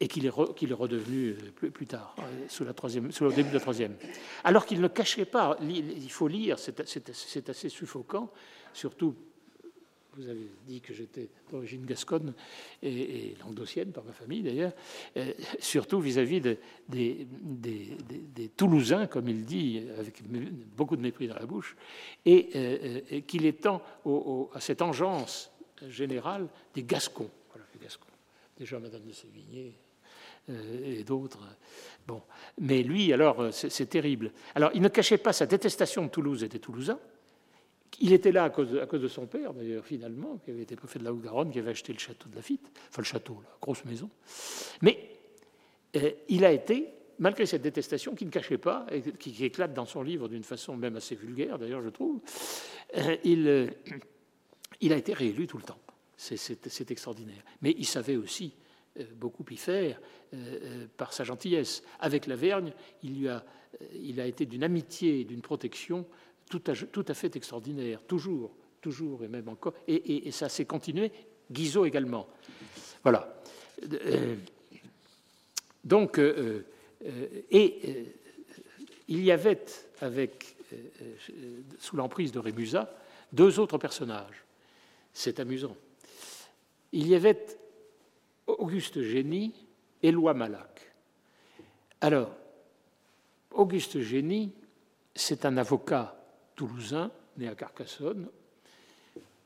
et 0.00 0.06
qu'il 0.06 0.26
est, 0.26 0.30
redevenu 0.30 1.34
plus, 1.56 1.70
plus 1.72 1.86
tard, 1.86 2.14
sous, 2.48 2.64
la 2.64 2.72
troisième, 2.72 3.10
sous 3.10 3.24
le 3.24 3.32
début 3.32 3.48
de 3.48 3.54
la 3.54 3.60
troisième. 3.60 3.96
Alors 4.44 4.64
qu'il 4.64 4.80
ne 4.80 4.88
cachait 4.88 5.24
pas, 5.24 5.56
il 5.60 6.10
faut 6.10 6.28
lire, 6.28 6.56
c'est 6.58 7.48
assez 7.48 7.68
suffocant, 7.68 8.30
surtout 8.72 9.16
vous 10.18 10.28
avez 10.28 10.48
dit 10.66 10.80
que 10.80 10.92
j'étais 10.92 11.28
d'origine 11.50 11.84
gasconne 11.86 12.34
et, 12.82 12.88
et, 12.88 13.36
languedocienne 13.40 13.92
par 13.92 14.04
ma 14.04 14.12
famille 14.12 14.42
d'ailleurs, 14.42 14.72
euh, 15.16 15.32
surtout 15.60 16.00
vis-à-vis 16.00 16.40
-vis 16.40 16.56
des, 16.88 18.48
Toulousains, 18.56 19.06
comme 19.06 19.28
il 19.28 19.44
dit, 19.44 19.82
avec 19.98 20.22
beaucoup 20.76 20.96
de 20.96 21.02
mépris 21.02 21.28
dans 21.28 21.36
la 21.36 21.46
bouche, 21.46 21.76
et, 22.24 22.50
euh, 22.54 23.00
et 23.10 23.22
qu'il 23.22 23.46
est 23.46 23.60
temps 23.60 23.82
à 24.52 24.60
cette 24.60 24.82
engeance 24.82 25.52
générale 25.86 26.48
des 26.74 26.82
Gascons. 26.82 27.30
Voilà, 27.50 27.66
les 27.72 27.80
Gascons. 27.80 28.06
Déjà 28.56 28.80
Madame 28.80 29.04
de 29.04 29.12
Sévigné, 29.12 29.78
euh, 30.50 30.98
et 31.00 31.04
d'autres. 31.04 31.44
Bon. 32.06 32.22
Mais 32.58 32.82
lui, 32.82 33.12
alors, 33.12 33.52
c'est 33.52 33.88
terrible. 33.88 34.32
Alors, 34.54 34.70
il 34.74 34.82
ne 34.82 34.88
cachait 34.88 35.18
pas 35.18 35.32
sa 35.32 35.46
détestation 35.46 36.06
de 36.06 36.10
Toulouse 36.10 36.42
et 36.42 36.48
des 36.48 36.58
Toulousains, 36.58 36.98
il 38.00 38.12
était 38.12 38.32
là 38.32 38.44
à 38.44 38.50
cause, 38.50 38.70
de, 38.70 39.08
son 39.08 39.26
père, 39.26 39.52
d'ailleurs, 39.54 39.84
finalement, 39.84 40.38
qui 40.44 40.50
avait 40.50 40.62
été 40.62 40.76
préfet 40.76 40.98
de 40.98 41.04
la 41.04 41.12
Haute-Garonne, 41.12 41.50
qui 41.50 41.58
avait 41.58 41.70
acheté 41.70 41.92
le 41.92 41.98
château 41.98 42.28
de 42.28 42.36
Lafitte, 42.36 42.70
enfin 42.88 43.02
le 43.02 43.04
château, 43.04 43.40
la 43.42 43.56
grosse 43.60 43.84
maison. 43.84 44.10
Mais 44.82 45.16
euh, 45.96 46.10
il 46.28 46.44
a 46.44 46.52
été, 46.52 46.88
malgré 47.18 47.46
cette 47.46 47.62
détestation 47.62 48.14
qui 48.14 48.26
ne 48.26 48.30
cachait 48.30 48.58
pas, 48.58 48.86
et 48.92 49.00
qui, 49.00 49.44
éclate 49.44 49.74
dans 49.74 49.86
son 49.86 50.02
livre 50.02 50.28
d'une 50.28 50.44
façon 50.44 50.76
même 50.76 50.96
assez 50.96 51.16
vulgaire, 51.16 51.58
d'ailleurs, 51.58 51.82
je 51.82 51.88
trouve, 51.88 52.20
euh, 52.96 53.16
il, 53.24 53.48
euh, 53.48 53.66
il, 54.80 54.92
a 54.92 54.96
été 54.96 55.12
réélu 55.12 55.46
tout 55.46 55.58
le 55.58 55.64
temps. 55.64 55.80
C'est 56.16 56.90
extraordinaire. 56.90 57.42
Mais 57.62 57.74
il 57.78 57.86
savait 57.86 58.16
aussi 58.16 58.52
beaucoup 59.14 59.44
y 59.50 59.56
faire 59.56 60.00
par 60.96 61.12
sa 61.12 61.22
gentillesse. 61.22 61.84
Avec 62.00 62.26
la 62.26 62.34
Vergne, 62.34 62.72
il, 63.04 63.20
lui 63.20 63.28
a, 63.28 63.44
il 63.92 64.20
a 64.20 64.26
été 64.26 64.44
d'une 64.44 64.64
amitié 64.64 65.20
et 65.20 65.24
d'une 65.24 65.42
protection 65.42 66.04
tout 66.48 66.62
à, 66.66 67.14
fait 67.14 67.36
extraordinaire, 67.36 68.00
toujours, 68.06 68.54
toujours 68.80 69.24
et 69.24 69.28
même 69.28 69.48
encore. 69.48 69.74
Et 69.86 70.30
ça 70.32 70.48
s'est 70.48 70.64
continué, 70.64 71.12
Guizot 71.50 71.86
également. 71.86 72.26
Voilà. 73.02 73.40
Euh, 73.92 74.36
donc, 75.84 76.18
euh, 76.18 76.64
euh, 77.04 77.26
et 77.50 78.06
il 79.08 79.22
y 79.22 79.32
avait, 79.32 79.64
avec, 80.00 80.56
sous 81.78 81.96
l'emprise 81.96 82.32
de 82.32 82.38
Rémusat, 82.38 82.92
deux 83.32 83.58
autres 83.58 83.78
personnages. 83.78 84.44
C'est 85.12 85.40
amusant. 85.40 85.76
Il 86.92 87.06
y 87.08 87.14
avait 87.14 87.46
Auguste 88.46 89.00
Génie 89.02 89.54
et 90.02 90.12
Loi 90.12 90.34
Malac. 90.34 90.92
Alors, 92.00 92.34
Auguste 93.50 94.00
Génie, 94.00 94.52
c'est 95.14 95.44
un 95.44 95.56
avocat 95.56 96.17
toulousain, 96.58 97.10
né 97.36 97.48
à 97.48 97.54
Carcassonne, 97.54 98.28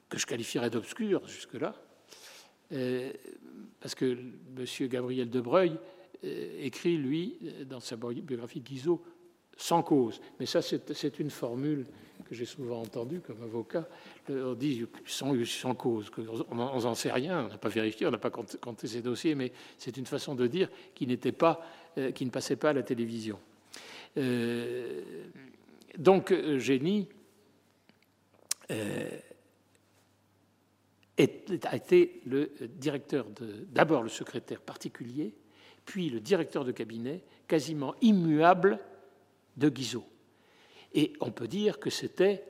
que 0.08 0.18
je 0.18 0.26
qualifierais 0.26 0.70
d'obscur 0.70 1.26
jusque-là, 1.28 1.74
euh, 2.72 3.12
parce 3.80 3.94
que 3.94 4.16
M. 4.56 4.88
Gabriel 4.88 5.28
Debreuil 5.28 5.78
euh, 6.24 6.64
écrit, 6.64 6.96
lui, 6.96 7.38
dans 7.68 7.80
sa 7.80 7.96
biographie 7.96 8.60
Guizot, 8.60 9.02
sans 9.56 9.82
cause. 9.82 10.20
Mais 10.40 10.46
ça, 10.46 10.62
c'est 10.62 11.18
une 11.18 11.30
formule 11.30 11.84
que 12.24 12.34
j'ai 12.34 12.46
souvent 12.46 12.80
entendue 12.80 13.20
comme 13.20 13.42
avocat. 13.42 13.86
On 14.30 14.54
dit 14.54 14.86
sans, 15.04 15.34
sans 15.44 15.74
cause, 15.74 16.10
on 16.50 16.54
n'en 16.54 16.94
sait 16.94 17.12
rien, 17.12 17.44
on 17.44 17.48
n'a 17.48 17.58
pas 17.58 17.68
vérifié, 17.68 18.06
on 18.06 18.10
n'a 18.10 18.18
pas 18.18 18.30
compté, 18.30 18.86
ces 18.86 19.02
dossiers, 19.02 19.34
mais 19.34 19.52
c'est 19.76 19.98
une 19.98 20.06
façon 20.06 20.34
de 20.34 20.46
dire 20.46 20.70
qui 20.94 21.06
n'était 21.06 21.32
pas, 21.32 21.60
euh, 21.98 22.10
qui 22.10 22.24
ne 22.24 22.30
passait 22.30 22.56
pas 22.56 22.70
à 22.70 22.72
la 22.72 22.82
télévision. 22.82 23.38
Euh, 24.16 25.02
donc, 25.98 26.32
Génie 26.58 27.08
euh, 28.70 29.18
a 31.64 31.76
été 31.76 32.22
le 32.26 32.52
directeur, 32.76 33.26
d'abord 33.68 34.02
le 34.02 34.08
secrétaire 34.08 34.60
particulier, 34.60 35.34
puis 35.84 36.08
le 36.08 36.20
directeur 36.20 36.64
de 36.64 36.72
cabinet 36.72 37.22
quasiment 37.46 37.94
immuable 38.00 38.78
de 39.56 39.68
Guizot. 39.68 40.06
Et 40.94 41.12
on 41.20 41.30
peut 41.30 41.48
dire 41.48 41.78
que 41.78 41.90
c'était 41.90 42.44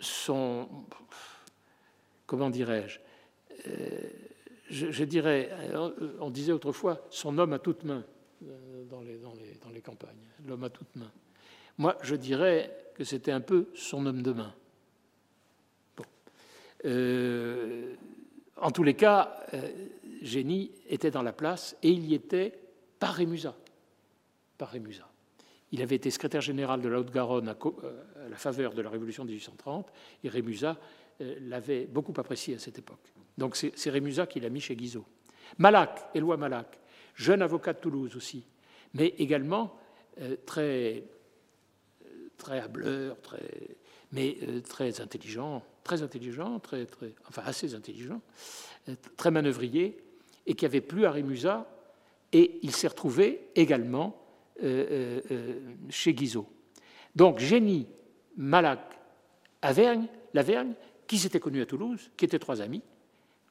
son 0.00 0.68
comment 2.26 2.50
dirais-je, 2.50 3.00
je, 4.70 5.04
dirais, 5.04 5.50
on 6.20 6.30
disait 6.30 6.52
autrefois 6.52 7.00
son 7.10 7.38
homme 7.38 7.54
à 7.54 7.58
toute 7.58 7.84
main 7.84 8.04
dans 8.88 9.00
les, 9.00 9.16
dans 9.18 9.34
les, 9.34 9.54
dans 9.62 9.70
les 9.70 9.80
campagnes, 9.80 10.28
l'homme 10.46 10.64
à 10.64 10.70
toute 10.70 10.94
main. 10.94 11.10
Moi, 11.78 11.96
je 12.02 12.16
dirais 12.16 12.76
que 12.94 13.04
c'était 13.04 13.30
un 13.30 13.40
peu 13.40 13.68
son 13.74 14.04
homme 14.06 14.22
de 14.22 14.32
main. 14.32 14.54
Euh, 16.84 17.94
en 18.56 18.70
tous 18.70 18.82
les 18.82 18.94
cas, 18.94 19.40
euh, 19.54 19.70
Génie 20.22 20.72
était 20.88 21.10
dans 21.10 21.22
la 21.22 21.32
place 21.32 21.76
et 21.82 21.90
il 21.90 22.04
y 22.06 22.14
était 22.14 22.52
par 22.98 23.14
Rémusat. 23.14 23.56
Par 24.58 24.68
Rémusat. 24.68 25.08
Il 25.70 25.82
avait 25.82 25.96
été 25.96 26.10
secrétaire 26.10 26.40
général 26.40 26.80
de 26.80 26.88
la 26.88 26.98
Haute-Garonne 26.98 27.48
à, 27.48 27.56
euh, 27.64 28.28
la 28.28 28.36
faveur 28.36 28.74
de 28.74 28.82
la 28.82 28.90
Révolution 28.90 29.24
de 29.24 29.30
1830 29.30 29.92
et 30.24 30.28
Rémusat 30.28 30.76
l'avait 31.20 31.86
beaucoup 31.86 32.14
apprécié 32.16 32.54
à 32.54 32.58
cette 32.60 32.78
époque. 32.78 33.12
Donc 33.36 33.56
c'est 33.56 33.90
Rémusat 33.90 34.28
qui 34.28 34.38
l'a 34.38 34.50
mis 34.50 34.60
chez 34.60 34.76
Guizot. 34.76 35.04
Malac, 35.58 36.10
Éloi 36.14 36.36
Malac, 36.36 36.78
jeune 37.16 37.42
avocat 37.42 37.72
de 37.72 37.80
Toulouse 37.80 38.14
aussi, 38.14 38.44
mais 38.94 39.14
également 39.18 39.76
très, 40.46 41.02
très 42.38 42.60
hableur, 42.60 43.20
très, 43.20 43.42
mais 44.12 44.36
très 44.66 45.00
intelligent, 45.00 45.62
très 45.84 46.02
intelligent, 46.02 46.58
très, 46.60 46.86
très, 46.86 47.12
enfin 47.28 47.42
assez 47.44 47.74
intelligent, 47.74 48.20
euh, 48.88 48.94
très 49.16 49.30
manœuvrier, 49.30 49.98
et 50.46 50.54
qui 50.54 50.64
avait 50.64 50.80
plu 50.80 51.04
à 51.04 51.10
Rémusat, 51.10 51.66
et 52.32 52.58
il 52.62 52.72
s'est 52.72 52.88
retrouvé 52.88 53.48
également 53.54 54.22
euh, 54.62 55.20
euh, 55.30 55.60
chez 55.90 56.14
Guizot. 56.14 56.46
Donc 57.14 57.38
Génie, 57.38 57.86
Malac, 58.36 58.80
Avergne, 59.62 60.06
Lavergne, 60.34 60.74
qui 61.06 61.18
s'étaient 61.18 61.40
connus 61.40 61.62
à 61.62 61.66
Toulouse, 61.66 62.10
qui 62.16 62.24
étaient 62.24 62.38
trois 62.38 62.60
amis, 62.60 62.82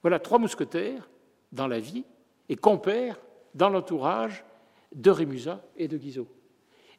voilà 0.01 0.19
trois 0.19 0.39
mousquetaires 0.39 1.09
dans 1.51 1.67
la 1.67 1.79
vie 1.79 2.05
et 2.49 2.55
compères 2.55 3.19
dans 3.55 3.69
l'entourage 3.69 4.43
de 4.93 5.09
Rémusat 5.09 5.61
et 5.75 5.87
de 5.87 5.97
Guizot. 5.97 6.27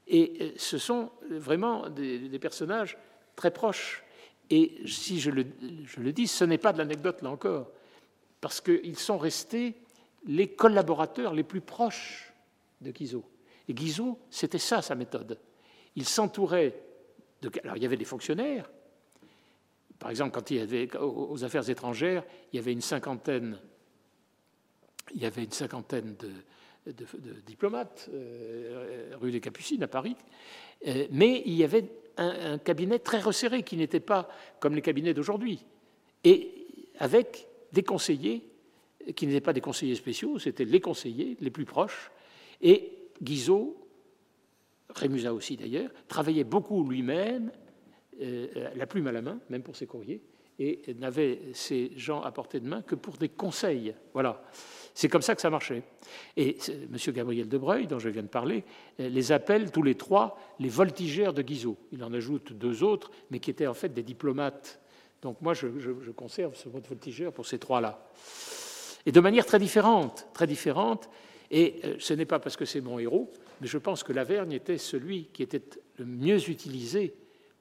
Et 0.08 0.54
ce 0.56 0.78
sont 0.78 1.10
vraiment 1.28 1.88
des 1.90 2.38
personnages 2.38 2.96
très 3.36 3.50
proches 3.50 4.04
et 4.50 4.80
si 4.86 5.20
je 5.20 5.30
le, 5.30 6.12
dis, 6.12 6.26
ce 6.26 6.44
n'est 6.44 6.58
pas 6.58 6.72
de 6.72 6.78
l'anecdote 6.78 7.22
là 7.22 7.30
encore, 7.30 7.70
parce 8.40 8.60
qu'ils 8.60 8.98
sont 8.98 9.18
restés 9.18 9.74
les 10.26 10.48
collaborateurs 10.48 11.34
les 11.34 11.44
plus 11.44 11.60
proches 11.60 12.32
de 12.80 12.90
Guizot. 12.90 13.24
Et 13.68 13.74
Guizot, 13.74 14.18
c'était 14.30 14.58
ça 14.58 14.80
sa 14.80 14.94
méthode. 14.94 15.38
Il 15.96 16.06
s'entourait 16.06 16.74
de. 17.42 17.50
Alors 17.62 17.76
il 17.76 17.82
y 17.82 17.86
avait 17.86 17.96
des 17.96 18.04
fonctionnaires. 18.04 18.70
Par 19.98 20.10
exemple, 20.10 20.30
quand 20.32 20.50
il 20.50 20.56
y 20.58 20.60
avait 20.60 20.88
aux 20.96 21.44
affaires 21.44 21.68
étrangères, 21.68 22.24
il 22.52 22.56
y 22.56 22.58
avait 22.58 22.72
une 22.72 22.80
cinquantaine, 22.80 23.58
il 25.12 25.20
y 25.20 25.26
avait 25.26 25.44
une 25.44 25.52
cinquantaine 25.52 26.14
de, 26.16 26.30
diplomates 27.46 28.08
euh, 28.12 29.12
rue 29.20 29.30
des 29.30 29.40
Capucines 29.40 29.82
à 29.82 29.88
Paris, 29.88 30.16
euh, 30.86 31.06
mais 31.10 31.42
il 31.46 31.54
y 31.54 31.64
avait 31.64 31.84
un, 32.16 32.58
cabinet 32.58 32.98
très 32.98 33.20
resserré 33.20 33.62
qui 33.62 33.76
n'était 33.76 34.00
pas 34.00 34.28
comme 34.60 34.74
les 34.74 34.82
cabinets 34.82 35.14
d'aujourd'hui, 35.14 35.64
et 36.24 36.66
avec 36.98 37.46
des 37.72 37.82
conseillers 37.82 38.42
qui 39.14 39.26
n'étaient 39.26 39.40
pas 39.40 39.52
des 39.52 39.60
conseillers 39.60 39.94
spéciaux, 39.94 40.38
c'était 40.38 40.64
les 40.64 40.80
conseillers 40.80 41.36
les 41.40 41.50
plus 41.50 41.64
proches. 41.64 42.10
Et 42.60 42.92
Guizot, 43.22 43.76
Rémusat 44.90 45.32
aussi 45.32 45.56
d'ailleurs, 45.56 45.90
travaillait 46.08 46.44
beaucoup 46.44 46.88
lui-même, 46.88 47.52
euh, 48.20 48.48
la 48.74 48.86
plume 48.86 49.06
à 49.06 49.12
la 49.12 49.22
main, 49.22 49.38
même 49.48 49.62
pour 49.62 49.76
ses 49.76 49.86
courriers, 49.86 50.22
et 50.58 50.82
n'avait 50.98 51.38
ces 51.52 51.92
gens 51.96 52.22
à 52.22 52.32
portée 52.32 52.58
de 52.58 52.66
main 52.66 52.82
que 52.82 52.96
pour 52.96 53.16
des 53.16 53.28
conseils. 53.28 53.94
Voilà. 54.12 54.42
C'est 54.98 55.08
comme 55.08 55.22
ça 55.22 55.36
que 55.36 55.40
ça 55.40 55.48
marchait. 55.48 55.84
Et 56.36 56.58
M. 56.68 56.96
Gabriel 57.12 57.48
Debreuil, 57.48 57.86
dont 57.86 58.00
je 58.00 58.08
viens 58.08 58.24
de 58.24 58.26
parler, 58.26 58.64
euh, 58.98 59.08
les 59.08 59.30
appelle 59.30 59.70
tous 59.70 59.84
les 59.84 59.94
trois 59.94 60.36
les 60.58 60.68
voltigeurs 60.68 61.32
de 61.32 61.40
Guizot. 61.40 61.78
Il 61.92 62.02
en 62.02 62.12
ajoute 62.12 62.52
deux 62.52 62.82
autres, 62.82 63.12
mais 63.30 63.38
qui 63.38 63.52
étaient 63.52 63.68
en 63.68 63.74
fait 63.74 63.90
des 63.90 64.02
diplomates. 64.02 64.80
Donc 65.22 65.40
moi, 65.40 65.54
je, 65.54 65.68
conserve 66.10 66.56
ce 66.56 66.68
mot 66.68 66.80
de 66.80 66.88
voltigeur 66.88 67.32
pour 67.32 67.46
ces 67.46 67.60
trois-là. 67.60 68.08
Et 69.06 69.12
de 69.12 69.20
manière 69.20 69.46
très 69.46 69.60
différente, 69.60 70.26
très 70.34 70.48
différente. 70.48 71.08
Et 71.52 71.76
euh, 71.84 71.94
ce 72.00 72.12
n'est 72.14 72.26
pas 72.26 72.40
parce 72.40 72.56
que 72.56 72.64
c'est 72.64 72.80
mon 72.80 72.98
héros, 72.98 73.30
mais 73.60 73.68
je 73.68 73.78
pense 73.78 74.02
que 74.02 74.12
Lavergne 74.12 74.50
était 74.50 74.78
celui 74.78 75.26
qui 75.26 75.44
était 75.44 75.62
le 75.98 76.06
mieux 76.06 76.50
utilisé 76.50 77.14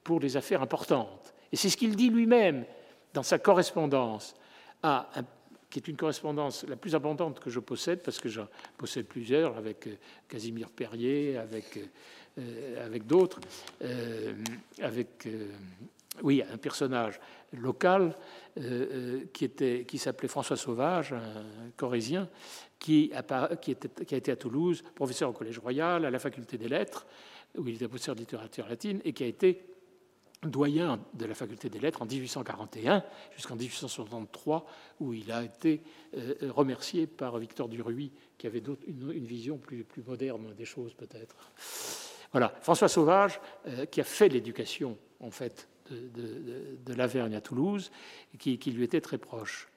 pour 0.04 0.20
les 0.20 0.38
affaires 0.38 0.64
importantes. 0.64 1.36
Et 1.52 1.56
c'est 1.56 1.70
ce 1.70 1.78
qu'il 1.78 1.96
dit 1.96 2.10
lui-même 2.10 2.66
dans 3.14 3.22
sa 3.22 3.38
correspondance 3.38 4.34
à 4.82 5.12
un 5.16 5.24
qui 5.70 5.80
est 5.80 5.88
une 5.88 5.98
correspondance 5.98 6.66
la 6.68 6.76
plus 6.76 6.96
abondante 6.96 7.40
que 7.40 7.50
je 7.50 7.60
possède, 7.60 8.02
parce 8.02 8.20
que 8.20 8.30
j'en 8.30 8.48
possède 8.78 9.06
plusieurs, 9.06 9.58
avec 9.58 9.88
euh, 9.88 9.96
Casimir 10.28 10.70
Perrier, 10.70 11.38
avec, 11.38 11.80
euh, 12.38 12.86
avec 12.86 13.06
d'autres, 13.06 13.40
euh, 13.82 14.34
avec 14.82 15.28
oui, 16.24 16.42
un 16.52 16.58
personnage 16.58 17.20
local 17.54 18.16
qui, 19.34 19.46
était, 19.46 19.86
qui 19.88 20.00
s'appelait 20.00 20.28
François 20.28 20.58
Sauvage, 20.58 21.14
un 21.14 21.70
corésien, 21.76 22.28
qui 22.80 23.12
qui, 23.62 23.76
qui 23.76 24.16
a 24.16 24.18
été 24.18 24.32
à 24.32 24.36
Toulouse, 24.36 24.84
professeur 24.96 25.30
au 25.30 25.34
Collège 25.34 25.60
Royal, 25.60 26.06
à 26.06 26.10
la 26.10 26.18
Faculté 26.18 26.58
des 26.58 26.68
Lettres, 26.68 27.06
où 27.56 27.68
il 27.68 27.76
était 27.76 27.88
professeur 27.88 28.16
de 28.16 28.22
littérature 28.22 28.68
latine, 28.68 29.00
et 29.06 29.14
qui 29.14 29.24
a 29.24 29.28
été 29.28 29.77
doyen 30.44 31.00
de 31.14 31.26
la 31.26 31.34
faculté 31.34 31.70
des 31.70 31.80
lettres 31.80 32.02
en 32.02 32.06
1841 32.06 33.04
jusqu'en 33.36 33.56
1863, 33.56 34.66
où 35.00 35.14
il 35.14 35.32
a 35.32 35.44
été 35.44 35.82
euh, 36.16 36.36
remercié 36.50 37.08
par 37.08 37.38
Victor 37.38 37.68
Duruy, 37.68 38.12
qui 38.38 38.48
avait 38.48 38.62
une, 38.88 39.26
vision 39.26 39.58
plus, 39.58 39.86
moderne 40.06 40.54
des 40.56 40.66
choses 40.66 40.94
peut-être. 40.94 41.36
Voilà, 42.32 42.54
François 42.62 42.88
Sauvage, 42.88 43.40
euh, 43.68 43.86
qui 43.86 44.02
a 44.02 44.04
fait 44.04 44.30
l'éducation 44.30 44.98
en 45.20 45.32
fait 45.32 45.68
de, 45.90 45.96
de, 45.96 46.78
de 46.86 46.94
Lavergne 46.94 47.36
à 47.36 47.42
Toulouse, 47.42 47.92
qui 48.38 48.58
lui 48.58 48.84
était 48.84 49.02
très 49.02 49.18
proche. 49.18 49.70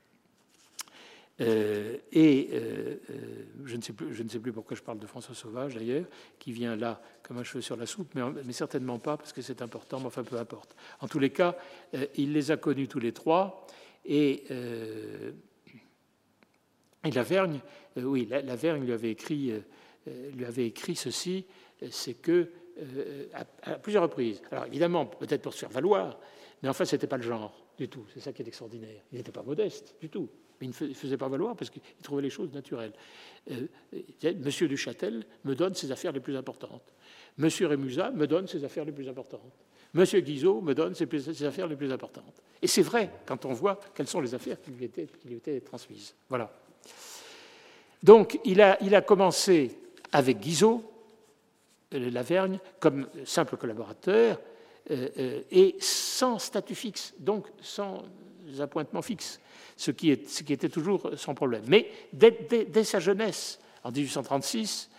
Euh, 1.41 1.97
et 2.12 2.49
euh, 2.53 2.97
euh, 3.11 3.16
je, 3.64 3.76
ne 3.76 3.80
sais 3.80 3.93
plus, 4.38 4.53
pourquoi 4.53 4.76
je 4.76 4.82
parle 4.82 4.99
de 4.99 5.07
François 5.07 5.34
Sauvage 5.34 5.74
d'ailleurs, 5.74 6.05
qui 6.38 6.53
vient 6.53 6.76
là 6.76 7.01
comme 7.22 7.38
un 7.38 7.45
cheveu 7.45 7.62
sur 7.62 7.76
la 7.76 7.86
soupe, 7.86 8.14
mais, 8.14 8.53
certainement 8.53 8.99
pas 8.99 9.16
parce 9.16 9.32
que 9.32 9.41
c'est 9.41 9.62
important, 9.62 10.01
mais 10.01 10.07
enfin 10.07 10.22
peu 10.22 10.36
importe. 10.36 10.76
En 11.01 11.09
tous 11.09 11.18
les 11.18 11.30
cas, 11.30 11.57
il 12.16 12.32
les 12.32 12.51
a 12.51 12.57
connus 12.57 12.88
tous 12.88 12.99
les 12.99 13.12
trois. 13.12 13.66
Et, 14.05 14.45
et 17.05 17.11
Lavergne, 17.11 17.61
oui, 17.97 18.26
Lavergne 18.26 18.84
lui 18.84 18.93
avait 18.93 19.11
écrit, 19.11 19.53
lui 20.07 20.45
avait 20.45 20.66
écrit 20.66 20.97
ceci 20.97 21.47
c'est 21.91 22.14
que 22.14 22.51
à, 23.62 23.74
plusieurs 23.76 24.03
reprises, 24.03 24.43
alors 24.51 24.66
évidemment, 24.66 25.07
peut-être 25.07 25.43
pour 25.43 25.55
se 25.55 25.61
faire 25.61 25.70
valoir, 25.70 26.18
mais 26.62 26.68
enfin, 26.68 26.84
ce 26.84 26.97
n'était 26.97 27.07
pas 27.07 27.16
le 27.16 27.22
genre 27.22 27.55
du 27.78 27.88
tout. 27.88 28.05
C'est 28.12 28.20
ça 28.20 28.32
qui 28.32 28.43
est 28.43 28.49
extraordinaire. 28.49 29.03
Il 29.12 29.18
n'était 29.18 29.32
pas 29.32 29.43
modeste 29.43 29.95
du 30.01 30.11
tout 30.11 30.28
mais 30.61 30.68
il 30.68 30.88
ne 30.88 30.94
faisait 30.94 31.16
pas 31.16 31.28
valoir 31.28 31.56
parce 31.56 31.70
qu'il 31.70 31.82
trouvait 32.02 32.22
les 32.22 32.30
choses 32.30 32.52
naturelles. 32.52 32.92
Euh, 33.50 33.66
Monsieur 34.38 34.68
Duchâtel 34.68 35.24
me 35.44 35.54
donne 35.54 35.74
ses 35.74 35.90
affaires 35.92 36.12
les 36.12 36.20
plus 36.20 36.36
importantes. 36.36 36.92
Monsieur 37.38 37.66
Rémusat 37.66 38.11
me 38.11 38.26
donne 38.26 38.46
ses 38.46 38.64
affaires 38.64 38.84
les 38.84 38.92
plus 38.92 39.08
importantes. 39.08 39.52
Monsieur 39.94 40.20
Guizot 40.20 40.61
me 40.61 40.74
donne 40.74 40.94
ses, 40.94 41.44
affaires 41.44 41.66
les 41.66 41.76
plus 41.76 41.90
importantes. 41.90 42.42
Et 42.62 42.66
c'est 42.66 42.82
vrai 42.82 43.11
quand 43.26 43.44
on 43.44 43.52
voit 43.52 43.80
quelles 43.94 44.06
sont 44.06 44.20
les 44.20 44.34
affaires 44.34 44.61
qui 44.61 44.70
lui 44.70 44.84
étaient, 44.84 45.61
transmises. 45.61 46.14
Voilà. 46.28 46.52
Donc, 48.02 48.38
il 48.44 48.61
a, 48.61 48.78
il 48.82 48.94
a 48.94 49.02
commencé 49.02 49.76
avec 50.12 50.38
Guizot, 50.38 50.82
euh, 51.94 52.11
Lavergne, 52.11 52.61
comme 52.78 53.08
simple 53.24 53.56
collaborateur, 53.56 54.40
euh, 54.90 55.08
euh, 55.18 55.42
et 55.50 55.76
sans 55.80 56.38
statut 56.38 56.74
fixe, 56.74 57.14
donc 57.18 57.46
sans 57.61 58.02
appointements 58.59 59.03
fixes 59.03 59.40
ce 59.76 59.90
qui, 59.90 60.11
était 60.11 60.68
toujours 60.68 61.11
son 61.16 61.34
problème. 61.34 61.62
Mais 61.66 61.90
dès, 62.12 62.84
sa 62.84 63.01
jeunesse, 63.01 63.61
en 63.82 63.90
1836, 63.90 64.90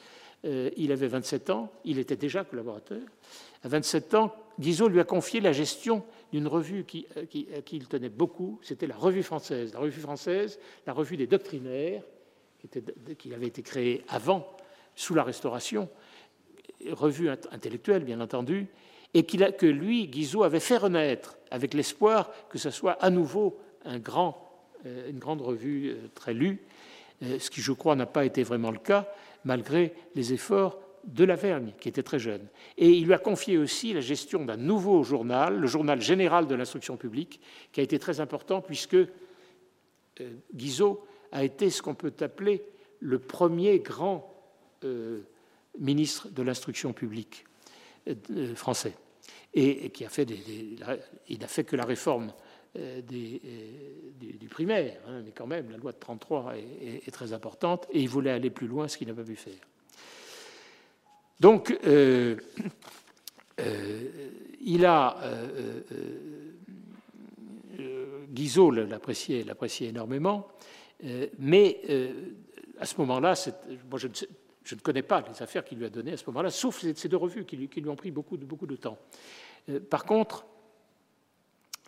euh, 0.46 0.72
il 0.76 0.92
avait 0.92 1.08
27 1.08 1.52
ans, 1.52 1.72
il 1.86 2.00
était 2.00 2.16
déjà 2.16 2.44
collaborateur. 2.44 3.02
À 3.64 3.68
27 3.68 4.16
ans, 4.16 4.34
Guizot 4.60 4.88
lui 4.88 5.00
a 5.00 5.04
confié 5.04 5.40
la 5.40 5.52
gestion 5.52 6.04
d'une 6.34 6.48
revue 6.48 6.84
qui, 6.84 7.06
euh, 7.16 7.26
qui, 7.26 7.48
à 7.56 7.62
qui 7.62 7.78
il 7.78 7.88
tenait 7.88 8.10
beaucoup, 8.10 8.60
c'était 8.64 8.88
la 8.88 8.96
Revue 8.96 9.22
française. 9.22 9.72
La 9.74 9.80
Revue 9.80 10.02
française, 10.02 10.60
la 10.88 10.94
revue 10.94 11.16
des 11.16 11.28
doctrinaires, 11.28 12.02
qui, 13.18 13.34
avait 13.34 13.48
été 13.48 13.62
créée 13.62 14.04
avant, 14.08 14.48
sous 14.96 15.14
la 15.14 15.24
Restauration, 15.24 15.90
revue 16.92 17.30
intellectuelle 17.30 18.04
bien 18.04 18.20
entendu, 18.20 18.68
et 19.14 19.24
que 19.24 19.66
lui, 19.66 20.08
Guizot, 20.08 20.44
avait 20.44 20.60
fait 20.60 20.78
renaître 20.78 21.38
avec 21.50 21.74
l'espoir 21.74 22.32
que 22.50 22.58
ce 22.58 22.70
soit 22.70 22.94
à 22.94 23.10
nouveau 23.10 23.60
euh, 24.86 25.10
une 25.10 25.20
grande 25.20 25.42
revue 25.42 25.90
euh, 25.90 26.08
très 26.16 26.34
lue, 26.34 26.62
euh, 27.24 27.40
ce 27.40 27.50
qui, 27.50 27.62
je 27.62 27.72
crois, 27.72 27.96
n'a 27.96 28.06
pas 28.06 28.26
été 28.26 28.44
vraiment 28.44 28.72
le 28.72 28.80
cas, 28.80 29.08
malgré 29.44 29.94
les 30.16 30.34
efforts 30.34 30.80
de 31.04 31.24
Lavergne, 31.24 31.74
qui 31.80 31.90
était 31.90 32.04
très 32.04 32.20
jeune. 32.20 32.46
Et 32.78 32.90
il 32.90 33.06
lui 33.06 33.14
a 33.14 33.18
confié 33.18 33.58
aussi 33.58 33.94
la 33.94 34.02
gestion 34.02 34.46
d'un 34.46 34.58
nouveau 34.58 35.04
journal, 35.04 35.58
le 35.58 35.68
journal 35.68 36.02
général 36.02 36.48
de 36.48 36.56
l'instruction 36.56 36.96
publique, 36.96 37.40
qui 37.72 37.80
a 37.80 37.84
été 37.84 37.98
très 37.98 38.20
important 38.20 38.62
puisque 38.62 38.98
Guizot 40.54 41.04
a 41.32 41.44
été 41.44 41.72
ce 41.72 41.82
qu'on 41.82 41.96
peut 41.96 42.14
appeler 42.20 42.62
le 43.00 43.18
premier 43.18 43.80
grand 43.80 44.32
ministre 45.80 46.30
de 46.30 46.44
l'instruction 46.44 46.94
publique 46.94 47.46
français 48.56 48.94
et, 49.54 49.90
qui 49.90 50.06
a 50.06 50.10
fait 50.10 50.26
des, 50.26 50.40
il 51.28 51.40
n'a 51.40 51.48
fait 51.48 51.64
que 51.64 51.76
la 51.76 51.86
réforme 51.86 52.34
des, 52.74 53.42
du, 54.20 54.48
primaire, 54.48 54.98
hein, 55.08 55.22
mais 55.26 55.32
quand 55.32 55.48
même, 55.48 55.70
la 55.72 55.78
loi 55.78 55.92
de 55.92 55.98
33 55.98 56.54
est, 56.56 57.12
très 57.12 57.34
importante, 57.34 57.88
et 57.92 58.00
il 58.00 58.08
voulait 58.08 58.32
aller 58.32 58.50
plus 58.50 58.68
loin, 58.68 58.88
ce 58.88 58.98
qu'il 58.98 59.08
n'a 59.08 59.14
pas 59.14 59.24
pu 59.24 59.36
faire. 59.36 59.54
Donc, 61.40 61.78
euh, 61.86 62.38
euh, 63.60 64.10
il 64.62 64.86
a. 64.86 65.18
Euh, 65.24 65.82
Guizot 68.30 68.72
l'appréciait, 68.72 69.44
énormément, 69.82 70.48
mais 71.38 71.82
à 72.80 72.86
ce 72.86 72.96
moment-là, 73.00 73.34
moi 73.90 74.00
je 74.00 74.08
ne, 74.08 74.14
je 74.64 74.76
ne, 74.76 74.80
connais 74.80 75.02
pas 75.02 75.22
les 75.22 75.42
affaires 75.42 75.66
qu'il 75.66 75.78
lui 75.78 75.86
a 75.86 75.90
données 75.90 76.14
à 76.14 76.18
ce 76.18 76.26
moment-là, 76.28 76.50
sauf 76.50 76.86
ces 76.96 77.10
deux 77.10 77.18
revues 77.18 77.46
qui 77.46 77.56
lui, 77.58 77.90
ont 77.90 77.96
pris 77.96 78.12
beaucoup 78.12 78.38
de, 78.38 78.76
temps. 78.76 78.98
par 79.90 80.06
contre, 80.06 80.46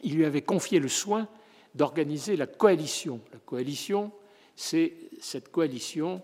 il 0.03 0.15
lui 0.15 0.25
avait 0.25 0.41
confié 0.41 0.79
le 0.79 0.89
soin 0.89 1.27
d'organiser 1.75 2.35
la 2.35 2.47
coalition. 2.47 3.21
La 3.31 3.39
coalition, 3.39 4.11
c'est 4.55 4.93
cette 5.19 5.51
coalition 5.51 6.21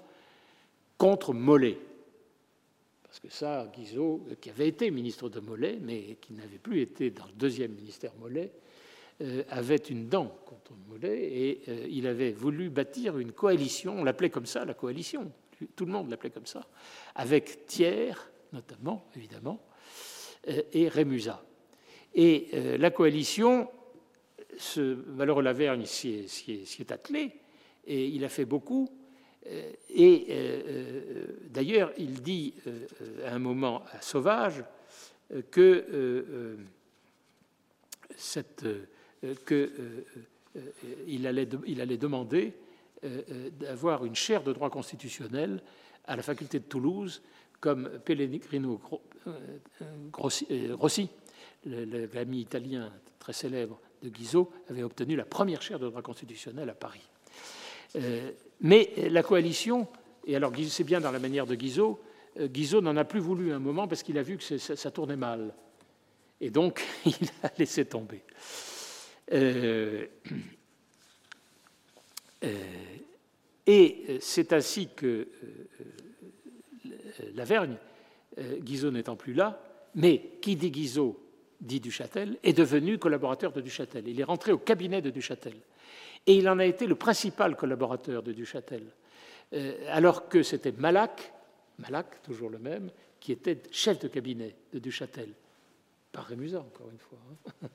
contre 0.97 1.33
Mollet. 1.33 1.77
Parce 3.03 3.19
que 3.19 3.29
ça, 3.29 3.71
Guizot, 3.75 4.27
qui 4.39 4.51
avait 4.51 4.67
été 4.67 4.91
ministre 4.91 5.29
de 5.29 5.39
Mollet, 5.39 5.79
mais 5.81 6.17
qui 6.21 6.33
n'avait 6.33 6.59
plus 6.59 6.81
été 6.81 7.09
dans 7.09 7.25
le 7.25 7.31
deuxième 7.31 7.71
ministère 7.71 8.11
Mollet, 8.19 8.51
euh, 9.21 9.43
avait 9.49 9.75
une 9.77 10.07
dent 10.07 10.27
contre 10.45 10.73
Mollet 10.87 11.17
et 11.17 11.61
euh, 11.67 11.87
il 11.89 12.05
avait 12.05 12.31
voulu 12.31 12.69
bâtir 12.69 13.17
une 13.17 13.31
coalition, 13.31 13.95
on 13.99 14.03
l'appelait 14.03 14.29
comme 14.29 14.45
ça, 14.45 14.63
la 14.63 14.73
coalition, 14.73 15.31
tout 15.75 15.85
le 15.85 15.91
monde 15.91 16.09
l'appelait 16.09 16.29
comme 16.29 16.45
ça, 16.45 16.67
avec 17.15 17.65
Thiers, 17.65 18.13
notamment, 18.53 19.05
évidemment, 19.15 19.61
euh, 20.47 20.61
et 20.73 20.87
Rémusat. 20.87 21.43
Et 22.15 22.77
la 22.79 22.89
coalition, 22.89 23.69
ce 24.57 24.95
malheureux 25.11 25.43
Lavergne 25.43 25.85
s'y 25.85 26.27
est, 26.79 26.91
attelé, 26.91 27.33
et 27.85 28.07
il 28.07 28.25
a 28.25 28.29
fait 28.29 28.45
beaucoup, 28.45 28.89
euh, 29.47 29.71
et 29.89 30.25
euh, 30.29 30.61
euh, 30.67 31.25
d'ailleurs, 31.49 31.91
il 31.97 32.21
dit 32.21 32.53
à 33.25 33.33
un 33.33 33.39
moment 33.39 33.83
à 33.93 34.01
Sauvage 34.01 34.63
que, 35.51 36.57
il, 41.07 41.27
allait, 41.27 41.45
demander 41.45 42.53
d'avoir 43.59 44.05
une 44.05 44.15
chaire 44.15 44.43
de 44.43 44.53
droit 44.53 44.69
constitutionnel 44.69 45.61
à 46.05 46.15
la 46.15 46.23
faculté 46.23 46.59
de 46.59 46.65
Toulouse, 46.65 47.21
comme 47.59 47.89
Pellegrino 48.03 48.79
Rossi, 50.13 51.09
l'ami 51.65 52.41
italien 52.41 52.91
très 53.19 53.33
célèbre 53.33 53.79
de 54.01 54.09
Guizot, 54.09 54.51
avait 54.69 54.83
obtenu 54.83 55.15
la 55.15 55.25
première 55.25 55.61
chaire 55.61 55.79
de 55.79 55.87
droit 55.87 56.01
constitutionnel 56.01 56.69
à 56.69 56.73
Paris. 56.73 57.07
Mais 58.61 58.91
la 59.09 59.23
coalition, 59.23 59.87
et 60.25 60.35
alors 60.35 60.51
c'est 60.67 60.83
bien 60.83 60.99
dans 60.99 61.11
la 61.11 61.19
manière 61.19 61.45
de 61.45 61.55
Guizot, 61.55 61.99
euh, 62.39 62.47
Guizot 62.47 62.81
n'en 62.81 62.95
a 62.97 63.05
plus 63.05 63.19
voulu 63.19 63.51
un 63.51 63.59
moment 63.59 63.87
parce 63.87 64.03
qu'il 64.03 64.17
a 64.17 64.23
vu 64.23 64.37
que 64.37 64.57
ça, 64.57 64.91
tournait 64.91 65.15
mal. 65.15 65.53
Et 66.41 66.49
donc, 66.49 66.83
il 67.05 67.29
a 67.43 67.51
laissé 67.57 67.85
tomber. 67.85 68.23
Euh, 69.31 70.05
euh, 70.31 70.35
et 72.41 74.17
c'est 74.21 74.53
ainsi 74.53 74.89
que 74.95 75.27
Lavergne, 77.33 77.77
Guizot 78.37 78.91
n'étant 78.91 79.15
plus 79.15 79.33
là, 79.33 79.61
mais 79.95 80.37
qui 80.41 80.55
dit 80.55 80.71
Guizot 80.71 81.19
dit 81.59 81.79
Duchâtel, 81.79 82.37
est 82.43 82.53
devenu 82.53 82.97
collaborateur 82.97 83.51
de 83.51 83.61
Duchâtel. 83.61 84.07
Il 84.07 84.19
est 84.19 84.23
rentré 84.23 84.51
au 84.51 84.57
cabinet 84.57 85.01
de 85.01 85.09
Duchâtel. 85.09 85.55
Et 86.25 86.35
il 86.35 86.47
en 86.49 86.59
a 86.59 86.65
été 86.65 86.87
le 86.87 86.95
principal 86.95 87.55
collaborateur 87.55 88.23
de 88.23 88.31
Duchâtel, 88.31 88.83
euh, 89.53 89.73
alors 89.89 90.29
que 90.29 90.43
c'était 90.43 90.71
Malac, 90.71 91.33
Malac, 91.79 92.21
toujours 92.23 92.49
le 92.49 92.59
même, 92.59 92.91
qui 93.19 93.31
était 93.31 93.61
chef 93.71 93.99
de 93.99 94.07
cabinet 94.07 94.55
de 94.71 94.79
Duchâtel. 94.79 95.33
Par 96.11 96.25
Rémusat, 96.25 96.59
encore 96.59 96.89
une 96.91 96.99
fois. 96.99 97.19
Hein. 97.63 97.67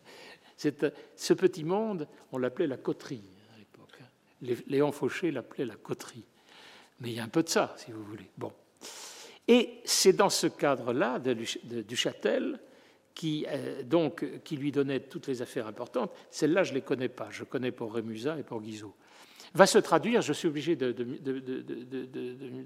ce 1.17 1.35
petit 1.35 1.65
monde, 1.65 2.09
on 2.33 2.39
l'appelait 2.39 2.67
la 2.67 2.77
coterie. 2.77 3.23
Léon 4.67 4.93
Fauché 4.93 5.31
l'appelait 5.31 5.65
la 5.65 5.77
coterie. 5.77 6.25
Mais 7.01 7.11
il 7.11 7.17
y 7.17 7.21
a 7.21 7.25
un 7.25 7.29
peu 7.29 7.43
de 7.43 7.49
ça, 7.49 7.75
si 7.77 7.93
vous 7.93 8.05
voulez. 8.05 8.31
Bon. 8.39 8.53
Et 9.49 9.81
c'est 9.85 10.13
dans 10.13 10.31
ce 10.31 10.47
cadre-là 10.47 11.19
de 11.19 11.35
Duchâtel 11.83 12.61
qui, 13.15 13.47
euh, 13.49 13.83
donc, 13.83 14.27
qui 14.43 14.57
lui 14.57 14.73
donnait 14.73 15.01
toutes 15.01 15.29
les 15.29 15.41
affaires 15.41 15.67
importantes. 15.67 16.13
Celles-là, 16.31 16.65
je 16.65 16.71
ne 16.71 16.77
les 16.77 16.83
connais 16.83 17.09
pas. 17.09 17.29
Je 17.31 17.45
connais 17.45 17.71
pour 17.71 17.95
Rémusat 17.95 18.39
et 18.39 18.43
pour 18.43 18.61
Guizot. 18.61 18.95
Va 19.55 19.67
se 19.67 19.79
traduire, 19.79 20.21
je 20.21 20.33
suis 20.33 20.49
obligé 20.49 20.75
de, 20.75 20.93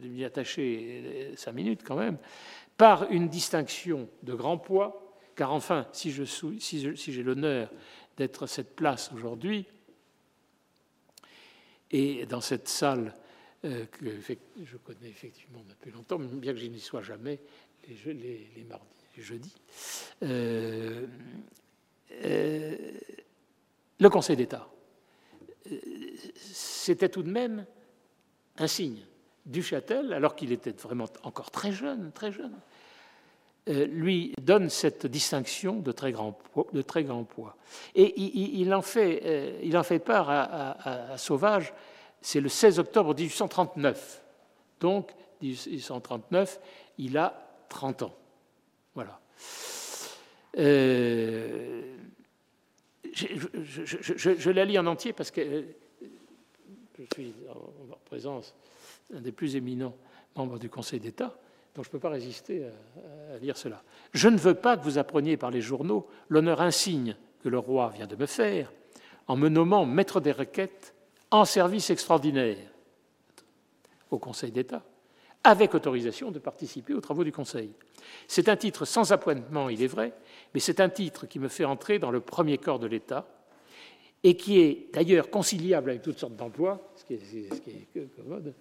m'y 0.09 0.24
attacher 0.24 1.03
euh, 1.05 1.37
cinq 1.37 1.53
minutes 1.53 1.83
quand 1.85 1.97
même, 1.97 2.16
par 2.79 3.11
une 3.11 3.29
distinction 3.29 4.09
de 4.22 4.33
grand 4.33 4.57
poids, 4.57 5.14
car 5.37 5.53
enfin, 5.53 5.87
si 5.93 6.11
j'ai 6.11 6.24
si 6.24 7.22
l'honneur 7.22 7.70
d'être 8.16 8.45
à 8.45 8.47
cette 8.47 8.74
place 8.74 9.11
aujourd'hui, 9.14 9.66
et 11.91 12.26
dans 12.26 12.41
cette 12.41 12.68
salle 12.68 13.14
euh, 13.64 13.86
que 13.86 14.05
je 14.64 14.76
connais 14.76 15.09
effectivement 15.09 15.64
depuis 15.68 15.91
longtemps, 15.91 16.18
bien 16.18 16.53
que 16.53 16.59
je 16.59 16.66
n'y 16.66 16.80
sois 16.80 17.03
jamais 17.03 17.41
les, 17.89 18.14
les, 18.14 18.51
les 18.57 18.64
mardis 18.64 18.84
jeudi, 19.16 19.55
euh, 20.22 21.07
euh, 22.24 22.76
le 23.99 24.09
Conseil 24.11 24.36
d'État. 24.36 24.68
C'était 26.36 27.09
tout 27.09 27.22
de 27.22 27.30
même 27.30 27.66
un 28.57 28.66
signe. 28.66 29.05
Duchâtel, 29.45 30.12
alors 30.12 30.36
qu'il 30.36 30.53
était 30.53 30.72
vraiment 30.72 31.09
encore 31.22 31.51
très 31.51 31.72
jeune, 31.72 32.12
très 32.12 32.32
jeune, 32.32 32.55
lui 33.68 34.32
donne 34.40 34.70
cette 34.70 35.06
distinction 35.06 35.76
de 35.76 35.92
très 35.92 36.12
grand 36.12 36.32
poids. 36.32 37.56
Et 37.94 38.18
il, 38.18 38.72
en, 38.72 38.82
fait, 38.82 39.58
il 39.62 39.76
en 39.76 39.82
fait 39.82 39.98
part 39.98 40.30
à, 40.30 41.16
Sauvage, 41.18 41.74
c'est 42.20 42.40
le 42.40 42.48
16 42.48 42.78
octobre 42.78 43.14
1839. 43.14 44.22
Donc, 44.80 45.12
1839, 45.42 46.60
il 46.98 47.18
a 47.18 47.48
30 47.68 48.02
ans. 48.02 48.14
Voilà. 48.94 49.20
Euh, 50.56 51.94
je, 53.12 54.50
la 54.50 54.64
lis 54.64 54.78
en 54.78 54.86
entier 54.86 55.12
parce 55.12 55.30
que 55.30 55.40
euh, 55.40 55.62
je 56.98 57.04
suis 57.14 57.34
en 57.48 57.96
présence 58.06 58.54
d'un 59.10 59.20
des 59.20 59.32
plus 59.32 59.56
éminents 59.56 59.94
membres 60.36 60.58
du 60.58 60.68
Conseil 60.68 61.00
d'État, 61.00 61.38
je 61.83 61.89
ne 61.89 61.93
peux 61.93 61.99
pas 61.99 62.11
résister 62.11 62.64
à, 63.35 63.39
lire 63.39 63.57
cela. 63.57 63.83
Je 64.12 64.29
ne 64.29 64.37
veux 64.37 64.55
pas 64.55 64.76
que 64.76 64.85
vous 64.85 64.99
appreniez 64.99 65.37
par 65.37 65.51
les 65.51 65.61
journaux 65.61 66.09
l'honneur 66.29 66.61
insigne 66.61 67.16
que 67.43 67.49
le 67.49 67.59
roi 67.59 67.91
vient 67.95 68.07
de 68.07 68.16
me 68.16 68.26
faire 68.26 68.72
en 69.26 69.37
me 69.37 69.49
nommant 69.49 69.85
maître 69.87 70.20
des 70.20 70.33
requêtes 70.33 70.95
en 71.31 71.45
service 71.45 71.91
extraordinaire 71.91 72.70
au 74.11 74.18
Conseil 74.18 74.51
d'État 74.51 74.83
avec 75.45 75.74
autorisation 75.74 76.31
de 76.31 76.39
participer 76.39 76.95
aux 76.95 77.01
travaux 77.01 77.24
du 77.24 77.33
Conseil. 77.33 77.72
C'est 78.26 78.49
un 78.49 78.57
titre 78.57 78.85
sans 78.85 79.12
appointement, 79.12 79.68
il 79.68 79.83
est 79.83 79.89
vrai, 79.89 80.12
mais 80.53 80.61
c'est 80.61 80.81
un 80.81 80.89
titre 80.89 81.26
qui 81.26 81.39
me 81.39 81.49
fait 81.49 81.64
entrer 81.64 81.99
dans 81.99 82.11
le 82.11 82.20
premier 82.20 82.59
corps 82.59 82.79
de 82.79 82.87
l'État 82.87 83.26
et 84.22 84.36
qui 84.36 84.60
est 84.60 84.88
d'ailleurs 84.92 85.30
conciliable 85.30 85.90
avec 85.90 86.02
toutes 86.02 86.18
sortes 86.18 86.36
d'emplois, 86.36 86.92
ce, 86.96 87.04
qui 87.06 87.14
est 87.14 88.16
commode, 88.16 88.54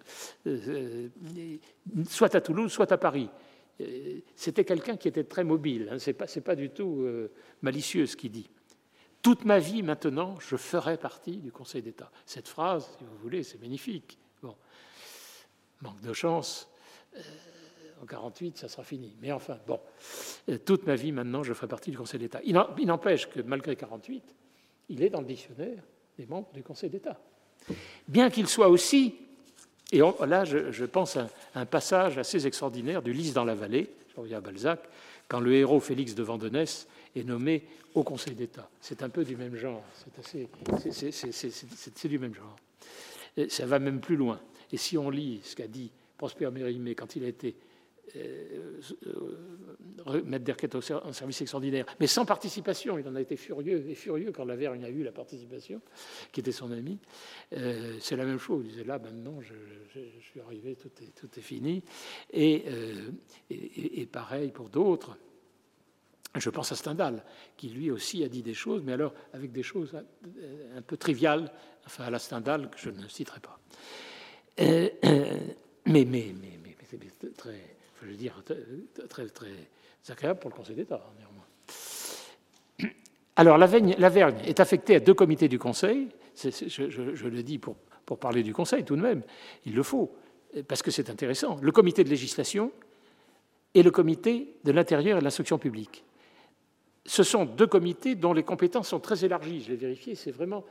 euh, 0.46 1.08
soit 2.08 2.36
à 2.36 2.42
Toulouse, 2.42 2.72
soit 2.72 2.92
à 2.92 2.98
Paris. 2.98 3.30
Euh, 3.82 4.20
c'était 4.36 4.66
quelqu'un 4.66 4.98
qui 4.98 5.08
était 5.08 5.24
très 5.24 5.44
mobile, 5.44 5.90
hein, 5.92 6.00
ce 6.00 6.12
n'est 6.12 6.42
pas, 6.42 6.56
du 6.56 6.70
tout 6.70 7.02
euh, 7.02 7.32
malicieux 7.62 8.06
ce 8.06 8.16
qu'il 8.16 8.32
dit. 8.32 8.50
Toute 9.22 9.46
ma 9.46 9.60
vie 9.60 9.82
maintenant, 9.82 10.40
je 10.40 10.56
ferai 10.56 10.98
partie 10.98 11.38
du 11.38 11.52
Conseil 11.52 11.82
d'État. 11.82 12.12
Cette 12.26 12.48
phrase, 12.48 12.88
si 12.98 13.04
vous 13.04 13.18
voulez, 13.18 13.44
c'est 13.44 13.60
magnifique. 13.60 14.18
Bon 14.42 14.56
manque 15.82 16.02
de 16.02 16.14
chance. 16.14 16.70
En 18.02 18.06
48, 18.06 18.58
ça 18.58 18.68
sera 18.68 18.84
fini. 18.84 19.16
Mais 19.22 19.32
enfin, 19.32 19.60
bon, 19.66 19.80
toute 20.66 20.86
ma 20.86 20.96
vie 20.96 21.12
maintenant, 21.12 21.44
je 21.44 21.54
ferai 21.54 21.68
partie 21.68 21.92
du 21.92 21.98
Conseil 21.98 22.20
d'État. 22.20 22.42
Il 22.44 22.54
n'empêche 22.86 23.28
que 23.30 23.42
malgré 23.42 23.76
48, 23.76 24.36
il 24.90 25.04
est 25.04 25.10
dans 25.10 25.22
le 25.22 25.28
dictionnaire 25.28 25.84
des 26.18 26.26
membres 26.26 26.52
du 26.54 26.64
Conseil 26.64 26.90
d'État. 26.90 27.20
Bien 28.08 28.30
qu'il 28.30 28.48
soit 28.48 28.70
aussi, 28.70 29.16
et 29.92 30.00
là 30.00 30.46
je, 30.46 30.86
pense 30.86 31.18
à 31.18 31.30
un 31.56 31.66
passage 31.66 32.18
assez 32.18 32.46
extraordinaire 32.48 33.02
du 33.02 33.14
Lys 33.14 33.34
dans 33.34 33.46
la 33.46 33.56
vallée, 33.56 33.90
je 34.16 34.22
reviens 34.22 34.38
à 34.38 34.42
Balzac, 34.42 34.82
quand 35.28 35.40
le 35.40 35.54
héros 35.54 35.80
Félix 35.80 36.16
de 36.16 36.24
Vandenesse 36.24 36.88
est 37.16 37.24
nommé 37.24 37.64
au 37.94 38.04
Conseil 38.04 38.36
d'État. 38.36 38.70
C'est 38.82 39.04
un 39.04 39.10
peu 39.10 39.26
du 39.26 39.36
même 39.36 39.56
genre, 39.56 39.84
c'est 40.92 42.08
du 42.08 42.20
même 42.20 42.34
genre. 42.34 42.56
ça 43.50 43.66
va 43.66 43.80
même 43.80 44.00
plus 44.00 44.16
loin. 44.16 44.40
Et 44.72 44.78
si 44.78 44.98
on 44.98 45.10
lit 45.10 45.42
ce 45.44 45.56
qu'a 45.56 45.68
dit 45.68 45.92
Prosper 46.18 46.50
Mérimée 46.52 46.96
quand 46.96 47.16
il 47.16 47.24
a 47.24 47.28
été 47.28 47.56
mettre 50.26 50.46
Derquette 50.46 50.76
en 50.76 51.12
service 51.12 51.42
extraordinaire, 51.42 51.86
mais 52.00 52.08
sans 52.08 52.26
participation. 52.26 52.98
Il 52.98 53.08
en 53.08 53.16
a 53.16 53.22
été 53.22 53.36
furieux 53.36 53.90
et 53.90 53.96
furieux 53.96 54.32
quand 54.32 54.46
Lavergne 54.46 54.84
a 54.86 54.90
eu 54.90 55.04
la 55.04 55.12
participation, 55.12 55.82
qui 56.32 56.40
était 56.40 56.52
son 56.52 56.72
ami. 56.72 57.00
Euh, 57.54 57.98
c'est 58.00 58.16
la 58.16 58.26
même 58.26 58.40
chose. 58.40 58.64
Il 58.66 58.72
disait 58.72 58.84
là, 58.84 59.00
maintenant, 59.00 59.40
je, 59.42 59.54
suis 60.22 60.40
arrivé, 60.40 60.76
tout 60.76 60.92
est, 61.02 61.14
tout 61.16 61.30
est 61.38 61.42
fini. 61.42 61.84
Et, 62.32 62.64
pareil 64.12 64.52
pour 64.52 64.70
d'autres. 64.70 65.18
Je 66.36 66.50
pense 66.50 66.72
à 66.72 66.76
Stendhal, 66.76 67.24
qui 67.56 67.70
lui 67.70 67.90
aussi 67.90 68.24
a 68.24 68.30
dit 68.30 68.44
des 68.44 68.54
choses, 68.54 68.84
mais 68.84 68.94
alors 68.94 69.14
avec 69.34 69.52
des 69.52 69.64
choses 69.64 69.96
un 70.76 70.82
peu 70.84 70.96
triviales, 70.96 71.52
enfin 71.86 72.04
à 72.04 72.10
la 72.12 72.20
Stendhal, 72.20 72.70
que 72.70 72.78
je 72.78 72.92
ne 72.92 73.08
citerai 73.08 73.40
pas. 73.40 73.60
mais, 74.60 74.94
mais, 75.86 76.06
mais, 76.06 76.34
mais 76.64 76.76
c'est 76.90 77.36
très 77.36 77.77
dire, 78.06 78.44
très, 79.10 79.28
très 79.28 79.52
agréable 80.10 80.40
pour 80.40 80.50
le 80.50 80.56
Conseil 80.56 80.76
d'État, 80.76 81.02
néanmoins. 81.18 82.94
Alors, 83.36 83.58
l'Avergne 83.58 84.42
est 84.46 84.60
affectée 84.60 84.96
à 84.96 85.00
deux 85.00 85.14
comités 85.14 85.48
du 85.48 85.60
Conseil. 85.60 86.10
Je, 86.36 87.28
le 87.28 87.44
dis 87.44 87.60
pour, 87.60 87.76
pour 88.06 88.20
parler 88.20 88.44
du 88.44 88.54
Conseil 88.54 88.84
tout 88.84 88.96
de 88.96 89.02
même. 89.02 89.22
Il 89.66 89.76
le 89.76 89.84
faut, 89.84 90.16
parce 90.68 90.82
que 90.82 90.92
c'est 90.92 91.10
intéressant. 91.10 91.58
Le 91.62 91.72
comité 91.72 92.04
de 92.04 92.10
législation 92.10 92.72
et 93.74 93.84
le 93.84 93.92
comité 93.92 94.56
de 94.64 94.72
l'intérieur 94.72 95.18
et 95.18 95.20
de 95.20 95.24
l'instruction 95.24 95.60
publique. 95.60 96.04
Ce 97.06 97.24
sont 97.24 97.46
deux 97.46 97.68
comités 97.68 98.16
dont 98.16 98.34
les 98.34 98.44
compétences 98.44 98.90
sont 98.90 99.00
très 99.00 99.24
élargies. 99.24 99.62
Je 99.62 99.72
l'ai 99.72 99.78
vérifié, 99.78 100.16
c'est 100.16 100.32
vraiment 100.32 100.66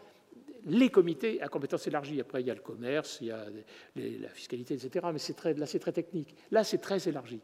les 0.67 0.91
comités 0.91 1.41
à 1.43 1.49
compétences 1.49 1.87
élargies. 1.87 2.21
Après, 2.21 2.41
il 2.41 2.47
y 2.47 2.51
a 2.51 2.55
le 2.55 2.61
commerce, 2.61 3.19
il 3.21 3.29
y 3.29 3.31
a 3.31 3.45
la 3.97 4.29
fiscalité, 4.29 4.75
etc. 4.75 5.07
Mais 5.12 5.19
très, 5.35 5.55
là, 5.55 5.67
c'est 5.67 5.79
très 5.79 5.93
technique. 5.93 6.35
Là, 6.51 6.64
c'est 6.64 6.79
très 6.79 7.09
élargi. 7.09 7.41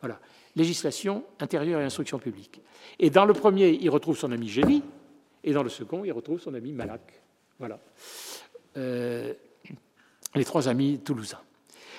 Voilà. 0.00 0.18
Législation 0.56 1.24
intérieure 1.40 1.80
et 1.80 1.84
instruction 1.84 2.18
publique. 2.18 2.60
Et 2.98 3.10
dans 3.10 3.24
le 3.24 3.34
premier, 3.34 3.70
il 3.70 3.90
retrouve 3.90 4.16
son 4.16 4.32
ami 4.32 4.48
Génie, 4.48 4.82
et 5.44 5.52
dans 5.52 5.62
le 5.62 5.68
second, 5.68 6.04
il 6.04 6.12
retrouve 6.12 6.40
son 6.40 6.54
ami 6.54 6.72
Malak. 6.72 7.20
Voilà. 7.58 7.78
Euh, 8.76 9.34
les 10.34 10.44
trois 10.44 10.68
amis 10.68 11.00
toulousains. 11.00 11.40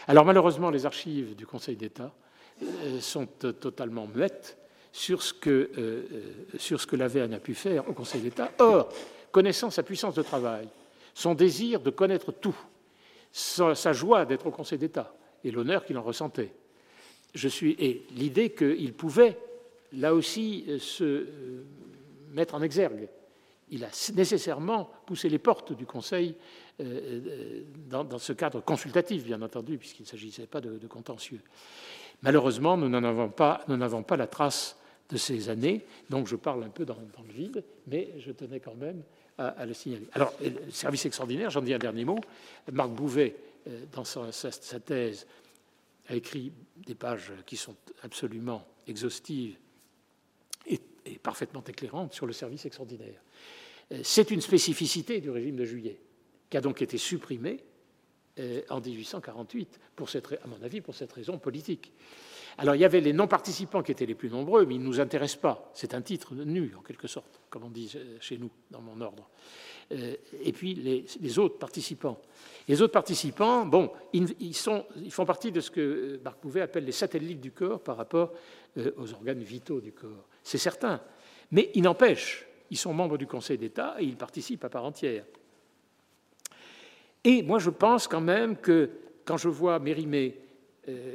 Alors 0.08 0.26
malheureusement, 0.26 0.70
les 0.70 0.86
archives 0.86 1.36
du 1.36 1.46
Conseil 1.46 1.76
d'État 1.76 2.14
euh, 2.64 3.00
sont 3.00 3.26
totalement 3.26 4.08
muettes 4.08 4.58
sur 4.92 5.22
ce 5.22 5.34
que, 5.34 5.72
euh, 5.78 7.36
a 7.36 7.40
pu 7.40 7.54
faire 7.54 7.88
au 7.88 7.94
Conseil 7.94 8.22
d'État. 8.22 8.52
Or, 8.60 8.90
connaissant 9.32 9.70
sa 9.70 9.84
puissance 9.84 10.16
de 10.16 10.22
travail, 10.22 10.68
son 11.14 11.34
désir 11.34 11.80
de 11.80 11.90
connaître 11.90 12.32
tout, 12.32 12.58
sa, 13.32 13.94
joie 13.94 14.26
d'être 14.26 14.48
au 14.48 14.52
Conseil 14.52 14.78
d'État 14.78 15.14
et 15.44 15.52
l'honneur 15.52 15.86
qu'il 15.86 15.98
en 15.98 16.04
ressentait. 16.04 16.54
Je 17.34 17.48
suis, 17.48 17.76
et 17.80 18.06
l'idée 18.12 18.52
qu'il 18.52 18.94
pouvait, 18.94 19.38
là 19.94 20.14
aussi, 20.14 20.66
euh, 20.68 20.80
se 20.80 21.04
euh, 21.04 21.66
mettre 22.32 22.56
en 22.56 22.62
exergue. 22.62 23.08
Il 23.70 23.86
a 23.86 24.12
nécessairement 24.16 24.90
poussé 25.06 25.30
les 25.30 25.40
portes 25.40 25.72
du 25.72 25.86
Conseil 25.86 26.36
euh, 26.82 27.64
dans, 27.90 28.18
ce 28.18 28.34
cadre 28.34 28.60
consultatif, 28.60 29.24
bien 29.24 29.42
entendu, 29.42 29.78
puisqu'il 29.78 30.04
ne 30.04 30.08
s'agissait 30.08 30.46
pas 30.46 30.60
de, 30.60 30.86
contentieux. 30.88 31.40
Malheureusement, 32.22 32.76
nous 32.76 32.90
n'en 32.90 33.04
avons 33.04 33.30
pas, 33.30 34.18
la 34.18 34.28
trace 34.28 34.78
de 35.10 35.16
ces 35.16 35.50
années, 35.50 35.86
donc 36.10 36.28
je 36.28 36.36
parle 36.36 36.64
un 36.64 36.70
peu 36.70 36.86
dans 36.86 36.98
le 36.98 37.34
vide, 37.34 37.64
mais 37.88 38.14
je 38.20 38.32
tenais 38.32 38.60
quand 38.60 38.76
même 38.76 39.04
Alors, 40.14 40.34
le 40.42 40.72
service 40.72 41.06
extraordinaire, 41.06 41.50
j'en 41.50 41.62
dis 41.62 41.74
un 41.74 41.80
dernier 41.80 42.06
mot. 42.06 42.20
Marc 42.72 42.92
Bouvet, 42.92 43.36
euh, 43.68 43.86
dans 43.92 44.04
sa, 44.04 44.80
thèse, 44.80 45.28
a 46.08 46.16
écrit 46.16 46.52
des 46.78 46.96
pages 46.96 47.32
qui 47.46 47.58
sont 47.58 47.76
absolument 48.04 48.68
exhaustives 48.88 49.56
et, 50.68 50.80
parfaitement 51.22 51.64
éclairantes 51.68 52.14
sur 52.14 52.26
le 52.26 52.34
service 52.34 52.66
extraordinaire. 52.66 53.22
Euh, 53.92 54.02
c'est 54.04 54.32
une 54.32 54.42
spécificité 54.42 55.22
du 55.22 55.30
régime 55.30 55.56
de 55.56 55.66
juillet, 55.66 56.00
qui 56.50 56.58
a 56.58 56.62
donc 56.62 56.82
été 56.82 56.98
supprimée 56.98 57.64
euh, 58.40 58.62
en 58.70 58.80
1848, 58.80 59.80
pour 59.96 60.10
cette, 60.10 60.32
à 60.32 60.48
mon 60.48 60.62
avis, 60.64 60.82
pour 60.82 60.96
cette 60.96 61.12
raison 61.14 61.38
politique. 61.38 61.92
Alors 62.58 62.76
il 62.76 62.82
y 62.82 62.86
avait 62.86 63.02
les 63.02 63.14
non-participants 63.14 63.82
qui 63.82 63.92
étaient 63.92 64.06
les 64.06 64.16
plus 64.16 64.30
nombreux, 64.30 64.66
mais 64.66 64.76
ils 64.76 64.82
ne 64.82 64.86
nous 64.86 65.00
intéressent 65.00 65.42
pas. 65.42 65.72
C'est 65.74 65.94
un 65.94 66.02
titre 66.02 66.36
nu, 66.36 66.74
en 66.78 66.82
quelque 66.82 67.08
sorte, 67.08 67.42
comme 67.50 67.64
on 67.64 67.70
dit 67.70 67.96
chez 68.20 68.38
nous, 68.38 68.50
dans 68.70 68.82
mon 68.82 69.00
ordre. 69.02 69.30
Euh, 69.92 70.16
et 70.44 70.52
puis 70.52 70.74
les, 70.74 71.40
autres 71.40 71.58
participants. 71.58 72.20
Les 72.68 72.82
autres 72.82 72.94
participants, 72.94 73.66
bon, 73.66 73.92
ils, 74.14 74.56
font 74.56 75.26
partie 75.26 75.52
de 75.52 75.60
ce 75.60 75.72
que 75.72 76.20
Marc 76.24 76.42
Bouvet 76.42 76.62
appelle 76.62 76.86
les 76.86 76.92
satellites 76.92 77.42
du 77.42 77.52
corps 77.52 77.82
par 77.82 77.98
rapport 77.98 78.32
euh, 78.78 78.92
aux 78.98 79.14
organes 79.14 79.42
vitaux 79.42 79.82
du 79.82 79.92
corps. 79.92 80.28
C'est 80.44 80.58
certain. 80.58 81.02
Mais 81.52 81.72
il 81.76 81.84
n'empêche, 81.84 82.48
ils 82.70 82.78
sont 82.78 82.94
membres 82.94 83.18
du 83.18 83.28
Conseil 83.28 83.58
d'État 83.58 83.96
et 84.00 84.06
ils 84.06 84.16
participent 84.16 84.64
à 84.64 84.70
part 84.70 84.86
entière. 84.86 85.26
Et 87.24 87.44
moi, 87.44 87.60
je 87.60 87.70
pense 87.70 88.08
quand 88.08 88.22
même 88.22 88.58
que 88.58 88.90
quand 89.26 89.38
je 89.38 89.50
vois 89.50 89.80
Mérimée 89.80 90.38
euh, 90.38 90.51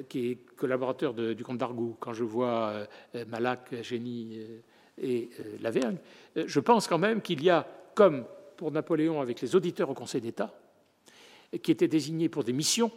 qui 0.09 0.31
est 0.31 0.35
collaborateur 0.57 1.15
du 1.15 1.43
comte 1.45 1.59
d'Argout, 1.59 1.97
quand 2.01 2.13
je 2.13 2.25
vois 2.25 2.87
euh, 3.15 3.25
Malak, 3.27 3.83
Génie 3.83 4.39
euh, 4.39 4.59
et 5.03 5.31
Lavergne, 5.61 5.99
je 6.35 6.61
pense 6.61 6.87
quand 6.87 6.99
même 6.99 7.21
qu'il 7.21 7.43
y 7.43 7.51
a, 7.51 7.67
comme 7.95 8.25
pour 8.57 8.71
Napoléon 8.71 9.21
avec 9.21 9.41
les 9.41 9.55
auditeurs 9.55 9.91
au 9.91 9.95
Conseil 9.95 10.23
d'État, 10.23 10.55
qui 11.63 11.71
étaient 11.71 11.89
désignés 11.89 12.31
pour 12.31 12.45
des 12.45 12.55
missions 12.55 12.91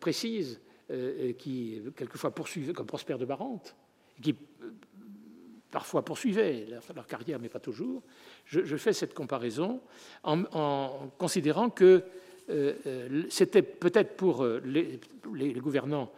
précises, 0.00 0.58
qui 1.36 1.82
quelquefois 1.94 2.34
poursuivaient, 2.34 2.72
comme 2.72 2.86
Prosper 2.86 3.18
de 3.18 3.26
Barante, 3.26 3.76
qui 4.22 4.34
parfois 5.70 6.02
poursuivaient 6.02 6.66
leur, 6.94 7.06
carrière, 7.06 7.38
mais 7.38 7.50
pas 7.50 7.60
toujours, 7.60 8.02
je, 8.46 8.76
fais 8.78 8.94
cette 8.94 9.12
comparaison 9.12 9.82
en 10.24 11.10
considérant 11.18 11.68
que 11.68 11.84
euh, 11.84 12.00
euh, 12.00 12.08
c'était 13.28 13.62
peut-être 13.62 14.16
pour 14.16 14.42
euh, 14.42 14.60
les, 14.64 15.52
gouvernants, 15.54 16.10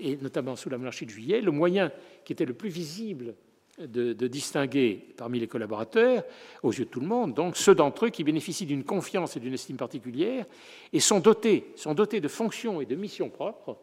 et 0.00 0.16
notamment 0.16 0.56
sous 0.56 0.70
la 0.70 0.78
monarchie 0.78 1.06
de 1.06 1.10
Juillet, 1.10 1.40
le 1.40 1.50
moyen 1.50 1.92
qui 2.24 2.32
était 2.32 2.44
le 2.44 2.54
plus 2.54 2.70
visible 2.70 3.34
de, 3.78 4.12
distinguer 4.26 5.04
parmi 5.16 5.38
les 5.38 5.46
collaborateurs, 5.46 6.24
aux 6.62 6.72
yeux 6.72 6.86
de 6.86 6.90
tout 6.90 7.00
le 7.00 7.06
monde, 7.06 7.34
donc 7.34 7.56
ceux 7.56 7.74
d'entre 7.74 8.06
eux 8.06 8.10
qui 8.10 8.24
bénéficient 8.24 8.64
d'une 8.64 8.84
confiance 8.84 9.36
et 9.36 9.40
d'une 9.40 9.52
estime 9.52 9.76
particulière 9.76 10.46
et 10.92 11.00
sont 11.00 11.20
dotés, 11.20 11.72
sont 11.76 11.92
dotés 11.92 12.20
de 12.20 12.28
fonctions 12.28 12.80
et 12.80 12.86
de 12.86 12.94
missions 12.94 13.28
propres 13.28 13.76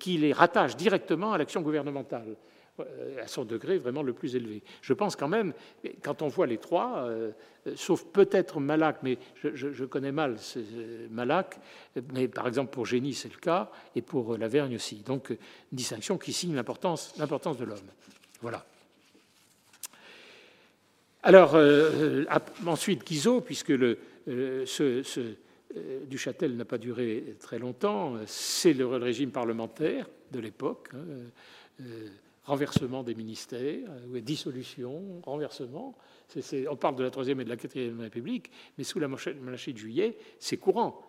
qui 0.00 0.18
les 0.18 0.32
rattachent 0.32 0.76
directement 0.76 1.32
à 1.32 1.38
l'action 1.38 1.60
gouvernementale. 1.60 2.36
Euh, 2.80 3.22
à 3.22 3.26
son 3.26 3.46
degré 3.46 3.78
vraiment 3.78 4.02
le 4.02 4.12
plus 4.12 4.36
élevé. 4.36 4.62
Je 4.82 4.92
pense 4.92 5.16
quand 5.16 5.28
même, 5.28 5.54
quand 6.02 6.20
on 6.20 6.28
voit 6.28 6.46
les 6.46 6.58
trois, 6.58 7.06
euh, 7.06 7.32
sauf 7.74 8.04
peut-être 8.04 8.60
Malak, 8.60 8.98
mais 9.02 9.16
je, 9.42 9.84
connais 9.86 10.12
mal 10.12 10.36
Malak, 11.10 11.58
mais 12.12 12.28
par 12.28 12.46
exemple 12.46 12.70
pour 12.70 12.84
Génie 12.84 13.14
c'est 13.14 13.32
le 13.32 13.38
cas, 13.38 13.70
et 13.94 14.02
pour 14.02 14.36
Lavergne 14.36 14.74
aussi. 14.74 14.96
Donc 14.96 15.30
une 15.30 15.38
distinction 15.72 16.18
qui 16.18 16.34
signe 16.34 16.54
l'importance 16.54 17.16
de 17.16 17.64
l'homme. 17.64 17.78
Voilà. 18.42 18.66
Alors, 21.22 21.54
euh, 21.54 22.26
ensuite, 22.66 23.06
Guizot, 23.06 23.40
puisque 23.40 23.70
le, 23.70 23.98
ce 24.66 25.34
Duchâtel 26.04 26.54
n'a 26.56 26.66
pas 26.66 26.78
duré 26.78 27.36
très 27.40 27.58
longtemps, 27.58 28.16
c'est 28.26 28.74
le 28.74 28.86
régime 28.86 29.30
parlementaire 29.30 30.06
de 30.30 30.40
l'époque. 30.40 30.90
Hein, 30.94 31.84
renversement 32.46 33.02
des 33.02 33.14
ministères, 33.14 33.90
euh, 34.14 34.20
dissolution, 34.20 35.20
renversement. 35.24 35.94
on 36.70 36.76
parle 36.76 36.96
de 36.96 37.02
la 37.02 37.10
Troisième 37.10 37.40
et 37.40 37.44
de 37.44 37.48
la 37.48 37.56
Quatrième 37.56 38.00
République, 38.00 38.50
mais 38.78 38.84
sous 38.84 38.98
la 39.00 39.08
monarchie 39.08 39.72
de 39.72 39.78
Juillet, 39.78 40.16
c'est 40.38 40.56
courant. 40.56 41.02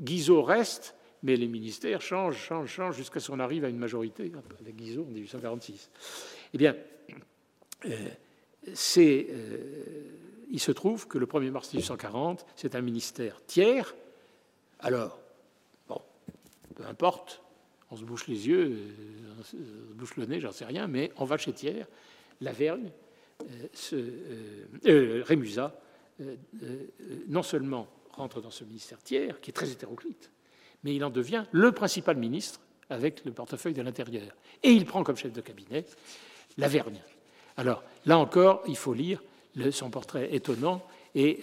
Guizot 0.00 0.42
reste, 0.42 0.94
mais 1.22 1.36
les 1.36 1.48
ministères 1.48 2.02
changent, 2.02 2.38
changent, 2.38 2.70
changent 2.70 2.96
jusqu'à 2.96 3.20
ce 3.20 3.30
qu'on 3.30 3.40
arrive 3.40 3.64
à 3.64 3.68
une 3.68 3.78
majorité 3.78 4.30
avec 4.60 4.76
Guizot 4.76 5.02
en 5.02 5.06
1846. 5.06 5.90
Eh 6.52 6.58
bien, 6.58 6.76
euh, 7.86 8.08
c'est, 8.74 9.26
euh, 9.30 10.04
il 10.50 10.60
se 10.60 10.72
trouve 10.72 11.08
que 11.08 11.18
le 11.18 11.26
1er 11.26 11.50
mars 11.50 11.72
1840, 11.72 12.44
c'est 12.54 12.74
un 12.74 12.82
ministère 12.82 13.40
tiers. 13.46 13.94
Alors, 14.80 15.18
bon, 15.88 16.00
peu 16.74 16.84
importe, 16.84 17.42
on 17.92 17.96
se 17.96 18.04
bouche 18.04 18.26
les 18.26 18.48
yeux, 18.48 18.72
euh, 18.72 19.34
on 19.38 19.42
se 19.42 19.56
bouche 19.94 20.16
le 20.16 20.24
nez, 20.24 20.40
j'en 20.40 20.50
sais 20.50 20.64
rien, 20.64 20.88
mais 20.88 21.12
on 21.18 21.26
va 21.26 21.36
chez 21.36 21.52
Thiers, 21.52 21.84
Lavergne, 22.40 22.90
euh, 23.92 24.56
euh, 24.86 25.22
Rémusat, 25.26 25.78
non 27.28 27.42
seulement 27.42 27.86
rentre 28.12 28.40
dans 28.40 28.50
ce 28.50 28.64
ministère 28.64 28.98
Thiers, 29.02 29.34
qui 29.42 29.50
est 29.50 29.52
très 29.52 29.70
hétéroclite, 29.70 30.30
mais 30.84 30.94
il 30.94 31.04
en 31.04 31.10
devient 31.10 31.44
le 31.50 31.72
principal 31.72 32.16
ministre 32.16 32.60
avec 32.88 33.24
le 33.24 33.32
portefeuille 33.32 33.74
de 33.74 33.82
l'Intérieur. 33.82 34.34
Et 34.62 34.70
il 34.70 34.86
prend 34.86 35.02
comme 35.02 35.16
chef 35.16 35.32
de 35.32 35.40
cabinet 35.40 35.84
Lavergne. 36.56 37.00
Alors, 37.56 37.82
là 38.06 38.18
encore, 38.18 38.62
il 38.66 38.76
faut 38.76 38.94
lire 38.94 39.22
son 39.70 39.90
portrait 39.90 40.34
étonnant 40.34 40.86
et 41.14 41.40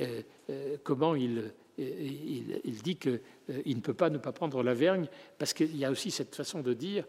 comment 0.83 1.15
il, 1.15 1.51
il, 1.79 2.81
dit 2.81 2.97
qu'il 2.97 3.19
ne 3.65 3.81
peut 3.81 3.93
pas 3.93 4.09
ne 4.09 4.17
pas 4.17 4.31
prendre 4.31 4.61
la 4.63 4.73
vergne, 4.73 5.07
parce 5.37 5.53
qu'il 5.53 5.75
y 5.75 5.85
a 5.85 5.91
aussi 5.91 6.11
cette 6.11 6.35
façon 6.35 6.61
de 6.61 6.73
dire 6.73 7.05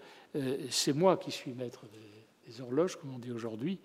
c'est 0.70 0.92
moi 0.92 1.16
qui 1.16 1.30
suis 1.30 1.52
maître 1.52 1.84
des, 2.46 2.60
horloges, 2.60 2.96
comme 2.96 3.14
on 3.14 3.18
dit 3.18 3.30
aujourd'hui, 3.30 3.78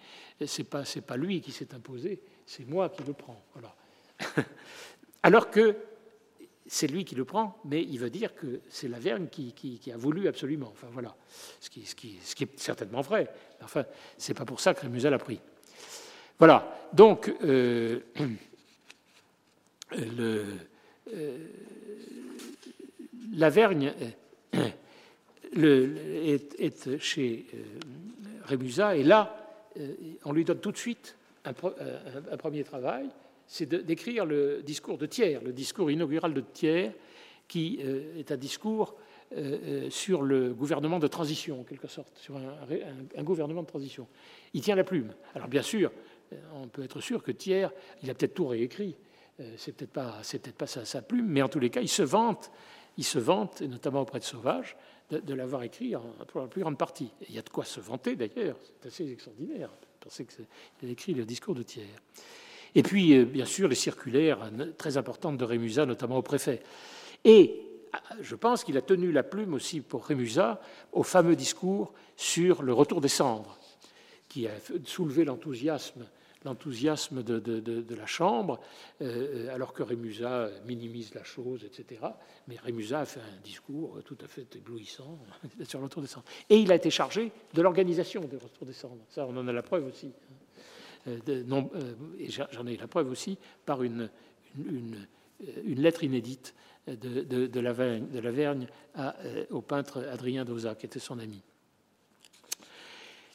c'est 0.46 0.64
pas, 0.64 0.84
pas 1.06 1.18
lui 1.18 1.40
qui 1.40 1.52
s'est 1.52 1.74
imposé, 1.76 2.20
c'est 2.46 2.68
moi 2.68 2.90
qui 2.90 3.04
le 3.04 3.14
prends. 3.14 3.44
Voilà. 3.54 3.76
Alors 5.24 5.52
que 5.52 5.76
c'est 6.68 6.88
lui 6.88 7.06
qui 7.06 7.16
le 7.16 7.26
prend, 7.26 7.60
mais 7.66 7.84
il 7.84 8.00
veut 8.00 8.10
dire 8.10 8.34
que 8.34 8.62
c'est 8.70 8.88
la 8.88 9.00
Vergne 9.00 9.28
qui, 9.28 9.92
a 9.94 9.98
voulu 9.98 10.28
absolument. 10.28 10.70
Enfin 10.72 10.88
voilà, 10.92 11.16
ce 11.60 11.70
qui, 11.70 11.82
est 11.82 12.60
certainement 12.60 13.02
vrai. 13.02 13.32
Enfin, 13.62 13.86
c'est 14.18 14.34
pas 14.34 14.46
pour 14.46 14.60
ça 14.60 14.74
que 14.74 14.82
Rémusat 14.82 15.10
l'a 15.10 15.20
pris. 15.20 15.40
Voilà. 16.40 16.88
Donc, 16.92 17.34
euh, 17.44 18.00
le, 19.92 20.46
euh, 21.14 21.38
la 23.36 23.50
Vergne 23.50 23.94
est, 25.54 27.00
chez 27.00 27.46
euh, 27.54 27.58
Rémusat, 28.46 28.98
et 28.98 29.04
là, 29.04 29.42
on 30.24 30.32
lui 30.32 30.46
donne 30.46 30.60
tout 30.60 30.72
de 30.72 30.78
suite 30.78 31.18
un 31.44 31.54
premier 31.54 32.64
travail 32.64 33.10
c'est 33.48 33.68
d'écrire 33.74 34.26
le 34.26 34.62
discours 34.64 34.98
de 34.98 35.06
Thiers, 35.06 35.40
le 35.44 35.54
discours 35.54 35.92
inaugural 35.92 36.34
de 36.34 36.42
Thiers, 36.42 36.92
qui 37.48 37.80
euh, 37.84 38.18
est 38.18 38.32
un 38.32 38.38
discours 38.38 38.96
euh, 39.34 39.86
euh, 39.86 39.90
sur 39.90 40.22
le 40.22 40.54
gouvernement 40.54 41.00
de 41.00 41.08
transition, 41.08 41.62
en 41.62 41.64
quelque 41.64 41.88
sorte, 41.88 42.18
sur 42.18 42.38
un, 42.38 43.24
gouvernement 43.24 43.62
de 43.62 43.68
transition. 43.68 44.08
Il 44.54 44.62
tient 44.62 44.76
la 44.76 44.84
plume. 44.84 45.14
Alors 45.36 45.48
bien 45.48 45.62
sûr, 45.62 45.92
on 46.56 46.68
peut 46.68 46.84
être 46.84 47.02
sûr 47.02 47.22
que 47.22 47.32
Thiers, 47.32 47.68
il 48.02 48.10
a 48.10 48.14
peut-être 48.16 48.34
tout 48.34 48.48
réécrit, 48.48 48.96
c'est 49.58 49.76
peut-être 49.76 49.92
pas, 49.92 50.20
c'est 50.22 50.40
peut-être 50.40 50.58
pas 50.58 50.68
sa, 50.68 51.02
plume, 51.02 51.28
mais 51.28 51.42
en 51.42 51.50
tous 51.50 51.60
les 51.60 51.70
cas, 51.70 51.82
il 51.82 51.90
se 51.90 52.04
vante, 52.04 52.52
il 52.98 53.04
se 53.04 53.20
vante, 53.20 53.62
notamment 53.62 54.02
auprès 54.02 54.20
de 54.20 54.24
Sauvage, 54.24 54.78
de, 55.12 55.34
l'avoir 55.34 55.64
écrit 55.64 55.94
pour 56.28 56.42
la 56.42 56.48
plus 56.48 56.62
grande 56.62 56.78
partie. 56.78 57.12
il 57.30 57.36
y 57.36 57.40
a 57.40 57.42
de 57.42 57.50
quoi 57.50 57.64
se 57.64 57.80
vanter 57.80 58.16
d'ailleurs, 58.16 58.58
c'est 58.82 58.88
assez 58.88 59.12
extraordinaire. 59.12 59.70
Que 60.06 60.24
qu'il 60.78 60.90
a 60.90 60.92
écrit 60.92 61.14
le 61.14 61.26
discours 61.26 61.56
de 61.56 61.64
Thiers. 61.64 61.88
Et 62.76 62.84
puis, 62.84 63.18
euh, 63.18 63.26
bien 63.26 63.46
sûr, 63.46 63.68
les 63.68 63.76
circulaires 63.76 64.52
très 64.78 64.98
importantes 64.98 65.38
de 65.38 65.46
Rémusat, 65.46 65.86
notamment 65.86 66.18
au 66.18 66.22
préfet. 66.22 66.62
Et 67.24 67.62
ah, 67.94 68.02
je 68.22 68.36
pense 68.36 68.64
qu'il 68.64 68.78
a 68.78 68.82
tenu 68.82 69.12
la 69.12 69.24
plume 69.24 69.54
aussi 69.54 69.82
pour 69.82 70.06
Rémusat 70.06 70.62
au 70.92 71.04
fameux 71.04 71.36
discours 71.36 71.94
sur 72.18 72.62
le 72.62 72.74
retour 72.74 73.02
des 73.02 73.08
cendres, 73.08 73.58
qui 74.28 74.48
a 74.48 74.52
soulevé 74.84 75.26
l'enthousiasme 75.26 76.06
l'enthousiasme 76.46 77.24
de, 77.24 77.96
la 77.96 78.06
Chambre, 78.06 78.60
euh, 79.02 79.54
alors 79.54 79.74
que 79.74 79.84
Rémusat 79.84 80.50
minimise 80.66 81.14
la 81.14 81.24
chose, 81.24 81.66
etc. 81.66 82.02
Mais 82.48 82.56
Rémusat 82.58 83.02
a 83.02 83.06
fait 83.06 83.20
un 83.20 83.42
discours 83.44 84.00
tout 84.06 84.18
à 84.24 84.28
fait 84.28 84.56
éblouissant 84.56 85.20
sur 85.68 85.80
le 85.80 85.86
retour 85.86 86.02
des 86.02 86.08
cendres. 86.08 86.26
Et 86.50 86.58
il 86.58 86.72
a 86.72 86.76
été 86.76 86.90
chargé 86.90 87.32
de 87.54 87.62
l'organisation 87.62 88.22
du 88.22 88.38
retour 88.38 88.66
des 88.66 88.74
cendres. 88.74 89.04
Ça, 89.10 89.26
on 89.28 89.36
en 89.36 89.48
a 89.48 89.52
la 89.52 89.64
preuve 89.64 89.86
aussi. 89.88 90.12
Euh, 91.08 91.20
euh, 91.30 91.94
et 92.20 92.30
j'en 92.30 92.66
ai 92.66 92.78
la 92.78 92.88
preuve 92.88 93.10
aussi 93.10 93.38
par 93.66 93.84
une, 93.84 94.10
une, 94.58 95.06
lettre 95.82 96.04
inédite 96.04 96.56
de, 96.88 97.22
de, 97.22 97.48
de 97.48 98.68
euh, 98.98 99.46
au 99.52 99.62
peintre 99.62 100.08
Adrien 100.12 100.46
Doza, 100.46 100.76
qui 100.76 100.86
était 100.86 101.00
son 101.00 101.20
ami. 101.20 101.42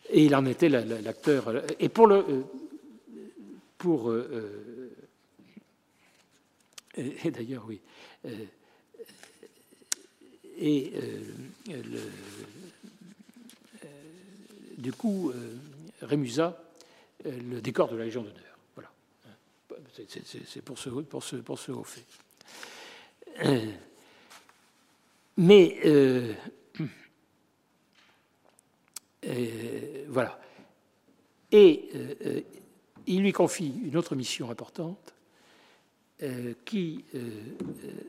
Et 0.09 0.25
il 0.25 0.35
en 0.35 0.45
était 0.47 0.69
l'acteur. 0.69 1.53
Et 1.79 1.89
pour 1.89 2.07
le. 2.07 2.25
Pour, 3.81 4.13
et, 6.97 7.31
d'ailleurs, 7.31 7.65
oui. 7.67 7.81
et 10.59 10.93
le, 11.67 12.01
du 14.77 14.93
coup, 14.93 15.33
Rémusat 16.03 16.63
le 17.25 17.63
décor 17.63 17.91
de 17.91 17.97
la 17.97 18.05
Légion 18.05 18.23
d'honneur. 18.23 18.59
Voilà. 18.75 18.91
C'est 19.97 20.63
pour 20.63 20.79
ce, 20.79 20.91
pour, 20.91 21.25
ce, 21.25 21.37
pour 21.37 21.59
ce 21.59 21.73
haut 21.73 21.85
fait. 21.85 22.05
Mais 25.39 25.79
euh, 25.87 26.35
euh, 29.25 30.05
voilà. 30.09 30.39
Et 31.51 31.89
euh, 31.95 32.43
il 33.15 33.23
lui 33.23 33.33
confie 33.33 33.73
une 33.85 33.97
autre 33.97 34.15
mission 34.15 34.51
importante 34.51 35.15
qui 36.65 37.05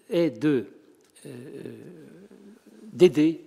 est 0.10 0.32
de 0.32 0.68
d'aider 2.92 3.42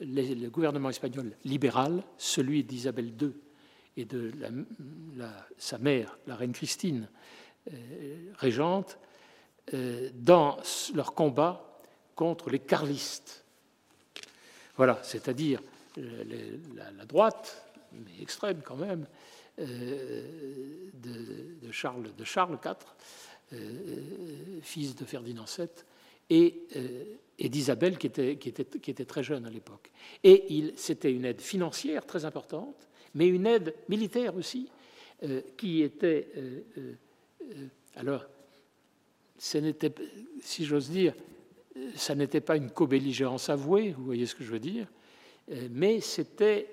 le 0.00 0.48
gouvernement 0.48 0.90
espagnol 0.90 1.32
libéral, 1.44 2.02
celui 2.16 2.64
d'Isabelle 2.64 3.12
II 3.20 3.32
et 3.96 4.04
de 4.04 4.32
sa 5.58 5.78
mère, 5.78 6.18
la 6.26 6.36
reine 6.36 6.52
Christine, 6.52 7.08
euh, 7.72 8.32
régente, 8.36 8.98
euh, 9.72 10.10
dans 10.12 10.58
leur 10.94 11.14
combat 11.14 11.80
contre 12.14 12.50
les 12.50 12.58
carlistes. 12.58 13.44
Voilà, 14.76 15.00
c'est-à-dire 15.02 15.60
euh, 15.96 16.58
la, 16.74 17.04
droite, 17.06 17.64
mais 17.92 18.20
extrême 18.20 18.60
quand 18.62 18.76
même, 18.76 19.06
de, 19.58 20.90
Charles, 21.70 22.14
de 22.16 22.24
Charles 22.24 22.58
IV, 22.64 23.60
fils 24.62 24.94
de 24.94 25.04
Ferdinand 25.04 25.44
VII, 25.44 25.68
et, 26.30 27.48
d'Isabelle 27.48 27.98
qui 27.98 28.06
était, 28.06 28.36
qui, 28.36 28.48
était, 28.48 28.64
qui 28.64 28.90
était, 28.90 29.04
très 29.04 29.22
jeune 29.22 29.46
à 29.46 29.50
l'époque. 29.50 29.90
Et 30.22 30.72
c'était 30.76 31.12
une 31.12 31.24
aide 31.24 31.40
financière 31.40 32.06
très 32.06 32.24
importante, 32.24 32.88
mais 33.14 33.28
une 33.28 33.46
aide 33.46 33.74
militaire 33.88 34.36
aussi, 34.36 34.68
euh, 35.22 35.40
qui 35.56 35.82
était. 35.82 36.28
Euh, 36.36 36.60
euh, 36.78 37.66
alors, 37.96 38.26
ce 39.38 39.58
n'était, 39.58 39.92
si 40.40 40.64
j'ose 40.64 40.90
dire, 40.90 41.14
ça 41.94 42.14
n'était 42.14 42.40
pas 42.40 42.56
une 42.56 42.70
co-belligérance 42.70 43.48
avouée, 43.48 43.92
vous 43.92 44.04
voyez 44.04 44.26
ce 44.26 44.34
que 44.34 44.44
je 44.44 44.50
veux 44.50 44.60
dire, 44.60 44.86
mais 45.70 46.00
c'était 46.00 46.68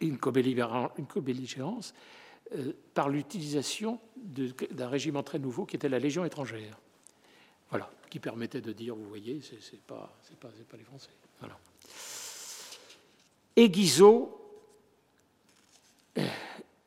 une 0.00 0.18
co-belligérance 0.18 1.94
par 2.94 3.08
l'utilisation 3.08 4.00
d'un 4.16 4.88
régiment 4.88 5.22
très 5.22 5.38
nouveau 5.38 5.66
qui 5.66 5.76
était 5.76 5.88
la 5.88 5.98
Légion 5.98 6.24
étrangère. 6.24 6.78
Voilà, 7.70 7.88
qui 8.10 8.18
permettait 8.18 8.60
de 8.60 8.72
dire, 8.72 8.96
vous 8.96 9.08
voyez, 9.08 9.40
ce 9.42 9.54
n'est 9.54 9.80
pas, 9.86 10.12
les 10.76 10.84
Français. 10.84 11.10
Et 13.56 13.68
Guizot 13.68 14.36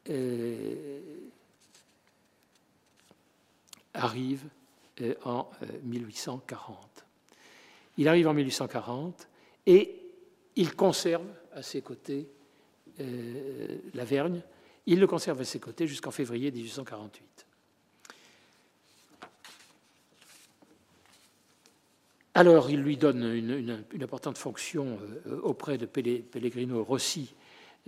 euh, 0.09 0.99
arrive 3.93 4.43
euh, 5.01 5.15
en 5.23 5.49
1840. 5.83 6.75
Euh, 6.75 7.01
il 7.97 8.07
arrive 8.07 8.27
en 8.27 8.33
1840 8.33 9.27
et 9.67 10.01
il 10.55 10.75
conserve 10.75 11.27
à 11.53 11.61
ses 11.61 11.81
côtés 11.81 12.27
la 12.99 14.03
Vergne. 14.05 14.41
Il 14.85 14.99
le 14.99 15.07
conserve 15.07 15.41
à 15.41 15.45
ses 15.45 15.59
côtés 15.59 15.87
jusqu'en 15.87 16.11
février 16.11 16.51
1848. 16.51 17.45
Alors, 22.35 22.71
il 22.71 22.81
lui 22.81 22.97
donne 22.97 23.23
une, 23.23 23.83
importante 24.01 24.39
fonction 24.39 24.97
euh, 25.27 25.39
auprès 25.41 25.77
de 25.77 25.85
Pellegrino 25.85 26.83
Rossi 26.83 27.35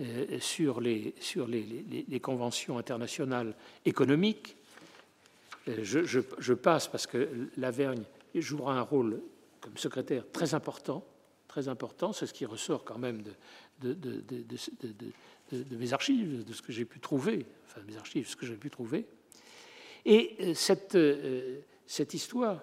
euh, 0.00 0.38
sur, 0.38 0.80
les, 0.80 1.14
sur 1.18 1.48
les, 1.48 2.20
conventions 2.20 2.78
internationales 2.78 3.54
économiques. 3.84 4.56
Euh, 5.68 5.82
je, 5.82 6.52
passe 6.52 6.86
parce 6.86 7.08
que 7.08 7.28
Lavergne 7.56 8.04
jouera 8.36 8.78
un 8.78 8.82
rôle 8.82 9.20
comme 9.60 9.76
secrétaire 9.76 10.24
très 10.30 10.54
important, 10.54 11.04
très 11.48 11.66
important. 11.66 12.12
C'est 12.12 12.26
ce 12.26 12.34
qui 12.34 12.46
ressort 12.46 12.84
quand 12.84 12.98
même 12.98 13.22
de, 13.22 13.32
de, 13.80 15.76
mes 15.76 15.92
archives, 15.92 16.44
de 16.44 16.52
ce 16.52 16.62
que 16.62 16.72
j'ai 16.72 16.84
pu 16.84 17.00
trouver, 17.00 17.46
enfin 17.66 17.80
mes 17.86 17.96
archives, 17.96 18.28
ce 18.28 18.36
que 18.36 18.46
j'ai 18.46 18.56
pu 18.56 18.70
trouver. 18.70 19.06
Et 20.04 20.54
cette, 20.54 20.96
cette 21.86 22.14
histoire 22.14 22.62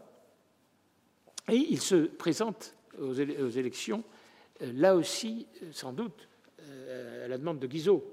et 1.49 1.55
il 1.55 1.81
se 1.81 1.95
présente 1.95 2.75
aux, 2.99 3.13
élections, 3.13 4.03
euh, 4.61 4.71
là 4.73 4.95
aussi, 4.95 5.47
euh, 5.61 5.71
sans 5.71 5.91
doute, 5.91 6.29
euh, 6.61 7.25
à 7.25 7.27
la 7.27 7.37
demande 7.37 7.59
de 7.59 7.67
Guizot. 7.67 8.03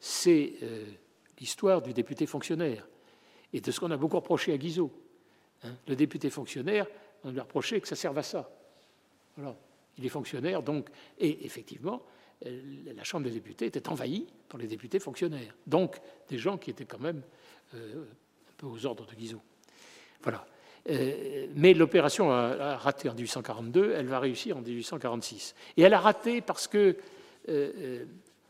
C'est 0.00 0.52
l'histoire 1.40 1.80
du 1.80 1.94
député 1.94 2.26
fonctionnaire 2.26 2.86
et 3.54 3.62
de 3.62 3.70
ce 3.70 3.80
qu'on 3.80 3.90
a 3.90 3.96
beaucoup 3.96 4.16
reproché 4.16 4.52
à 4.52 4.58
Guizot. 4.58 4.92
Hein. 5.62 5.74
le 5.88 5.96
député 5.96 6.28
fonctionnaire, 6.28 6.86
on 7.22 7.30
lui 7.30 7.40
a 7.40 7.42
reproché 7.44 7.80
que 7.80 7.88
ça 7.88 7.96
serve 7.96 8.18
à 8.18 8.22
ça. 8.22 8.50
Il 9.96 10.04
est 10.04 10.10
fonctionnaire, 10.10 10.62
donc, 10.62 10.90
et 11.18 11.46
effectivement, 11.46 12.02
la 12.42 13.04
Chambre 13.04 13.24
des 13.24 13.30
députés 13.30 13.66
était 13.66 13.88
envahie 13.88 14.26
par 14.48 14.60
les 14.60 14.66
députés 14.66 14.98
fonctionnaires. 14.98 15.54
Donc, 15.66 15.96
des 16.28 16.38
gens 16.38 16.58
qui 16.58 16.70
étaient 16.70 16.84
quand 16.84 17.00
même 17.00 17.22
un 17.74 18.52
peu 18.56 18.66
aux 18.66 18.86
ordres 18.86 19.06
de 19.06 19.14
Guizot. 19.14 19.40
Voilà. 20.22 20.46
Euh, 20.90 21.46
mais 21.54 21.72
l'opération 21.72 22.30
a, 22.30 22.76
raté 22.76 23.08
en 23.08 23.14
1842, 23.14 23.94
elle 23.96 24.06
va 24.06 24.18
réussir 24.18 24.58
en 24.58 24.60
1846. 24.60 25.54
Et 25.76 25.82
elle 25.82 25.94
a 25.94 26.00
raté 26.00 26.40
parce 26.40 26.68
que 26.68 26.96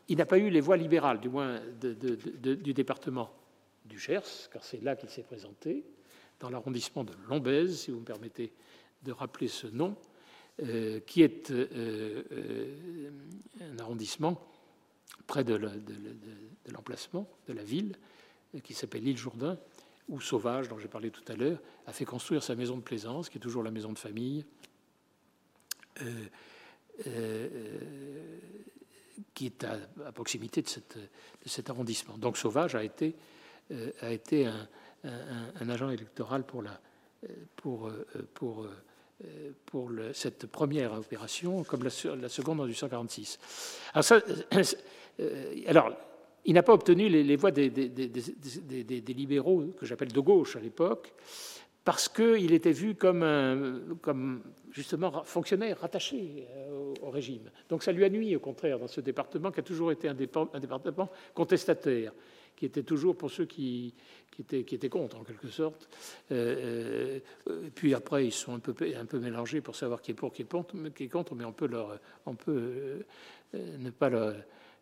il 0.09 0.19
n'a 0.19 0.27
pas 0.27 0.39
eu 0.39 0.51
les 0.51 0.61
voies 0.61 0.77
libérales, 0.77 1.21
du 1.21 1.29
moins 1.29 1.61
du 1.81 2.75
département 2.75 3.31
du 3.85 3.99
Gers, 3.99 4.49
car 4.53 4.63
c'est 4.63 4.83
là 4.83 4.97
qu'il 4.97 5.09
s'est 5.09 5.23
présenté, 5.23 5.85
dans 6.41 6.51
l'arrondissement 6.51 7.05
de 7.05 7.13
Lombez, 7.29 7.69
si 7.69 7.91
vous 7.91 8.01
me 8.01 8.05
permettez 8.05 8.53
de 9.03 9.13
rappeler 9.13 9.49
ce 9.49 9.67
nom, 9.67 9.97
euh, 10.63 11.01
qui 11.01 11.23
est 11.23 11.51
euh, 11.51 12.23
euh, 12.31 13.11
un 13.61 13.77
arrondissement 13.81 14.41
près 15.27 15.43
de 15.43 15.59
l'emplacement 16.73 17.29
de, 17.49 17.53
la 17.53 17.65
ville, 17.65 17.97
qui 18.63 18.73
s'appelle 18.73 19.03
l'île 19.03 19.17
Jourdain, 19.17 19.59
où 20.09 20.21
Sauvage, 20.21 20.69
dont 20.69 20.79
j'ai 20.79 20.87
parlé 20.87 21.11
tout 21.11 21.25
à 21.27 21.35
l'heure, 21.35 21.59
a 21.89 21.93
fait 21.93 22.05
construire 22.05 22.45
sa 22.45 22.55
maison 22.55 22.77
de 22.77 22.83
plaisance, 22.83 23.31
qui 23.31 23.39
est 23.39 23.41
toujours 23.41 23.65
la 23.65 23.73
maison 23.73 23.93
de 23.93 23.99
famille, 23.99 24.45
qui 29.35 29.47
est 29.47 29.65
à, 29.65 30.13
proximité 30.13 30.63
de, 30.63 30.69
cet 31.47 31.69
arrondissement. 31.69 32.17
Donc 32.17 32.37
Sauvage 32.37 32.77
a 32.77 32.85
été, 32.85 33.17
un, 33.73 35.69
agent 35.69 35.91
électoral 35.91 36.45
pour, 36.47 36.63
pour 39.67 39.89
le, 39.89 40.13
cette 40.13 40.47
première 40.47 40.93
opération, 40.93 41.63
comme 41.65 41.85
la, 41.85 41.91
seconde 41.91 42.61
en 42.61 42.65
1846. 42.65 43.39
Alors, 43.93 44.05
ça, 44.05 44.21
euh, 45.21 45.55
alors 45.67 45.93
il 46.45 46.55
n'a 46.55 46.63
pas 46.63 46.75
obtenu 46.75 47.09
les, 47.09 47.37
voix 47.37 47.51
des, 47.51 47.71
libéraux, 49.09 49.73
que 49.79 49.87
j'appelle 49.87 50.13
de 50.13 50.21
gauche 50.21 50.57
à 50.57 50.61
l'époque, 50.61 51.13
parce 51.85 52.09
qu'il 52.09 52.53
était 52.53 52.73
vu 52.73 52.95
comme, 52.95 53.23
un, 53.23 53.81
comme 54.03 54.43
justement 54.71 55.23
fonctionnaire 55.25 55.81
rattaché 55.81 56.47
euh, 56.51 56.95
au, 57.01 57.11
régime. 57.11 57.51
Donc 57.69 57.83
ça 57.83 57.93
lui 57.93 58.05
a 58.05 58.09
nuit, 58.09 58.35
au 58.37 58.41
contraire, 58.41 58.79
dans 58.79 58.89
ce 58.89 59.01
département 59.01 59.51
qui 59.51 59.61
a 59.61 59.63
toujours 59.63 59.93
été 59.93 60.09
un 60.09 60.15
département 60.15 61.09
contestataire 61.35 62.13
qui 62.57 62.67
était 62.67 62.83
toujours 62.83 63.17
pour 63.17 63.31
ceux 63.31 63.45
qui, 63.45 63.95
qui, 64.31 64.43
étaient, 64.43 64.65
qui 64.65 64.75
étaient 64.75 64.89
contre, 64.89 65.19
en 65.19 65.25
quelque 65.25 65.49
sorte. 65.49 65.89
Euh, 66.33 67.19
euh, 67.49 67.69
puis 67.75 67.95
après, 67.95 68.27
ils 68.27 68.33
sont 68.33 68.55
un 68.55 68.59
peu, 68.59 68.75
un 68.99 69.05
peu 69.05 69.19
mélangés 69.19 69.61
pour 69.61 69.77
savoir 69.77 70.01
qui 70.03 70.13
est 70.13 70.15
pour, 70.15 70.33
qui 70.33 70.43
est 70.43 71.09
contre, 71.09 71.35
mais 71.35 71.45
on 71.45 71.53
peut, 71.53 71.67
leur, 71.67 71.99
on 72.27 72.35
peut 72.35 73.05
euh, 73.55 73.77
ne 73.79 73.91
pas 73.91 74.09
leur, 74.09 74.35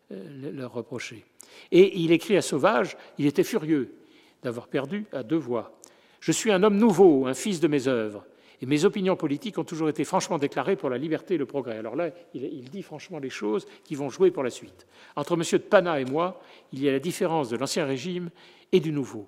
leur 0.09 0.73
reprocher. 0.73 1.25
Et 1.71 1.99
il 1.99 2.11
écrit 2.11 2.37
à 2.37 2.41
Sauvage, 2.41 2.97
il 3.17 3.25
était 3.25 3.43
furieux 3.43 3.93
d'avoir 4.41 4.67
perdu 4.67 5.05
à 5.11 5.23
deux 5.23 5.37
voix. 5.37 5.79
Je 6.19 6.31
suis 6.31 6.51
un 6.51 6.63
homme 6.63 6.77
nouveau, 6.77 7.27
un 7.27 7.33
fils 7.33 7.59
de 7.59 7.67
mes 7.67 7.87
œuvres. 7.87 8.25
Et 8.63 8.65
mes 8.65 8.85
opinions 8.85 9.17
politiques 9.17 9.57
ont 9.57 9.65
toujours 9.65 9.89
été 9.89 10.05
franchement 10.05 10.37
déclarées 10.37 10.77
pour 10.77 10.89
la 10.89 10.97
liberté 10.97 11.33
et 11.33 11.37
le 11.37 11.45
progrès. 11.45 11.77
Alors 11.77 11.97
là, 11.97 12.11
il, 12.33 12.69
dit 12.69 12.81
franchement 12.81 13.19
les 13.19 13.29
choses 13.29 13.67
qui 13.83 13.93
vont 13.95 14.09
jouer 14.09 14.31
pour 14.31 14.41
la 14.41 14.49
suite. 14.49 14.87
Entre 15.17 15.33
M. 15.33 15.41
de 15.41 15.57
Pana 15.57 15.99
et 15.99 16.05
moi, 16.05 16.41
il 16.71 16.81
y 16.81 16.87
a 16.87 16.93
la 16.93 16.99
différence 16.99 17.49
de 17.49 17.57
l'ancien 17.57 17.85
régime 17.85 18.29
et 18.71 18.79
du 18.79 18.93
nouveau. 18.93 19.27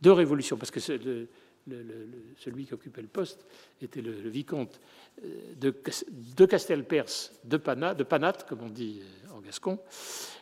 Deux 0.00 0.10
révolutions, 0.10 0.56
parce 0.56 0.72
que 0.72 0.80
celui 0.80 2.66
qui 2.66 2.74
occupait 2.74 3.02
le 3.02 3.06
poste 3.06 3.46
était 3.80 4.02
le, 4.02 4.10
vicomte 4.10 4.80
euh, 5.24 5.28
de, 5.60 5.72
de 6.36 6.44
Castelpers 6.44 7.30
de, 7.44 7.56
Pana, 7.58 7.94
de 7.94 8.02
Panat, 8.02 8.38
comme 8.48 8.62
on 8.62 8.68
dit 8.68 9.00
euh, 9.00 9.36
en 9.36 9.40
gascon, 9.42 9.78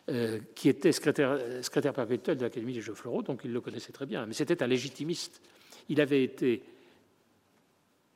euh, 0.09 0.39
qui 0.55 0.67
était 0.67 0.91
secrétaire, 0.91 1.37
secrétaire 1.61 1.93
perpétuel 1.93 2.37
de 2.37 2.41
l'Académie 2.41 2.73
des 2.73 2.81
Jeux 2.81 2.95
Floraux, 2.95 3.21
donc 3.21 3.41
il 3.43 3.53
le 3.53 3.61
connaissait 3.61 3.91
très 3.91 4.07
bien. 4.07 4.25
Mais 4.25 4.33
c'était 4.33 4.63
un 4.63 4.67
légitimiste. 4.67 5.43
Il 5.89 6.01
avait 6.01 6.23
été 6.23 6.63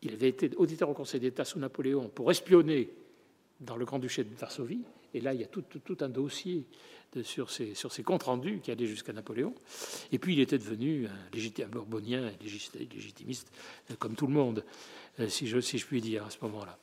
il 0.06 0.14
avait 0.14 0.30
été 0.30 0.52
auditeur 0.56 0.90
au 0.90 0.94
Conseil 0.94 1.20
d'État 1.20 1.46
sous 1.46 1.60
Napoléon 1.60 2.10
pour 2.10 2.30
espionner 2.32 2.90
dans 3.60 3.76
le 3.76 3.86
Grand-Duché 3.86 4.24
de 4.24 4.36
Varsovie. 4.36 4.82
Et 5.14 5.22
là, 5.22 5.34
il 5.34 5.42
y 5.42 5.44
a 5.44 5.48
tout, 5.48 5.64
un 6.02 6.10
dossier 6.10 6.66
sur, 7.24 7.50
ces, 7.50 8.04
comptes 8.04 8.24
rendus 8.24 8.60
qui 8.62 8.72
allaient 8.72 8.86
jusqu'à 8.86 9.14
Napoléon. 9.14 9.56
Et 10.12 10.20
puis, 10.20 10.34
il 10.34 10.40
était 10.42 10.58
devenu 10.58 11.08
un, 11.08 11.68
bourbonien, 11.68 12.32
légitimiste, 12.42 13.52
euh, 13.90 13.96
comme 13.98 14.16
tout 14.16 14.28
le 14.28 14.34
monde, 14.34 14.64
euh, 15.20 15.30
si 15.30 15.48
je, 15.48 15.86
puis 15.86 16.02
dire, 16.02 16.26
à 16.26 16.30
ce 16.30 16.38
moment-là. 16.42 16.78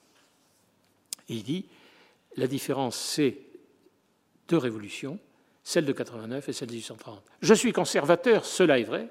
Il 1.29 1.43
dit 1.43 1.67
la 2.37 2.47
différence, 2.47 2.97
c'est 2.97 3.39
deux 4.49 4.57
révolutions, 4.57 5.19
celle 5.63 5.85
de 5.85 5.93
89 5.93 6.49
et 6.49 6.53
celle 6.53 6.69
de 6.69 6.73
1830. 6.73 7.23
Je 7.43 7.55
suis 7.55 7.73
conservateur, 7.73 8.47
cela 8.47 8.79
est 8.79 8.85
vrai, 8.85 9.09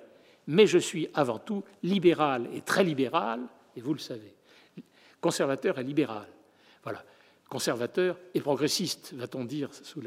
mais 0.47 0.65
je 0.65 0.79
suis 0.79 1.07
avant 1.13 1.37
tout 1.37 1.63
libéral 1.83 2.49
et 2.53 2.61
très 2.61 2.83
libéral 2.83 3.41
et 3.75 3.81
vous 3.81 3.93
le 3.93 3.99
savez. 3.99 4.33
Conservateur 5.19 5.79
et 5.79 5.83
libéral. 5.83 6.27
Voilà. 6.83 7.03
Conservateur 7.51 8.17
et 8.33 8.39
progressiste, 8.39 9.13
va-t-on 9.13 9.43
dire, 9.43 9.69
sous, 9.73 10.01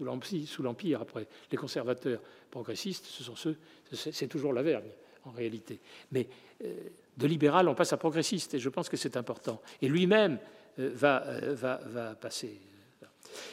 l'Empire 0.00 1.02
après. 1.02 1.26
Les 1.50 1.58
conservateurs 1.58 2.22
progressistes, 2.50 3.04
ce 3.04 3.22
sont 3.22 3.36
ceux, 3.36 3.58
c'est 3.92 4.26
toujours 4.26 4.54
la 4.54 4.62
vergue, 4.62 4.90
en 5.24 5.32
réalité. 5.32 5.78
Mais 6.12 6.26
euh, 6.64 6.74
de 7.16 7.26
libéral, 7.26 7.68
on 7.68 7.74
passe 7.74 7.92
à 7.92 7.98
progressiste, 7.98 8.54
et 8.54 8.58
je 8.58 8.70
pense 8.70 8.88
que 8.88 8.96
c'est 8.96 9.18
important. 9.18 9.60
Et 9.82 9.88
lui-même 9.88 10.38
euh, 10.78 10.96
euh, 11.02 11.54
va, 11.54 12.14
passer. 12.14 12.58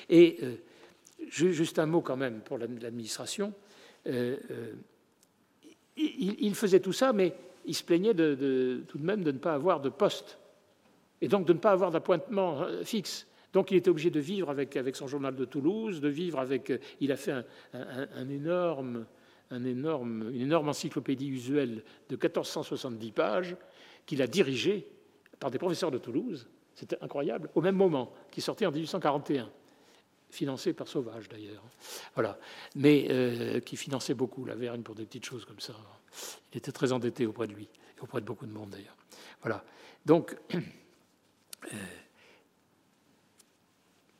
Et 0.10 0.40
juste 1.28 1.80
un 1.80 1.88
mot 1.88 2.00
quand 2.00 2.16
même 2.16 2.40
pour 2.40 2.58
l'administration. 2.58 3.54
il, 5.98 6.56
faisait 6.56 6.80
tout 6.80 6.94
ça, 6.94 7.12
mais 7.12 7.34
il 7.68 7.76
se 7.76 7.84
plaignait 7.84 8.14
tout 8.14 8.98
de 8.98 9.04
même 9.04 9.24
de 9.24 9.32
ne 9.32 9.38
pas 9.38 9.54
avoir 9.54 9.82
de 9.82 9.90
poste 9.90 10.40
et 11.22 11.28
donc 11.28 11.46
de 11.46 11.54
ne 11.54 11.60
pas 11.60 11.72
avoir 11.72 11.92
d'appointement 11.92 12.64
euh, 12.64 12.84
fixe. 12.84 13.28
Donc 13.54 13.72
il 13.72 13.78
était 13.78 13.90
obligé 13.90 14.10
de 14.10 14.20
vivre 14.20 14.50
avec, 14.50 14.78
son 14.94 15.08
journal 15.08 15.36
de 15.36 15.46
Toulouse, 15.46 16.02
de 16.02 16.10
vivre 16.10 16.40
avec. 16.40 16.70
Euh, 16.70 16.80
il 17.00 17.12
a 17.12 17.18
fait 17.18 17.34
une 17.74 18.32
énorme 18.32 19.06
encyclopédie 20.70 21.30
usuelle 21.30 21.84
de 22.10 22.16
1470 22.16 23.12
pages 23.12 23.56
qu'il 24.06 24.22
a 24.22 24.28
dirigée 24.28 24.88
par 25.40 25.52
des 25.52 25.58
professeurs 25.58 25.92
de 25.92 25.98
Toulouse. 25.98 26.48
C'était 26.76 26.98
incroyable, 27.02 27.50
au 27.56 27.62
même 27.62 27.76
moment, 27.76 28.14
qui 28.32 28.42
sortait 28.42 28.66
en 28.66 28.72
1841 28.72 29.50
financé 30.30 30.74
par 30.74 30.88
Sauvage 30.88 31.30
d'ailleurs. 31.30 31.64
Voilà. 32.14 32.38
Mais 32.76 33.08
euh, 33.10 33.60
qui 33.60 33.78
finançait 33.78 34.14
beaucoup 34.14 34.46
la 34.46 34.56
Vergne 34.56 34.82
pour 34.82 34.96
des 34.96 35.06
petites 35.06 35.26
choses 35.26 35.46
comme 35.46 35.60
ça. 35.60 35.74
Il 36.54 36.58
était 36.58 36.72
très 36.72 36.92
endetté 36.92 37.26
auprès 37.26 37.48
de 37.48 37.54
lui, 37.54 37.68
et 37.98 38.02
auprès 38.02 38.22
de 38.22 38.26
beaucoup 38.26 38.46
de 38.46 38.52
monde 38.52 38.70
d'ailleurs. 38.70 38.96
Voilà. 39.42 39.64
Donc, 40.06 40.36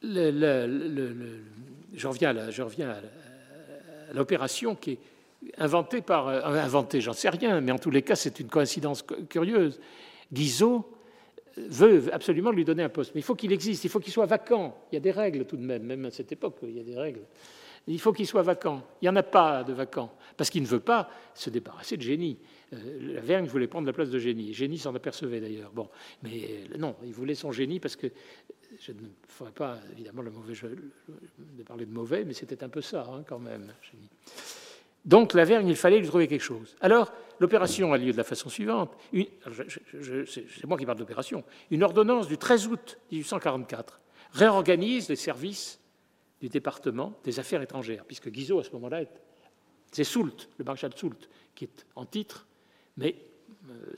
euh, 0.04 1.42
je 1.94 2.08
reviens 2.08 2.36
à, 2.36 2.52
je 2.52 2.62
reviens 2.62 2.90
à 2.90 4.14
l'opération 4.14 4.76
qui 4.76 4.92
est 4.92 5.00
inventée 5.58 6.02
par. 6.02 6.28
Euh, 6.28 6.42
inventée, 6.44 7.02
j'en 7.02 7.14
sais 7.14 7.30
rien, 7.30 7.62
mais 7.62 7.72
en 7.72 7.80
tous 7.80 7.92
les 7.92 8.02
cas, 8.02 8.16
c'est 8.16 8.40
une 8.40 8.50
coïncidence 8.50 9.04
curieuse. 9.30 9.80
Guizot 10.32 10.94
veut 11.58 12.14
absolument 12.14 12.52
lui 12.52 12.66
donner 12.66 12.84
un 12.84 12.90
poste. 12.90 13.14
Mais 13.16 13.22
il 13.22 13.24
faut 13.24 13.36
qu'il 13.36 13.52
existe, 13.52 13.84
il 13.84 13.90
faut 13.90 14.00
qu'il 14.00 14.14
soit 14.14 14.26
vacant. 14.26 14.78
Il 14.92 14.96
y 14.96 14.98
a 14.98 15.02
des 15.02 15.12
règles 15.12 15.46
tout 15.46 15.58
de 15.58 15.64
même, 15.64 15.84
même 15.84 16.06
à 16.06 16.12
cette 16.12 16.32
époque, 16.32 16.58
il 16.64 16.78
y 16.78 16.80
a 16.80 16.84
des 16.84 16.98
règles. 16.98 17.22
Il 17.88 18.00
faut 18.00 18.12
qu'il 18.12 18.28
soit 18.28 18.42
vacant. 18.42 18.84
Il 19.02 19.06
n'y 19.06 19.10
en 19.10 19.16
a 19.16 19.24
pas 19.24 19.64
de 19.64 19.74
vacant, 19.74 20.14
parce 20.36 20.50
qu'il 20.50 20.62
ne 20.62 20.68
veut 20.68 20.82
pas 20.82 21.10
se 21.34 21.50
débarrasser 21.50 21.96
de 21.96 22.02
génie. 22.02 22.38
Euh, 22.74 23.14
la 23.14 23.22
Vergne 23.22 23.46
voulait 23.46 23.68
prendre 23.68 23.88
la 23.88 23.94
place 23.94 24.10
de 24.10 24.20
génie. 24.20 24.54
Génie 24.54 24.78
s'en 24.78 24.94
apercevait 24.94 25.40
d'ailleurs. 25.40 25.72
Bon, 25.72 25.90
mais 26.22 26.66
euh, 26.74 26.78
non, 26.78 26.96
il 27.04 27.14
voulait 27.14 27.36
son 27.36 27.52
génie 27.52 27.80
parce 27.80 27.96
que 27.96 28.08
je 28.80 28.92
ne 28.92 29.08
ferai 29.28 29.52
pas 29.52 29.80
évidemment 29.94 30.22
le 30.22 30.32
mauvais 30.32 30.54
jeu 30.54 30.92
de 31.38 31.64
parler 31.64 31.86
de 31.86 31.94
mauvais, 31.94 32.26
mais 32.26 32.34
c'était 32.34 32.64
un 32.64 32.70
peu 32.70 32.82
ça 32.82 33.08
hein, 33.10 33.24
quand 33.26 33.40
même. 33.40 33.72
Donc 35.06 35.34
la 35.34 35.46
Vergne, 35.46 35.70
il 35.70 35.78
fallait 35.78 36.00
lui 36.00 36.08
trouver 36.08 36.28
quelque 36.28 36.42
chose. 36.42 36.76
Alors 36.82 37.14
l'opération 37.40 37.94
a 37.94 37.98
lieu 37.98 38.12
de 38.12 38.18
la 38.18 38.26
façon 38.26 38.50
suivante. 38.50 38.92
C'est 39.14 40.66
moi 40.66 40.78
qui 40.78 40.86
parle 40.86 40.98
d'opération. 40.98 41.46
Une 41.72 41.84
ordonnance 41.84 42.28
du 42.28 42.38
13 42.38 42.68
août 42.68 42.98
1844 43.12 44.02
réorganise 44.34 45.08
les 45.08 45.16
services 45.16 45.80
du 46.42 46.50
département 46.50 47.18
des 47.24 47.40
affaires 47.40 47.62
étrangères, 47.62 48.06
puisque 48.06 48.30
Guizot, 48.30 48.60
à 48.60 48.64
ce 48.64 48.72
moment-là, 48.72 49.04
c'est 49.92 50.04
Soult, 50.04 50.50
le 50.58 50.66
maréchal 50.66 50.92
Soult, 50.96 51.30
qui 51.56 51.66
est 51.66 51.86
en 51.96 52.06
titre, 52.06 52.46
mais 52.98 53.16
euh, 53.70 53.96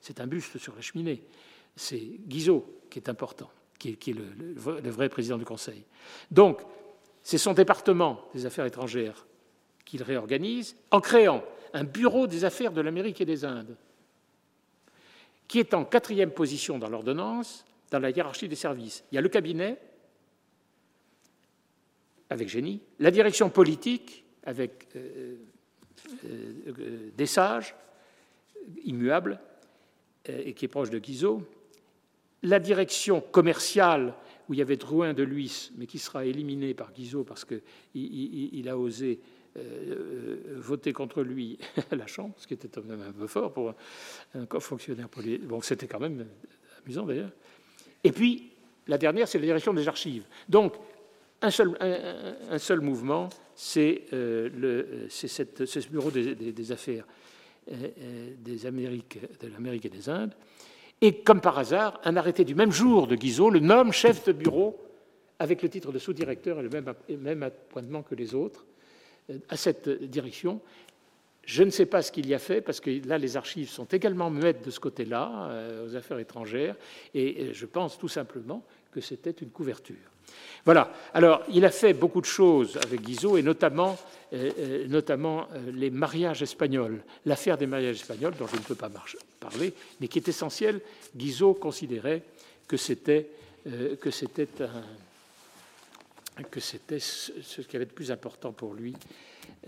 c'est 0.00 0.20
un 0.20 0.26
buste 0.26 0.58
sur 0.58 0.74
la 0.74 0.80
cheminée. 0.80 1.22
C'est 1.76 2.00
Guizot 2.26 2.80
qui 2.90 2.98
est 2.98 3.08
important, 3.08 3.50
qui 3.78 3.90
est, 3.90 4.08
le 4.12 4.90
vrai 4.90 5.08
président 5.08 5.38
du 5.38 5.44
Conseil. 5.44 5.84
Donc, 6.30 6.60
c'est 7.22 7.38
son 7.38 7.52
département 7.52 8.28
des 8.34 8.46
affaires 8.46 8.66
étrangères 8.66 9.26
qu'il 9.84 10.02
réorganise 10.02 10.76
en 10.90 11.00
créant 11.00 11.44
un 11.72 11.84
bureau 11.84 12.26
des 12.26 12.44
affaires 12.44 12.72
de 12.72 12.80
l'Amérique 12.80 13.20
et 13.20 13.24
des 13.24 13.44
Indes, 13.44 13.76
qui 15.46 15.58
est 15.58 15.74
en 15.74 15.84
quatrième 15.84 16.30
position 16.30 16.78
dans 16.78 16.88
l'ordonnance, 16.88 17.64
dans 17.90 17.98
la 17.98 18.10
hiérarchie 18.10 18.48
des 18.48 18.56
services. 18.56 19.04
Il 19.10 19.16
y 19.16 19.18
a 19.18 19.20
le 19.20 19.28
cabinet, 19.28 19.78
avec 22.30 22.48
génie, 22.48 22.80
la 22.98 23.10
direction 23.10 23.50
politique, 23.50 24.24
avec 24.44 24.86
euh, 24.96 25.36
des 27.16 27.26
sages, 27.26 27.74
immuable, 28.84 29.40
et 30.26 30.54
qui 30.54 30.66
est 30.66 30.68
proche 30.68 30.90
de 30.90 30.98
Guizot. 30.98 31.42
La 32.42 32.58
direction 32.58 33.20
commerciale, 33.20 34.14
où 34.48 34.54
il 34.54 34.58
y 34.58 34.62
avait 34.62 34.76
Drouin 34.76 35.12
de 35.12 35.22
Luis, 35.22 35.72
mais 35.76 35.86
qui 35.86 35.98
sera 35.98 36.24
éliminé 36.24 36.72
par 36.74 36.92
Guizot 36.92 37.24
parce 37.24 37.44
qu'il 37.44 37.60
il, 37.94 38.68
a 38.68 38.78
osé 38.78 39.20
voter 40.56 40.92
contre 40.92 41.22
lui 41.22 41.58
à 41.90 41.96
la 41.96 42.06
Chambre, 42.06 42.34
ce 42.38 42.46
qui 42.46 42.54
était 42.54 42.68
quand 42.68 42.84
même 42.84 43.02
un 43.02 43.12
peu 43.12 43.26
fort 43.26 43.52
pour 43.52 43.74
un, 44.34 44.60
fonctionnaire 44.60 45.08
politique. 45.08 45.46
Bon, 45.46 45.60
c'était 45.60 45.86
quand 45.86 46.00
même 46.00 46.26
amusant 46.84 47.06
d'ailleurs. 47.06 47.32
Et 48.04 48.12
puis, 48.12 48.50
la 48.86 48.98
dernière, 48.98 49.28
c'est 49.28 49.38
la 49.38 49.46
direction 49.46 49.74
des 49.74 49.88
archives. 49.88 50.26
Donc, 50.48 50.74
un 51.42 51.50
seul, 52.58 52.80
mouvement, 52.80 53.28
c'est 53.54 54.02
euh, 54.12 55.06
ce 55.08 55.88
bureau 55.88 56.10
des, 56.10 56.72
affaires 56.72 57.06
euh, 57.70 57.74
euh, 57.74 58.30
des 58.38 58.66
Amériques, 58.66 59.18
de 59.40 59.48
l'Amérique 59.48 59.86
et 59.86 59.90
des 59.90 60.08
Indes. 60.08 60.34
Et 61.00 61.20
comme 61.22 61.40
par 61.40 61.58
hasard, 61.58 61.98
un 62.04 62.16
arrêté 62.16 62.44
du 62.44 62.54
même 62.54 62.72
jour 62.72 63.06
de 63.06 63.16
Guizot 63.16 63.48
le 63.48 63.60
nomme 63.60 63.92
chef 63.92 64.26
de 64.26 64.32
bureau 64.32 64.78
avec 65.38 65.62
le 65.62 65.70
titre 65.70 65.92
de 65.92 65.98
sous-directeur 65.98 66.60
et 66.60 66.62
le 66.62 66.68
même, 67.16 67.42
appointement 67.42 68.02
que 68.02 68.14
les 68.14 68.34
autres 68.34 68.66
à 69.48 69.56
cette 69.56 69.88
direction. 69.88 70.60
Je 71.46 71.62
ne 71.62 71.70
sais 71.70 71.86
pas 71.86 72.02
ce 72.02 72.12
qu'il 72.12 72.28
y 72.28 72.34
a 72.34 72.38
fait, 72.38 72.60
parce 72.60 72.80
que 72.80 73.06
là, 73.08 73.16
les 73.16 73.38
archives 73.38 73.70
sont 73.70 73.86
également 73.86 74.28
muettes 74.28 74.62
de 74.62 74.70
ce 74.70 74.78
côté-là, 74.78 75.50
aux 75.86 75.96
affaires 75.96 76.18
étrangères, 76.18 76.76
et 77.14 77.54
je 77.54 77.64
pense 77.64 77.98
tout 77.98 78.08
simplement 78.08 78.62
que 78.90 79.00
c'était 79.00 79.30
une 79.30 79.50
couverture. 79.50 79.96
Voilà. 80.64 80.92
Alors, 81.14 81.42
il 81.48 81.64
a 81.64 81.70
fait 81.70 81.92
beaucoup 81.92 82.20
de 82.20 82.26
choses 82.26 82.76
avec 82.76 83.00
Guizot, 83.02 83.36
et 83.36 83.42
notamment, 83.42 83.98
euh, 84.32 84.50
euh, 84.58 84.86
notamment 84.88 85.48
les 85.72 85.90
mariages 85.90 86.42
espagnols, 86.42 87.02
l'affaire 87.26 87.58
des 87.58 87.66
mariages 87.66 87.96
espagnols, 87.96 88.34
dont 88.38 88.46
je 88.46 88.56
ne 88.56 88.62
peux 88.62 88.74
pas 88.74 88.90
parler, 89.40 89.72
mais 90.00 90.08
qui 90.08 90.18
est 90.18 90.28
essentielle. 90.28 90.80
Guizot 91.16 91.54
considérait 91.54 92.22
que 92.68 92.76
c'était 92.76 93.28
que 94.00 94.10
c'était 94.10 94.48
que 96.50 96.60
c'était 96.60 97.00
ce 97.00 97.60
qui 97.60 97.76
avait 97.76 97.86
de 97.86 97.90
plus 97.90 98.10
important 98.10 98.52
pour 98.52 98.72
lui 98.72 98.94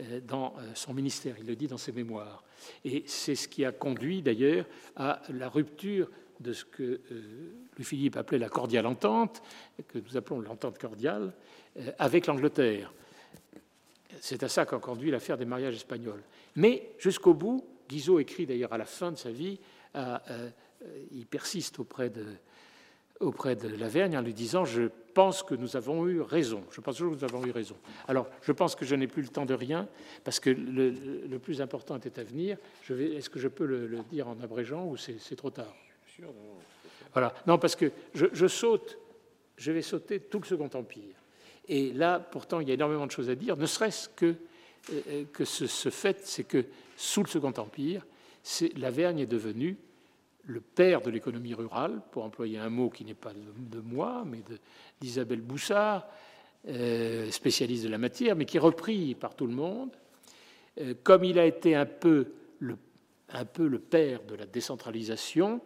euh, 0.01 0.21
dans 0.27 0.55
euh, 0.59 0.71
son 0.75 0.95
ministère. 0.95 1.37
Il 1.39 1.47
le 1.47 1.57
dit 1.57 1.67
dans 1.67 1.79
ses 1.79 1.93
mémoires. 1.93 2.43
Et 2.85 3.05
c'est 3.07 3.35
ce 3.35 3.49
qui 3.49 3.65
a 3.65 3.73
conduit 3.73 4.23
d'ailleurs 4.23 4.65
à 4.97 5.21
la 5.31 5.49
rupture 5.49 6.09
de 6.43 6.53
ce 6.53 6.65
que 6.65 6.83
euh, 6.83 7.01
Louis-Philippe 7.77 8.17
appelait 8.17 8.39
la 8.39 8.49
cordiale 8.49 8.87
entente, 8.87 9.43
que 9.89 9.99
nous 9.99 10.17
appelons 10.17 10.41
l'entente 10.41 10.79
cordiale, 10.79 11.33
avec 11.99 12.27
l'Angleterre. 12.27 12.93
C'est 14.21 14.43
à 14.43 14.49
ça 14.49 14.67
qu'a 14.67 14.79
conduit 14.79 15.11
l'affaire 15.11 15.39
des 15.39 15.47
mariages 15.47 15.77
espagnols. 15.77 16.23
Mais 16.57 16.91
jusqu'au 16.99 17.33
bout, 17.33 17.65
Guizot 17.89 18.21
écrit 18.21 18.45
d'ailleurs 18.45 18.75
à 18.75 18.79
la 18.79 18.85
fin 18.85 19.11
de 19.11 19.17
sa 19.17 19.31
vie, 19.31 19.59
il 21.13 21.27
persiste 21.27 21.79
auprès 21.79 22.11
de, 22.11 22.27
auprès 23.23 23.57
de 23.57 23.69
Lavergne 23.69 24.17
en 24.17 24.21
lui 24.21 24.35
disant 24.35 24.65
Je 24.65 24.83
pense 25.15 25.43
que 25.43 25.55
nous 25.55 25.77
avons 25.77 26.07
eu 26.07 26.21
raison. 26.21 26.63
Je 26.71 26.81
pense 26.81 26.97
toujours 26.97 27.13
que 27.13 27.19
nous 27.19 27.25
avons 27.25 27.45
eu 27.47 27.51
raison. 27.51 27.77
Alors, 28.09 28.29
je 28.43 28.53
pense 28.53 28.75
que 28.75 28.85
je 28.85 28.95
n'ai 28.95 29.07
plus 29.07 29.23
le 29.23 29.29
temps 29.29 29.47
de 29.47 29.55
rien, 29.55 29.89
parce 30.25 30.41
que 30.41 30.51
le, 30.51 31.39
plus 31.39 31.61
important 31.61 31.97
était 31.97 32.21
à 32.21 32.25
venir. 32.25 32.59
Est-ce 32.91 33.31
que 33.31 33.39
je 33.39 33.49
peux 33.49 33.67
le, 33.67 33.99
dire 34.11 34.29
en 34.29 34.39
abrégeant 34.41 34.87
ou 34.87 34.97
c'est 34.97 35.37
trop 35.37 35.51
tard? 35.51 35.75
Non, 37.47 37.59
parce 37.59 37.77
que 37.77 37.93
je, 38.15 38.47
saute, 38.47 38.99
je 39.57 39.73
vais 39.73 39.83
sauter 39.83 40.21
tout 40.21 40.39
le 40.39 40.47
Second 40.47 40.71
Empire. 40.75 41.15
Et 41.69 41.93
là, 41.93 42.19
pourtant, 42.19 42.61
il 42.61 42.69
y 42.69 42.71
a 42.71 42.75
énormément 42.75 43.07
de 43.07 43.11
choses 43.11 43.31
à 43.31 43.35
dire, 43.35 43.57
ne 43.57 43.67
serait-ce 43.67 44.09
que, 44.09 44.35
euh, 44.93 45.25
que 45.33 45.45
ce, 45.45 45.91
fait, 45.91 46.21
c'est 46.25 46.45
que 46.45 46.65
sous 46.97 47.23
le 47.23 47.29
Second 47.29 47.53
Empire, 47.57 48.05
Lavergne 48.77 49.21
est 49.21 49.27
devenue 49.27 49.77
le 50.45 50.61
père 50.61 51.03
de 51.03 51.11
l'économie 51.11 51.55
rurale, 51.55 52.01
pour 52.11 52.25
employer 52.25 52.59
un 52.59 52.69
mot 52.69 52.91
qui 52.91 53.05
n'est 53.05 53.15
pas 53.15 53.33
de, 53.33 53.81
moi, 53.81 54.25
mais 54.27 54.43
d'Isabelle 55.01 55.41
Boussard, 55.41 56.09
euh, 56.69 57.31
spécialiste 57.31 57.85
de 57.85 57.89
la 57.89 57.99
matière, 57.99 58.35
mais 58.35 58.45
qui 58.45 58.57
est 58.57 58.61
repris 58.61 59.15
par 59.15 59.37
tout 59.37 59.47
le 59.47 59.55
monde. 59.55 59.91
Euh, 60.81 60.95
comme 61.03 61.23
il 61.23 61.39
a 61.39 61.47
été 61.47 61.77
un 61.77 61.87
peu, 61.87 62.33
le, 62.59 62.77
un 63.31 63.45
peu 63.45 63.69
le 63.69 63.79
père 63.79 64.23
de 64.25 64.35
la 64.35 64.47
décentralisation, 64.47 65.61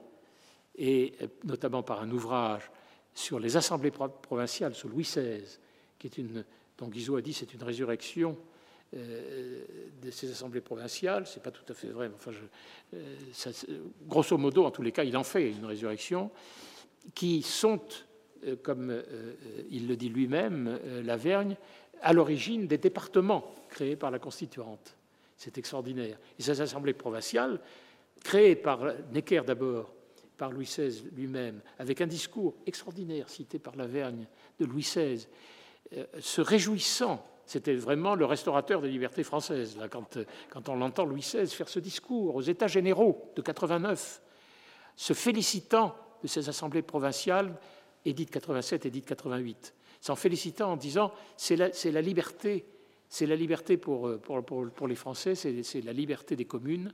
et 0.76 1.14
euh, 1.22 1.26
notamment 1.44 1.82
par 1.82 2.02
un 2.02 2.10
ouvrage 2.10 2.70
sur 3.14 3.38
les 3.38 3.56
assemblées 3.56 3.90
provinciales 3.90 4.74
sous 4.74 4.88
Louis 4.88 5.04
XVI, 5.04 5.42
qui 5.98 6.06
est 6.06 6.18
une, 6.18 6.44
dont 6.76 6.88
Guizot 6.88 7.16
a 7.16 7.22
dit 7.22 7.32
c'est 7.32 7.54
une 7.54 7.62
résurrection 7.62 8.36
euh, 8.94 9.64
de 10.02 10.10
ces 10.10 10.30
assemblées 10.30 10.60
provinciales. 10.60 11.26
C'est 11.26 11.42
pas 11.42 11.50
tout 11.50 11.64
à 11.68 11.74
fait 11.74 11.88
vrai, 11.88 12.08
mais 12.08 12.14
enfin, 12.14 12.32
euh, 12.94 13.16
grosso 14.06 14.36
modo, 14.36 14.64
en 14.64 14.70
tous 14.70 14.82
les 14.82 14.92
cas, 14.92 15.04
il 15.04 15.16
en 15.16 15.24
fait 15.24 15.50
une 15.50 15.64
résurrection, 15.64 16.30
qui 17.14 17.40
sont, 17.40 17.80
comme 18.64 19.00
il 19.70 19.86
le 19.86 19.96
dit 19.96 20.08
lui-même, 20.08 20.80
Lavergne, 21.04 21.56
à 22.02 22.12
l'origine 22.12 22.66
des 22.66 22.78
départements 22.78 23.54
créés 23.70 23.94
par 23.94 24.10
la 24.10 24.18
Constituante. 24.18 24.96
C'est 25.36 25.56
extraordinaire. 25.56 26.18
Et 26.36 26.42
ces 26.42 26.60
assemblées 26.60 26.94
provinciales, 26.94 27.60
créées 28.24 28.56
par 28.56 28.80
Necker 29.12 29.42
d'abord, 29.46 29.95
par 30.36 30.50
Louis 30.50 30.66
XVI 30.66 31.02
lui-même, 31.14 31.60
avec 31.78 32.00
un 32.00 32.06
discours 32.06 32.54
extraordinaire 32.66 33.28
cité 33.28 33.58
par 33.58 33.76
Lavergne 33.76 34.26
de 34.58 34.66
Louis 34.66 34.82
XVI, 34.82 35.26
se 36.18 36.40
réjouissant. 36.40 37.24
C'était 37.46 37.74
vraiment 37.74 38.14
le 38.16 38.24
restaurateur 38.24 38.82
des 38.82 38.88
libertés 38.88 39.22
françaises, 39.22 39.76
là, 39.76 39.88
quand, 39.88 40.68
on 40.68 40.74
l'entend 40.74 41.04
Louis 41.04 41.20
XVI 41.20 41.46
faire 41.46 41.68
ce 41.68 41.78
discours 41.78 42.34
aux 42.34 42.42
États 42.42 42.66
généraux 42.66 43.32
de 43.36 43.42
89, 43.42 44.20
se 44.96 45.12
félicitant 45.12 45.94
de 46.22 46.28
ces 46.28 46.48
assemblées 46.48 46.82
provinciales, 46.82 47.54
édite 48.04 48.30
87, 48.30 48.86
édite 48.86 49.06
88, 49.06 49.74
s'en 50.00 50.16
félicitant 50.16 50.72
en 50.72 50.76
disant 50.76 51.12
c'est 51.36 51.56
la, 51.56 52.00
liberté, 52.00 52.66
c'est 53.08 53.26
la 53.26 53.36
liberté 53.36 53.76
pour, 53.76 54.18
pour 54.20 54.88
les 54.88 54.94
Français, 54.96 55.34
c'est 55.34 55.80
la 55.82 55.92
liberté 55.92 56.34
des 56.34 56.46
communes, 56.46 56.92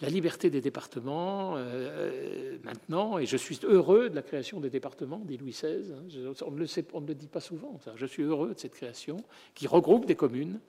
la 0.00 0.08
liberté 0.08 0.48
des 0.48 0.60
départements 0.60 1.54
euh, 1.56 2.56
maintenant, 2.62 3.18
et 3.18 3.26
je 3.26 3.36
suis 3.36 3.58
heureux 3.64 4.08
de 4.08 4.14
la 4.14 4.22
création 4.22 4.60
des 4.60 4.70
départements, 4.70 5.18
dit 5.24 5.36
Louis 5.38 5.50
XVI. 5.50 5.92
Hein. 5.92 6.32
on, 6.46 6.50
ne 6.52 6.58
le 6.58 6.66
sait, 6.66 6.84
on 6.92 7.00
ne 7.00 7.06
le 7.08 7.14
dit 7.14 7.26
pas 7.26 7.40
souvent. 7.40 7.78
Je 7.96 8.06
suis 8.06 8.22
heureux 8.22 8.54
de 8.54 8.58
cette 8.58 8.74
création 8.74 9.16
qui 9.54 9.66
regroupe 9.66 10.06
des 10.06 10.14
communes, 10.14 10.60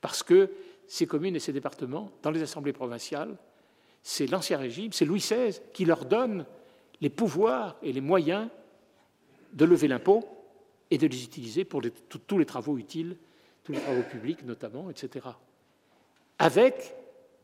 parce 0.00 0.22
que 0.22 0.50
ces 0.88 1.06
communes 1.06 1.36
et 1.36 1.40
ces 1.40 1.52
départements, 1.52 2.10
dans 2.22 2.32
les 2.32 2.42
assemblées 2.42 2.72
provinciales, 2.72 3.36
c'est 4.02 4.26
l'Ancien 4.26 4.58
Régime, 4.58 4.92
c'est 4.92 5.04
Louis 5.04 5.20
XVI 5.20 5.60
qui 5.72 5.84
leur 5.84 6.04
donne 6.04 6.44
les 7.00 7.10
pouvoirs 7.10 7.76
et 7.82 7.92
les 7.92 8.00
moyens 8.00 8.48
de 9.52 9.64
lever 9.64 9.86
l'impôt 9.86 10.24
et 10.90 10.98
de 10.98 11.06
les 11.06 11.22
utiliser 11.22 11.64
pour 11.64 11.82
tous 12.26 12.38
les 12.38 12.44
travaux 12.44 12.78
utiles, 12.78 13.16
tous 13.62 13.72
les 13.72 13.80
travaux 13.80 14.02
publics 14.02 14.44
notamment, 14.44 14.90
etc. 14.90 15.26
Avec 16.38 16.96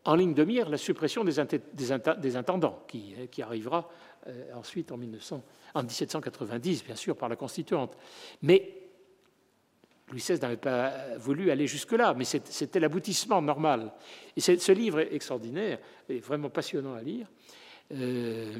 en 0.08 0.14
ligne 0.14 0.32
de 0.32 0.42
mire 0.42 0.70
la 0.70 0.78
suppression 0.78 1.22
des, 1.22 1.38
intendants, 1.38 2.82
qui, 2.88 3.42
arrivera 3.42 3.90
euh, 4.26 4.54
ensuite 4.54 4.90
en, 4.90 4.96
1790, 4.96 6.84
bien 6.84 6.96
sûr, 6.96 7.14
par 7.14 7.28
la 7.28 7.36
Constituante. 7.36 7.94
Mais 8.40 8.88
Louis 10.10 10.20
XVI 10.20 10.40
n'avait 10.40 10.56
pas 10.56 11.18
voulu 11.18 11.50
aller 11.50 11.66
jusque-là, 11.66 12.14
mais 12.14 12.24
c'était 12.24 12.80
l'aboutissement 12.80 13.42
normal. 13.42 13.92
Et 14.34 14.40
ce 14.40 14.72
livre 14.72 15.00
extraordinaire, 15.00 15.78
et 16.08 16.20
vraiment 16.20 16.48
passionnant 16.48 16.94
à 16.94 17.02
lire, 17.02 17.26
euh, 17.92 18.56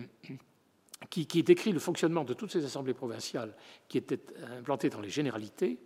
qui, 1.09 1.43
décrit 1.43 1.73
le 1.73 1.81
fonctionnement 1.81 2.25
de 2.25 2.35
toutes 2.35 2.53
ces 2.53 2.65
assemblées 2.67 2.93
provinciales 2.93 3.55
qui 3.89 3.97
étaient 3.97 4.21
implantées 4.59 4.91
dans 4.91 5.01
les 5.01 5.09
généralités. 5.09 5.79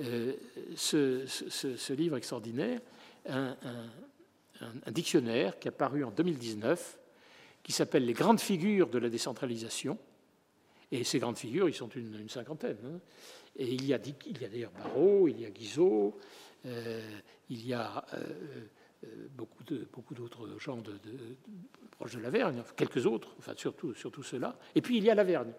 Euh, 0.00 0.32
ce, 0.74 1.92
livre 1.92 2.16
extraordinaire, 2.16 2.80
dictionnaire 4.88 5.58
qui 5.58 5.68
a 5.68 5.72
paru 5.72 6.04
en 6.04 6.10
2019, 6.10 6.98
qui 7.62 7.72
s'appelle 7.72 8.04
Les 8.04 8.12
grandes 8.12 8.40
figures 8.40 8.88
de 8.88 8.98
la 8.98 9.08
décentralisation. 9.08 9.98
Et 10.92 11.04
ces 11.04 11.18
grandes 11.18 11.38
figures, 11.38 11.68
ils 11.68 11.74
sont 11.74 11.88
une, 11.88 12.28
cinquantaine. 12.28 12.78
Hein. 12.84 13.00
Et 13.56 13.72
il 13.74 13.84
y 13.84 13.94
a, 13.94 13.98
d'ailleurs 13.98 14.72
Barrault, 14.72 15.28
il 15.28 15.40
y 15.40 15.46
a 15.46 15.50
Guizot, 15.50 16.18
euh, 16.66 17.20
il 17.48 17.66
y 17.66 17.74
a 17.74 18.04
euh, 18.14 18.18
euh, 19.04 19.28
beaucoup, 19.32 19.64
de, 19.64 19.88
d'autres 20.12 20.58
gens 20.58 20.76
de, 20.76 20.92
proches 21.90 22.16
de 22.16 22.20
Lavergne, 22.20 22.62
quelques 22.76 23.06
autres, 23.06 23.34
enfin 23.38 23.54
surtout, 23.56 23.94
surtout 23.94 24.22
ceux-là. 24.22 24.58
Et 24.74 24.82
puis 24.82 24.98
il 24.98 25.04
y 25.04 25.10
a 25.10 25.14
Lavergne. 25.14 25.52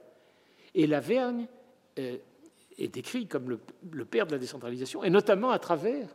Et 0.73 0.87
Lavergne 0.87 1.47
est 1.97 2.87
décrit 2.87 3.27
comme 3.27 3.59
le, 3.91 4.05
père 4.05 4.25
de 4.25 4.31
la 4.31 4.37
décentralisation, 4.37 5.03
et 5.03 5.09
notamment 5.09 5.51
à 5.51 5.59
travers 5.59 6.07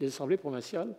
les 0.00 0.08
assemblées 0.08 0.36
provinciales 0.36 0.94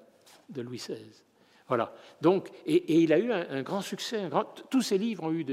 de 0.49 0.61
Louis 0.61 0.77
XVI. 0.77 1.23
Voilà. 1.67 1.95
Donc, 2.21 2.49
et, 2.67 3.01
il 3.01 3.11
a 3.11 3.17
eu 3.17 3.31
un, 3.31 3.63
grand 3.63 3.81
succès. 3.81 4.29
tous 4.69 4.81
ses 4.81 4.99
livres 4.99 5.23
ont 5.23 5.31
eu 5.31 5.43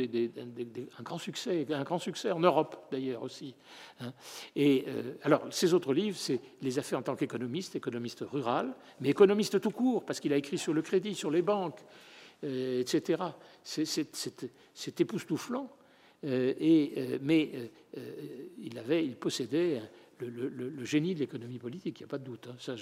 un 0.98 1.02
grand 1.02 1.16
succès, 1.16 1.66
un 1.70 1.84
grand 1.84 1.98
succès 1.98 2.30
en 2.30 2.40
Europe 2.40 2.88
d'ailleurs 2.90 3.22
aussi. 3.22 3.54
Hein. 4.00 4.12
Et 4.54 4.84
euh, 4.88 5.14
alors, 5.22 5.42
ses 5.50 5.72
autres 5.72 5.94
livres, 5.94 6.18
c'est 6.18 6.40
les 6.60 6.78
affaires 6.78 6.98
en 6.98 7.02
tant 7.02 7.16
qu'économiste, 7.16 7.76
économiste 7.76 8.24
rural, 8.30 8.74
mais 9.00 9.08
économiste 9.08 9.58
tout 9.60 9.70
court, 9.70 10.04
parce 10.04 10.20
qu'il 10.20 10.34
a 10.34 10.36
écrit 10.36 10.58
sur 10.58 10.74
le 10.74 10.82
crédit, 10.82 11.14
sur 11.14 11.30
les 11.30 11.42
banques, 11.42 11.80
euh, 12.44 12.80
etc. 12.80 13.22
C'est 13.64 15.00
époustouflant. 15.00 15.70
Euh, 16.24 16.52
et, 16.60 17.18
mais 17.20 17.50
il 18.58 18.78
avait, 18.78 19.04
il 19.04 19.16
possédait 19.16 19.80
le, 20.26 20.84
génie 20.84 21.14
de 21.14 21.20
l'économie 21.20 21.58
politique, 21.58 22.00
il 22.00 22.02
n'y 22.02 22.08
a 22.08 22.08
pas 22.08 22.18
de 22.18 22.24
doute. 22.24 22.48
Hein, 22.50 22.56
ça. 22.58 22.74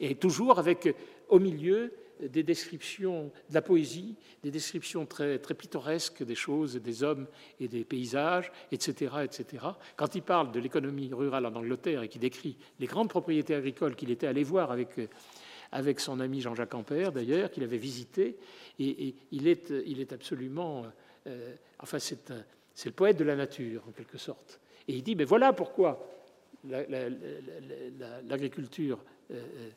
Et 0.00 0.14
toujours 0.14 0.58
avec 0.58 0.94
au 1.28 1.38
milieu 1.38 1.92
des 2.20 2.42
descriptions 2.42 3.30
de 3.48 3.54
la 3.54 3.62
poésie, 3.62 4.16
des 4.42 4.50
descriptions 4.50 5.06
très, 5.06 5.38
très 5.38 5.54
pittoresques 5.54 6.22
des 6.22 6.34
choses, 6.34 6.76
des 6.76 7.02
hommes 7.02 7.26
et 7.60 7.68
des 7.68 7.84
paysages, 7.84 8.50
etc., 8.72 9.12
etc. 9.24 9.64
Quand 9.96 10.14
il 10.14 10.22
parle 10.22 10.50
de 10.52 10.60
l'économie 10.60 11.10
rurale 11.12 11.46
en 11.46 11.54
Angleterre 11.54 12.02
et 12.02 12.08
qu'il 12.08 12.20
décrit 12.20 12.56
les 12.80 12.86
grandes 12.86 13.08
propriétés 13.08 13.54
agricoles 13.54 13.94
qu'il 13.94 14.10
était 14.10 14.26
allé 14.26 14.42
voir 14.42 14.72
avec, 14.72 14.98
avec 15.72 16.00
son 16.00 16.20
ami 16.20 16.40
Jean-Jacques 16.40 16.74
Ampère, 16.74 17.12
d'ailleurs, 17.12 17.50
qu'il 17.50 17.62
avait 17.62 17.78
visité, 17.78 18.36
et, 18.78 19.14
il, 19.30 19.48
est, 19.48 19.72
il 19.86 20.00
est 20.00 20.12
absolument... 20.12 20.86
Euh, 21.26 21.54
enfin, 21.78 21.98
c'est 21.98 22.30
le 22.86 22.92
poète 22.92 23.16
de 23.16 23.24
la 23.24 23.36
nature, 23.36 23.82
en 23.88 23.92
quelque 23.92 24.18
sorte. 24.18 24.60
Et 24.86 24.94
il 24.94 25.02
dit, 25.02 25.14
mais 25.14 25.24
voilà 25.24 25.52
pourquoi 25.52 26.17
l'agriculture 28.28 28.98
euh, 29.30 29.34
euh, 29.34 29.70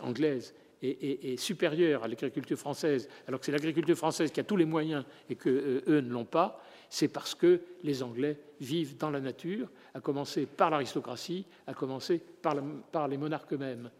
anglaise 0.00 0.54
est, 0.82 1.36
supérieure 1.38 2.04
à 2.04 2.08
l'agriculture 2.08 2.58
française, 2.58 3.08
alors 3.26 3.40
que 3.40 3.46
c'est 3.46 3.52
l'agriculture 3.52 3.96
française 3.96 4.30
qui 4.30 4.40
a 4.40 4.44
tous 4.44 4.56
les 4.56 4.66
moyens 4.66 5.04
et 5.30 5.34
qu'eux 5.34 5.82
eux 5.86 6.00
ne 6.00 6.10
l'ont 6.10 6.26
pas, 6.26 6.62
c'est 6.90 7.08
parce 7.08 7.34
que 7.34 7.62
les 7.82 8.02
Anglais 8.02 8.38
vivent 8.60 8.98
dans 8.98 9.10
la 9.10 9.20
nature, 9.20 9.70
à 9.94 10.00
commencer 10.00 10.44
par 10.46 10.70
l'aristocratie, 10.70 11.46
à 11.66 11.72
commencer 11.72 12.20
par 12.42 13.08
les 13.08 13.16
monarques 13.16 13.52
eux-mêmes. 13.54 13.90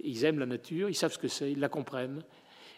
Ils 0.00 0.24
aiment 0.24 0.40
la 0.40 0.46
nature, 0.46 0.90
ils 0.90 0.94
savent 0.94 1.12
ce 1.12 1.18
que 1.18 1.28
c'est, 1.28 1.52
ils 1.52 1.60
la 1.60 1.68
comprennent, 1.68 2.22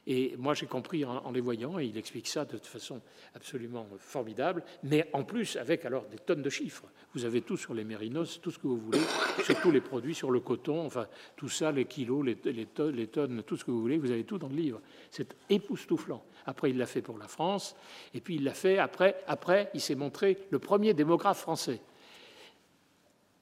et 0.08 0.36
moi, 0.36 0.54
j'ai 0.54 0.66
compris 0.66 1.04
en, 1.04 1.32
les 1.32 1.40
voyant, 1.40 1.80
et 1.80 1.86
il 1.86 1.98
explique 1.98 2.28
ça 2.28 2.44
de 2.44 2.58
façon 2.58 3.00
absolument 3.34 3.88
formidable, 3.98 4.62
mais 4.84 5.08
en 5.12 5.24
plus 5.24 5.56
avec 5.56 5.84
alors 5.84 6.04
des 6.06 6.18
tonnes 6.18 6.42
de 6.42 6.50
chiffres. 6.50 6.84
Vous 7.12 7.24
avez 7.24 7.42
tout 7.42 7.56
sur 7.56 7.74
les 7.74 7.82
mérinos, 7.82 8.40
tout 8.40 8.52
ce 8.52 8.58
que 8.58 8.68
vous 8.68 8.78
voulez, 8.78 9.00
sur 9.42 9.60
tous 9.60 9.72
les 9.72 9.80
produits, 9.80 10.14
sur 10.14 10.30
le 10.30 10.38
coton, 10.38 10.86
enfin 10.86 11.08
tout 11.34 11.48
ça, 11.48 11.72
les 11.72 11.86
kilos, 11.86 12.24
les, 12.24 12.66
tonnes, 12.66 13.42
tout 13.42 13.56
ce 13.56 13.64
que 13.64 13.72
vous 13.72 13.80
voulez, 13.80 13.98
vous 13.98 14.12
avez 14.12 14.22
tout 14.22 14.38
dans 14.38 14.48
le 14.48 14.54
livre. 14.54 14.80
C'est 15.10 15.36
époustouflant. 15.50 16.22
Après, 16.46 16.70
il 16.70 16.78
l'a 16.78 16.86
fait 16.86 17.02
pour 17.02 17.18
la 17.18 17.26
France, 17.26 17.74
et 18.14 18.20
puis 18.20 18.36
il 18.36 18.44
l'a 18.44 18.54
fait 18.54 18.78
après, 18.78 19.16
après 19.26 19.70
il 19.74 19.80
s'est 19.80 19.96
montré 19.96 20.38
le 20.50 20.60
premier 20.60 20.94
démographe 20.94 21.40
français. 21.40 21.80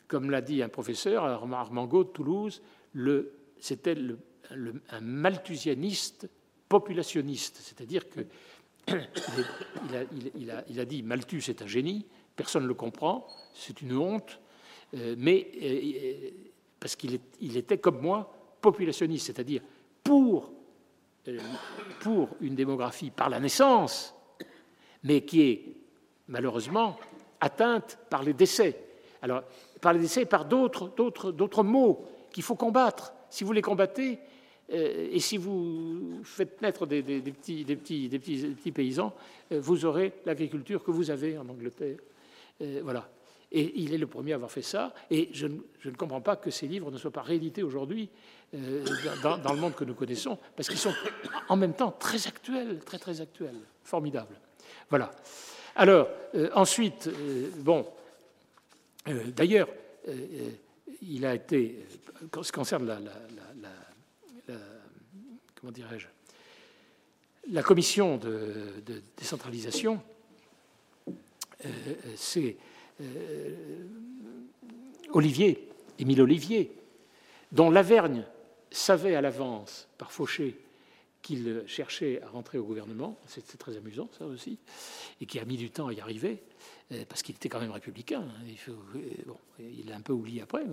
Comme 0.08 0.30
l'a 0.30 0.40
dit 0.40 0.62
un 0.62 0.70
professeur, 0.70 1.24
Armand 1.24 1.86
de 1.86 2.02
Toulouse, 2.04 2.62
c'était 3.58 3.96
un 4.90 5.00
malthusianiste 5.02 6.28
populationniste, 6.74 7.60
c'est-à-dire 7.62 8.02
que 8.10 8.26
il 10.34 10.80
a, 10.80 10.84
dit 10.84 11.04
Malthus 11.04 11.44
est 11.48 11.62
un 11.62 11.68
génie, 11.68 12.04
personne 12.34 12.64
ne 12.64 12.68
le 12.68 12.74
comprend, 12.74 13.28
c'est 13.54 13.80
une 13.80 13.96
honte, 13.96 14.40
euh, 14.96 15.14
mais 15.16 15.52
euh, 15.62 16.30
parce 16.80 16.96
qu'il 16.96 17.20
il 17.40 17.56
était 17.56 17.78
comme 17.78 18.00
moi 18.00 18.34
populationniste, 18.60 19.26
c'est-à-dire 19.26 19.62
pour, 20.02 20.52
euh, 21.28 21.38
pour 22.00 22.30
une 22.40 22.56
démographie 22.56 23.12
par 23.12 23.30
la 23.30 23.38
naissance, 23.38 24.12
mais 25.04 25.24
qui 25.24 25.42
est 25.42 25.76
malheureusement 26.26 26.96
atteinte 27.40 28.00
par 28.10 28.24
les 28.24 28.32
décès. 28.32 28.80
Alors, 29.22 29.44
par 29.80 29.92
les 29.92 30.00
décès, 30.00 30.26
par 30.26 30.44
d'autres, 30.44 30.88
d'autres, 30.96 31.30
d'autres 31.30 31.62
mots 31.62 32.04
qu'il 32.32 32.42
faut 32.42 32.56
combattre. 32.56 33.14
Si 33.30 33.44
vous 33.44 33.52
les 33.52 33.62
combattez, 33.62 34.18
euh, 34.18 34.33
et 34.68 35.20
si 35.20 35.36
vous 35.36 36.20
faites 36.24 36.62
naître 36.62 36.86
des, 36.86 37.02
petits, 37.02 37.64
petits, 37.64 38.72
paysans, 38.72 39.14
euh, 39.52 39.60
vous 39.60 39.84
aurez 39.84 40.12
l'agriculture 40.24 40.82
que 40.82 40.90
vous 40.90 41.10
avez 41.10 41.36
en 41.36 41.48
Angleterre. 41.48 41.98
Euh, 42.62 42.80
voilà. 42.82 43.08
Et 43.52 43.80
il 43.80 43.92
est 43.92 43.98
le 43.98 44.06
premier 44.06 44.32
à 44.32 44.36
avoir 44.36 44.50
fait 44.50 44.62
ça. 44.62 44.94
Et 45.10 45.28
je, 45.32 45.46
ne 45.46 45.90
comprends 45.96 46.22
pas 46.22 46.36
que 46.36 46.50
ces 46.50 46.66
livres 46.66 46.90
ne 46.90 46.96
soient 46.96 47.12
pas 47.12 47.22
réédités 47.22 47.62
aujourd'hui 47.62 48.08
dans, 49.22 49.52
le 49.52 49.60
monde 49.60 49.74
que 49.74 49.84
nous 49.84 49.94
connaissons, 49.94 50.38
parce 50.56 50.68
qu'ils 50.68 50.78
sont 50.78 50.94
en 51.48 51.56
même 51.56 51.74
temps 51.74 51.90
très 51.90 52.26
actuels, 52.26 52.80
très 52.84 52.98
très 52.98 53.20
actuels, 53.20 53.56
formidables. 53.82 54.36
Voilà. 54.88 55.10
Alors, 55.76 56.08
ensuite, 56.54 57.10
bon, 57.58 57.84
d'ailleurs, 59.36 59.68
il 61.02 61.26
a 61.26 61.34
été, 61.34 61.84
en 62.36 62.42
ce 62.42 62.52
qui 62.52 62.56
concerne 62.56 62.86
la 62.86 62.98
comment 65.54 65.72
dirais-je, 65.72 66.06
la 67.50 67.62
commission 67.62 68.16
de, 68.16 68.82
décentralisation, 69.16 70.00
euh, 71.08 71.68
c'est 72.16 72.56
euh, 73.00 73.84
Olivier, 75.12 75.68
Émile 75.98 76.22
Olivier, 76.22 76.72
dont 77.52 77.70
Lavergne 77.70 78.24
savait 78.70 79.14
à 79.14 79.20
l'avance, 79.20 79.88
par 79.98 80.12
Fauché, 80.12 80.58
qu'il 81.24 81.64
cherchait 81.66 82.22
à 82.22 82.28
rentrer 82.28 82.58
au 82.58 82.64
gouvernement, 82.64 83.18
c'est 83.26 83.58
très 83.58 83.76
amusant 83.76 84.08
ça 84.16 84.26
aussi, 84.26 84.58
et 85.20 85.26
qui 85.26 85.40
a 85.40 85.44
mis 85.44 85.56
du 85.56 85.70
temps 85.70 85.88
à 85.88 85.92
y 85.92 86.00
arriver, 86.00 86.42
euh, 86.92 87.04
parce 87.08 87.22
qu'il 87.22 87.34
était 87.34 87.48
quand 87.48 87.60
même 87.60 87.72
républicain, 87.72 88.22
hein, 88.28 88.44
il, 88.46 89.24
bon, 89.24 89.38
il 89.58 89.88
l'a 89.88 89.96
un 89.96 90.02
peu 90.02 90.12
oublié 90.12 90.42
après, 90.42 90.64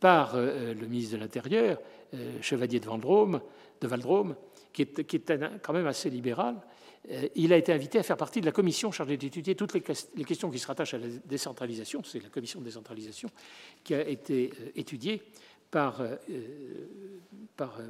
par 0.00 0.36
le 0.36 0.86
ministre 0.86 1.14
de 1.14 1.20
l'Intérieur, 1.20 1.78
euh, 2.14 2.40
chevalier 2.40 2.78
de 2.78 2.86
de 2.86 3.88
Valdrome, 3.88 4.36
qui 4.72 4.82
est, 4.82 5.60
quand 5.62 5.72
même 5.72 5.86
assez 5.86 6.08
libéral, 6.08 6.60
euh, 7.10 7.28
il 7.34 7.52
a 7.52 7.56
été 7.56 7.72
invité 7.72 7.98
à 7.98 8.02
faire 8.02 8.16
partie 8.16 8.40
de 8.40 8.46
la 8.46 8.52
commission 8.52 8.92
chargée 8.92 9.16
d'étudier 9.16 9.54
toutes 9.54 9.74
les, 9.74 9.80
questions 9.80 10.50
qui 10.50 10.58
se 10.58 10.66
rattachent 10.66 10.94
à 10.94 10.98
la 10.98 11.08
décentralisation. 11.24 12.02
C'est 12.04 12.22
la 12.22 12.28
commission 12.28 12.60
de 12.60 12.64
décentralisation 12.64 13.28
qui 13.82 13.94
a 13.94 14.06
été 14.06 14.52
euh, 14.60 14.70
étudiée 14.76 15.22
par, 15.70 16.00
par 17.56 17.80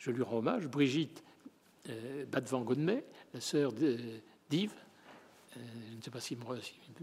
je 0.00 0.10
lui 0.10 0.22
rends 0.22 0.38
hommage, 0.38 0.66
Brigitte 0.66 1.22
Badvan 2.30 2.62
Godmet, 2.62 3.04
la 3.32 3.40
sœur 3.40 3.72
d'Yves. 3.72 4.74
je 5.54 5.96
ne 5.96 6.02
sais 6.02 6.10
pas 6.10 6.20
s'il 6.20 6.38
me, 6.38 6.44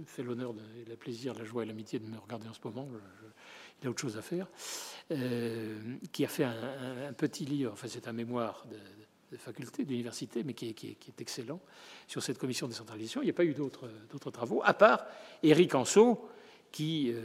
fait 0.05 0.23
l'honneur, 0.23 0.53
le 0.87 0.95
plaisir, 0.95 1.33
la 1.33 1.45
joie 1.45 1.63
et 1.63 1.65
l'amitié 1.65 1.99
de 1.99 2.05
me 2.05 2.17
regarder 2.17 2.47
en 2.47 2.53
ce 2.53 2.59
moment. 2.63 2.87
il 3.81 3.87
a 3.87 3.89
autre 3.89 4.01
chose 4.01 4.17
à 4.17 4.21
faire. 4.21 4.47
Euh, 5.11 5.95
qui 6.11 6.25
a 6.25 6.27
fait 6.27 6.43
un, 6.43 7.13
petit 7.13 7.45
livre, 7.45 7.71
enfin 7.71 7.87
c'est 7.87 8.09
un 8.09 8.11
mémoire 8.13 8.65
de, 9.31 9.37
faculté, 9.37 9.85
d'université, 9.85 10.43
mais 10.43 10.53
qui 10.53 10.67
est, 10.67 11.21
excellent, 11.21 11.61
sur 12.07 12.21
cette 12.21 12.37
commission 12.37 12.67
de 12.67 12.73
décentralisation. 12.73 13.21
Il 13.21 13.25
n'y 13.25 13.31
a 13.31 13.33
pas 13.33 13.45
eu 13.45 13.53
d'autres 13.53 14.31
travaux, 14.31 14.61
à 14.65 14.73
part 14.73 15.05
Éric 15.43 15.75
Anceau, 15.75 16.27
qui 16.73 17.13
euh, 17.13 17.21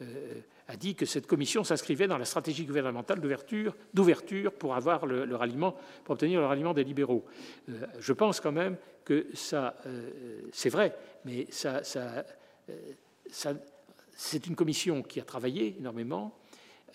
euh, 0.00 0.40
a 0.68 0.76
dit 0.76 0.94
que 0.94 1.06
cette 1.06 1.26
commission 1.26 1.64
s'inscrivait 1.64 2.08
dans 2.08 2.18
la 2.18 2.24
stratégie 2.24 2.64
gouvernementale 2.64 3.20
d'ouverture 3.20 4.52
pour 4.52 4.74
avoir 4.74 5.06
le, 5.06 5.34
ralliement, 5.36 5.76
pour 6.04 6.14
obtenir 6.14 6.40
le 6.40 6.46
ralliement 6.46 6.74
des 6.74 6.84
libéraux. 6.84 7.24
je 7.98 8.12
pense 8.12 8.40
quand 8.40 8.52
même 8.52 8.76
que 9.04 9.26
ça, 9.34 9.76
c'est 10.50 10.70
vrai, 10.70 10.96
mais 11.24 11.46
ça, 11.50 11.84
ça, 11.84 12.24
ça 13.30 13.54
c'est 14.16 14.46
une 14.46 14.56
commission 14.56 15.02
qui 15.02 15.20
a 15.20 15.24
travaillé 15.24 15.76
énormément, 15.78 16.36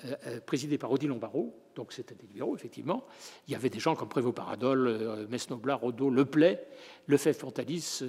euh, 0.06 0.16
euh, 0.28 0.42
présidé 0.42 0.78
par 0.78 0.92
Odile 0.92 1.10
Lombaro, 1.10 1.56
donc 1.76 1.94
c'était 1.94 2.16
des 2.16 2.26
libéraux, 2.26 2.56
effectivement. 2.56 3.06
Il 3.48 3.54
y 3.54 3.56
avait 3.56 3.70
des 3.70 3.80
gens 3.80 3.96
comme 3.96 4.10
Prévost 4.10 4.36
Paradol, 4.36 4.88
euh, 4.88 5.28
Mesnoblat, 5.30 5.76
Rodot, 5.76 6.10
Leplay, 6.10 6.66
Lefebvre 7.08 7.40
Fontalis, 7.40 8.02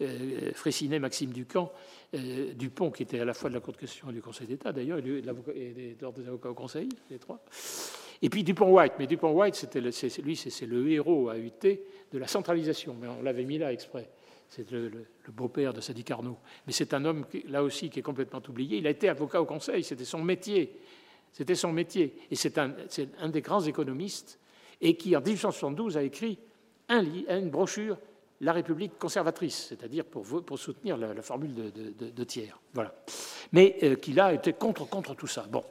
euh, 0.00 0.52
Fraissinet, 0.54 0.98
Maxime 0.98 1.30
Ducamp, 1.30 1.72
Dupont, 2.12 2.90
qui 2.90 3.02
était 3.02 3.20
à 3.20 3.24
la 3.24 3.34
fois 3.34 3.50
de 3.50 3.54
la 3.54 3.60
Cour 3.60 3.72
de 3.72 3.78
cassation 3.78 4.10
et 4.10 4.12
du 4.12 4.22
Conseil 4.22 4.46
d'État, 4.46 4.72
d'ailleurs, 4.72 4.98
et 4.98 5.02
des 5.02 5.96
avocats 6.02 6.50
au 6.50 6.54
Conseil, 6.54 6.88
les 7.10 7.18
trois. 7.18 7.44
Et 8.22 8.30
puis 8.30 8.44
Dupont-White, 8.44 8.94
mais 8.98 9.06
Dupont-White, 9.06 9.74
lui, 10.22 10.36
c'est 10.36 10.66
le 10.66 10.90
héros 10.90 11.28
à 11.28 11.38
UT 11.38 11.50
de 11.62 12.18
la 12.18 12.26
centralisation, 12.26 12.96
mais 12.98 13.08
on 13.08 13.22
l'avait 13.22 13.44
mis 13.44 13.58
là 13.58 13.72
exprès. 13.72 14.08
C'est 14.48 14.70
le, 14.70 15.06
beau-père 15.28 15.72
de 15.72 15.80
Sadi 15.80 16.04
Carnot. 16.04 16.38
Mais 16.66 16.72
c'est 16.72 16.94
un 16.94 17.04
homme, 17.04 17.26
là 17.48 17.62
aussi, 17.62 17.90
qui 17.90 17.98
est 17.98 18.02
complètement 18.02 18.40
oublié. 18.48 18.78
Il 18.78 18.86
a 18.86 18.90
été 18.90 19.08
avocat 19.08 19.42
au 19.42 19.44
Conseil, 19.44 19.82
c'était 19.82 20.04
son 20.04 20.22
métier. 20.22 20.78
C'était 21.32 21.54
son 21.54 21.72
métier. 21.72 22.14
Et 22.30 22.36
c'est 22.36 22.56
un, 22.58 22.70
des 23.28 23.42
grands 23.42 23.60
économistes 23.60 24.38
et 24.80 24.96
qui, 24.96 25.16
en 25.16 25.20
1872, 25.20 25.96
a 25.96 26.02
écrit 26.02 26.38
un, 26.88 27.04
une 27.04 27.50
brochure, 27.50 27.98
La 28.40 28.52
République 28.52 28.98
conservatrice, 28.98 29.66
c'est-à-dire 29.68 30.04
pour, 30.04 30.58
soutenir 30.58 30.96
la, 30.96 31.22
formule 31.22 31.54
de, 31.54 32.10
de, 32.10 32.24
Thiers. 32.24 32.52
Voilà. 32.74 32.94
Mais 33.52 33.78
euh, 33.82 33.96
qu'il 33.96 34.20
a 34.20 34.34
été 34.34 34.52
contre, 34.52 34.86
contre 34.88 35.14
tout 35.14 35.26
ça. 35.26 35.46
Bon. 35.50 35.64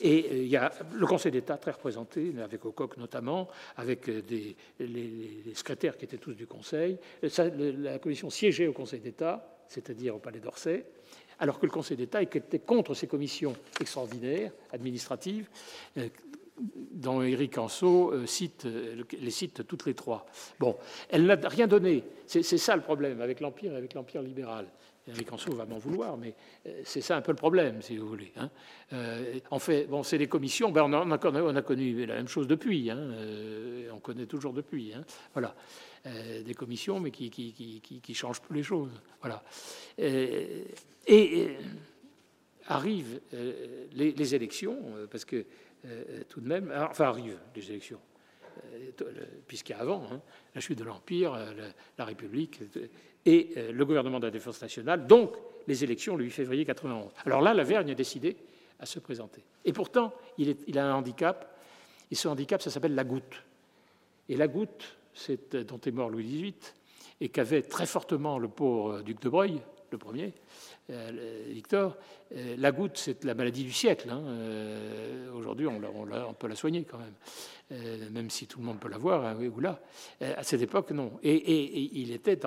Et 0.00 0.42
il 0.42 0.48
y 0.48 0.56
a 0.56 0.72
le 0.94 1.06
Conseil 1.06 1.32
d'État 1.32 1.56
très 1.56 1.72
représenté, 1.72 2.32
avec 2.42 2.64
Ocoq 2.64 2.96
notamment, 2.96 3.48
avec 3.76 4.08
des, 4.08 4.56
les, 4.78 5.54
secrétaires 5.54 5.96
qui 5.96 6.04
étaient 6.04 6.18
tous 6.18 6.34
du 6.34 6.46
Conseil. 6.46 6.98
la 7.22 7.98
commission 7.98 8.30
siégeait 8.30 8.66
au 8.66 8.72
Conseil 8.72 9.00
d'État, 9.00 9.58
c'est-à-dire 9.68 10.16
au 10.16 10.18
Palais 10.18 10.40
d'Orsay, 10.40 10.84
alors 11.38 11.58
que 11.58 11.66
le 11.66 11.72
Conseil 11.72 11.96
d'État 11.96 12.22
était 12.22 12.58
contre 12.58 12.94
ces 12.94 13.06
commissions 13.06 13.54
extraordinaires, 13.80 14.52
administratives, 14.72 15.48
dont 16.58 17.22
Éric 17.22 17.58
Anceau 17.58 18.12
euh, 18.12 18.26
cite, 18.26 18.66
euh, 18.66 19.02
les 19.20 19.30
cite 19.30 19.66
toutes 19.66 19.86
les 19.86 19.94
trois. 19.94 20.26
Bon, 20.58 20.76
elle 21.10 21.26
n'a 21.26 21.36
rien 21.48 21.66
donné. 21.66 22.02
C'est 22.26 22.42
ça 22.42 22.74
le 22.74 22.82
problème 22.82 23.20
avec 23.20 23.40
l'Empire 23.40 23.72
et 23.72 23.76
avec 23.76 23.94
l'Empire 23.94 24.22
libéral. 24.22 24.66
Éric 25.08 25.32
Anceau 25.32 25.52
va 25.52 25.66
m'en 25.66 25.78
vouloir, 25.78 26.16
mais 26.16 26.34
euh, 26.66 26.80
c'est 26.84 27.00
ça 27.00 27.16
un 27.16 27.20
peu 27.20 27.30
le 27.30 27.36
problème, 27.36 27.80
si 27.80 27.96
vous 27.96 28.08
voulez. 28.08 28.32
Hein. 28.36 28.50
en 29.50 29.58
fait, 29.58 29.86
bon, 29.86 30.02
c'est 30.02 30.18
des 30.18 30.26
commissions. 30.26 30.70
Ben, 30.72 30.82
on, 30.82 30.92
a, 30.92 31.04
on, 31.04 31.56
a, 31.56 31.62
connu 31.62 32.06
la 32.06 32.14
même 32.14 32.28
chose 32.28 32.48
depuis. 32.48 32.90
Hein, 32.90 33.12
on 33.92 34.00
connaît 34.00 34.26
toujours 34.26 34.52
depuis. 34.52 34.92
Hein, 34.94 35.04
voilà. 35.32 35.54
des 36.04 36.54
commissions, 36.54 36.98
mais 36.98 37.12
qui, 37.12 37.30
qui, 37.30 37.52
qui, 37.52 38.00
qui, 38.00 38.14
changent 38.14 38.40
plus 38.40 38.56
les 38.56 38.62
choses. 38.64 38.90
Voilà. 39.20 39.44
et 39.98 41.56
arrivent 42.66 43.20
les, 43.92 44.10
les, 44.10 44.34
élections, 44.34 44.76
parce 45.08 45.24
que 45.24 45.46
euh, 45.86 46.22
tout 46.28 46.40
de 46.40 46.48
même, 46.48 46.72
enfin 46.90 47.06
arrivent 47.06 47.38
les 47.54 47.70
élections, 47.70 48.00
euh, 48.74 48.90
puisqu'il 49.46 49.72
y 49.72 49.74
a 49.74 49.80
avant 49.80 50.02
hein, 50.10 50.20
la 50.54 50.60
chute 50.60 50.78
de 50.78 50.84
l'Empire, 50.84 51.34
euh, 51.34 51.52
la, 51.98 52.04
République 52.04 52.60
et 53.24 53.54
le 53.72 53.84
gouvernement 53.84 54.18
de 54.18 54.26
la 54.26 54.30
défense 54.30 54.60
nationale, 54.62 55.06
donc 55.06 55.34
les 55.66 55.84
élections 55.84 56.16
le 56.16 56.24
8 56.24 56.30
février 56.30 56.64
91. 56.64 57.10
Alors 57.24 57.40
là, 57.40 57.54
la 57.54 57.64
Vergne 57.64 57.90
a 57.90 57.94
décidé 57.94 58.36
à 58.78 58.86
se 58.86 58.98
présenter. 58.98 59.42
Et 59.64 59.72
pourtant, 59.72 60.12
il, 60.38 60.56
il 60.66 60.78
a 60.78 60.86
un 60.86 60.94
handicap, 60.94 61.58
et 62.10 62.14
ce 62.14 62.28
handicap, 62.28 62.62
ça 62.62 62.70
s'appelle 62.70 62.94
la 62.94 63.04
goutte. 63.04 63.42
Et 64.28 64.36
la 64.36 64.48
goutte, 64.48 64.96
c'est 65.14 65.56
dont 65.56 65.80
est 65.80 65.90
mort 65.90 66.10
Louis 66.10 66.24
XVIII, 66.24 66.54
et 67.20 67.28
qu'avait 67.28 67.62
très 67.62 67.86
fortement 67.86 68.38
le 68.38 68.48
pauvre 68.48 69.02
duc 69.02 69.20
de 69.20 69.28
Broglie, 69.28 69.62
le 69.90 69.98
premier, 69.98 70.32
euh, 70.90 71.44
Victor, 71.48 71.96
euh, 72.34 72.54
la 72.58 72.72
goutte, 72.72 72.96
c'est 72.96 73.24
la 73.24 73.34
maladie 73.34 73.64
du 73.64 73.72
siècle. 73.72 74.08
Hein. 74.10 74.22
Euh, 74.26 75.32
aujourd'hui, 75.32 75.66
on, 75.66 76.34
peut 76.34 76.48
la 76.48 76.54
soigner 76.54 76.84
quand 76.84 76.98
même, 76.98 78.12
même 78.12 78.30
si 78.30 78.46
tout 78.46 78.60
le 78.60 78.64
monde 78.64 78.78
peut 78.78 78.88
l'avoir, 78.88 79.24
hein, 79.24 79.36
oui 79.38 79.48
ou 79.48 79.60
là. 79.60 79.80
à 80.20 80.42
cette 80.42 80.62
époque, 80.62 80.90
non. 80.92 81.18
Et, 81.22 82.00
il 82.00 82.12
était 82.12 82.38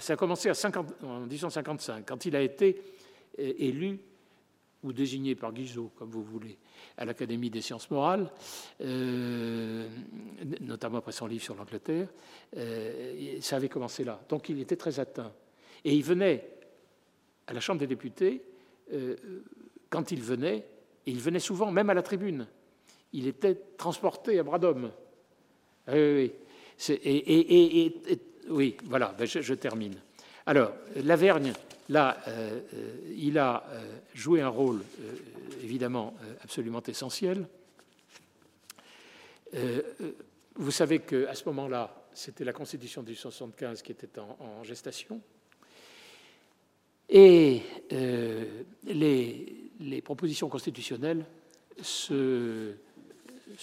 ça 0.00 0.14
a 0.14 0.16
commencé 0.16 0.48
à 0.48 0.54
50, 0.54 1.02
en 1.02 1.20
1855, 1.20 2.06
quand 2.06 2.24
il 2.24 2.34
a 2.36 2.40
été 2.40 2.80
élu 3.36 4.00
ou 4.82 4.92
désigné 4.92 5.34
par 5.34 5.52
Guizot, 5.52 5.92
comme 5.96 6.10
vous 6.10 6.22
voulez, 6.22 6.58
à 6.96 7.04
l'Académie 7.04 7.50
des 7.50 7.60
sciences 7.60 7.90
morales, 7.90 8.30
notamment 10.60 10.98
après 10.98 11.12
son 11.12 11.26
livre 11.26 11.44
sur 11.44 11.54
l'Angleterre. 11.54 12.08
ça 13.40 13.56
avait 13.56 13.68
commencé 13.68 14.04
là. 14.04 14.20
Donc 14.28 14.48
il 14.48 14.60
était 14.60 14.76
très 14.76 15.00
atteint. 15.00 15.32
Et 15.84 15.94
il 15.94 16.02
venait 16.02 16.54
à 17.46 17.52
la 17.52 17.60
Chambre 17.60 17.80
des 17.80 17.86
députés, 17.86 18.42
euh, 18.92 19.16
quand 19.90 20.10
il 20.10 20.22
venait, 20.22 20.64
et 21.06 21.10
il 21.10 21.20
venait 21.20 21.40
souvent, 21.40 21.70
même 21.70 21.90
à 21.90 21.94
la 21.94 22.02
tribune, 22.02 22.46
il 23.12 23.26
était 23.26 23.54
transporté 23.76 24.38
à 24.38 24.42
bras 24.42 24.58
d'homme. 24.58 24.90
Oui, 25.88 25.94
oui, 25.94 26.32
Et, 27.04 27.94
oui, 28.48 28.76
voilà, 28.84 29.14
ben, 29.16 29.26
je, 29.26 29.54
termine. 29.54 29.94
Alors, 30.46 30.72
Lavergne, 30.96 31.52
là, 31.90 32.18
euh, 32.26 32.60
euh, 32.74 33.14
il 33.16 33.38
a 33.38 33.64
joué 34.14 34.40
un 34.40 34.48
rôle 34.48 34.82
évidemment 35.62 36.14
absolument 36.42 36.82
essentiel. 36.82 37.46
vous 40.56 40.70
savez 40.70 41.00
qu'à 41.00 41.34
ce 41.34 41.44
moment-là, 41.46 42.06
c'était 42.12 42.44
la 42.44 42.52
Constitution 42.52 43.02
de 43.02 43.08
1875 43.08 43.82
qui 43.82 43.92
était 43.92 44.18
en 44.18 44.62
gestation. 44.64 45.20
Et 47.08 47.62
euh, 47.92 48.62
les, 48.84 50.02
propositions 50.02 50.48
constitutionnelles 50.48 51.24
se, 51.80 52.72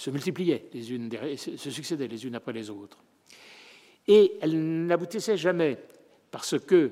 multipliaient, 0.08 0.66
les 0.72 0.92
unes 0.92 1.10
se 1.36 1.70
succédaient 1.70 2.08
les 2.08 2.24
unes 2.26 2.34
après 2.34 2.52
les 2.52 2.70
autres. 2.70 2.98
Et 4.08 4.32
elles 4.40 4.86
n'aboutissaient 4.86 5.36
jamais 5.36 5.78
parce 6.30 6.58
que 6.58 6.90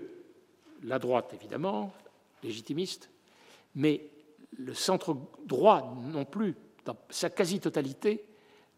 la 0.85 0.99
droite, 0.99 1.33
évidemment, 1.35 1.93
légitimiste, 2.43 3.11
mais 3.75 4.03
le 4.59 4.75
centre 4.75 5.17
droit 5.47 5.97
non 6.13 6.25
plus, 6.25 6.55
dans 6.85 6.97
sa 7.11 7.31
quasi-totalité, 7.31 8.25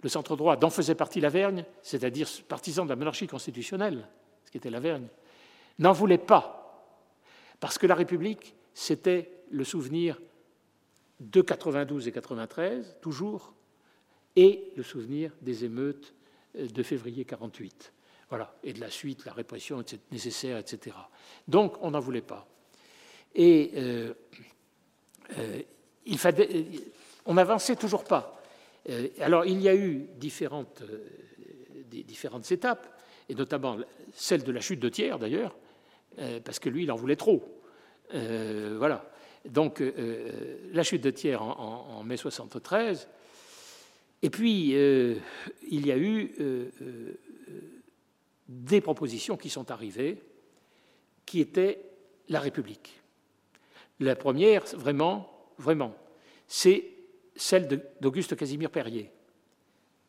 le 0.02 0.08
centre 0.08 0.36
droit 0.36 0.56
dont 0.56 0.70
faisait 0.70 0.94
partie 0.94 1.20
Lavergne, 1.20 1.64
c'est-à-dire 1.82 2.28
partisan 2.48 2.84
de 2.84 2.90
la 2.90 2.96
monarchie 2.96 3.26
constitutionnelle, 3.26 4.06
ce 4.44 4.50
qui 4.50 4.58
était 4.58 4.70
Lavergne, 4.70 5.06
n'en 5.78 5.92
voulait 5.92 6.18
pas 6.18 6.61
parce 7.62 7.78
que 7.78 7.86
la 7.86 7.94
République, 7.94 8.56
c'était 8.74 9.30
le 9.52 9.62
souvenir 9.62 10.20
de 11.20 11.40
92 11.40 12.08
et 12.08 12.10
93, 12.10 12.96
toujours, 13.00 13.54
et 14.34 14.72
le 14.76 14.82
souvenir 14.82 15.30
des 15.40 15.64
émeutes 15.64 16.12
de 16.56 16.82
février 16.82 17.24
48. 17.24 17.92
Voilà, 18.30 18.52
et 18.64 18.72
de 18.72 18.80
la 18.80 18.90
suite, 18.90 19.24
la 19.24 19.32
répression 19.32 19.80
nécessaire, 20.10 20.58
etc. 20.58 20.96
Donc, 21.46 21.76
on 21.82 21.92
n'en 21.92 22.00
voulait 22.00 22.20
pas. 22.20 22.48
Et 23.32 23.70
euh, 23.76 24.12
euh, 25.38 25.62
on 27.26 27.34
n'avançait 27.34 27.76
toujours 27.76 28.02
pas. 28.02 28.42
Euh, 28.88 29.06
alors, 29.20 29.46
il 29.46 29.60
y 29.60 29.68
a 29.68 29.76
eu 29.76 30.08
différentes, 30.16 30.82
différentes 31.92 32.50
étapes, 32.50 32.88
et 33.28 33.36
notamment 33.36 33.76
celle 34.12 34.42
de 34.42 34.50
la 34.50 34.60
chute 34.60 34.80
de 34.80 34.88
Thiers, 34.88 35.16
d'ailleurs, 35.20 35.54
euh, 35.54 35.61
parce 36.44 36.58
que 36.58 36.68
lui, 36.68 36.84
il 36.84 36.92
en 36.92 36.96
voulait 36.96 37.16
trop. 37.16 37.42
Euh, 38.14 38.74
voilà. 38.78 39.10
Donc, 39.44 39.80
euh, 39.80 40.58
la 40.72 40.82
chute 40.82 41.02
de 41.02 41.10
Thiers 41.10 41.40
en, 41.40 42.02
mai 42.04 42.16
73. 42.16 43.08
Et 44.22 44.30
puis, 44.30 44.70
il 44.70 45.86
y 45.86 45.92
a 45.92 45.98
eu 45.98 46.32
des 48.48 48.80
propositions 48.80 49.36
qui 49.36 49.50
sont 49.50 49.70
arrivées, 49.72 50.22
qui 51.26 51.40
étaient 51.40 51.80
la 52.28 52.38
République. 52.38 53.00
La 53.98 54.14
première, 54.14 54.64
vraiment, 54.76 55.50
vraiment, 55.58 55.96
c'est 56.46 56.84
celle 57.34 57.82
d'Auguste 58.00 58.36
Casimir 58.36 58.70
Perrier, 58.70 59.10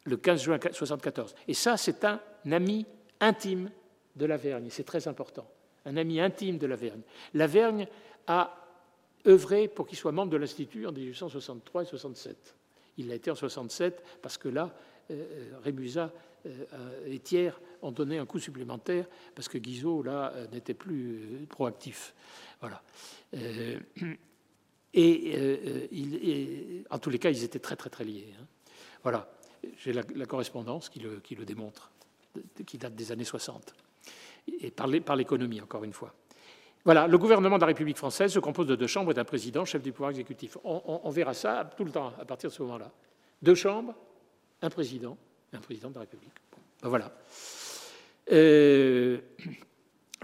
le 0.04 0.18
15 0.18 0.44
juin 0.44 0.56
1974. 0.58 1.34
Et 1.48 1.56
ça, 1.56 1.78
c'est 1.78 2.06
un 2.06 2.20
ami 2.52 2.86
intime 3.20 3.72
de 4.16 4.26
la 4.28 4.38
Vergne, 4.38 4.68
c'est 4.70 4.84
très 4.84 5.08
important 5.08 5.48
un 5.86 5.98
ami 5.98 6.20
intime 6.20 6.58
de 6.58 6.68
Lavergne. 6.68 7.02
Lavergne 7.34 7.88
a 8.28 8.58
œuvré 9.28 9.68
pour 9.68 9.88
qu'il 9.88 9.98
soit 9.98 10.12
membre 10.12 10.32
de 10.32 10.38
l'Institut 10.38 10.86
en 10.88 10.92
1863 10.92 11.84
et 11.84 11.86
67. 11.86 12.56
Il 12.98 13.08
l'a 13.08 13.16
été 13.16 13.32
en 13.32 13.36
67 13.36 14.04
parce 14.22 14.38
que 14.38 14.50
là, 14.50 14.76
euh, 15.12 15.14
euh, 15.14 15.60
Rémusat 15.64 16.12
euh, 16.46 17.06
et 17.08 17.20
Thiers 17.20 17.54
ont 17.82 17.92
donné 17.92 18.18
un 18.18 18.26
coup 18.26 18.40
supplémentaire 18.40 19.08
parce 19.36 19.48
que 19.48 19.58
Guizot, 19.58 20.04
là, 20.04 20.34
n'était 20.52 20.74
plus 20.74 21.46
proactif. 21.50 22.14
Voilà. 22.60 22.82
et, 24.94 26.84
en 26.90 27.00
tous 27.00 27.10
les 27.10 27.20
cas, 27.20 27.30
ils 27.30 27.44
étaient 27.44 27.60
très, 27.60 27.76
très, 27.76 27.90
très 27.90 28.06
liés. 28.06 28.34
Hein. 28.40 28.46
Voilà. 29.02 29.30
J'ai 29.78 29.94
la, 29.94 30.04
correspondance 30.26 30.90
qui 30.90 31.00
le, 31.00 31.22
qui 31.22 31.36
le 31.36 31.46
démontre, 31.46 31.92
qui 32.66 32.78
date 32.78 32.96
des 32.96 33.14
années 33.14 33.24
60 33.24 33.74
et 34.48 34.72
par 34.72 35.16
l'économie, 35.16 35.62
encore 35.62 35.84
une 35.84 35.94
fois. 35.94 36.14
Voilà, 36.86 37.08
le 37.08 37.18
gouvernement 37.18 37.56
de 37.56 37.62
la 37.62 37.68
République 37.68 37.98
française 37.98 38.34
se 38.34 38.40
compose 38.40 38.68
de 38.68 38.76
deux 38.76 38.88
chambres 38.88 39.12
et 39.12 39.14
d'un 39.14 39.24
président, 39.24 39.64
chef 39.64 39.82
du 39.82 39.94
pouvoir 39.94 40.10
exécutif. 40.10 40.58
On, 40.66 41.10
verra 41.12 41.34
ça 41.34 41.70
tout 41.78 41.86
le 41.86 41.92
temps 41.92 42.12
à 42.20 42.26
partir 42.26 42.50
de 42.50 42.54
ce 42.54 42.62
moment-là. 42.64 42.92
Deux 43.42 43.56
chambres, 43.56 43.96
un 44.62 44.70
président, 44.70 45.18
un 45.54 45.60
président 45.60 45.90
de 45.90 45.96
la 45.96 46.02
République. 46.02 46.34
Ben 46.82 46.90
voilà. 46.90 47.12
Euh, 48.32 49.20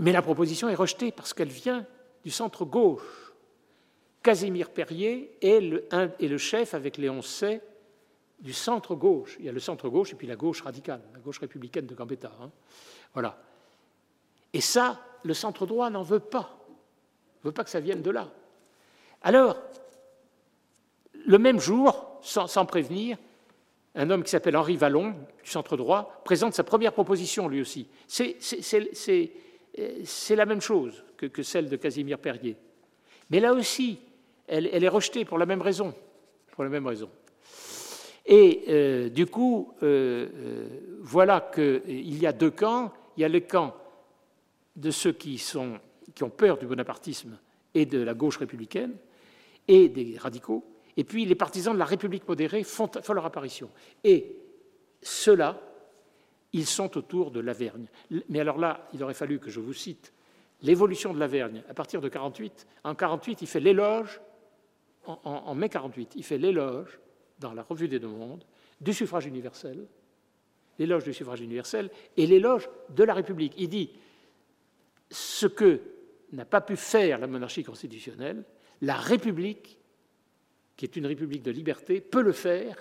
mais 0.01 0.11
la 0.11 0.21
proposition 0.21 0.67
est 0.67 0.75
rejetée 0.75 1.11
parce 1.11 1.33
qu'elle 1.33 1.49
vient 1.49 1.85
du 2.25 2.31
centre 2.31 2.65
gauche. 2.65 3.33
Casimir 4.21 4.69
Perrier 4.69 5.37
est 5.41 5.61
le, 5.61 6.37
chef, 6.37 6.73
avec 6.73 6.97
Léon 6.97 7.21
Say, 7.21 7.61
du 8.41 8.51
centre 8.51 8.95
gauche. 8.95 9.37
Il 9.39 9.45
y 9.45 9.49
a 9.49 9.53
le 9.53 9.59
centre 9.61 9.87
gauche 9.87 10.11
et 10.11 10.15
puis 10.15 10.27
la 10.27 10.35
gauche 10.35 10.61
radicale, 10.61 11.01
la 11.13 11.19
gauche 11.19 11.39
républicaine 11.39 11.85
de 11.85 11.95
Gambetta. 11.95 12.31
Hein. 12.41 12.51
Voilà. 13.13 13.41
Et 14.53 14.61
ça, 14.61 14.99
le 15.23 15.33
centre 15.33 15.65
droit 15.65 15.89
n'en 15.89 16.03
veut 16.03 16.19
pas. 16.19 16.57
Il 17.37 17.45
ne 17.45 17.49
veut 17.49 17.53
pas 17.53 17.63
que 17.63 17.69
ça 17.69 17.79
vienne 17.79 18.01
de 18.01 18.11
là. 18.11 18.29
Alors, 19.21 19.57
le 21.25 21.37
même 21.37 21.59
jour, 21.59 22.19
sans, 22.21 22.65
prévenir, 22.65 23.17
un 23.95 24.09
homme 24.09 24.23
qui 24.23 24.29
s'appelle 24.29 24.57
Henri 24.57 24.77
Vallon, 24.77 25.15
du 25.43 25.49
centre 25.49 25.77
droit, 25.77 26.21
présente 26.25 26.53
sa 26.53 26.63
première 26.63 26.93
proposition 26.93 27.47
lui 27.47 27.61
aussi. 27.61 27.87
C'est 28.07 28.35
la 30.35 30.45
même 30.45 30.61
chose 30.61 31.03
que, 31.17 31.43
celle 31.43 31.69
de 31.69 31.75
Casimir 31.75 32.19
Perrier. 32.19 32.55
Mais 33.29 33.39
là 33.39 33.53
aussi, 33.53 33.99
elle, 34.47 34.83
est 34.83 34.89
rejetée 34.89 35.25
pour 35.25 35.37
la 35.37 35.45
même 35.45 35.61
raison. 35.61 35.93
pour 36.51 36.63
la 36.63 36.69
même 36.69 36.87
raison. 36.87 37.09
Et 38.25 38.63
euh, 38.69 39.09
du 39.09 39.25
coup, 39.25 39.73
euh, 39.81 40.27
euh, 40.35 40.67
voilà 41.01 41.49
qu'il 41.53 42.17
y 42.17 42.27
a 42.27 42.31
deux 42.31 42.51
camps. 42.51 42.93
Il 43.17 43.21
y 43.21 43.25
a 43.25 43.29
le 43.29 43.39
camp 43.39 43.75
de 44.79 44.91
ceux 44.91 45.11
qui, 45.11 45.37
sont, 45.37 45.79
qui 46.15 46.23
ont 46.23 46.29
peur 46.29 46.57
du 46.57 46.65
bonapartisme 46.65 47.37
et 47.73 47.85
de 47.85 47.99
la 47.99 48.13
gauche 48.13 48.37
républicaine, 48.37 48.95
et 49.67 49.87
des 49.87 50.17
radicaux, 50.17 50.65
et 50.97 51.03
puis 51.03 51.25
les 51.25 51.35
partisans 51.35 51.73
de 51.73 51.79
la 51.79 51.85
République 51.85 52.27
modérée 52.27 52.63
font, 52.63 52.89
leur 53.13 53.25
apparition. 53.25 53.69
Et 54.03 54.35
ceux-là, 55.01 55.61
ils 56.53 56.65
sont 56.65 56.97
autour 56.97 57.29
de 57.29 57.39
l'Avergne. 57.39 57.85
Mais 58.29 58.39
alors 58.39 58.57
là, 58.57 58.89
il 58.93 59.03
aurait 59.03 59.13
fallu 59.13 59.39
que 59.39 59.51
je 59.51 59.59
vous 59.59 59.73
cite 59.73 60.11
l'évolution 60.61 61.13
de 61.13 61.19
l'Avergne 61.19 61.63
à 61.69 61.73
partir 61.73 62.01
de 62.01 62.09
48. 62.09 62.67
En 62.83 62.95
48, 62.95 63.43
il 63.43 63.47
fait 63.47 63.59
l'éloge, 63.59 64.19
en, 65.05 65.53
mai 65.53 65.69
48, 65.69 66.13
il 66.15 66.23
fait 66.23 66.39
l'éloge 66.39 66.99
dans 67.39 67.53
la 67.53 67.61
Revue 67.61 67.87
des 67.87 67.99
Deux 67.99 68.07
Mondes 68.07 68.43
du 68.81 68.91
suffrage 68.91 69.27
universel, 69.27 69.85
l'éloge 70.79 71.03
du 71.03 71.13
suffrage 71.13 71.41
universel 71.41 71.91
et 72.17 72.25
l'éloge 72.25 72.69
de 72.89 73.03
la 73.03 73.13
République. 73.13 73.53
Il 73.57 73.69
dit 73.69 73.91
ce 75.11 75.47
que 75.47 75.81
n'a 76.31 76.45
pas 76.45 76.61
pu 76.61 76.75
faire 76.75 77.19
la 77.19 77.27
monarchie 77.27 77.63
constitutionnelle, 77.63 78.43
la 78.81 78.95
République, 78.95 79.79
qui 80.77 80.85
est 80.85 80.95
une 80.95 81.07
République 81.07 81.43
de 81.43 81.51
liberté, 81.51 82.01
peut 82.01 82.21
le 82.21 82.31
faire, 82.31 82.77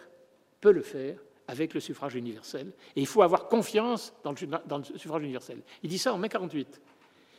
peut 0.60 0.72
le 0.72 0.82
faire 0.82 1.18
avec 1.48 1.72
le 1.74 1.80
suffrage 1.80 2.14
universel. 2.14 2.72
Et 2.94 3.00
il 3.00 3.06
faut 3.06 3.22
avoir 3.22 3.48
confiance 3.48 4.14
dans 4.22 4.32
le, 4.32 4.84
suffrage 4.96 5.22
universel. 5.22 5.62
Il 5.82 5.88
dit 5.88 5.98
ça 5.98 6.12
en 6.12 6.18
mai 6.18 6.28
48. 6.28 6.80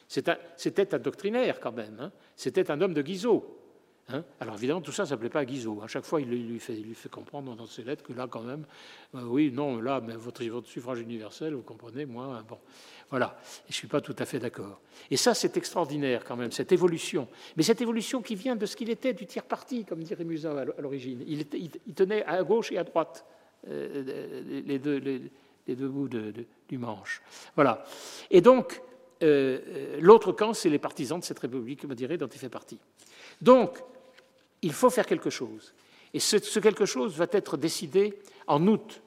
C'était 0.08 0.96
un 0.96 1.00
doctrinaire 1.00 1.60
quand 1.60 1.72
même. 1.72 1.98
Hein. 2.00 2.12
C'était 2.36 2.72
un 2.72 2.82
homme 2.82 2.96
de 2.96 3.04
Guizot. 3.04 3.56
Hein? 4.12 4.24
Alors 4.40 4.56
évidemment, 4.56 4.82
tout 4.82 4.92
ça, 4.92 5.06
ça 5.06 5.16
ne 5.16 5.20
plaît 5.20 5.30
pas 5.30 5.40
à 5.40 5.46
Guizot. 5.46 5.82
À 5.84 5.88
chaque 5.88 6.06
fois, 6.06 6.20
il 6.20 6.30
lui 6.30 6.60
fait, 6.60 6.74
lui 6.74 6.96
comprendre 7.12 7.56
dans 7.56 7.66
ses 7.68 7.84
lettres 7.84 8.04
que 8.04 8.14
là, 8.14 8.28
quand 8.30 8.42
même, 8.42 8.66
euh, 9.16 9.24
oui, 9.24 9.52
non, 9.54 9.80
là, 9.80 10.02
mais 10.02 10.16
votre, 10.16 10.44
votre, 10.46 10.68
suffrage 10.68 11.00
universel, 11.00 11.54
vous 11.54 11.62
comprenez, 11.62 12.06
moi, 12.06 12.44
bon, 12.48 12.58
voilà. 13.10 13.38
je 13.68 13.72
ne 13.72 13.74
suis 13.74 13.88
pas 13.88 14.02
tout 14.02 14.16
à 14.18 14.26
fait 14.26 14.40
d'accord. 14.40 14.82
Et 15.12 15.18
ça, 15.18 15.34
c'est 15.34 15.58
extraordinaire 15.58 16.24
quand 16.26 16.36
même, 16.36 16.52
cette 16.52 16.72
évolution. 16.72 17.28
Mais 17.56 17.64
cette 17.64 17.82
évolution 17.82 18.22
qui 18.22 18.36
vient 18.36 18.56
de 18.56 18.66
ce 18.66 18.76
qu'il 18.76 18.90
était 18.90 19.14
du 19.14 19.26
tiers 19.26 19.46
parti, 19.46 19.86
comme 19.86 20.04
dirait 20.04 20.24
Musin 20.24 20.58
à 20.58 20.66
l'origine. 20.82 21.24
Il, 21.28 21.46
tenait 21.94 22.26
à 22.26 22.42
gauche 22.44 22.72
et 22.72 22.78
à 22.78 22.84
droite 22.84 23.26
euh, 23.68 24.62
les, 24.66 24.80
deux, 24.80 25.88
bouts 25.88 26.10
du 26.10 26.78
manche. 26.78 27.22
Voilà. 27.56 27.84
Et 28.32 28.42
donc, 28.42 28.82
euh, 29.22 29.98
l'autre 30.00 30.32
camp, 30.32 30.54
c'est 30.54 30.70
les 30.70 30.80
partisans 30.80 31.20
de 31.20 31.26
cette 31.26 31.40
République 31.40 31.86
dirais, 31.94 32.18
dont 32.18 32.28
il 32.28 32.40
fait 32.40 32.50
partie. 32.50 32.80
Donc, 33.42 33.80
il 34.62 34.74
faut 34.74 34.90
faire 34.90 35.06
quelque 35.06 35.30
chose. 35.30 35.74
Et 36.14 36.20
ce, 36.20 36.60
quelque 36.60 36.86
chose 36.86 37.16
va 37.16 37.28
être 37.32 37.58
décidé 37.58 38.18
en 38.48 38.66
août 38.68 39.02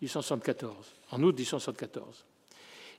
1874. 0.00 0.94
En 1.12 1.22
août 1.22 1.32
1874. 1.32 2.24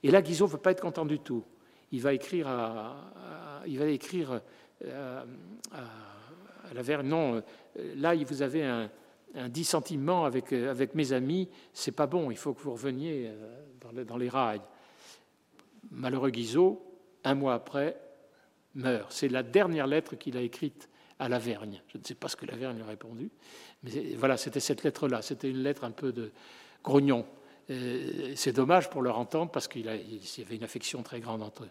Et 0.03 0.11
là, 0.11 0.21
Guizot 0.21 0.45
ne 0.45 0.51
va 0.51 0.57
pas 0.57 0.71
être 0.71 0.81
content 0.81 1.05
du 1.05 1.19
tout. 1.19 1.43
Il 1.91 2.01
va 2.01 2.13
écrire 2.13 2.47
à, 2.47 3.63
il 3.67 3.77
va 3.79 3.87
écrire 3.87 4.41
euh, 4.85 5.23
à, 5.71 6.73
la 6.73 6.81
Vernon. 6.81 7.43
Euh, 7.77 7.93
là, 7.95 8.15
vous 8.15 8.41
avez 8.41 8.63
un, 8.63 8.89
dissentiment 9.49 10.23
avec, 10.23 10.53
avec 10.53 10.95
mes 10.95 11.11
amis. 11.11 11.49
C'est 11.73 11.91
pas 11.91 12.07
bon. 12.07 12.31
Il 12.31 12.37
faut 12.37 12.53
que 12.53 12.61
vous 12.61 12.71
reveniez 12.71 13.31
dans, 13.81 14.03
dans 14.05 14.17
les 14.17 14.29
rails. 14.29 14.61
Malheureux 15.91 16.29
Guizot, 16.29 16.81
un 17.25 17.35
mois 17.35 17.55
après, 17.55 17.99
meurt. 18.75 19.11
C'est 19.11 19.27
la 19.27 19.43
dernière 19.43 19.87
lettre 19.87 20.15
qu'il 20.15 20.37
a 20.37 20.41
écrite 20.41 20.87
à 21.19 21.29
Lavergne. 21.29 21.81
Je 21.87 21.97
ne 21.97 22.03
sais 22.03 22.15
pas 22.15 22.27
ce 22.27 22.35
que 22.35 22.45
Lavergne 22.45 22.81
a 22.81 22.85
répondu, 22.85 23.29
mais 23.83 24.15
voilà, 24.15 24.37
c'était 24.37 24.59
cette 24.59 24.83
lettre-là. 24.83 25.21
C'était 25.21 25.49
une 25.49 25.63
lettre 25.63 25.83
un 25.83 25.91
peu 25.91 26.11
de 26.11 26.31
grognon. 26.83 27.25
C'est 27.67 28.53
dommage 28.53 28.89
pour 28.89 29.01
leur 29.01 29.17
entendre 29.17 29.51
parce 29.51 29.67
qu'il 29.67 29.85
y 29.85 29.89
avait 29.89 30.55
une 30.55 30.63
affection 30.63 31.01
très 31.03 31.19
grande 31.19 31.41
entre 31.41 31.63
eux. 31.63 31.69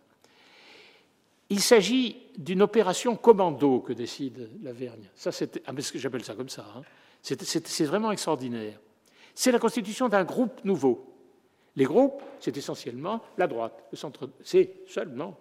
Il 1.51 1.61
s'agit 1.61 2.17
d'une 2.39 2.63
opération 2.63 3.17
commando 3.17 3.81
que 3.81 3.93
décide 3.93 4.51
Lavergne. 4.63 5.09
Ça, 5.15 5.31
ah, 5.67 5.73
j'appelle 5.95 6.25
ça 6.25 6.35
comme 6.35 6.49
ça. 6.49 6.67
Hein. 6.77 6.83
C'est 7.23 7.85
vraiment 7.85 8.11
extraordinaire. 8.11 8.81
C'est 9.35 9.53
la 9.53 9.59
constitution 9.59 10.09
d'un 10.09 10.25
groupe 10.25 10.65
nouveau. 10.65 11.11
Les 11.77 11.85
groupes, 11.85 12.23
c'est 12.41 12.57
essentiellement 12.57 13.21
la 13.37 13.47
droite, 13.47 13.85
le 13.91 13.97
centre. 13.97 14.31
C'est 14.43 14.83
seulement 14.87 15.37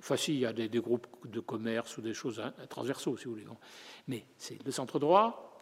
Enfin, 0.00 0.16
il 0.28 0.38
y 0.38 0.46
a 0.46 0.52
des, 0.52 0.68
groupes 0.68 1.06
de 1.24 1.40
commerce 1.40 1.96
ou 1.96 2.02
des 2.02 2.14
choses 2.14 2.42
transversaux, 2.68 3.16
si 3.16 3.24
vous 3.24 3.32
voulez. 3.32 3.46
Mais 4.08 4.26
c'est 4.36 4.62
le 4.64 4.70
centre 4.70 4.98
droit, 4.98 5.58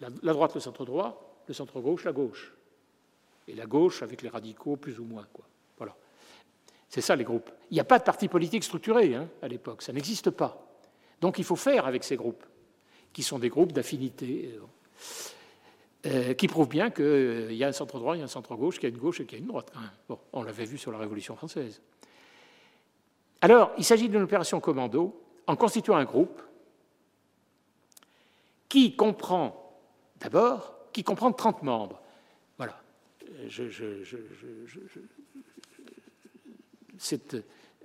la, 0.00 0.32
droite, 0.32 0.54
le 0.54 0.60
centre 0.60 0.84
droit, 0.84 1.42
le 1.46 1.54
centre 1.54 1.80
gauche, 1.80 2.04
la 2.04 2.12
gauche. 2.12 2.52
Et 3.48 3.54
la 3.54 3.66
gauche 3.66 4.02
avec 4.02 4.22
les 4.22 4.28
radicaux, 4.28 4.76
plus 4.76 4.98
ou 4.98 5.04
moins. 5.04 5.26
Voilà. 5.78 5.96
C'est 6.88 7.00
ça 7.00 7.16
les 7.16 7.24
groupes. 7.24 7.50
Il 7.70 7.74
n'y 7.74 7.80
a 7.80 7.84
pas 7.84 7.98
de 7.98 8.04
parti 8.04 8.28
politique 8.28 8.64
structuré 8.64 9.14
hein, 9.14 9.28
à 9.40 9.48
l'époque, 9.48 9.82
ça 9.82 9.92
n'existe 9.92 10.30
pas. 10.30 10.68
Donc 11.20 11.38
il 11.38 11.44
faut 11.44 11.56
faire 11.56 11.86
avec 11.86 12.04
ces 12.04 12.16
groupes, 12.16 12.44
qui 13.12 13.22
sont 13.22 13.38
des 13.38 13.48
groupes 13.48 13.72
d'affinité, 13.72 14.54
euh, 14.54 14.60
euh, 16.06 16.34
qui 16.34 16.48
prouvent 16.48 16.68
bien 16.68 16.90
qu'il 16.90 17.54
y 17.54 17.64
a 17.64 17.68
un 17.68 17.72
centre 17.72 17.98
droit, 17.98 18.16
il 18.16 18.18
y 18.18 18.22
a 18.22 18.24
un 18.24 18.28
centre 18.28 18.54
gauche, 18.56 18.78
qu'il 18.78 18.88
y 18.88 18.92
a 18.92 18.94
une 18.94 19.00
gauche 19.00 19.20
et 19.20 19.24
qu'il 19.24 19.38
y 19.38 19.40
a 19.40 19.42
une 19.42 19.48
droite. 19.48 19.72
Bon, 20.08 20.18
on 20.32 20.42
l'avait 20.42 20.64
vu 20.64 20.78
sur 20.78 20.92
la 20.92 20.98
Révolution 20.98 21.36
française. 21.36 21.80
Alors, 23.42 23.72
il 23.76 23.84
s'agit 23.84 24.08
d'une 24.08 24.22
opération 24.22 24.60
commando 24.60 25.20
en 25.48 25.56
constituant 25.56 25.96
un 25.96 26.04
groupe 26.04 26.40
qui 28.68 28.94
comprend, 28.94 29.80
d'abord, 30.20 30.76
qui 30.92 31.02
comprend 31.02 31.32
30 31.32 31.64
membres. 31.64 32.00
Voilà. 32.56 32.80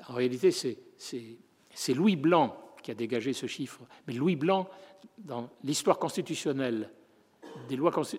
en 0.07 0.13
réalité, 0.13 0.51
c'est 0.51 1.93
Louis 1.93 2.15
Blanc 2.15 2.55
qui 2.83 2.91
a 2.91 2.93
dégagé 2.93 3.33
ce 3.33 3.47
chiffre. 3.47 3.81
Mais 4.07 4.13
Louis 4.13 4.35
Blanc, 4.35 4.69
dans 5.17 5.49
l'histoire 5.63 5.97
constitutionnelle, 5.97 6.91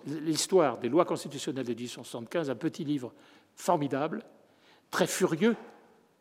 l'histoire 0.05 0.77
des 0.77 0.89
lois 0.89 1.05
constitutionnelles 1.05 1.65
de 1.65 1.73
1875, 1.73 2.49
un 2.49 2.55
petit 2.55 2.83
livre 2.83 3.13
formidable, 3.55 4.25
très 4.91 5.07
furieux, 5.07 5.55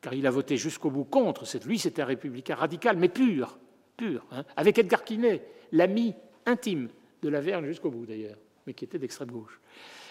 car 0.01 0.15
il 0.15 0.27
a 0.27 0.31
voté 0.31 0.57
jusqu'au 0.57 0.91
bout 0.91 1.05
contre. 1.05 1.45
Lui, 1.67 1.79
c'était 1.79 2.03
un 2.03 2.07
républicain 2.07 2.55
radical, 2.55 2.97
mais 2.97 3.09
pur, 3.09 3.59
pur, 3.97 4.25
hein, 4.31 4.45
avec 4.57 4.79
Edgar 4.79 5.05
Quinet, 5.05 5.45
l'ami 5.73 6.15
intime 6.47 6.89
de 7.23 7.29
la 7.29 7.41
Vergne 7.41 7.67
jusqu'au 7.67 7.91
bout 7.91 8.07
d'ailleurs, 8.07 8.39
mais 8.67 8.75
qui 8.75 8.85
était 8.85 8.99
d'extrême 8.99 9.31
gauche. 9.31 9.61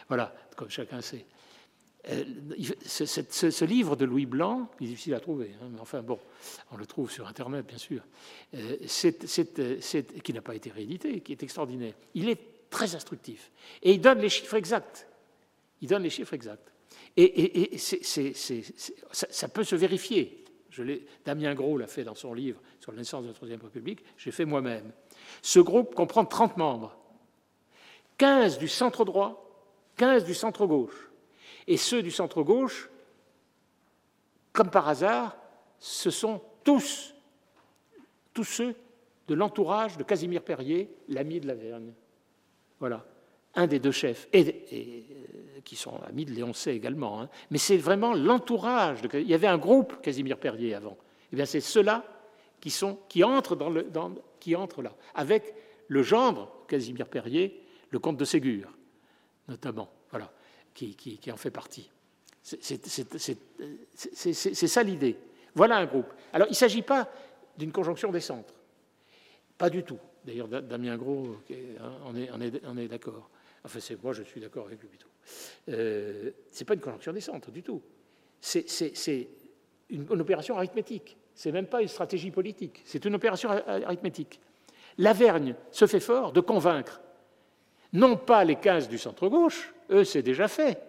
Voilà, 0.07 0.34
comme 0.55 0.69
chacun 0.69 1.01
sait. 1.01 1.26
Euh, 2.09 2.23
ce, 2.85 3.65
livre 3.65 3.95
de 3.95 4.05
Louis 4.05 4.26
Blanc, 4.26 4.69
il 4.80 4.88
est 4.88 4.89
difficile 4.91 5.14
à 5.14 5.19
trouver, 5.19 5.51
hein, 5.61 5.68
mais 5.72 5.80
enfin 5.80 6.01
bon, 6.01 6.19
on 6.72 6.77
le 6.77 6.85
trouve 6.85 7.11
sur 7.11 7.27
Internet 7.27 7.65
bien 7.65 7.77
sûr, 7.77 8.01
euh, 8.53 8.77
qui 10.23 10.34
n'a 10.34 10.41
pas 10.41 10.55
été 10.55 10.69
réédité, 10.69 11.19
qui 11.19 11.34
est 11.34 11.43
extraordinaire. 11.43 11.93
Il 12.14 12.30
est 12.30 12.69
très 12.69 12.95
instructif 12.95 13.51
et 13.81 13.91
il 13.93 13.99
donne 14.01 14.19
les 14.19 14.30
chiffres 14.30 14.55
exacts. 14.55 15.07
Il 15.81 15.89
donne 15.89 16.03
les 16.03 16.09
chiffres 16.09 16.34
exacts. 16.34 16.72
Et, 17.18 17.77
ça, 17.80 19.48
peut 19.49 19.64
se 19.64 19.76
vérifier. 19.76 20.45
Damien 21.26 21.56
Gros 21.56 21.77
l'a 21.77 21.88
fait 21.88 22.03
dans 22.03 22.14
son 22.14 22.35
livre 22.35 22.61
sur 22.80 22.91
la 22.91 22.99
naissance 22.99 23.23
de 23.23 23.30
la 23.30 23.34
Troisième 23.34 23.61
République, 23.61 24.03
j'ai 24.18 24.30
fait 24.30 24.45
moi-même. 24.45 24.91
Ce 25.41 25.60
groupe 25.60 25.95
comprend 25.95 26.23
30 26.23 26.57
membres, 26.57 26.95
15 28.19 28.60
du 28.60 28.68
centre 28.68 29.03
droit, 29.03 29.44
15 29.95 30.26
du 30.26 30.35
centre 30.35 30.68
gauche. 30.68 31.10
Et 31.65 31.77
ceux 31.77 32.03
du 32.03 32.11
centre 32.11 32.44
gauche, 32.44 32.91
comme 34.53 34.69
par 34.69 34.88
hasard, 34.88 35.35
ce 35.80 36.11
sont 36.11 36.41
tous, 36.64 37.15
tous 38.35 38.44
ceux 38.44 38.76
de 39.27 39.34
l'entourage 39.34 39.98
de 39.98 40.03
Casimir 40.03 40.44
Perrier, 40.44 40.95
l'ami 41.07 41.39
de 41.39 41.48
la 41.48 41.56
Vergne. 41.56 41.94
Voilà 42.80 43.03
un 43.57 43.67
des 43.67 43.79
deux 43.79 43.91
chefs, 43.91 44.27
et, 44.31 44.63
euh, 44.71 45.59
qui 45.65 45.75
sont 45.75 45.99
amis 46.07 46.25
de 46.25 46.31
Léon 46.31 46.53
C 46.53 46.71
également, 46.71 47.21
hein. 47.21 47.29
mais 47.49 47.57
c'est 47.57 47.77
vraiment 47.77 48.13
l'entourage. 48.13 48.99
il 49.13 49.27
y 49.27 49.34
avait 49.34 49.47
un 49.47 49.57
groupe 49.57 49.99
Casimir 50.01 50.38
Perrier 50.38 50.75
avant. 50.75 50.91
Et 50.91 51.34
eh 51.34 51.35
bien 51.35 51.45
c'est 51.45 51.59
ceux-là 51.59 52.05
qui, 52.61 52.69
sont, 52.69 52.99
qui, 53.09 53.23
entrent 53.23 53.55
là, 54.81 54.95
avec 55.15 55.55
le 55.88 56.03
gendre 56.03 56.51
Casimir 56.67 57.07
Perrier, 57.07 57.63
le 57.89 57.99
comte 57.99 58.17
de 58.17 58.25
Ségur, 58.25 58.71
notamment, 59.47 59.89
voilà, 60.11 60.31
qui, 60.73 61.19
en 61.31 61.38
fait 61.38 61.51
partie. 61.51 61.89
C'est 62.43 64.67
ça 64.67 64.84
l'idée. 64.84 65.17
Voilà 65.55 65.77
un 65.77 65.85
groupe. 65.85 66.13
Alors 66.31 66.47
il 66.47 66.51
ne 66.51 66.55
s'agit 66.55 66.84
pas 66.84 67.09
d'une 67.57 67.71
conjonction 67.71 68.11
des 68.11 68.21
centres. 68.21 68.53
Pas 69.57 69.71
du 69.71 69.84
tout. 69.84 69.97
D'ailleurs, 70.23 70.47
Damien 70.47 70.97
Gros, 70.97 71.38
hein, 71.49 71.91
on 72.05 72.77
est 72.77 72.88
d'accord. 72.88 73.31
Enfin, 73.68 73.95
moi, 74.02 74.14
je 74.14 74.23
suis 74.23 74.39
d'accord 74.39 74.65
avec 74.68 74.80
lui 74.80 74.88
plutôt. 74.88 75.10
Euh, 75.69 76.31
ce 76.49 76.60
n'est 76.60 76.65
pas 76.65 76.73
une 76.73 76.80
conjonction 76.80 77.11
des 77.11 77.19
centres 77.19 77.52
du 77.52 77.61
tout. 77.61 77.81
C'est 78.39 79.27
une, 79.89 80.07
opération 80.10 80.56
arithmétique. 80.56 81.18
C'est 81.35 81.52
même 81.52 81.68
pas 81.68 81.81
une 81.81 81.89
stratégie 81.89 82.31
politique. 82.31 82.81
C'est 82.85 83.03
une 83.03 83.15
opération 83.15 83.49
arithmétique. 83.49 84.39
Lavergne 84.98 85.56
se 85.69 85.85
fait 85.85 85.99
fort 85.99 86.31
de 86.31 86.39
convaincre 86.39 87.02
Non 87.91 88.15
pas 88.15 88.45
les 88.45 88.56
15 88.56 88.88
du 88.88 88.98
centre-gauche, 88.98 89.73
eux 89.91 90.06
c'est 90.06 90.23
déjà 90.23 90.48
fait, 90.48 90.81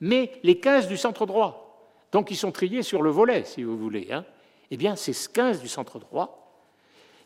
mais 0.00 0.32
les 0.42 0.60
15 0.60 0.88
du 0.88 0.98
centre-droit. 0.98 1.88
Donc 2.12 2.30
ils 2.30 2.36
sont 2.36 2.52
triés 2.52 2.82
sur 2.82 3.00
le 3.00 3.10
volet, 3.10 3.44
si 3.44 3.62
vous 3.62 3.78
voulez. 3.78 4.08
Hein. 4.12 4.26
Eh 4.70 4.76
bien, 4.76 4.96
ces 4.96 5.14
15 5.32 5.62
du 5.62 5.68
centre-droit, 5.68 6.60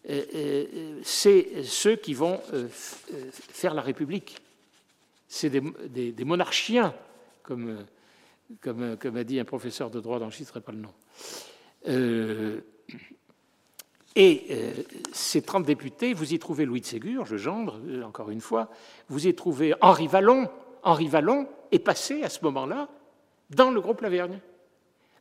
euh, 0.08 0.24
euh, 0.34 1.00
c'est 1.02 1.64
ceux 1.64 1.96
qui 1.96 2.14
vont 2.14 2.40
faire 3.30 3.74
la 3.74 3.82
République. 3.82 4.36
C'est 5.28 5.50
des, 5.50 6.24
monarchiens, 6.24 6.94
comme, 7.42 7.84
comme, 8.60 9.16
a 9.16 9.24
dit 9.24 9.40
un 9.40 9.44
professeur 9.44 9.90
de 9.90 10.00
droit 10.00 10.18
dont 10.18 10.30
je 10.30 10.36
ne 10.36 10.44
citerai 10.44 10.60
pas 10.60 10.72
le 10.72 10.78
nom. 10.78 10.94
Et 14.14 14.46
ces 15.12 15.42
30 15.42 15.64
députés, 15.66 16.14
vous 16.14 16.32
y 16.32 16.38
trouvez 16.38 16.64
Louis 16.64 16.80
de 16.80 16.86
Ségur, 16.86 17.26
je 17.26 17.36
gendre, 17.36 17.80
encore 18.04 18.30
une 18.30 18.40
fois, 18.40 18.70
vous 19.08 19.26
y 19.26 19.34
trouvez 19.34 19.74
Henri 19.80 20.06
Vallon. 20.06 20.48
Henri 20.82 21.08
Vallon 21.08 21.48
est 21.72 21.80
passé 21.80 22.22
à 22.22 22.28
ce 22.28 22.42
moment-là 22.44 22.88
dans 23.50 23.70
le 23.70 23.80
groupe 23.80 24.00
Lavergne, 24.00 24.40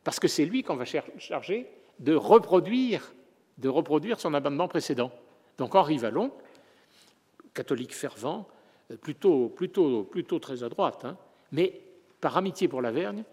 parce 0.04 0.20
que 0.20 0.28
c'est 0.28 0.44
lui 0.44 0.62
qu'on 0.62 0.76
va 0.76 0.84
charger 1.18 1.66
de 1.98 2.14
reproduire 2.14 3.12
de 3.58 3.68
reproduire 3.68 4.20
son 4.20 4.34
amendement 4.34 4.68
précédent. 4.68 5.10
Donc 5.58 5.74
Henri 5.74 5.98
Vallon, 5.98 6.30
catholique 7.54 7.94
fervent, 7.94 8.40
euh, 8.40 8.55
plutôt, 9.00 9.48
plutôt, 9.48 10.04
plutôt 10.04 10.38
très 10.38 10.62
à 10.62 10.68
droite, 10.68 11.04
hein, 11.04 11.16
mais 11.52 11.80
par 12.20 12.36
amitié 12.36 12.68
pour 12.68 12.82
Lavergne, 12.82 13.24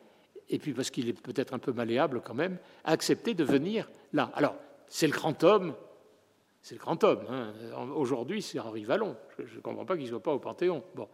et 0.49 0.59
puis 0.59 0.73
parce 0.73 0.89
qu'il 0.89 1.09
est 1.09 1.19
peut-être 1.19 1.53
un 1.53 1.59
peu 1.59 1.71
malléable 1.71 2.21
quand 2.23 2.33
même, 2.33 2.57
a 2.83 2.91
accepté 2.91 3.33
de 3.33 3.43
venir 3.43 3.89
là. 4.11 4.31
Alors, 4.35 4.55
c'est 4.87 5.07
le 5.07 5.13
grand 5.13 5.43
homme, 5.43 5.73
c'est 6.61 6.75
le 6.75 6.79
grand 6.79 7.03
homme. 7.03 7.25
Hein. 7.29 7.53
Aujourd'hui, 7.95 8.41
c'est 8.41 8.59
Henri 8.59 8.83
Vallon. 8.83 9.15
Je 9.37 9.55
ne 9.55 9.61
comprends 9.61 9.85
pas 9.85 9.95
qu'il 9.95 10.05
ne 10.05 10.09
soit 10.09 10.23
pas 10.23 10.33
au 10.33 10.39
Panthéon. 10.39 10.83
Bon. 10.95 11.07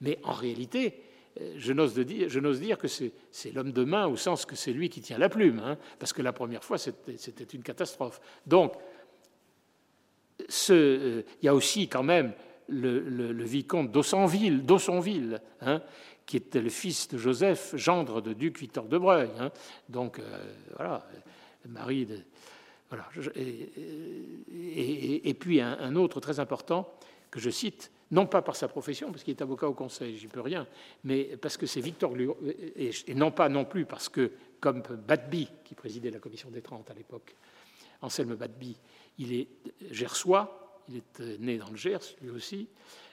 Mais 0.00 0.18
en 0.22 0.32
réalité, 0.32 1.02
euh, 1.40 1.54
je 1.56 1.72
n'ose 1.72 1.94
dire, 1.94 2.78
que 2.78 2.88
c'est 2.88 3.52
l'homme 3.52 3.72
de 3.72 3.84
main 3.84 4.06
au 4.06 4.16
sens 4.16 4.46
que 4.46 4.56
c'est 4.56 4.72
lui 4.72 4.88
qui 4.88 5.00
tient 5.00 5.18
la 5.18 5.28
plume, 5.28 5.58
hein, 5.58 5.76
parce 5.98 6.12
que 6.12 6.22
la 6.22 6.32
première 6.32 6.64
fois, 6.64 6.78
c'était 6.78 7.44
une 7.52 7.62
catastrophe. 7.62 8.20
Donc, 8.46 8.74
euh, 10.70 11.22
il 11.42 11.44
y 11.44 11.48
a 11.48 11.54
aussi 11.54 11.88
quand 11.88 12.02
même 12.02 12.32
le, 12.68 13.44
vicomte 13.44 13.90
d'Aussonville, 13.90 15.40
hein, 15.60 15.82
qui 16.26 16.36
était 16.36 16.60
le 16.60 16.70
fils 16.70 17.08
de 17.08 17.18
Joseph, 17.18 17.74
gendre 17.76 18.20
de 18.20 18.32
duc 18.32 18.58
Victor 18.58 18.84
de 18.84 18.98
Breuil. 18.98 19.30
Hein. 19.38 19.50
donc, 19.88 20.18
euh, 20.18 20.54
voilà, 20.76 21.06
Marie. 21.68 22.06
De, 22.06 22.18
voilà, 22.90 23.08
et, 23.34 25.34
puis 25.34 25.60
un 25.60 25.96
autre 25.96 26.20
très 26.20 26.38
important 26.38 26.94
que 27.30 27.40
je 27.40 27.50
cite, 27.50 27.90
non 28.12 28.26
pas 28.26 28.42
par 28.42 28.54
sa 28.54 28.68
profession, 28.68 29.10
parce 29.10 29.24
qu'il 29.24 29.34
est 29.34 29.42
avocat 29.42 29.68
au 29.68 29.74
Conseil, 29.74 30.16
j'y 30.16 30.28
peux 30.28 30.40
rien, 30.40 30.68
mais 31.02 31.36
parce 31.36 31.56
que 31.56 31.66
c'est 31.66 31.80
Victor 31.80 32.14
Luro, 32.14 32.38
et, 32.76 32.92
non 33.14 33.32
pas 33.32 33.48
non 33.48 33.64
plus 33.64 33.86
parce 33.86 34.08
que, 34.08 34.30
comme 34.60 34.82
Batby, 34.82 35.48
qui 35.64 35.74
présidait 35.74 36.12
la 36.12 36.20
commission 36.20 36.50
des 36.50 36.62
Trente 36.62 36.88
à 36.92 36.94
l'époque, 36.94 37.34
Anselme 38.00 38.36
Batby, 38.36 38.76
il 39.18 39.32
est 39.32 39.48
gersois, 39.90 40.63
il 40.88 40.96
est 40.96 41.20
euh, 41.20 41.36
né 41.38 41.58
dans 41.58 41.70
le 41.70 41.76
Gers, 41.76 42.16
lui 42.20 42.30
aussi, 42.30 42.68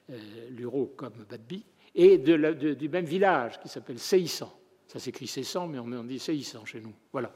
euh, 0.09 0.49
Luro 0.49 0.93
comme 0.95 1.25
Batby, 1.29 1.63
et 1.93 2.17
du 2.17 2.89
même 2.89 3.05
village 3.05 3.59
qui 3.59 3.69
s'appelle 3.69 3.99
Seissan. 3.99 4.51
Ça 4.87 4.99
s'écrit 4.99 5.27
Seissan, 5.27 5.67
mais 5.67 5.79
on, 5.79 6.03
dit 6.03 6.19
Seissan 6.19 6.65
chez 6.65 6.81
nous. 6.81 6.93
Voilà. 7.11 7.33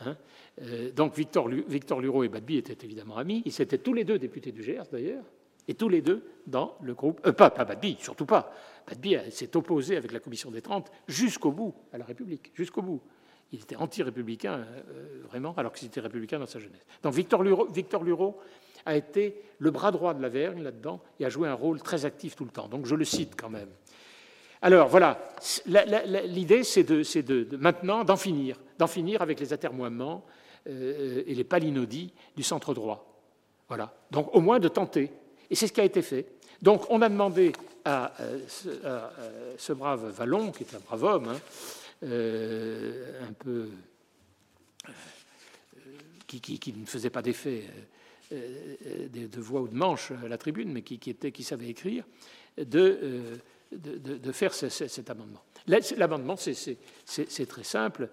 Hein. 0.00 0.16
Euh, 0.62 0.90
donc 0.90 1.14
Victor, 1.14 1.48
Victor 1.48 2.02
et 2.24 2.28
Batby 2.28 2.56
étaient 2.58 2.84
évidemment 2.84 3.16
amis. 3.16 3.42
Ils 3.44 3.60
étaient 3.60 3.78
tous 3.78 3.94
les 3.94 4.04
deux 4.04 4.18
députés 4.18 4.52
du 4.52 4.62
Gers, 4.62 4.84
d'ailleurs 4.90 5.24
et 5.68 5.74
tous 5.74 5.88
les 5.88 6.02
deux 6.02 6.24
dans 6.46 6.76
le 6.82 6.94
groupe. 6.94 7.20
Euh, 7.26 7.32
pas, 7.32 7.50
pas 7.50 7.64
Badby, 7.64 7.96
surtout 8.00 8.26
pas. 8.26 8.52
Badby 8.88 9.16
s'est 9.30 9.56
opposé 9.56 9.96
avec 9.96 10.10
la 10.10 10.18
Commission 10.18 10.50
des 10.50 10.62
Trente 10.62 10.90
jusqu'au 11.06 11.52
bout 11.52 11.74
à 11.92 11.98
la 11.98 12.04
République, 12.04 12.50
jusqu'au 12.54 12.82
bout. 12.82 13.00
Il 13.52 13.60
était 13.60 13.76
anti-républicain, 13.76 14.64
vraiment, 15.28 15.54
alors 15.56 15.72
qu'il 15.72 15.88
était 15.88 16.00
républicain 16.00 16.38
dans 16.38 16.46
sa 16.46 16.60
jeunesse. 16.60 16.86
Donc 17.02 17.14
Victor 17.14 17.42
Luro, 17.42 17.66
Victor 17.66 18.04
a 18.86 18.96
été 18.96 19.42
le 19.58 19.70
bras 19.70 19.90
droit 19.90 20.14
de 20.14 20.22
la 20.22 20.28
Vergne 20.28 20.62
là-dedans 20.62 21.00
et 21.18 21.24
a 21.24 21.28
joué 21.28 21.48
un 21.48 21.54
rôle 21.54 21.80
très 21.80 22.04
actif 22.04 22.34
tout 22.36 22.44
le 22.44 22.50
temps. 22.50 22.68
Donc 22.68 22.86
je 22.86 22.94
le 22.94 23.04
cite 23.04 23.34
quand 23.36 23.50
même. 23.50 23.68
Alors 24.62 24.88
voilà, 24.88 25.18
l'idée 26.26 26.64
c'est 26.64 26.82
de, 26.82 27.56
maintenant 27.56 28.04
d'en 28.04 28.16
finir, 28.16 28.58
d'en 28.78 28.86
finir 28.86 29.22
avec 29.22 29.40
les 29.40 29.52
atermoiements 29.52 30.24
euh, 30.68 31.22
et 31.26 31.34
les 31.34 31.44
palinodies 31.44 32.12
du 32.36 32.42
centre 32.42 32.74
droit. 32.74 33.06
Voilà. 33.68 33.94
Donc 34.10 34.34
au 34.34 34.40
moins 34.40 34.58
de 34.58 34.68
tenter. 34.68 35.10
Et 35.48 35.54
c'est 35.54 35.66
ce 35.66 35.72
qui 35.72 35.80
a 35.80 35.84
été 35.84 36.02
fait. 36.02 36.26
Donc 36.60 36.84
on 36.90 37.00
a 37.00 37.08
demandé 37.08 37.52
à, 37.86 38.12
euh, 38.20 38.40
euh, 38.84 39.54
ce, 39.56 39.72
brave 39.72 40.10
Vallon, 40.10 40.52
qui 40.52 40.64
est 40.64 40.74
un 40.74 40.80
brave 40.80 41.04
homme, 41.04 41.28
hein, 41.28 41.40
un 42.02 43.32
peu. 43.38 43.68
Qui, 46.26 46.74
ne 46.76 46.86
faisait 46.86 47.10
pas 47.10 47.22
d'effet 47.22 47.64
de, 48.30 49.40
voix 49.40 49.60
ou 49.60 49.68
de 49.68 49.74
manche 49.74 50.12
à 50.24 50.28
la 50.28 50.38
tribune, 50.38 50.72
mais 50.72 50.82
qui, 50.82 51.10
était, 51.10 51.32
qui 51.32 51.42
savait 51.42 51.68
écrire, 51.68 52.04
de, 52.58 53.38
de 53.72 54.32
faire 54.32 54.54
cet 54.54 55.10
amendement. 55.10 55.42
L'amendement, 55.96 56.36
c'est 56.36 57.46
très 57.46 57.64
simple. 57.64 58.08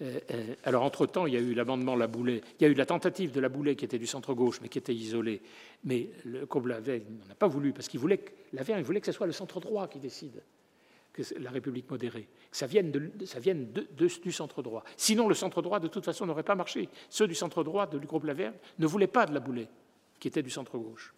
Euh, 0.00 0.18
euh, 0.30 0.54
alors, 0.64 0.82
entre-temps, 0.82 1.26
il 1.26 1.34
y 1.34 1.36
a 1.36 1.40
eu 1.40 1.54
l'amendement 1.54 1.94
Laboulet, 1.94 2.40
il 2.58 2.62
y 2.62 2.66
a 2.66 2.68
eu 2.68 2.74
la 2.74 2.86
tentative 2.86 3.30
de 3.30 3.40
Laboulet 3.40 3.76
qui 3.76 3.84
était 3.84 3.98
du 3.98 4.06
centre-gauche, 4.06 4.60
mais 4.60 4.68
qui 4.68 4.78
était 4.78 4.94
isolé. 4.94 5.42
Mais 5.84 6.10
le 6.24 6.46
Comblavet 6.46 7.04
n'a 7.28 7.34
pas 7.34 7.46
voulu, 7.46 7.72
parce 7.72 7.88
qu'il 7.88 8.00
voulait 8.00 8.20
il 8.52 8.84
voulait 8.84 9.00
que 9.00 9.06
ce 9.06 9.12
soit 9.12 9.26
le 9.26 9.32
centre-droit 9.32 9.88
qui 9.88 9.98
décide, 9.98 10.42
que 11.12 11.22
la 11.38 11.50
République 11.50 11.90
modérée, 11.90 12.28
ça 12.50 12.66
vienne, 12.66 12.90
de, 12.90 13.26
ça 13.26 13.38
du 13.40 14.32
centre-droit. 14.32 14.84
Sinon, 14.96 15.28
le 15.28 15.34
centre-droit, 15.34 15.78
de 15.78 15.88
toute 15.88 16.04
façon, 16.04 16.26
n'aurait 16.26 16.42
pas 16.42 16.54
marché. 16.54 16.88
Ceux 17.10 17.26
du 17.26 17.34
centre-droit, 17.34 17.86
du 17.86 18.06
groupe 18.06 18.24
Laverne, 18.24 18.54
ne 18.78 18.86
voulaient 18.86 19.06
pas 19.06 19.26
de 19.26 19.34
Laboulet, 19.34 19.68
qui 20.18 20.28
était 20.28 20.42
du 20.42 20.50
centre-gauche. 20.50 21.14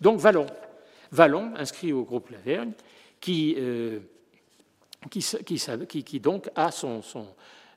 Donc, 0.00 0.18
Vallon. 0.18 0.46
Vallon, 1.12 1.52
inscrit 1.56 1.92
au 1.92 2.02
groupe 2.02 2.30
Lavergne, 2.30 2.72
qui, 3.20 3.54
euh, 3.58 4.00
qui, 5.10 6.20
donc 6.20 6.50
a 6.54 6.70
son, 6.70 7.02
son, 7.02 7.26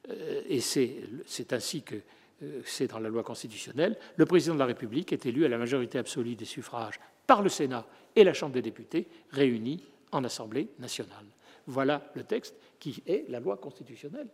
euh, 0.10 0.42
et 0.48 0.60
c'est 0.60 1.54
ainsi 1.54 1.84
que 1.84 1.96
euh, 2.44 2.62
c'est 2.66 2.88
dans 2.88 3.00
la 3.00 3.10
loi 3.10 3.24
constitutionnelle, 3.24 3.98
le 4.16 4.26
président 4.26 4.54
de 4.54 4.60
la 4.60 4.66
République 4.66 5.14
est 5.14 5.26
élu 5.26 5.46
à 5.46 5.50
la 5.50 5.58
majorité 5.58 5.98
absolue 5.98 6.36
des 6.36 6.46
suffrages 6.46 7.00
par 7.28 7.42
le 7.42 7.50
Sénat 7.50 7.86
et 8.16 8.24
la 8.24 8.34
Chambre 8.34 8.54
des 8.54 8.62
députés 8.62 9.08
réunis 9.32 9.84
en 10.12 10.24
Assemblée 10.24 10.70
nationale. 10.80 11.26
Voilà 11.70 12.12
le 12.16 12.24
texte 12.24 12.56
qui 12.80 13.02
est 13.06 13.26
la 13.30 13.40
loi 13.40 13.58
constitutionnelle 13.58 14.28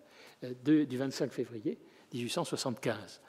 euh, 0.43 0.85
du 0.85 0.97
25 0.97 1.31
février 1.31 1.77
1875. 2.13 3.21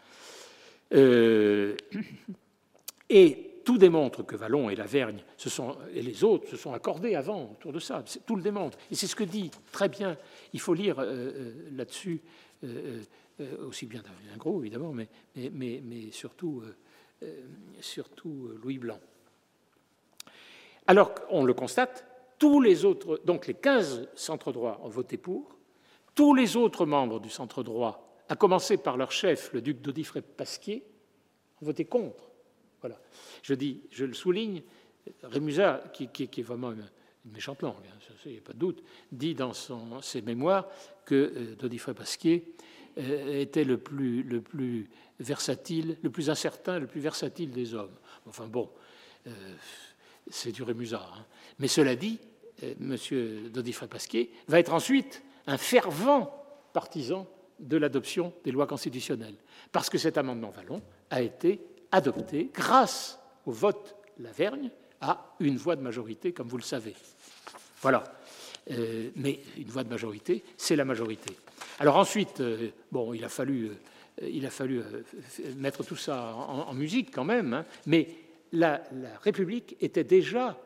et 3.10 3.56
tout 3.66 3.78
démontre 3.78 4.22
que 4.22 4.36
Vallon 4.36 4.70
et 4.70 4.76
Lavergne 4.76 5.24
et 5.92 6.00
les 6.00 6.22
autres 6.22 6.48
se 6.48 6.56
sont 6.56 6.72
accordés 6.72 7.16
avant 7.16 7.50
autour 7.50 7.72
de 7.72 7.80
ça. 7.80 8.04
Tout 8.24 8.36
le 8.36 8.42
démontre. 8.42 8.78
Et 8.92 8.94
c'est 8.94 9.08
ce 9.08 9.16
que 9.16 9.24
dit 9.24 9.50
très 9.72 9.88
bien, 9.88 10.16
il 10.52 10.60
faut 10.60 10.72
lire 10.72 11.00
euh, 11.00 11.04
euh, 11.04 11.52
là-dessus, 11.72 12.22
euh, 12.62 13.02
aussi 13.66 13.86
bien 13.86 14.04
un 14.32 14.36
gros 14.36 14.60
évidemment, 14.60 14.94
mais, 15.34 16.10
surtout, 16.12 16.62
surtout 17.80 18.50
Louis 18.62 18.78
Blanc. 18.78 19.00
Alors, 20.86 21.12
on 21.28 21.44
le 21.44 21.52
constate, 21.52 22.06
tous 22.38 22.60
les 22.60 22.84
autres, 22.84 23.20
donc 23.24 23.46
les 23.46 23.54
15 23.54 24.08
centres 24.14 24.52
droits 24.52 24.80
ont 24.82 24.88
voté 24.88 25.16
pour, 25.16 25.56
tous 26.14 26.34
les 26.34 26.56
autres 26.56 26.86
membres 26.86 27.20
du 27.20 27.30
centre 27.30 27.62
droit, 27.62 28.22
à 28.28 28.36
commencer 28.36 28.76
par 28.76 28.96
leur 28.96 29.12
chef, 29.12 29.52
le 29.52 29.60
duc 29.60 29.80
d'Audifray 29.80 30.22
Pasquier, 30.22 30.82
ont 31.62 31.66
voté 31.66 31.84
contre. 31.84 32.30
Voilà. 32.80 32.98
Je 33.42 33.54
dis, 33.54 33.82
je 33.90 34.04
le 34.04 34.14
souligne, 34.14 34.62
Rémusat, 35.22 35.84
qui, 35.92 36.04
est 36.22 36.42
vraiment 36.42 36.72
une, 36.72 36.88
méchante 37.32 37.62
langue, 37.62 37.74
hein, 37.86 38.14
il 38.24 38.32
n'y 38.32 38.38
a 38.38 38.40
pas 38.40 38.52
de 38.52 38.58
doute, 38.58 38.82
dit 39.10 39.34
dans 39.34 39.52
ses 39.52 40.22
mémoires 40.22 40.68
que 41.04 41.56
euh, 41.60 41.94
Pasquier 41.94 42.54
euh, 42.98 43.40
était 43.40 43.64
le 43.64 43.78
plus, 43.78 44.22
le 44.22 44.40
plus 44.40 44.88
versatile, 45.20 45.96
le 46.02 46.10
plus 46.10 46.30
incertain, 46.30 46.78
le 46.78 46.86
plus 46.86 47.00
versatile 47.00 47.50
des 47.50 47.74
hommes. 47.74 47.96
Enfin 48.26 48.46
bon, 48.46 48.70
euh, 49.26 49.30
c'est 50.28 50.52
du 50.52 50.62
Rémusat. 50.62 51.06
Hein. 51.14 51.24
Mais 51.58 51.68
cela 51.68 51.96
dit, 51.96 52.18
euh, 52.62 52.74
M. 52.80 53.50
Dodifray 53.50 53.88
Pasquier 53.88 54.30
va 54.48 54.58
être 54.58 54.72
ensuite 54.72 55.22
un 55.46 55.58
fervent 55.58 56.32
partisan 56.72 57.26
de 57.58 57.76
l'adoption 57.76 58.32
des 58.44 58.50
lois 58.50 58.66
constitutionnelles, 58.66 59.36
parce 59.72 59.88
que 59.88 59.98
cet 59.98 60.18
amendement 60.18 60.50
Vallon 60.50 60.82
a 61.10 61.22
été 61.22 61.60
adopté 61.90 62.50
grâce 62.52 63.18
au 63.46 63.52
vote 63.52 63.96
Lavergne 64.18 64.70
à 65.00 65.34
une 65.40 65.56
voix 65.56 65.76
de 65.76 65.82
majorité, 65.82 66.32
comme 66.32 66.48
vous 66.48 66.56
le 66.56 66.62
savez. 66.62 66.94
Voilà. 67.80 68.04
Euh, 68.70 69.10
mais 69.14 69.40
une 69.56 69.68
voix 69.68 69.84
de 69.84 69.88
majorité, 69.88 70.42
c'est 70.56 70.76
la 70.76 70.84
majorité. 70.84 71.34
Alors 71.78 71.96
ensuite, 71.96 72.40
euh, 72.40 72.70
bon, 72.90 73.14
il 73.14 73.24
a 73.24 73.28
fallu, 73.28 73.70
il 74.20 74.44
a 74.44 74.50
fallu 74.50 74.82
mettre 75.56 75.84
tout 75.84 75.96
ça 75.96 76.34
en, 76.34 76.74
musique 76.74 77.14
quand 77.14 77.24
même, 77.24 77.54
hein, 77.54 77.64
mais 77.86 78.08
la, 78.52 78.82
République 79.22 79.76
était 79.80 80.04
déjà 80.04 80.58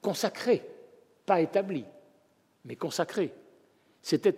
consacré, 0.00 0.64
pas 1.26 1.40
établi, 1.40 1.84
mais 2.64 2.76
consacré. 2.76 3.32
C'était 4.00 4.32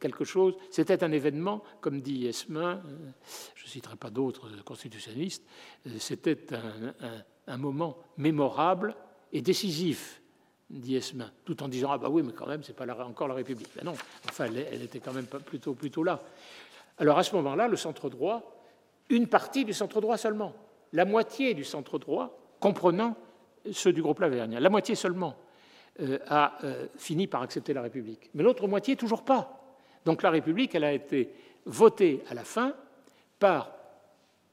quelque 0.00 0.24
chose, 0.24 0.54
c'était 0.70 1.04
un 1.04 1.12
événement, 1.12 1.62
comme 1.80 2.00
dit 2.00 2.26
Esmin, 2.26 2.82
euh, 2.86 3.10
je 3.54 3.64
ne 3.64 3.68
citerai 3.68 3.96
pas 3.96 4.10
d'autres 4.10 4.48
constitutionnalistes, 4.64 5.44
euh, 5.86 5.90
c'était 5.98 6.38
un, 7.46 7.56
moment 7.58 7.98
mémorable 8.16 8.96
et 9.32 9.42
décisif, 9.42 10.22
dit 10.70 10.96
Esmin, 10.96 11.30
tout 11.44 11.62
en 11.62 11.68
disant 11.68 11.92
Ah, 11.92 11.98
bah 11.98 12.08
oui, 12.08 12.22
mais 12.22 12.32
quand 12.32 12.46
même, 12.46 12.62
ce 12.62 12.72
n'est 12.72 12.74
pas 12.74 12.86
encore 13.04 13.28
la 13.28 13.34
République. 13.34 13.68
Ben 13.76 13.84
non, 13.84 13.94
enfin, 14.28 14.46
elle, 14.46 14.82
était 14.82 15.00
quand 15.00 15.12
même 15.12 15.26
plutôt 15.26 16.02
là. 16.02 16.22
Alors 16.98 17.18
à 17.18 17.22
ce 17.22 17.34
moment-là, 17.36 17.68
le 17.68 17.76
centre 17.76 18.10
droit, 18.10 18.60
une 19.08 19.26
partie 19.26 19.64
du 19.64 19.72
centre 19.72 20.00
droit 20.00 20.16
seulement, 20.16 20.54
la 20.92 21.04
moitié 21.04 21.54
du 21.54 21.64
centre 21.64 21.98
droit, 21.98 22.38
comprenant 22.60 23.16
ceux 23.72 23.92
du 23.92 24.02
groupe 24.02 24.20
Lavergne, 24.20 24.58
la 24.58 24.70
moitié 24.70 24.94
seulement, 24.94 25.36
euh, 26.00 26.18
a 26.26 26.58
euh, 26.64 26.86
fini 26.96 27.26
par 27.26 27.42
accepter 27.42 27.72
la 27.74 27.82
République. 27.82 28.30
Mais 28.34 28.42
l'autre 28.42 28.66
moitié, 28.66 28.96
toujours 28.96 29.24
pas. 29.24 29.60
Donc 30.04 30.22
la 30.22 30.30
République, 30.30 30.74
elle 30.74 30.84
a 30.84 30.92
été 30.92 31.30
votée 31.66 32.22
à 32.30 32.34
la 32.34 32.44
fin 32.44 32.74
par 33.38 33.72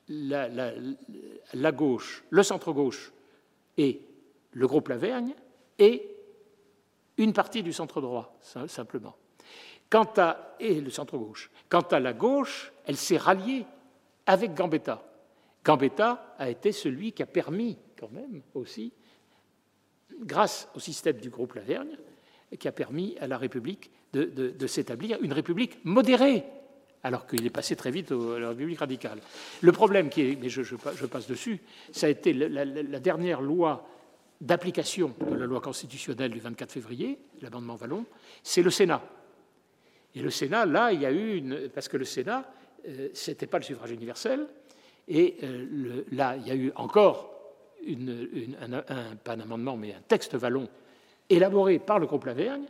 la, 0.09 1.71
gauche, 1.71 2.23
le 2.29 2.43
centre-gauche 2.43 3.11
et 3.77 4.01
le 4.51 4.67
groupe 4.67 4.87
Lavergne 4.87 5.33
et 5.77 6.15
une 7.17 7.33
partie 7.33 7.63
du 7.63 7.73
simplement. 7.73 8.27
Et 10.59 10.81
le 10.81 10.89
centre-gauche. 10.89 11.49
Quant 11.69 11.81
à 11.81 11.99
la 11.99 12.13
gauche, 12.13 12.73
elle 12.85 12.97
s'est 12.97 13.17
ralliée 13.17 13.65
avec 14.25 14.53
Gambetta. 14.53 15.01
Gambetta 15.67 16.33
a 16.39 16.49
été 16.49 16.71
celui 16.71 17.11
qui 17.11 17.21
a 17.21 17.25
permis, 17.25 17.77
quand 17.99 18.09
même, 18.09 18.41
aussi, 18.53 18.93
grâce 20.21 20.69
au 20.75 20.79
système 20.79 21.17
du 21.17 21.29
groupe 21.29 21.55
Lavergne, 21.55 21.97
qui 22.57 22.69
a 22.69 22.71
permis 22.71 23.17
à 23.19 23.27
la 23.27 23.37
République 23.37 23.91
de, 24.13 24.67
s'établir 24.67 25.21
une 25.21 25.33
République 25.33 25.83
modérée, 25.83 26.45
alors 27.03 27.27
qu'il 27.27 27.45
est 27.45 27.49
passé 27.49 27.75
très 27.75 27.91
vite 27.91 28.13
à 28.13 28.39
la 28.39 28.49
République 28.49 28.79
radicale. 28.79 29.19
Le 29.59 29.71
problème 29.73 30.07
qui 30.07 30.21
est, 30.21 30.37
mais 30.39 30.47
je, 30.47 30.63
passe 30.75 31.27
dessus, 31.27 31.59
ça 31.91 32.07
a 32.07 32.09
été 32.09 32.31
la, 32.31 32.99
dernière 33.01 33.41
loi 33.41 33.85
d'application 34.39 35.13
de 35.29 35.35
la 35.35 35.45
loi 35.45 35.59
constitutionnelle 35.59 36.31
du 36.31 36.39
24 36.39 36.71
février, 36.71 37.19
l'amendement 37.41 37.75
Vallon, 37.75 38.05
c'est 38.41 38.61
le 38.61 38.69
Sénat. 38.69 39.03
Et 40.15 40.21
le 40.21 40.29
Sénat, 40.29 40.65
là, 40.65 40.93
il 40.93 41.01
y 41.01 41.05
a 41.05 41.11
eu 41.11 41.35
une. 41.35 41.67
Parce 41.69 41.89
que 41.89 41.97
le 41.97 42.05
Sénat, 42.05 42.49
euh, 42.87 43.09
ce 43.13 43.31
n'était 43.31 43.47
pas 43.47 43.57
le 43.57 43.63
suffrage 43.63 43.91
universel, 43.91 44.47
et 45.07 45.37
euh, 45.43 46.03
là, 46.11 46.35
il 46.37 46.47
y 46.47 46.51
a 46.51 46.55
eu 46.55 46.71
encore 46.75 47.33
un, 47.87 49.15
pas 49.15 49.33
un 49.33 49.39
amendement, 49.39 49.77
mais 49.77 49.93
un 49.93 50.01
texte 50.01 50.35
Vallon 50.35 50.67
élaboré 51.29 51.79
par 51.79 51.99
le 51.99 52.07
groupe 52.07 52.25
Lavergne 52.25 52.65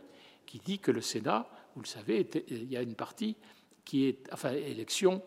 qui 0.46 0.58
dit 0.58 0.78
que 0.78 0.90
le 0.90 1.00
Sénat, 1.00 1.48
vous 1.74 1.82
le 1.82 1.86
savez, 1.86 2.26
il 2.48 2.72
y 2.72 2.76
a 2.76 2.82
une 2.82 2.94
partie 2.94 3.36
qui 3.84 4.06
est, 4.06 4.28
enfin, 4.32 4.52
élection, 4.52 5.22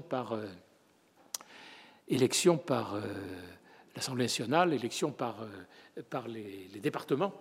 par, 0.00 0.32
euh, 0.32 0.46
euh, 2.10 3.02
l'Assemblée 3.94 4.24
nationale, 4.24 4.72
élection 4.72 5.12
par, 5.12 5.42
euh, 5.42 6.02
par 6.08 6.28
les, 6.28 6.68
départements, 6.80 7.32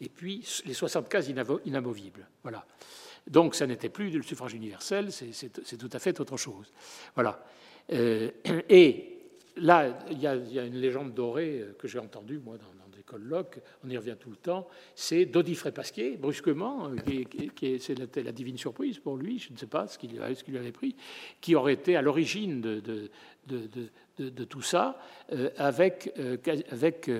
et 0.00 0.08
puis 0.08 0.46
les 0.66 0.74
75 0.74 1.32
inamovibles. 1.64 2.26
Voilà. 2.42 2.66
Donc, 3.26 3.54
ça 3.54 3.66
n'était 3.66 3.90
plus 3.90 4.10
le 4.10 4.22
suffrage 4.22 4.54
universel, 4.54 5.12
c'est 5.12 5.76
tout 5.78 5.90
à 5.92 5.98
fait 5.98 6.18
autre 6.20 6.36
chose. 6.36 6.72
Voilà. 7.14 7.44
et 8.68 9.10
là, 9.60 9.98
il 10.10 10.20
y, 10.20 10.26
a, 10.26 10.34
une 10.34 10.76
légende 10.76 11.14
dorée 11.14 11.60
euh, 11.60 11.76
que 11.78 11.88
j'ai 11.88 11.98
entendue, 11.98 12.40
moi, 12.44 12.56
dans, 12.56 12.96
des 12.96 13.02
colloques, 13.02 13.58
on 13.84 13.90
y 13.90 13.96
revient 13.96 14.16
tout 14.18 14.30
le 14.30 14.36
temps, 14.36 14.68
c'est 14.94 15.26
Dodifré 15.26 15.72
Pasquier, 15.72 16.16
brusquement, 16.16 16.88
euh, 16.88 17.24
qui, 17.54 17.80
c'est 17.80 17.98
la, 17.98 18.32
divine 18.32 18.58
surprise 18.58 18.98
pour 18.98 19.16
lui, 19.16 19.38
je 19.38 19.52
ne 19.52 19.58
sais 19.58 19.66
pas 19.66 19.86
ce 19.86 19.98
qu'il 19.98 20.12
lui 20.12 20.58
avait 20.58 20.72
pris, 20.72 20.96
qui 21.40 21.54
aurait 21.54 21.74
été 21.74 21.96
à 21.96 22.02
l'origine 22.02 22.60
de, 22.60 24.44
tout 24.44 24.62
ça, 24.62 25.00
euh, 25.32 25.50
avec, 25.56 26.12
avec 26.70 27.10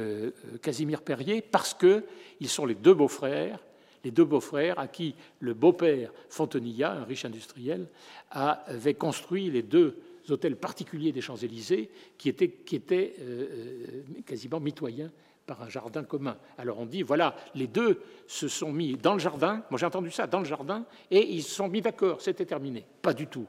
Casimir 0.62 1.02
Perrier, 1.02 1.42
parce 1.42 1.74
qu'ils 1.74 2.48
sont 2.48 2.66
les 2.66 2.74
deux 2.74 2.94
beaux-frères 2.94 3.60
les 4.02 4.10
deux 4.10 4.24
beaux-frères 4.24 4.78
à 4.78 4.88
qui 4.88 5.14
le 5.40 5.52
beau-père 5.52 6.10
Fontenilla, 6.30 6.92
un 6.92 7.05
riche 7.05 7.26
industriel, 7.26 7.86
avait 8.30 8.94
construit 8.94 9.51
les 9.51 9.60
deux 9.60 9.94
hôtels 10.31 10.57
particuliers 10.57 11.12
des 11.12 11.20
Champs-Élysées 11.20 11.90
qui 12.19 12.28
étaient, 12.28 13.15
euh, 13.20 13.47
euh, 13.51 14.02
quasiment 14.27 14.61
mitoyens 14.61 15.11
par 15.47 15.62
un 15.62 15.69
jardin 15.69 16.05
commun. 16.05 16.36
Alors 16.59 16.78
on 16.78 16.86
dit, 16.86 17.02
voilà, 17.02 17.35
les 17.55 17.66
deux 17.66 18.01
se 18.27 18.48
sont 18.48 18.73
mis 18.73 18.94
dans 18.94 19.15
le 19.15 19.19
jardin, 19.19 19.65
moi 19.70 19.78
j'ai 19.78 19.86
entendu 19.86 20.11
ça, 20.11 20.27
dans 20.27 20.39
le 20.39 20.44
jardin, 20.44 20.85
et 21.11 21.27
ils 21.28 21.43
se 21.43 21.55
sont 21.55 21.69
mis 21.69 21.81
d'accord, 21.81 22.20
c'était 22.20 22.47
terminé. 22.47 22.85
Pas 23.02 23.15
du 23.15 23.27
tout. 23.27 23.47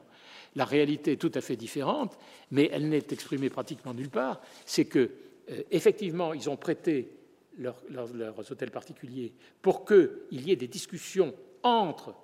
La 0.54 0.64
réalité 0.64 1.12
est 1.12 1.16
tout 1.16 1.30
à 1.34 1.40
fait 1.40 1.56
différente, 1.56 2.18
mais 2.50 2.68
elle 2.72 2.88
n'est 2.88 3.06
exprimée 3.10 3.50
pratiquement 3.50 3.94
nulle 3.94 4.10
part. 4.10 4.40
C'est 4.66 4.84
que, 4.84 5.10
euh, 5.50 5.62
effectivement, 5.70 6.34
ils 6.34 6.50
ont 6.50 6.56
prêté 6.56 7.12
leurs, 7.58 8.50
hôtels 8.50 8.70
particuliers 8.70 9.32
pour 9.60 9.84
qu'il 9.84 10.10
y 10.30 10.50
ait 10.50 10.56
des 10.56 10.68
discussions 10.68 11.34
entre 11.62 12.14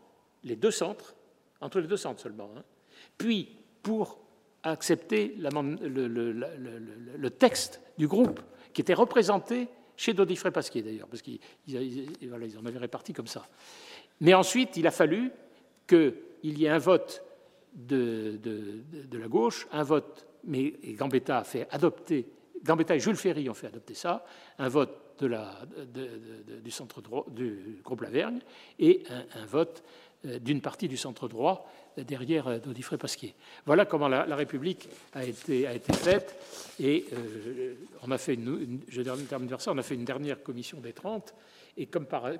les 0.44 0.56
deux 0.56 0.70
centres, 0.70 1.14
entre 1.60 1.80
les 1.80 1.86
deux 1.86 1.96
centres 1.96 2.20
seulement, 2.20 2.50
hein, 2.56 2.64
puis 3.16 3.48
pour 3.82 4.18
accepté 4.62 5.34
le, 5.38 7.28
texte 7.30 7.80
du 7.96 8.08
groupe 8.08 8.40
qui 8.72 8.80
était 8.80 8.94
représenté 8.94 9.68
chez 9.96 10.14
Dodifré 10.14 10.50
Pasquier 10.50 10.82
d'ailleurs, 10.82 11.08
parce 11.08 11.22
qu'ils 11.22 11.40
en 12.32 12.66
avaient 12.66 12.78
réparti 12.78 13.12
comme 13.12 13.26
ça. 13.26 13.46
Mais 14.20 14.34
ensuite, 14.34 14.76
il 14.76 14.86
a 14.86 14.90
fallu 14.90 15.30
qu'il 15.86 16.14
y 16.42 16.66
ait 16.66 16.70
un 16.70 16.78
vote 16.78 17.22
de, 17.74 18.38
la 19.12 19.28
gauche, 19.28 19.66
un 19.72 19.82
vote, 19.82 20.26
mais 20.44 20.74
Gambetta 20.94 21.38
a 21.38 21.44
fait 21.44 21.66
adopter, 21.70 22.26
Gambetta 22.64 22.96
et 22.96 23.00
Jules 23.00 23.16
Ferry 23.16 23.48
ont 23.48 23.54
fait 23.54 23.68
adopter 23.68 23.94
ça, 23.94 24.24
un 24.58 24.68
vote 24.68 24.90
du 25.20 26.70
centre 26.70 27.00
droit, 27.00 27.26
du 27.28 27.80
groupe 27.82 28.02
Lavergne 28.02 28.40
et 28.78 29.02
un 29.34 29.46
vote 29.46 29.82
euh, 30.26 30.38
d'une 30.40 30.60
partie 30.60 30.88
du 30.88 30.96
centre 30.96 31.28
droit 31.28 31.70
derrière 32.04 32.48
euh, 32.48 32.58
Dodifré 32.58 32.98
Pasquier. 32.98 33.34
Voilà 33.66 33.84
comment 33.84 34.08
la, 34.08 34.24
République 34.36 34.88
a 35.12 35.24
été, 35.24 35.92
faite. 35.92 36.36
Et 36.80 37.06
euh, 37.12 37.74
on 38.02 38.10
a 38.10 38.18
fait 38.18 38.34
une, 38.34 38.80
je 38.88 39.02
termine 39.02 39.48
ça, 39.58 39.72
on 39.72 39.78
a 39.78 39.82
fait 39.82 39.94
une 39.94 40.04
dernière 40.04 40.42
commission 40.42 40.80
des 40.80 40.92
30. 40.92 41.34
Et 41.76 41.86
comme 41.86 42.06
par, 42.06 42.30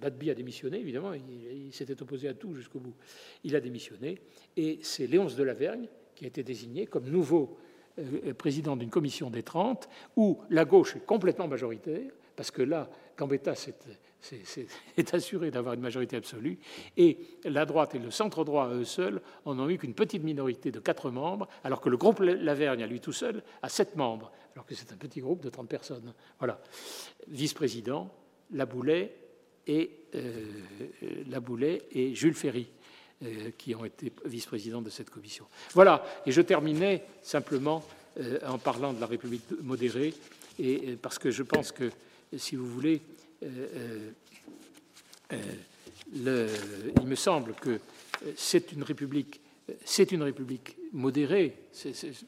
Badby 0.00 0.30
a 0.30 0.34
démissionné, 0.34 0.80
évidemment, 0.80 1.12
il, 1.12 1.72
s'était 1.72 2.00
opposé 2.02 2.28
à 2.28 2.34
tout 2.34 2.54
jusqu'au 2.54 2.80
bout. 2.80 2.94
Il 3.44 3.54
a 3.54 3.60
démissionné. 3.60 4.18
Et 4.56 4.80
c'est 4.82 5.06
Léonce 5.06 5.36
de 5.36 5.44
Lavergne 5.44 5.86
qui 6.16 6.24
a 6.24 6.28
été 6.28 6.42
désigné 6.42 6.86
comme 6.86 7.08
nouveau 7.08 7.58
président 8.38 8.76
d'une 8.76 8.90
commission 8.90 9.30
des 9.30 9.42
30, 9.42 9.88
où 10.16 10.38
la 10.50 10.64
gauche 10.64 10.96
est 10.96 11.06
complètement 11.06 11.46
majoritaire, 11.46 12.10
parce 12.34 12.50
que 12.50 12.62
là, 12.62 12.90
Gambetta 13.16 13.54
est 14.96 15.14
assuré 15.14 15.50
d'avoir 15.50 15.74
une 15.74 15.80
majorité 15.80 16.16
absolue, 16.16 16.58
et 16.96 17.18
la 17.44 17.64
droite 17.64 17.94
et 17.94 17.98
le 17.98 18.10
centre 18.10 18.44
droit, 18.44 18.68
eux 18.68 18.84
seuls, 18.84 19.20
en 19.44 19.58
ont 19.58 19.68
eu 19.68 19.78
qu'une 19.78 19.94
petite 19.94 20.22
minorité 20.22 20.70
de 20.70 20.80
quatre 20.80 21.10
membres, 21.10 21.48
alors 21.64 21.80
que 21.80 21.88
le 21.88 21.96
groupe 21.96 22.20
Lavergne, 22.20 22.82
à 22.82 22.86
lui 22.86 23.00
tout 23.00 23.12
seul, 23.12 23.42
a 23.62 23.68
sept 23.68 23.96
membres, 23.96 24.30
alors 24.54 24.66
que 24.66 24.74
c'est 24.74 24.92
un 24.92 24.96
petit 24.96 25.20
groupe 25.20 25.42
de 25.42 25.48
30 25.48 25.68
personnes. 25.68 26.12
Voilà. 26.38 26.60
Vice-président, 27.28 28.12
Laboulet 28.52 29.14
et, 29.66 29.90
euh, 30.14 30.44
Laboulet 31.28 31.82
et 31.92 32.14
Jules 32.14 32.34
Ferry. 32.34 32.68
Euh, 33.22 33.50
qui 33.58 33.74
ont 33.74 33.84
été 33.84 34.10
vice-présidents 34.24 34.80
de 34.80 34.88
cette 34.88 35.10
commission. 35.10 35.44
Voilà, 35.74 36.02
et 36.24 36.32
je 36.32 36.40
terminais 36.40 37.04
simplement 37.22 37.84
euh, 38.18 38.38
en 38.46 38.56
parlant 38.56 38.94
de 38.94 39.00
la 39.00 39.04
République 39.04 39.44
modérée, 39.60 40.14
et, 40.58 40.96
parce 40.96 41.18
que 41.18 41.30
je 41.30 41.42
pense 41.42 41.70
que, 41.70 41.90
si 42.34 42.56
vous 42.56 42.64
voulez, 42.64 43.02
euh, 43.42 44.10
euh, 45.32 45.36
euh, 46.26 46.48
il 47.00 47.06
me 47.06 47.14
semble 47.14 47.54
que 47.54 47.80
c'est 48.36 48.72
une 48.72 48.82
république, 48.82 49.40
c'est 49.84 50.12
une 50.12 50.22
république 50.22 50.76
modérée. 50.92 51.56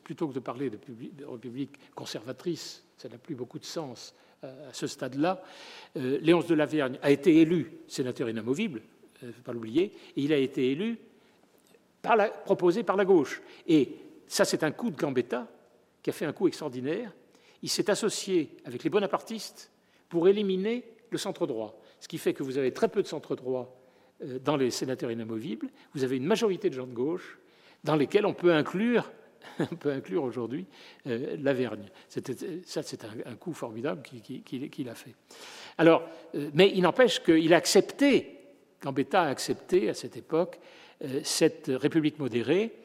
plutôt 0.04 0.28
que 0.28 0.34
de 0.34 0.40
parler 0.40 0.70
de, 0.70 0.78
république 1.26 1.74
conservatrice, 1.94 2.82
ça 2.96 3.08
n'a 3.08 3.18
plus 3.18 3.34
beaucoup 3.34 3.58
de 3.58 3.64
sens 3.64 4.14
à 4.42 4.72
ce 4.72 4.86
stade-là. 4.86 5.42
Léonce 5.94 6.46
de 6.46 6.54
Lavergne 6.54 6.98
a 7.02 7.10
été 7.10 7.40
élu 7.40 7.72
sénateur 7.88 8.28
inamovible, 8.28 8.82
il 9.20 9.28
ne 9.28 9.32
faut 9.32 9.42
pas 9.42 9.52
l'oublier, 9.52 9.92
et 10.16 10.22
il 10.22 10.32
a 10.32 10.38
été 10.38 10.70
élu 10.70 10.98
proposé 12.44 12.82
par 12.82 12.96
la 12.96 13.04
gauche. 13.04 13.42
Et 13.66 13.96
ça, 14.26 14.44
c'est 14.44 14.64
un 14.64 14.72
coup 14.72 14.90
de 14.90 14.96
Gambetta 14.96 15.48
qui 16.02 16.10
a 16.10 16.12
fait 16.12 16.26
un 16.26 16.32
coup 16.32 16.48
extraordinaire. 16.48 17.12
Il 17.62 17.68
s'est 17.68 17.90
associé 17.90 18.56
avec 18.64 18.82
les 18.82 18.90
bonapartistes 18.90 19.70
pour 20.08 20.28
éliminer 20.28 20.84
le 21.12 21.18
centre 21.18 21.46
droit. 21.46 21.78
Ce 22.00 22.08
qui 22.08 22.18
fait 22.18 22.34
que 22.34 22.42
vous 22.42 22.58
avez 22.58 22.72
très 22.72 22.88
peu 22.88 23.02
de 23.02 23.06
centre 23.06 23.36
droit 23.36 23.78
euh, 24.24 24.38
dans 24.38 24.56
les 24.56 24.70
sénateurs 24.70 25.10
inamovibles. 25.10 25.68
Vous 25.94 26.04
avez 26.04 26.16
une 26.16 26.26
majorité 26.26 26.68
de 26.70 26.74
gens 26.74 26.86
de 26.86 26.92
gauche 26.92 27.38
dans 27.84 27.96
lesquels 27.96 28.26
on 28.26 28.34
peut 28.34 28.52
inclure 28.52 29.10
on 29.58 29.74
peut 29.74 29.90
inclure 29.90 30.22
aujourd'hui 30.22 30.66
euh, 31.08 31.36
l'Avergne. 31.40 31.88
Ça, 32.08 32.82
c'est 32.82 33.04
un, 33.04 33.34
coup 33.34 33.52
formidable 33.52 34.02
qu'il 34.02 34.88
a 34.88 34.94
fait. 34.94 35.14
Euh, 35.80 35.98
mais 36.54 36.70
il 36.72 36.82
n'empêche 36.82 37.20
qu'il 37.22 37.52
a 37.52 37.56
accepté, 37.56 38.38
Gambetta 38.80 39.22
a 39.22 39.28
accepté 39.28 39.88
à 39.88 39.94
cette 39.94 40.16
époque 40.16 40.58
cette 41.24 41.66
République 41.66 42.20
modérée 42.20 42.76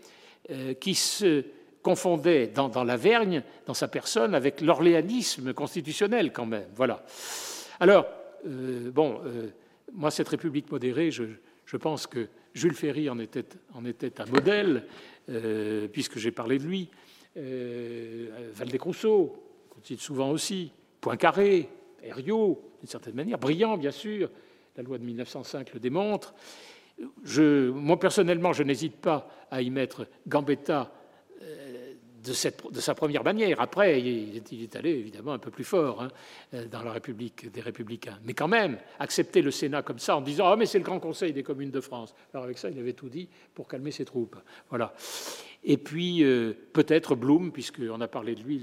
qui 0.79 0.95
se 0.95 1.43
confondait 1.83 2.47
dans, 2.47 2.67
dans 2.67 2.83
l'Avergne, 2.83 3.43
dans 3.67 3.75
sa 3.75 3.87
personne, 3.87 4.33
avec 4.33 4.61
l'orléanisme 4.61 5.53
constitutionnel 5.53 6.33
quand 6.33 6.47
même. 6.47 6.65
Voilà. 6.73 7.05
Alors, 7.79 8.05
bon, 8.45 9.21
moi, 9.93 10.11
cette 10.11 10.29
République 10.29 10.71
modérée, 10.71 11.11
je, 11.11 11.77
pense 11.77 12.07
que 12.07 12.27
Jules 12.53 12.73
Ferry 12.73 13.09
en 13.09 13.19
était, 13.19 13.45
un 13.73 14.25
modèle, 14.31 14.85
euh, 15.29 15.87
puisque 15.87 16.17
j'ai 16.17 16.31
parlé 16.31 16.59
de 16.59 16.63
lui. 16.63 16.89
Euh, 17.37 18.29
Valdez-Crousseau, 18.53 19.35
qu'on 19.69 19.81
cite 19.83 20.01
souvent 20.01 20.31
aussi, 20.31 20.71
Poincaré, 21.01 21.69
Herriot, 22.03 22.61
d'une 22.79 22.89
certaine 22.89 23.15
manière, 23.15 23.37
Brillant, 23.37 23.77
bien 23.77 23.91
sûr, 23.91 24.29
la 24.75 24.83
loi 24.83 24.97
de 24.97 25.03
1905 25.03 25.73
le 25.73 25.79
démontre. 25.79 26.33
Moi, 27.37 27.99
personnellement, 27.99 28.53
je 28.53 28.63
n'hésite 28.63 28.97
pas 28.97 29.29
à 29.51 29.61
y 29.61 29.69
mettre 29.69 30.07
Gambetta 30.27 30.91
de, 32.27 32.79
sa 32.79 32.95
première 32.95 33.23
manière. 33.23 33.61
Après, 33.61 34.01
il 34.01 34.37
est, 34.37 34.75
allé 34.75 34.91
évidemment 34.91 35.33
un 35.33 35.39
peu 35.39 35.51
plus 35.51 35.63
fort 35.63 36.01
hein, 36.01 36.09
dans 36.71 36.83
la 36.83 36.91
République 36.91 37.51
des 37.51 37.61
Républicains. 37.61 38.19
Mais 38.23 38.33
quand 38.33 38.47
même, 38.47 38.77
accepter 38.99 39.41
le 39.41 39.51
Sénat 39.51 39.81
comme 39.81 39.99
ça 39.99 40.17
en 40.17 40.21
disant 40.21 40.47
Ah, 40.47 40.55
mais 40.55 40.65
c'est 40.65 40.79
le 40.79 40.83
Grand 40.83 40.99
Conseil 40.99 41.33
des 41.33 41.43
communes 41.43 41.71
de 41.71 41.81
France. 41.81 42.13
Alors, 42.33 42.43
avec 42.45 42.57
ça, 42.57 42.69
il 42.69 42.79
avait 42.79 42.93
tout 42.93 43.09
dit 43.09 43.27
pour 43.53 43.67
calmer 43.67 43.91
ses 43.91 44.05
troupes. 44.05 44.35
Voilà. 44.69 44.93
Et 45.63 45.77
puis, 45.77 46.23
euh, 46.23 46.53
peut-être 46.73 47.15
Blum, 47.15 47.51
puisqu'on 47.51 47.99
a 48.01 48.07
parlé 48.07 48.35
de 48.35 48.41
lui 48.41 48.61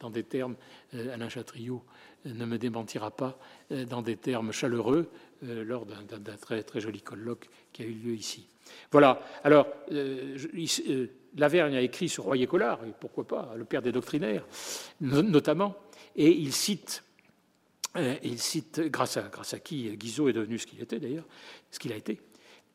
dans 0.00 0.10
des 0.10 0.22
termes, 0.22 0.56
euh, 0.94 1.12
Alain 1.12 1.28
Chatriot 1.28 1.82
euh, 2.26 2.32
ne 2.32 2.46
me 2.46 2.56
démentira 2.56 3.10
pas, 3.10 3.38
dans 3.70 4.00
des 4.00 4.16
termes 4.16 4.52
chaleureux, 4.52 5.08
lors 5.42 5.84
d'un 5.84 6.36
très, 6.40 6.62
très 6.62 6.80
joli 6.80 7.02
colloque 7.02 7.48
qui 7.72 7.82
a 7.82 7.84
eu 7.84 7.92
lieu 7.92 8.14
ici. 8.14 8.48
Voilà. 8.90 9.20
Alors, 9.44 9.68
Lavergne 11.36 11.76
a 11.76 11.80
écrit 11.80 12.08
sur 12.08 12.24
Royer-Collard, 12.24 12.84
et 12.84 12.92
pourquoi 12.98 13.26
pas, 13.26 13.54
le 13.56 13.64
père 13.64 13.82
des 13.82 13.92
doctrinaires, 13.92 14.44
notamment, 15.00 15.76
et 16.16 16.30
il 16.30 16.52
cite, 16.52 17.04
euh, 17.96 18.16
il 18.22 18.38
cite 18.38 18.80
grâce, 18.80 19.18
à, 19.18 19.58
qui 19.58 19.94
Guizot 19.96 20.28
est 20.28 20.32
devenu 20.32 20.58
ce 20.58 20.66
qu'il 20.66 20.80
était 20.80 20.98
d'ailleurs, 20.98 21.26
ce 21.70 21.78
qu'il 21.78 21.92
a 21.92 21.96
été, 21.96 22.20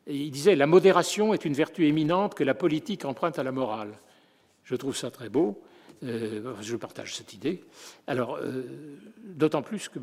il 0.06 0.30
disait 0.30 0.56
La 0.56 0.66
modération 0.66 1.34
est 1.34 1.44
une 1.44 1.54
vertu 1.54 1.86
éminente 1.86 2.34
que 2.34 2.44
la 2.44 2.54
politique 2.54 3.04
emprunte 3.04 3.38
à 3.38 3.42
la 3.42 3.52
morale. 3.52 3.98
Je 4.64 4.74
trouve 4.76 4.96
ça 4.96 5.10
très 5.10 5.28
beau. 5.28 5.62
Euh, 6.04 6.54
je 6.60 6.76
partage 6.76 7.14
cette 7.14 7.32
idée. 7.32 7.62
Alors, 8.08 8.36
euh, 8.36 8.98
d'autant 9.22 9.62
plus 9.62 9.88
que 9.88 10.00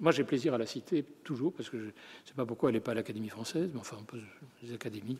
moi 0.00 0.12
j'ai 0.12 0.24
plaisir 0.24 0.54
à 0.54 0.58
la 0.58 0.66
citer 0.66 1.02
toujours, 1.24 1.52
parce 1.52 1.70
que 1.70 1.78
je 1.78 1.84
ne 1.86 1.90
sais 2.24 2.34
pas 2.34 2.44
pourquoi 2.44 2.70
elle 2.70 2.74
n'est 2.74 2.80
pas 2.80 2.92
à 2.92 2.94
l'Académie 2.94 3.28
française, 3.28 3.70
mais 3.72 3.80
enfin, 3.80 3.96
les 4.62 4.74
académies. 4.74 5.18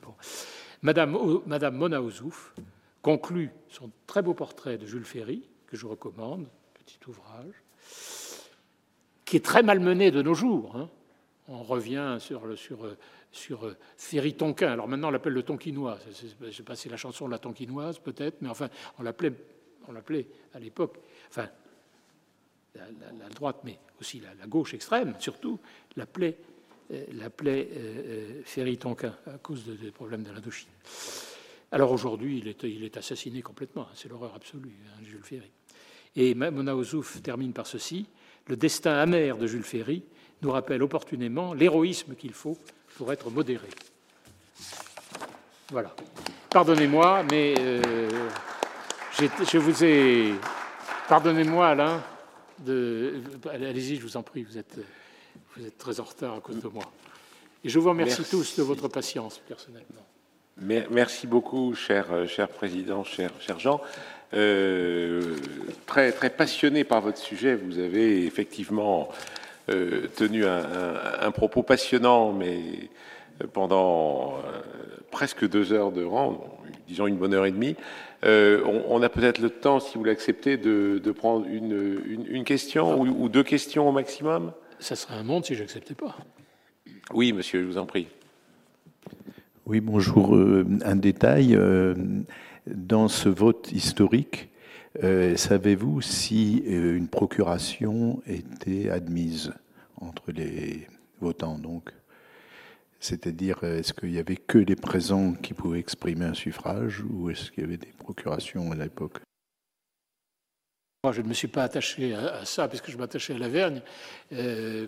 Madame, 0.82 1.18
Madame 1.46 1.76
Mona 1.76 2.02
Ozouf 2.02 2.54
conclut 3.02 3.50
son 3.68 3.90
très 4.06 4.22
beau 4.22 4.34
portrait 4.34 4.78
de 4.78 4.86
Jules 4.86 5.04
Ferry, 5.04 5.48
que 5.66 5.76
je 5.76 5.86
recommande, 5.86 6.46
petit 6.74 6.98
ouvrage, 7.08 7.54
qui 9.24 9.36
est 9.36 9.44
très 9.44 9.62
malmené 9.62 10.10
de 10.10 10.22
nos 10.22 10.34
jours. 10.34 10.76
Hein. 10.76 10.88
On 11.48 11.62
revient 11.62 12.16
sur, 12.18 12.58
sur, 12.58 12.96
sur 13.30 13.74
Ferry-Tonquin. 13.96 14.72
Alors 14.72 14.88
maintenant, 14.88 15.08
on 15.08 15.12
l'appelle 15.12 15.32
le 15.32 15.42
Tonquinois. 15.42 15.98
Je 16.40 16.46
ne 16.46 16.50
sais 16.50 16.62
pas 16.62 16.74
si 16.74 16.82
c'est 16.82 16.88
la 16.88 16.96
chanson 16.96 17.26
de 17.26 17.30
la 17.30 17.38
Tonquinoise, 17.38 17.98
peut-être, 17.98 18.42
mais 18.42 18.48
enfin, 18.48 18.68
on 18.98 19.02
l'appelait 19.02 19.32
on 19.88 19.92
l'appelait 19.92 20.26
à 20.54 20.58
l'époque, 20.58 20.98
enfin, 21.28 21.48
la, 22.76 23.28
droite, 23.28 23.60
mais 23.64 23.78
aussi 24.00 24.20
la, 24.20 24.46
gauche 24.46 24.74
extrême, 24.74 25.14
surtout, 25.18 25.58
l'appelait 25.96 26.38
euh, 26.92 27.04
euh, 27.12 27.30
euh, 27.46 28.42
Ferry 28.44 28.78
Tonquin 28.78 29.14
à 29.26 29.38
cause 29.38 29.64
des 29.64 29.90
problèmes 29.90 30.22
de 30.22 30.30
l'Indochine. 30.30 30.68
Alors 31.72 31.90
aujourd'hui, 31.90 32.38
il 32.38 32.48
est, 32.48 32.62
il 32.62 32.84
est, 32.84 32.96
assassiné 32.96 33.42
complètement, 33.42 33.82
hein, 33.82 33.94
c'est 33.94 34.08
l'horreur 34.08 34.34
absolue, 34.34 34.76
hein, 34.86 35.02
Jules 35.02 35.24
Ferry. 35.24 35.50
Et 36.14 36.34
Mona 36.34 36.74
Ozouf 36.74 37.20
termine 37.22 37.52
par 37.52 37.66
ceci 37.66 38.06
Le 38.46 38.56
destin 38.56 38.94
amer 38.94 39.36
de 39.36 39.46
Jules 39.46 39.64
Ferry 39.64 40.02
nous 40.42 40.50
rappelle 40.50 40.82
opportunément 40.82 41.52
l'héroïsme 41.52 42.14
qu'il 42.14 42.32
faut 42.32 42.56
pour 42.96 43.12
être 43.12 43.30
modéré. 43.30 43.68
Voilà. 45.70 45.94
Pardonnez-moi, 46.50 47.24
mais 47.30 47.54
je 49.18 49.58
vous 49.58 49.84
ai. 49.84 50.34
Pardonnez-moi, 51.08 51.68
Alain. 51.68 52.02
De... 52.60 53.14
Allez-y, 53.50 53.96
je 53.96 54.02
vous 54.02 54.16
en 54.16 54.22
prie, 54.22 54.42
vous 54.42 54.58
êtes, 54.58 54.78
vous 55.56 55.66
êtes 55.66 55.78
très 55.78 56.00
en 56.00 56.04
retard 56.04 56.34
à 56.36 56.40
cause 56.40 56.60
de 56.60 56.68
moi. 56.68 56.84
Et 57.64 57.68
je 57.68 57.78
vous 57.78 57.88
remercie 57.88 58.22
tous 58.24 58.56
de 58.56 58.62
votre 58.62 58.88
patience, 58.88 59.40
personnellement. 59.46 60.06
Merci 60.58 61.26
beaucoup, 61.26 61.74
cher, 61.74 62.06
cher 62.28 62.48
président, 62.48 63.04
cher, 63.04 63.30
cher 63.40 63.58
Jean. 63.58 63.80
Euh, 64.34 65.36
très, 65.86 66.12
très 66.12 66.30
passionné 66.30 66.84
par 66.84 67.00
votre 67.00 67.18
sujet, 67.18 67.54
vous 67.54 67.78
avez 67.78 68.24
effectivement 68.26 69.08
euh, 69.68 70.08
tenu 70.16 70.44
un, 70.44 70.64
un, 71.20 71.30
propos 71.30 71.62
passionnant, 71.62 72.32
mais 72.32 72.60
pendant 73.52 74.34
euh, 74.38 74.60
presque 75.10 75.48
deux 75.48 75.72
heures 75.72 75.92
de 75.92 76.04
rang, 76.04 76.58
disons 76.88 77.06
une 77.06 77.16
bonne 77.16 77.34
heure 77.34 77.46
et 77.46 77.52
demie. 77.52 77.76
Euh, 78.24 78.62
on, 78.88 79.02
a 79.02 79.08
peut-être 79.08 79.40
le 79.40 79.50
temps, 79.50 79.80
si 79.80 79.98
vous 79.98 80.04
l'acceptez, 80.04 80.56
de, 80.56 81.12
prendre 81.12 81.46
une, 81.46 82.44
question 82.44 83.00
ou, 83.00 83.28
deux 83.28 83.42
questions 83.42 83.88
au 83.88 83.92
maximum. 83.92 84.52
Ça 84.78 84.96
serait 84.96 85.14
un 85.14 85.22
monde 85.22 85.44
si 85.44 85.54
je 85.54 85.60
n'acceptais 85.60 85.94
pas. 85.94 86.16
Oui, 87.12 87.32
monsieur, 87.32 87.62
je 87.62 87.66
vous 87.66 87.78
en 87.78 87.86
prie. 87.86 88.08
Oui, 89.66 89.80
bonjour. 89.80 90.34
Euh, 90.34 90.66
un 90.84 90.96
détail. 90.96 91.54
Euh, 91.54 91.94
dans 92.66 93.08
ce 93.08 93.28
vote 93.28 93.70
historique, 93.72 94.48
savez-vous 95.36 96.00
si 96.00 96.64
une 96.66 97.06
procuration 97.06 98.22
était 98.26 98.88
admise 98.90 99.52
entre 100.00 100.32
les 100.32 100.88
votants 101.20 101.58
donc? 101.58 101.92
C'est-à-dire, 103.00 103.62
est-ce 103.62 103.92
qu'il 103.92 104.12
y 104.12 104.18
avait 104.18 104.36
que 104.36 104.58
les 104.58 104.76
présents 104.76 105.34
qui 105.34 105.54
pouvaient 105.54 105.78
exprimer 105.78 106.26
un 106.26 106.34
suffrage 106.34 107.02
ou 107.02 107.30
est-ce 107.30 107.50
qu'il 107.50 107.62
y 107.62 107.66
avait 107.66 107.76
des 107.76 107.92
procurations 107.98 108.72
à 108.72 108.74
l'époque? 108.74 109.18
Moi, 111.04 111.12
je 111.12 111.20
ne 111.20 111.28
me 111.28 111.34
suis 111.34 111.48
pas 111.48 111.62
attaché 111.62 112.14
à, 112.14 112.44
ça 112.44 112.68
puisque 112.68 112.90
je 112.90 112.96
m'attachais 112.96 113.34
à 113.34 113.38
l'Avergne. 113.38 113.82
Euh, 114.32 114.86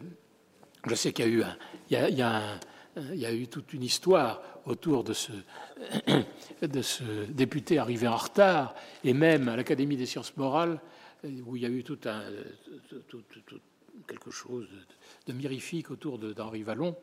je 0.86 0.94
sais 0.94 1.12
qu'il 1.12 1.26
y 1.26 1.28
a 1.28 1.30
eu, 1.30 1.44
il 1.90 3.18
y 3.18 3.24
a, 3.24 3.34
eu 3.34 3.46
toute 3.46 3.72
une 3.72 3.84
histoire 3.84 4.42
autour 4.64 5.04
de 5.04 5.12
ce, 5.12 5.32
de 6.62 6.82
ce 6.82 7.24
député 7.30 7.78
arrivé 7.78 8.08
en 8.08 8.16
retard 8.16 8.74
et 9.04 9.12
même 9.12 9.48
à 9.48 9.56
l'Académie 9.56 9.96
des 9.96 10.06
sciences 10.06 10.36
morales 10.36 10.80
où 11.46 11.56
il 11.56 11.62
y 11.62 11.66
a 11.66 11.68
eu 11.68 11.84
tout 11.84 11.98
un, 12.06 12.22
quelque 14.06 14.30
chose 14.30 14.68
de, 15.26 15.32
de 15.32 15.36
mirifique 15.36 15.90
autour 15.90 16.18
d'Henri 16.18 16.62
Vallon. 16.62 16.96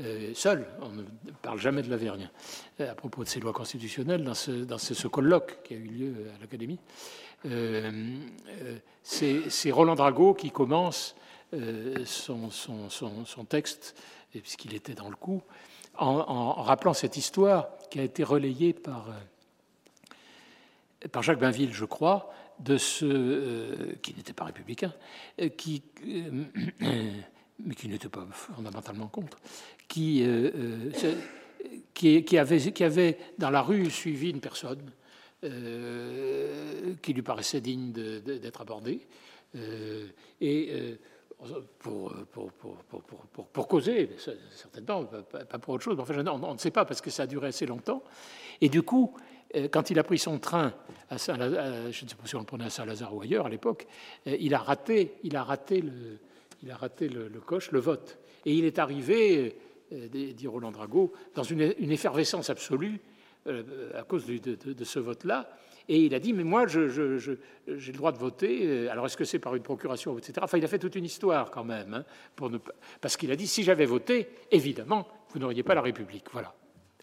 Euh, 0.00 0.32
seul, 0.34 0.66
on 0.80 0.88
ne 0.88 1.04
parle 1.40 1.60
jamais 1.60 1.82
de 1.82 1.88
l'Avergne, 1.88 2.28
euh, 2.80 2.90
à 2.90 2.94
propos 2.96 3.22
de 3.22 3.28
ces 3.28 3.38
lois 3.38 3.52
constitutionnelles, 3.52 4.24
dans 4.24 4.34
ce, 4.34 5.06
colloque 5.06 5.62
qui 5.62 5.74
a 5.74 5.76
eu 5.76 5.86
lieu 5.86 6.14
à 6.36 6.40
l'Académie. 6.40 6.80
Euh, 7.46 8.02
c'est 9.02 9.70
Roland 9.70 9.94
Drago 9.94 10.34
qui 10.34 10.50
commence 10.50 11.14
son, 12.04 13.44
texte, 13.48 13.94
puisqu'il 14.32 14.74
était 14.74 14.94
dans 14.94 15.08
le 15.08 15.14
coup, 15.14 15.42
en, 15.96 16.54
rappelant 16.54 16.94
cette 16.94 17.16
histoire 17.16 17.68
qui 17.90 18.00
a 18.00 18.02
été 18.02 18.24
relayée 18.24 18.72
par 18.72 19.12
Jacques 21.20 21.38
Bainville, 21.38 21.72
je 21.72 21.84
crois, 21.84 22.32
de 22.60 22.76
ce 22.76 23.94
qui 23.96 24.14
n'était 24.14 24.32
pas 24.32 24.44
républicain, 24.44 24.92
qui 25.56 25.82
mais 27.58 27.74
qui 27.74 27.88
n'était 27.88 28.08
pas 28.08 28.26
fondamentalement 28.30 29.08
contre, 29.08 29.38
qui, 29.88 30.24
euh, 30.24 30.50
euh, 31.04 31.14
qui, 31.94 32.38
avait, 32.38 32.58
qui 32.58 32.84
dans 33.38 33.50
la 33.50 33.62
rue 33.62 33.90
suivi 33.90 34.30
une 34.30 34.40
personne 34.40 34.90
euh, 35.44 36.94
qui 37.02 37.12
lui 37.12 37.22
paraissait 37.22 37.60
digne 37.60 37.92
d'être 37.92 38.60
abordée. 38.60 39.06
et 40.40 40.98
pour, 41.78 42.14
pour, 42.32 42.50
pour, 42.52 43.46
pour, 43.52 43.68
causer, 43.68 44.10
certainement, 44.50 45.04
pas 45.04 45.58
pour 45.58 45.74
autre 45.74 45.84
chose, 45.84 46.00
enfin, 46.00 46.26
on, 46.26 46.54
ne 46.54 46.58
sait 46.58 46.70
pas 46.70 46.84
parce 46.84 47.00
que 47.00 47.10
ça 47.10 47.24
a 47.24 47.26
duré 47.26 47.48
assez 47.48 47.66
longtemps. 47.66 48.02
Et 48.60 48.68
du 48.68 48.82
coup, 48.82 49.14
quand 49.70 49.90
il 49.90 49.98
a 49.98 50.04
pris 50.04 50.18
son 50.18 50.38
train, 50.38 50.72
à 51.10 51.18
Saint 51.18 51.36
je 51.38 52.04
ne 52.04 52.08
sais 52.08 52.16
pas 52.16 52.26
si 52.26 52.36
on 52.36 52.40
le 52.40 52.44
prenait 52.44 52.64
à 52.64 52.70
Saint-Lazare 52.70 53.14
ou 53.14 53.22
ailleurs 53.22 53.46
à 53.46 53.48
l'époque, 53.48 53.86
il 54.26 54.54
a 54.54 54.58
raté, 54.58 55.14
il 55.22 55.36
a 55.36 55.42
raté 55.42 55.80
le, 55.80 56.18
il 56.64 56.70
a 56.70 56.76
raté 56.76 57.08
le, 57.08 57.28
coche, 57.40 57.70
le 57.72 57.78
vote. 57.78 58.18
Et 58.46 58.54
il 58.54 58.64
est 58.64 58.78
arrivé, 58.78 59.56
euh, 59.92 60.08
dit 60.08 60.46
Roland 60.46 60.72
Drago, 60.72 61.12
dans 61.34 61.42
une, 61.42 61.60
effervescence 61.60 62.50
absolue, 62.50 63.00
à 63.94 64.02
cause 64.04 64.26
de, 64.26 64.84
ce 64.84 64.98
vote-là. 64.98 65.50
Et 65.86 66.00
il 66.00 66.14
a 66.14 66.18
dit, 66.18 66.32
mais 66.32 66.44
moi, 66.44 66.66
j'ai 66.66 66.80
le 66.86 67.92
droit 67.92 68.10
de 68.12 68.18
voter. 68.18 68.88
Alors, 68.88 69.04
est-ce 69.04 69.18
que 69.18 69.26
c'est 69.26 69.38
par 69.38 69.54
une 69.54 69.62
procuration, 69.62 70.16
etc. 70.16 70.40
Enfin, 70.42 70.56
il 70.56 70.64
a 70.64 70.68
fait 70.68 70.78
toute 70.78 70.94
une 70.94 71.04
histoire 71.04 71.50
quand 71.50 71.64
même, 71.64 71.92
hein, 71.92 72.50
parce 73.02 73.18
qu'il 73.18 73.30
a 73.30 73.36
dit, 73.36 73.46
si 73.46 73.62
j'avais 73.62 73.84
voté, 73.84 74.28
évidemment, 74.50 75.06
vous 75.30 75.38
n'auriez 75.38 75.62
pas 75.62 75.74
la 75.74 75.82
République. 75.82 76.24
Voilà. 76.32 76.54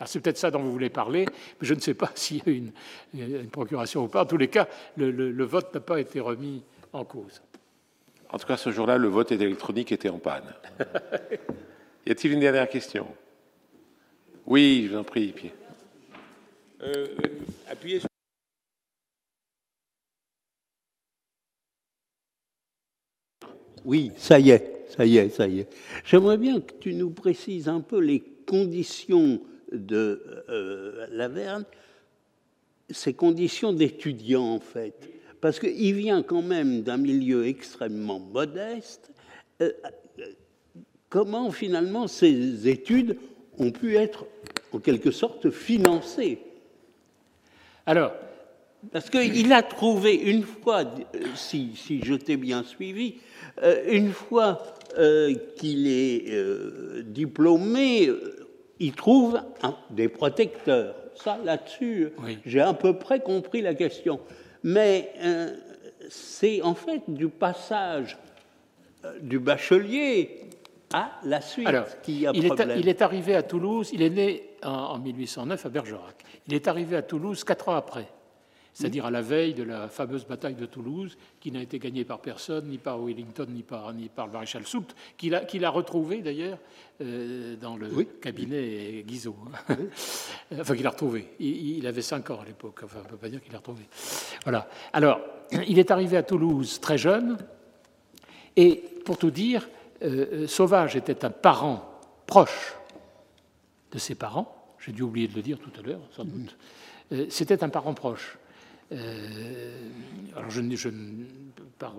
C'est 0.06 0.20
peut-être 0.20 0.38
ça 0.38 0.52
dont 0.52 0.60
vous 0.60 0.72
voulez 0.72 0.90
parler, 0.90 1.26
mais 1.26 1.68
je 1.68 1.74
ne 1.74 1.80
sais 1.80 1.94
pas 1.94 2.12
s'il 2.16 2.38
y 2.38 2.42
a 2.42 2.50
eu 2.52 2.72
une, 3.14 3.50
procuration 3.50 4.06
ou 4.06 4.08
pas. 4.08 4.24
En 4.24 4.26
tous 4.26 4.38
les 4.38 4.48
cas, 4.48 4.68
le 4.98 5.44
vote 5.44 5.74
n'a 5.74 5.80
pas 5.80 6.00
été 6.00 6.20
remis 6.20 6.64
en 6.94 7.06
cause. 7.06 7.42
En 8.32 8.38
tout 8.38 8.48
cas, 8.48 8.58
ce 8.58 8.72
jour-là, 8.72 8.98
le 8.98 9.10
vote 9.10 9.32
électronique 9.32 9.92
était 9.92 10.10
en 10.10 10.18
panne. 10.18 10.54
y 12.06 12.12
a-t-il 12.12 12.34
une 12.34 12.40
dernière 12.40 12.70
question? 12.70 13.08
Oui, 14.46 14.86
je 14.86 14.94
vous 14.94 15.00
en 15.00 15.04
prie, 15.04 15.34
Pierre. 15.34 15.52
Euh, 16.82 17.08
euh, 17.24 17.28
appuyez 17.70 18.00
sur... 18.00 18.08
Oui, 23.84 24.12
ça 24.16 24.40
y 24.40 24.52
est, 24.52 24.86
ça 24.90 25.06
y 25.06 25.18
est, 25.18 25.30
ça 25.30 25.48
y 25.48 25.60
est. 25.60 25.68
J'aimerais 26.06 26.38
bien 26.38 26.62
que 26.62 26.74
tu 26.80 26.94
nous 26.94 27.10
précises 27.10 27.68
un 27.68 27.82
peu 27.82 28.00
les 28.00 28.22
conditions 28.48 29.42
de 29.72 30.44
euh, 30.50 31.08
Laverne, 31.12 31.66
ces 32.90 33.14
conditions 33.14 33.74
d'étudiant 33.74 34.44
en 34.44 34.60
fait 34.60 35.10
parce 35.42 35.60
qu'il 35.60 35.96
vient 35.96 36.22
quand 36.22 36.44
même 36.44 36.84
d'un 36.84 36.98
milieu 36.98 37.48
extrêmement 37.48 38.20
modeste. 38.20 39.12
Euh, 39.62 39.72
comment 41.10 41.52
finalement 41.52 42.08
ces 42.08 42.70
études 42.70 43.18
ont 43.58 43.72
pu 43.72 43.98
être 43.98 44.26
en 44.72 44.80
quelque 44.80 45.12
sorte 45.12 45.50
financées? 45.50 46.40
Alors, 47.88 48.14
parce 48.92 49.10
qu'il 49.10 49.52
a 49.52 49.64
trouvé 49.64 50.14
une 50.16 50.44
fois, 50.44 50.86
si, 51.36 51.74
je 52.04 52.14
t'ai 52.14 52.38
bien 52.38 52.64
suivi, 52.64 53.16
euh, 53.64 53.84
une 53.92 54.12
fois 54.12 54.64
euh, 54.98 55.34
qu'il 55.58 55.88
est 55.88 57.04
diplômé, 57.04 58.10
il 58.82 58.94
trouve 58.94 59.40
des 59.90 60.10
protecteurs. 60.10 60.96
Ça, 61.16 61.38
là-dessus, 61.44 62.12
j'ai 62.46 62.62
à 62.62 62.74
peu 62.74 62.98
près 62.98 63.22
compris 63.22 63.62
la 63.62 63.76
question 63.76 64.20
mais 64.64 65.14
euh, 65.22 65.56
c'est 66.10 66.62
en 66.62 66.76
fait 66.76 67.02
du 67.08 67.30
passage 67.30 68.18
euh, 69.06 69.18
du 69.22 69.40
bachelier 69.40 70.42
à 70.94 71.12
la 71.24 71.42
suite 71.42 71.68
qui 72.04 72.28
a 72.28 72.32
il 72.34 72.46
problème. 72.46 72.72
Est, 72.72 72.80
il 72.80 72.90
est 72.90 73.02
arrivé 73.02 73.36
à 73.36 73.44
Toulouse, 73.44 73.90
il 73.94 74.02
est 74.02 74.10
né 74.10 74.50
en, 74.64 75.00
1809 75.00 75.66
à 75.66 75.70
Bergerac. 75.70 76.16
Il 76.48 76.54
est 76.54 76.68
arrivé 76.68 76.98
à 76.98 77.02
Toulouse 77.02 77.44
quatre 77.44 77.70
ans 77.70 77.76
après 77.76 78.08
c'est-à-dire 78.74 79.06
à 79.06 79.12
la 79.12 79.22
veille 79.22 79.54
de 79.54 79.64
la 79.64 79.88
fameuse 79.90 80.26
bataille 80.26 80.56
de 80.56 80.66
Toulouse, 80.66 81.18
qui 81.40 81.52
n'a 81.52 81.62
été 81.62 81.78
gagnée 81.80 82.06
par 82.06 82.20
personne, 82.20 82.68
ni 82.68 82.78
par 82.78 83.00
Wellington, 83.04 83.48
ni 83.50 83.64
par, 83.64 83.94
ni 83.94 84.08
par 84.08 84.28
le 84.28 84.34
maréchal 84.34 84.66
Soult, 84.66 84.96
qu'il 85.18 85.36
a, 85.36 85.70
retrouvé 85.70 86.22
d'ailleurs 86.22 86.58
euh, 87.02 87.56
dans 87.58 87.76
le 87.76 87.90
cabinet 88.22 89.04
Guizot. 89.06 89.36
Hein. 89.70 89.76
enfin, 90.60 90.76
qu'il 90.76 90.88
a 90.88 90.92
retrouvé. 90.92 91.28
Il, 91.40 91.86
avait 91.86 92.02
cinq 92.02 92.30
ans 92.30 92.40
à 92.42 92.46
l'époque, 92.46 92.82
enfin, 92.84 93.00
on 93.02 93.04
ne 93.04 93.10
peut 93.10 93.18
pas 93.18 93.30
dire 93.30 93.42
qu'il 93.42 93.52
l'a 93.52 93.60
retrouvé. 93.60 93.84
Voilà. 94.44 94.70
Alors, 94.94 95.20
il 95.68 95.78
est 95.80 95.92
arrivé 95.92 96.16
à 96.18 96.24
Toulouse 96.24 96.80
très 96.80 96.98
jeune, 96.98 97.38
et 98.56 98.84
pour 99.06 99.18
tout 99.18 99.32
dire, 99.32 99.68
euh, 100.04 100.48
Sauvage 100.48 100.96
était 100.96 101.26
un 101.26 101.30
parent 101.30 102.00
proche 102.26 102.76
de 103.92 103.98
ses 103.98 104.16
parents. 104.16 104.76
J'ai 104.80 104.92
dû 104.92 105.04
oublier 105.04 105.28
de 105.28 105.36
le 105.36 105.42
dire 105.42 105.60
tout 105.60 105.72
à 105.78 105.84
l'heure, 105.84 106.02
sans 106.16 106.26
doute. 106.26 106.58
Euh, 107.12 107.26
c'était 107.30 107.64
un 107.64 107.70
parent 107.70 107.94
proche. 107.94 108.38
Euh, 108.92 109.90
alors, 110.36 110.52
par, 111.78 111.96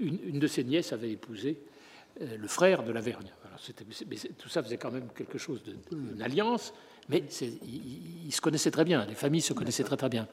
une, 0.00 0.38
de 0.38 0.46
ses 0.46 0.64
nièces 0.64 0.92
avait 0.92 1.10
épousé 1.10 1.58
euh, 2.20 2.36
le 2.36 2.48
frère 2.48 2.82
de 2.82 2.92
la 2.92 3.00
Vergne. 3.00 3.30
tout 4.38 4.48
ça 4.48 4.62
faisait 4.62 4.76
quand 4.76 4.90
même 4.90 5.08
quelque 5.14 5.38
chose 5.38 5.62
d'une 5.62 6.20
alliance, 6.22 6.72
mais 7.08 7.24
ils, 7.64 8.32
se 8.32 8.40
connaissaient 8.40 8.70
très 8.70 8.84
bien, 8.84 9.04
les 9.06 9.14
familles 9.14 9.40
se 9.40 9.52
connaissaient 9.52 9.84
très 9.84 9.96
très 9.96 10.08
bien. 10.08 10.28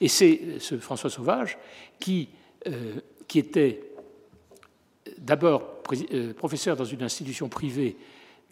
Et 0.00 0.08
c'est 0.08 0.40
euh, 0.42 0.58
ce 0.58 0.78
François 0.78 1.10
Sauvage 1.10 1.58
qui, 1.98 2.28
qui 3.26 3.38
était 3.38 3.82
d'abord 5.18 5.82
professeur 6.36 6.76
dans 6.76 6.84
une 6.84 7.02
institution 7.02 7.48
privée 7.48 7.96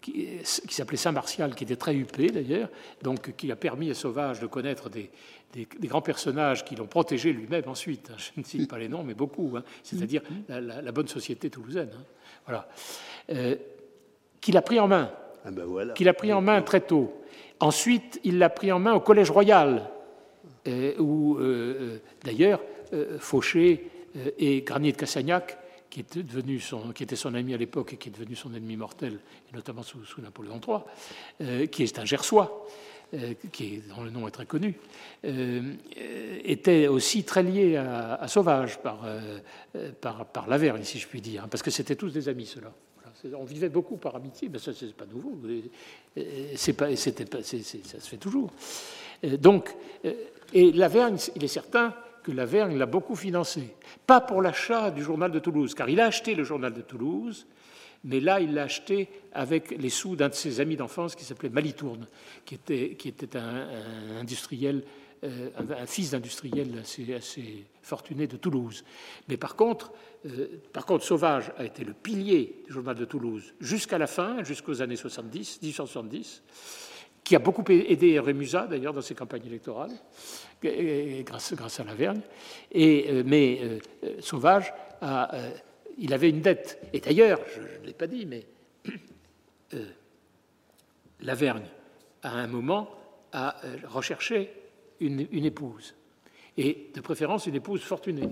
qui, 0.01 0.39
s'appelait 0.43 0.97
Saint-Martial, 0.97 1.55
qui 1.55 1.63
était 1.63 1.75
très 1.75 1.95
huppé 1.95 2.29
d'ailleurs, 2.29 2.69
donc 3.01 3.35
qui 3.35 3.51
a 3.51 3.55
permis 3.55 3.89
à 3.89 3.93
Sauvage 3.93 4.39
de 4.39 4.47
connaître 4.47 4.89
des, 4.89 5.09
des, 5.53 5.87
grands 5.87 6.01
personnages 6.01 6.63
qui 6.63 6.75
l'ont 6.75 6.87
protégé 6.87 7.33
lui-même 7.33 7.67
ensuite. 7.67 8.11
Hein. 8.11 8.17
Je 8.17 8.39
ne 8.39 8.45
cite 8.45 8.69
pas 8.69 8.77
les 8.77 8.87
noms, 8.87 9.03
mais 9.03 9.13
beaucoup, 9.13 9.53
hein. 9.57 9.63
c'est-à-dire 9.83 10.21
la, 10.47 10.91
bonne 10.91 11.07
société 11.07 11.49
toulousaine. 11.49 11.89
Hein. 11.93 12.03
Voilà. 12.45 12.67
Euh, 13.31 13.55
qu'il 14.41 14.57
a 14.57 14.61
pris 14.61 14.79
en 14.79 14.87
main. 14.87 15.11
Ah 15.45 15.51
ben 15.51 15.93
qu'il 15.95 16.09
a 16.09 16.13
pris 16.13 16.33
en 16.33 16.41
main 16.41 16.61
très 16.61 16.81
tôt. 16.81 17.13
Ensuite, 17.59 18.19
il 18.23 18.37
l'a 18.37 18.49
pris 18.49 18.71
en 18.71 18.79
main 18.79 18.93
au 18.93 18.99
Collège 18.99 19.31
Royal, 19.31 19.89
euh, 20.67 20.97
où 20.99 21.37
euh, 21.37 21.99
d'ailleurs 22.23 22.61
Fauché 23.19 23.87
et 24.39 24.61
Granier 24.61 24.91
de 24.91 24.97
Cassagnac 24.97 25.58
qui, 25.89 26.01
était 26.01 27.15
son 27.15 27.33
ami 27.33 27.53
à 27.53 27.57
l'époque 27.57 27.93
et 27.93 27.97
qui 27.97 28.09
est 28.09 28.11
devenu 28.11 28.35
son 28.35 28.53
ennemi 28.53 28.77
mortel, 28.77 29.19
notamment 29.53 29.83
sous, 29.83 29.99
Napoléon 30.21 30.59
III, 31.39 31.67
qui 31.69 31.83
est 31.83 31.99
un 31.99 32.05
Gersois, 32.05 32.67
euh, 33.15 33.33
qui 33.51 33.81
dont 33.89 34.03
le 34.03 34.11
nom 34.11 34.27
est 34.27 34.31
très 34.31 34.45
connu, 34.45 34.75
euh, 35.25 35.73
était 36.43 36.87
aussi 36.87 37.23
très 37.23 37.41
lié 37.41 37.75
à, 37.75 38.27
Sauvage 38.27 38.79
par, 38.83 39.01
euh, 39.03 39.39
par, 39.99 40.27
par 40.27 40.47
Lavergne, 40.47 40.83
si 40.83 40.99
je 40.99 41.07
puis 41.07 41.19
dire, 41.19 41.43
hein, 41.43 41.47
parce 41.49 41.63
que 41.63 41.71
c'était 41.71 41.95
tous 41.95 42.13
des 42.13 42.29
amis, 42.29 42.45
ceux-là. 42.45 42.71
On 43.35 43.45
vivait 43.45 43.69
beaucoup 43.69 43.97
par 43.97 44.15
amitié, 44.15 44.47
mais 44.47 44.59
ça, 44.59 44.73
c'est 44.73 44.93
pas 44.93 45.07
nouveau. 45.07 45.39
C'est 46.55 46.73
pas, 46.73 46.95
c'était 46.95 47.25
pas, 47.25 47.41
ça 47.41 47.57
se 47.99 48.09
fait 48.09 48.17
toujours. 48.17 48.53
Donc, 49.23 49.75
et 50.53 50.71
Lavergne, 50.71 51.17
il 51.35 51.43
est 51.43 51.49
certain 51.49 51.95
que 52.29 52.35
Lavergne 52.35 52.77
l'a 52.77 52.85
beaucoup 52.85 53.15
financé. 53.15 53.75
Pas 54.05 54.21
pour 54.21 54.41
l'achat 54.41 54.91
du 54.91 55.03
journal 55.03 55.31
de 55.31 55.39
Toulouse, 55.39 55.73
car 55.73 55.89
il 55.89 55.99
a 55.99 56.05
acheté 56.05 56.35
le 56.35 56.43
journal 56.43 56.73
de 56.73 56.81
Toulouse, 56.81 57.47
mais 58.03 58.19
là, 58.19 58.39
il 58.39 58.53
l'a 58.53 58.63
acheté 58.63 59.09
avec 59.33 59.71
les 59.71 59.89
sous 59.89 60.15
d'un 60.15 60.29
de 60.29 60.33
ses 60.33 60.61
amis 60.61 60.77
d'enfance 60.77 61.15
qui 61.15 61.25
s'appelait 61.25 61.49
Malitourne, 61.49 62.07
qui 62.45 62.55
était, 62.55 63.37
un, 63.37 63.67
industriel, 64.19 64.83
euh, 65.23 65.49
un, 65.57 65.85
fils 65.85 66.11
d'industriel 66.11 66.79
assez, 66.79 67.65
fortuné 67.81 68.27
de 68.27 68.37
Toulouse. 68.37 68.85
Mais 69.27 69.35
par 69.35 69.55
contre, 69.55 69.91
euh, 70.25 70.61
par 70.71 70.85
contre, 70.85 71.03
Sauvage 71.03 71.51
a 71.57 71.65
été 71.65 71.83
le 71.83 71.93
pilier 71.93 72.63
du 72.67 72.73
journal 72.73 72.95
de 72.95 73.05
Toulouse 73.05 73.53
jusqu'à 73.59 73.97
la 73.97 74.07
fin, 74.07 74.43
jusqu'aux 74.43 74.81
années 74.81 74.95
70, 74.95 75.59
1870 75.61 76.43
qui 77.29 77.35
a 77.35 77.39
beaucoup 77.39 77.63
aidé 77.69 78.19
Rémusat, 78.19 78.65
d'ailleurs, 78.65 78.91
dans 78.91 79.03
ses 79.03 79.13
campagnes 79.13 79.45
électorales, 79.45 79.91
grâce, 80.61 81.53
grâce 81.53 81.79
à 81.79 81.83
Lavergne. 81.83 82.21
Et, 82.71 83.07
euh, 83.09 83.23
mais 83.25 83.79
Sauvage 84.19 84.73
a 85.01 85.31
il 85.99 86.13
avait 86.13 86.29
une 86.29 86.41
dette. 86.41 86.79
Et 86.93 86.99
d'ailleurs, 86.99 87.39
je 87.53 87.61
ne 87.61 87.85
l'ai 87.85 87.93
pas 87.93 88.07
dit, 88.07 88.25
mais 88.25 88.45
euh, 89.73 89.85
Lavergne, 91.21 91.67
à 92.23 92.31
un 92.31 92.47
moment, 92.47 92.89
a 93.31 93.63
euh, 93.63 93.77
recherché 93.87 94.51
une, 94.99 95.45
épouse, 95.45 95.95
et 96.57 96.89
de 96.93 96.99
préférence 96.99 97.45
une 97.45 97.55
épouse 97.55 97.81
fortunée. 97.81 98.29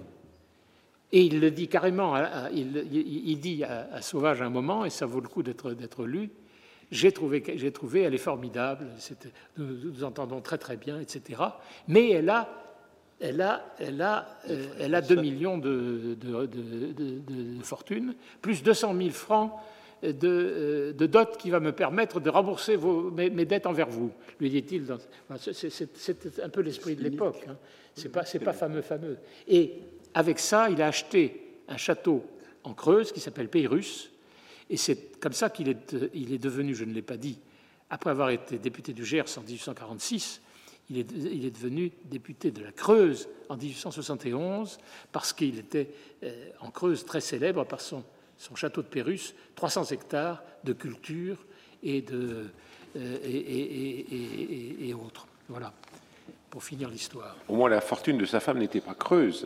Et 1.14 1.22
il 1.22 1.40
le 1.40 1.52
dit 1.52 1.70
carrément, 1.70 2.16
il, 2.52 3.40
dit 3.40 3.64
à, 3.64 4.02
Sauvage 4.02 4.42
à 4.42 4.46
un 4.46 4.50
moment, 4.50 4.84
et 4.84 4.90
ça 4.90 5.06
vaut 5.06 5.22
le 5.22 5.30
coup 5.30 5.44
d'être 5.44 6.06
lu, 6.06 6.30
j'ai 6.92 7.12
trouvé, 7.12 7.42
trouvé, 7.72 8.02
elle 8.02 8.14
est 8.14 8.18
formidable, 8.18 8.88
nous 9.58 9.66
nous 9.66 10.04
entendons 10.04 10.42
très 10.42 10.58
très 10.58 10.78
bien, 10.78 11.00
etc. 11.00 11.42
Mais 11.88 12.10
elle 12.12 12.30
a 12.30 12.50
elle 13.20 13.42
a, 13.42 13.66
elle 13.80 14.02
a, 14.02 14.28
euh, 14.50 14.68
elle 14.80 14.94
a 14.94 15.02
2 15.02 15.16
millions 15.16 15.58
de, 15.58 16.16
de, 16.20 17.64
fortune, 17.64 18.14
plus 18.42 18.62
200 18.62 18.96
000 18.96 19.10
francs 19.10 19.54
de, 20.04 20.94
dot 21.00 21.38
qui 21.38 21.50
va 21.50 21.60
me 21.60 21.72
permettre 21.72 22.20
de 22.20 22.30
rembourser 22.30 22.76
vos, 22.76 23.10
mes, 23.10 23.46
dettes 23.46 23.66
envers 23.66 23.90
vous, 23.90 24.12
lui 24.40 24.50
dit-il. 24.50 24.86
C'est 25.36 26.40
un 26.44 26.50
peu 26.50 26.62
l'esprit 26.62 26.96
de 26.96 27.04
l'époque. 27.04 27.44
Hein. 27.50 27.58
C'est 27.96 28.10
pas, 28.10 28.24
pas 28.24 28.54
fameux, 28.54 28.82
fameux. 28.82 29.18
Et 29.48 29.74
avec 30.14 30.38
ça, 30.38 30.70
il 30.70 30.82
a 30.82 30.88
acheté 30.88 31.58
un 31.68 31.78
château 31.78 32.24
en 32.64 32.74
Creuse 32.74 33.12
qui 33.12 33.20
s'appelle 33.20 33.50
Pérus. 33.50 34.12
Et 34.70 34.78
c'est 34.78 35.20
comme 35.20 35.34
ça 35.34 35.50
qu'il 35.50 35.70
est, 35.70 35.96
il 36.14 36.34
est 36.34 36.38
devenu, 36.38 36.76
je 36.76 36.84
ne 36.84 36.94
l'ai 36.94 37.02
pas 37.02 37.18
dit, 37.18 37.40
après 37.90 38.10
avoir 38.10 38.30
été 38.30 38.58
député 38.58 38.94
du 38.94 39.06
Gers 39.06 39.38
en 39.38 39.42
1846, 39.42 40.42
il 40.90 41.00
est, 41.00 41.52
devenu 41.52 41.92
député 42.06 42.52
de 42.52 42.64
la 42.64 42.72
Creuse 42.72 43.28
en 43.50 43.58
1871 43.58 44.78
parce 45.12 45.34
qu'il 45.34 45.60
était 45.60 45.90
euh, 46.24 46.50
en 46.62 46.72
Creuse 46.72 47.04
très 47.06 47.20
célèbre 47.20 47.66
par 47.66 47.82
son, 47.82 48.04
château 48.56 48.82
de 48.82 48.88
Pérus, 48.88 49.36
300 49.56 49.86
hectares 49.86 50.44
de 50.64 50.72
culture 50.72 51.46
et, 51.84 52.02
de, 52.02 52.46
euh, 52.96 53.18
et, 53.26 54.94
autres. 54.94 55.28
Voilà, 55.50 55.74
pour 56.58 56.64
finir 56.64 56.90
l'histoire. 56.90 57.36
Au 57.48 57.56
moins, 57.56 57.70
la 57.70 57.82
fortune 57.82 58.18
de 58.18 58.26
sa 58.26 58.40
femme 58.40 58.58
n'était 58.58 58.82
pas 58.82 58.96
creuse. 58.96 59.46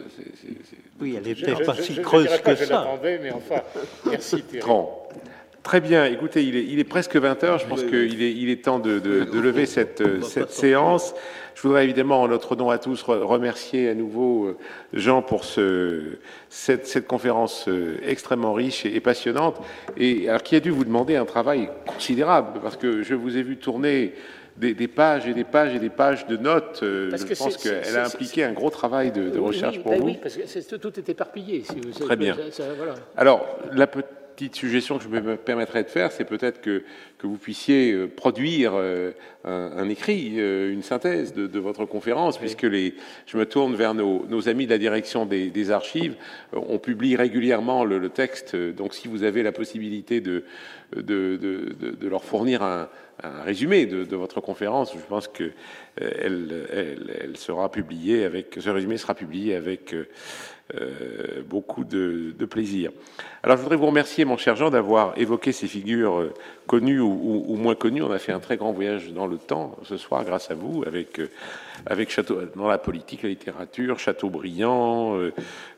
Oui, 1.01 1.15
elle 1.17 1.23
n'était 1.23 1.61
pas 1.65 1.75
si 1.75 2.01
creuse 2.01 2.29
que, 2.41 2.55
ça. 2.55 2.87
mais 3.03 3.31
enfin, 3.33 3.61
merci 4.09 4.41
Thierry. 4.43 4.65
Très 5.61 5.81
bien, 5.81 6.05
écoutez, 6.05 6.41
il 6.41 6.79
est, 6.79 6.83
presque 6.85 7.17
20 7.17 7.43
heures, 7.43 7.59
je 7.59 7.67
pense 7.67 7.83
qu'il 7.83 8.23
est, 8.23 8.31
il 8.31 8.49
est 8.49 8.63
temps 8.63 8.79
de, 8.79 9.01
lever 9.33 9.65
cette, 9.65 10.23
cette 10.23 10.51
séance. 10.51 11.13
Je 11.53 11.63
voudrais 11.63 11.83
évidemment, 11.83 12.21
en 12.21 12.29
notre 12.29 12.55
nom 12.55 12.69
à 12.69 12.77
tous, 12.77 13.03
remercier 13.03 13.89
à 13.89 13.93
nouveau 13.93 14.45
euh, 14.45 14.57
Jean 14.93 15.21
pour 15.21 15.43
ce, 15.43 16.17
cette, 16.47 16.87
cette, 16.87 17.07
conférence 17.07 17.67
euh, 17.67 17.97
extrêmement 18.07 18.53
riche 18.53 18.85
et, 18.85 19.01
passionnante, 19.01 19.61
et 19.97 20.29
alors 20.29 20.43
qui 20.43 20.55
a 20.55 20.61
dû 20.61 20.69
vous 20.69 20.85
demander 20.85 21.17
un 21.17 21.25
travail 21.25 21.69
considérable, 21.85 22.61
parce 22.63 22.77
que 22.77 23.03
je 23.03 23.15
vous 23.15 23.35
ai 23.35 23.43
vu 23.43 23.57
tourner 23.57 24.13
des, 24.57 24.87
pages 24.87 25.27
et 25.27 25.33
des 25.33 25.43
pages 25.43 25.75
et 25.75 25.79
des 25.79 25.89
pages 25.89 26.27
de 26.27 26.37
notes. 26.37 26.81
Euh, 26.83 27.09
je 27.15 27.35
pense 27.35 27.57
qu'elle 27.57 27.97
a 27.97 28.05
impliqué 28.05 28.43
un 28.43 28.53
gros 28.53 28.69
travail 28.69 29.11
de, 29.11 29.39
recherche 29.39 29.79
pour 29.81 29.91
ben 29.91 29.99
vous. 29.99 30.05
Oui, 30.07 30.19
parce 30.21 30.35
que 30.35 30.75
tout 30.75 30.99
est 30.99 31.09
éparpillé. 31.09 31.63
Si 31.63 31.79
vous, 31.79 32.05
Très 32.05 32.15
bien. 32.15 32.35
Alors, 33.17 33.45
la 33.71 33.87
petite 33.87 34.20
petite 34.35 34.55
suggestion 34.55 34.97
que 34.97 35.03
je 35.03 35.09
me 35.09 35.35
permettrais 35.37 35.83
de 35.83 35.89
faire, 35.89 36.11
c'est 36.11 36.25
peut-être 36.25 36.61
que, 36.61 36.83
que, 37.17 37.27
vous 37.27 37.37
puissiez 37.37 37.91
euh, 37.91 38.07
produire 38.07 38.73
euh, 38.75 39.11
un, 39.43 39.87
écrit, 39.89 40.33
euh, 40.37 40.71
une 40.71 40.83
synthèse 40.83 41.33
de, 41.33 41.59
votre 41.59 41.85
conférence, 41.85 42.37
puisque 42.37 42.63
les, 42.63 42.95
je 43.25 43.37
me 43.37 43.45
tourne 43.45 43.75
vers 43.75 43.93
nos, 43.93 44.25
nos 44.27 44.49
amis 44.49 44.65
de 44.65 44.71
la 44.71 44.77
direction 44.77 45.25
des, 45.25 45.71
archives. 45.71 46.15
On 46.53 46.79
publie 46.79 47.15
régulièrement 47.15 47.85
le, 47.85 48.09
texte, 48.09 48.55
donc 48.55 48.93
si 48.93 49.07
vous 49.07 49.23
avez 49.23 49.43
la 49.43 49.51
possibilité 49.51 50.21
de, 50.21 50.43
de, 50.95 51.37
de 51.37 52.07
leur 52.07 52.23
fournir 52.23 52.63
un, 52.63 52.89
un 53.23 53.43
résumé 53.43 53.85
de, 53.85 54.15
votre 54.15 54.41
conférence, 54.41 54.93
je 54.93 55.05
pense 55.07 55.27
que 55.27 55.51
elle, 55.97 56.67
elle, 56.71 57.37
sera 57.37 57.69
publiée 57.69 58.23
avec, 58.23 58.57
ce 58.59 58.69
résumé 58.69 58.97
sera 58.97 59.13
publié 59.13 59.55
avec 59.55 59.93
euh, 59.93 60.07
beaucoup 61.47 61.83
de, 61.83 62.33
plaisir. 62.49 62.91
Alors 63.43 63.57
je 63.57 63.61
voudrais 63.61 63.77
vous 63.77 63.87
remercier, 63.87 64.25
mon 64.25 64.37
cher 64.37 64.55
Jean, 64.55 64.69
d'avoir 64.69 65.17
évoqué 65.17 65.51
ces 65.51 65.67
figures 65.67 66.19
euh, 66.19 66.33
connues 66.67 66.99
ou, 66.99 67.55
moins 67.55 67.75
connues. 67.75 68.01
On 68.01 68.11
a 68.11 68.19
fait 68.19 68.31
un 68.31 68.39
très 68.39 68.57
grand 68.57 68.71
voyage 68.71 69.11
dans 69.13 69.27
le 69.27 69.37
temps 69.37 69.77
ce 69.83 69.97
soir, 69.97 70.23
grâce 70.25 70.51
à 70.51 70.55
vous, 70.55 70.83
avec, 70.85 71.19
euh, 71.19 71.29
avec 71.85 72.09
Château, 72.09 72.39
dans 72.55 72.67
la 72.67 72.77
politique, 72.77 73.23
la 73.23 73.29
littérature, 73.29 73.99
Chateaubriand, 73.99 75.17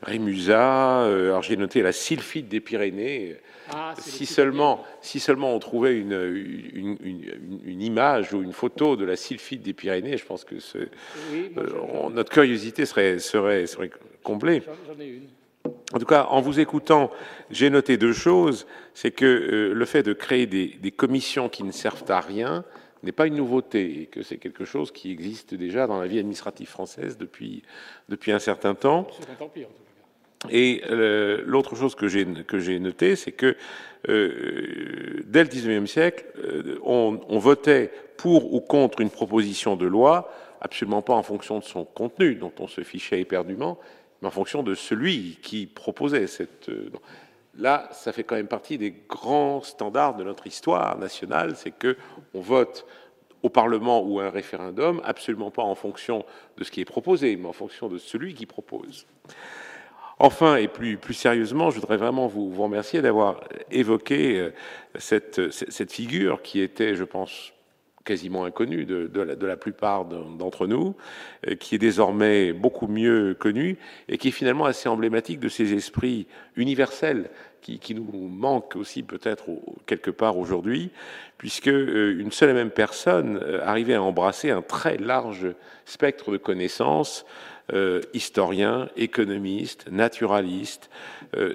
Rémusat. 0.02 1.04
alors 1.04 1.42
j'ai 1.42 1.56
noté 1.56 1.82
la 1.82 1.92
sylphide 1.92 2.48
des 2.48 2.60
Pyrénées. 2.60 3.36
Ah, 3.70 3.94
si, 3.98 4.26
seulement, 4.26 4.84
si 5.00 5.20
seulement 5.20 5.54
on 5.54 5.58
trouvait 5.58 5.96
une, 5.96 6.12
une, 6.74 7.82
image 7.82 8.32
ou 8.34 8.42
une 8.42 8.52
photo 8.52 8.96
de 8.96 9.04
la 9.04 9.16
sylphide 9.16 9.62
des 9.62 9.72
Pyrénées, 9.72 10.16
je 10.16 10.26
pense 10.26 10.44
que 10.44 10.56
notre 12.10 12.30
curiosité 12.30 12.84
serait, 12.86 13.18
serait, 13.18 13.66
serait 13.66 13.90
comblée. 14.22 14.62
En 15.94 15.98
tout 15.98 16.06
cas, 16.06 16.24
en 16.24 16.40
vous 16.40 16.60
écoutant, 16.60 17.10
j'ai 17.50 17.70
noté 17.70 17.96
deux 17.96 18.12
choses. 18.12 18.66
C'est 18.92 19.10
que 19.10 19.24
euh, 19.24 19.72
le 19.72 19.84
fait 19.84 20.02
de 20.02 20.12
créer 20.12 20.46
des, 20.46 20.90
commissions 20.90 21.48
qui 21.48 21.62
ne 21.62 21.72
servent 21.72 22.10
à 22.10 22.20
rien 22.20 22.64
n'est 23.02 23.12
pas 23.12 23.26
une 23.26 23.36
nouveauté 23.36 24.02
et 24.02 24.06
que 24.06 24.22
c'est 24.22 24.38
quelque 24.38 24.64
chose 24.64 24.90
qui 24.90 25.10
existe 25.10 25.54
déjà 25.54 25.86
dans 25.86 26.00
la 26.00 26.06
vie 26.06 26.18
administrative 26.18 26.68
française 26.68 27.18
depuis, 27.18 27.62
depuis 28.08 28.32
un 28.32 28.38
certain 28.38 28.74
temps. 28.74 29.06
Et 30.50 30.82
euh, 30.90 31.42
l'autre 31.46 31.76
chose 31.76 31.94
que 31.94 32.08
j'ai 32.08 32.26
que 32.26 32.58
j'ai 32.58 32.78
noté, 32.78 33.16
c'est 33.16 33.32
que 33.32 33.56
euh, 34.08 35.22
dès 35.26 35.44
le 35.44 35.48
XIXe 35.48 35.90
siècle, 35.90 36.26
on, 36.84 37.20
on, 37.28 37.38
votait 37.38 37.90
pour 38.16 38.52
ou 38.52 38.60
contre 38.60 39.00
une 39.00 39.10
proposition 39.10 39.76
de 39.76 39.86
loi, 39.86 40.30
absolument 40.60 41.02
pas 41.02 41.14
en 41.14 41.22
fonction 41.22 41.58
de 41.58 41.64
son 41.64 41.84
contenu, 41.84 42.34
dont 42.34 42.52
on 42.58 42.66
se 42.66 42.82
fichait 42.82 43.20
éperdument, 43.20 43.78
en 44.26 44.30
fonction 44.30 44.62
de 44.62 44.74
celui 44.74 45.38
qui 45.42 45.66
proposait 45.66 46.26
cette. 46.26 46.68
Euh, 46.68 46.90
là, 47.56 47.88
ça 47.92 48.12
fait 48.12 48.24
quand 48.24 48.36
même 48.36 48.48
partie 48.48 48.78
des 48.78 48.94
grands 49.08 49.62
standards 49.62 50.16
de 50.16 50.24
notre 50.24 50.46
histoire 50.46 50.98
nationale, 50.98 51.56
c'est 51.56 51.70
que 51.70 51.96
on 52.34 52.40
vote 52.40 52.86
au 53.42 53.50
Parlement 53.50 54.02
ou 54.02 54.20
à 54.20 54.24
un 54.24 54.30
référendum, 54.30 55.02
absolument 55.04 55.50
pas 55.50 55.62
en 55.62 55.74
fonction 55.74 56.24
de 56.56 56.64
ce 56.64 56.70
qui 56.70 56.80
est 56.80 56.86
proposé, 56.86 57.36
mais 57.36 57.46
en 57.46 57.52
fonction 57.52 57.88
de 57.88 57.98
celui 57.98 58.32
qui 58.32 58.46
propose. 58.46 59.06
Enfin, 60.18 60.56
et 60.56 60.68
plus, 60.68 60.98
sérieusement, 61.12 61.70
je 61.70 61.80
voudrais 61.80 61.96
vraiment 61.96 62.28
vous, 62.28 62.50
remercier 62.50 63.02
d'avoir 63.02 63.40
évoqué 63.70 64.38
euh, 64.38 64.50
cette, 64.98 65.92
figure 65.92 66.40
qui 66.42 66.60
était, 66.60 66.94
je 66.94 67.04
pense, 67.04 67.52
quasiment 68.04 68.44
inconnu 68.44 68.84
de, 68.84 69.46
la, 69.46 69.56
plupart 69.56 70.04
d'entre 70.04 70.66
nous, 70.66 70.94
euh, 71.48 71.56
qui 71.56 71.74
est 71.74 71.78
désormais 71.78 72.52
beaucoup 72.52 72.86
mieux 72.86 73.34
connu 73.34 73.78
et 74.08 74.18
qui 74.18 74.28
est 74.28 74.32
finalement 74.32 74.66
assez 74.66 74.88
emblématique 74.88 75.40
de 75.40 75.48
ces 75.48 75.72
esprits 75.72 76.26
universels 76.54 77.30
qui, 77.60 77.78
qui 77.78 77.94
nous 77.94 78.28
manquent 78.28 78.76
aussi 78.76 79.02
peut-être 79.02 79.44
quelque 79.86 80.10
part 80.10 80.36
aujourd'hui, 80.36 80.90
puisque 81.38 81.68
euh, 81.68 82.14
une 82.20 82.30
seule 82.30 82.50
et 82.50 82.54
même 82.54 82.70
personne 82.70 83.42
arrivait 83.62 83.94
à 83.94 84.02
embrasser 84.02 84.50
un 84.50 84.62
très 84.62 84.96
large 84.96 85.48
spectre 85.86 86.30
de 86.30 86.36
connaissances, 86.36 87.24
euh, 87.72 88.00
historien, 88.12 88.88
économiste, 88.96 89.90
naturaliste, 89.90 90.90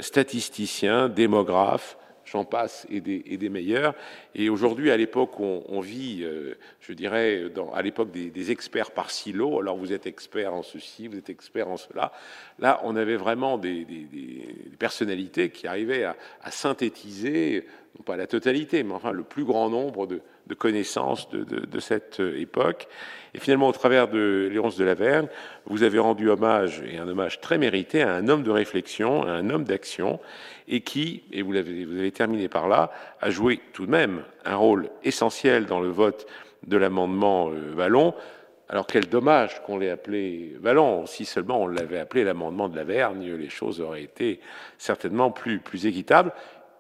statisticien, 0.01 1.07
démographe, 1.07 1.97
j'en 2.31 2.45
passe, 2.45 2.85
et 2.89 3.01
des, 3.01 3.49
meilleurs. 3.49 3.95
Et 4.35 4.49
aujourd'hui, 4.49 4.91
à 4.91 4.97
l'époque 4.97 5.39
où 5.39 5.63
on, 5.67 5.79
vit, 5.79 6.23
euh, 6.23 6.55
je 6.81 6.93
dirais, 6.93 7.43
à 7.73 7.81
l'époque 7.81 8.11
des, 8.11 8.51
experts 8.51 8.91
par 8.91 9.11
silo, 9.11 9.59
alors 9.59 9.77
vous 9.77 9.93
êtes 9.93 10.07
expert 10.07 10.53
en 10.53 10.63
ceci, 10.63 11.07
vous 11.07 11.17
êtes 11.17 11.29
expert 11.29 11.67
en 11.67 11.77
cela, 11.77 12.11
là, 12.59 12.79
on 12.83 12.95
avait 12.95 13.15
vraiment 13.15 13.57
des, 13.57 13.85
personnalités 14.77 15.49
qui 15.49 15.67
arrivaient 15.67 16.03
à, 16.03 16.15
synthétiser, 16.51 17.65
pas 18.03 18.17
la 18.17 18.27
totalité, 18.27 18.83
mais 18.83 18.93
enfin 18.93 19.11
le 19.11 19.23
plus 19.23 19.43
grand 19.43 19.69
nombre 19.69 20.07
de, 20.07 20.21
connaissances 20.55 21.29
de, 21.29 21.79
cette 21.79 22.19
époque. 22.19 22.87
Et 23.33 23.39
finalement, 23.39 23.67
au 23.67 23.71
travers 23.71 24.07
de 24.07 24.49
Léonce 24.51 24.77
de 24.77 24.83
Laverne, 24.83 25.27
vous 25.65 25.83
avez 25.83 25.99
rendu 25.99 26.29
hommage, 26.29 26.81
et 26.91 26.97
un 26.97 27.07
hommage 27.07 27.39
très 27.39 27.57
mérité, 27.57 28.01
à 28.01 28.13
un 28.15 28.27
homme 28.27 28.43
de 28.43 28.51
réflexion, 28.51 29.23
à 29.23 29.31
un 29.31 29.49
homme 29.49 29.63
d'action, 29.63 30.19
et 30.67 30.81
qui, 30.81 31.23
et 31.31 31.41
vous 31.41 31.55
avez, 31.55 32.11
terminé 32.11 32.47
par 32.47 32.67
là, 32.67 32.91
a 33.21 33.29
joué 33.29 33.59
tout 33.73 33.85
de 33.85 33.91
même 33.91 34.23
un 34.45 34.55
rôle 34.55 34.89
essentiel 35.03 35.65
dans 35.65 35.79
le 35.79 35.89
vote 35.89 36.25
de 36.65 36.77
l'amendement 36.77 37.49
euh, 37.49 37.73
Vallon. 37.75 38.13
Alors 38.69 38.85
quel 38.85 39.07
dommage 39.07 39.63
qu'on 39.63 39.79
l'ait 39.79 39.89
appelé 39.89 40.55
Vallon. 40.59 41.07
Si 41.07 41.25
seulement 41.25 41.63
on 41.63 41.67
l'avait 41.67 41.99
appelé 41.99 42.23
l'amendement 42.23 42.69
de 42.69 42.75
la 42.75 42.83
Vergne, 42.83 43.33
les 43.33 43.49
choses 43.49 43.81
auraient 43.81 44.03
été 44.03 44.39
certainement 44.77 45.31
plus 45.31 45.87
équitables. 45.87 46.31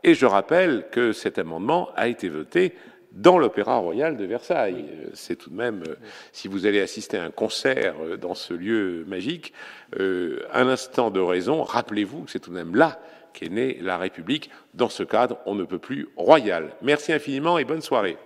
Et 0.03 0.13
je 0.13 0.25
rappelle 0.25 0.85
que 0.91 1.11
cet 1.11 1.37
amendement 1.37 1.89
a 1.95 2.07
été 2.07 2.29
voté 2.29 2.73
dans 3.11 3.37
l'Opéra 3.37 3.77
Royal 3.77 4.17
de 4.17 4.25
Versailles. 4.25 4.85
Euh, 4.87 5.09
c'est 5.13 5.35
tout 5.35 5.49
de 5.49 5.55
même, 5.55 5.83
euh, 5.87 5.95
si 6.31 6.47
vous 6.47 6.65
allez 6.65 6.79
assister 6.79 7.17
à 7.17 7.23
un 7.23 7.31
concert 7.31 7.95
euh, 8.01 8.17
dans 8.17 8.35
ce 8.35 8.53
lieu 8.53 9.03
magique, 9.07 9.53
un 9.97 10.67
instant 10.67 11.09
de 11.09 11.19
raison, 11.19 11.63
rappelez-vous 11.63 12.23
que 12.23 12.31
c'est 12.31 12.39
tout 12.39 12.51
de 12.51 12.55
même 12.55 12.75
là 12.75 12.99
qu'est 13.33 13.49
née 13.49 13.79
la 13.81 13.97
République. 13.97 14.51
Dans 14.75 14.89
ce 14.89 15.01
cadre, 15.01 15.39
on 15.47 15.55
ne 15.55 15.63
peut 15.63 15.79
plus 15.79 16.09
royal. 16.15 16.75
Merci 16.83 17.11
infiniment 17.11 17.57
et 17.57 17.65
bonne 17.65 17.81
soirée. 17.81 18.17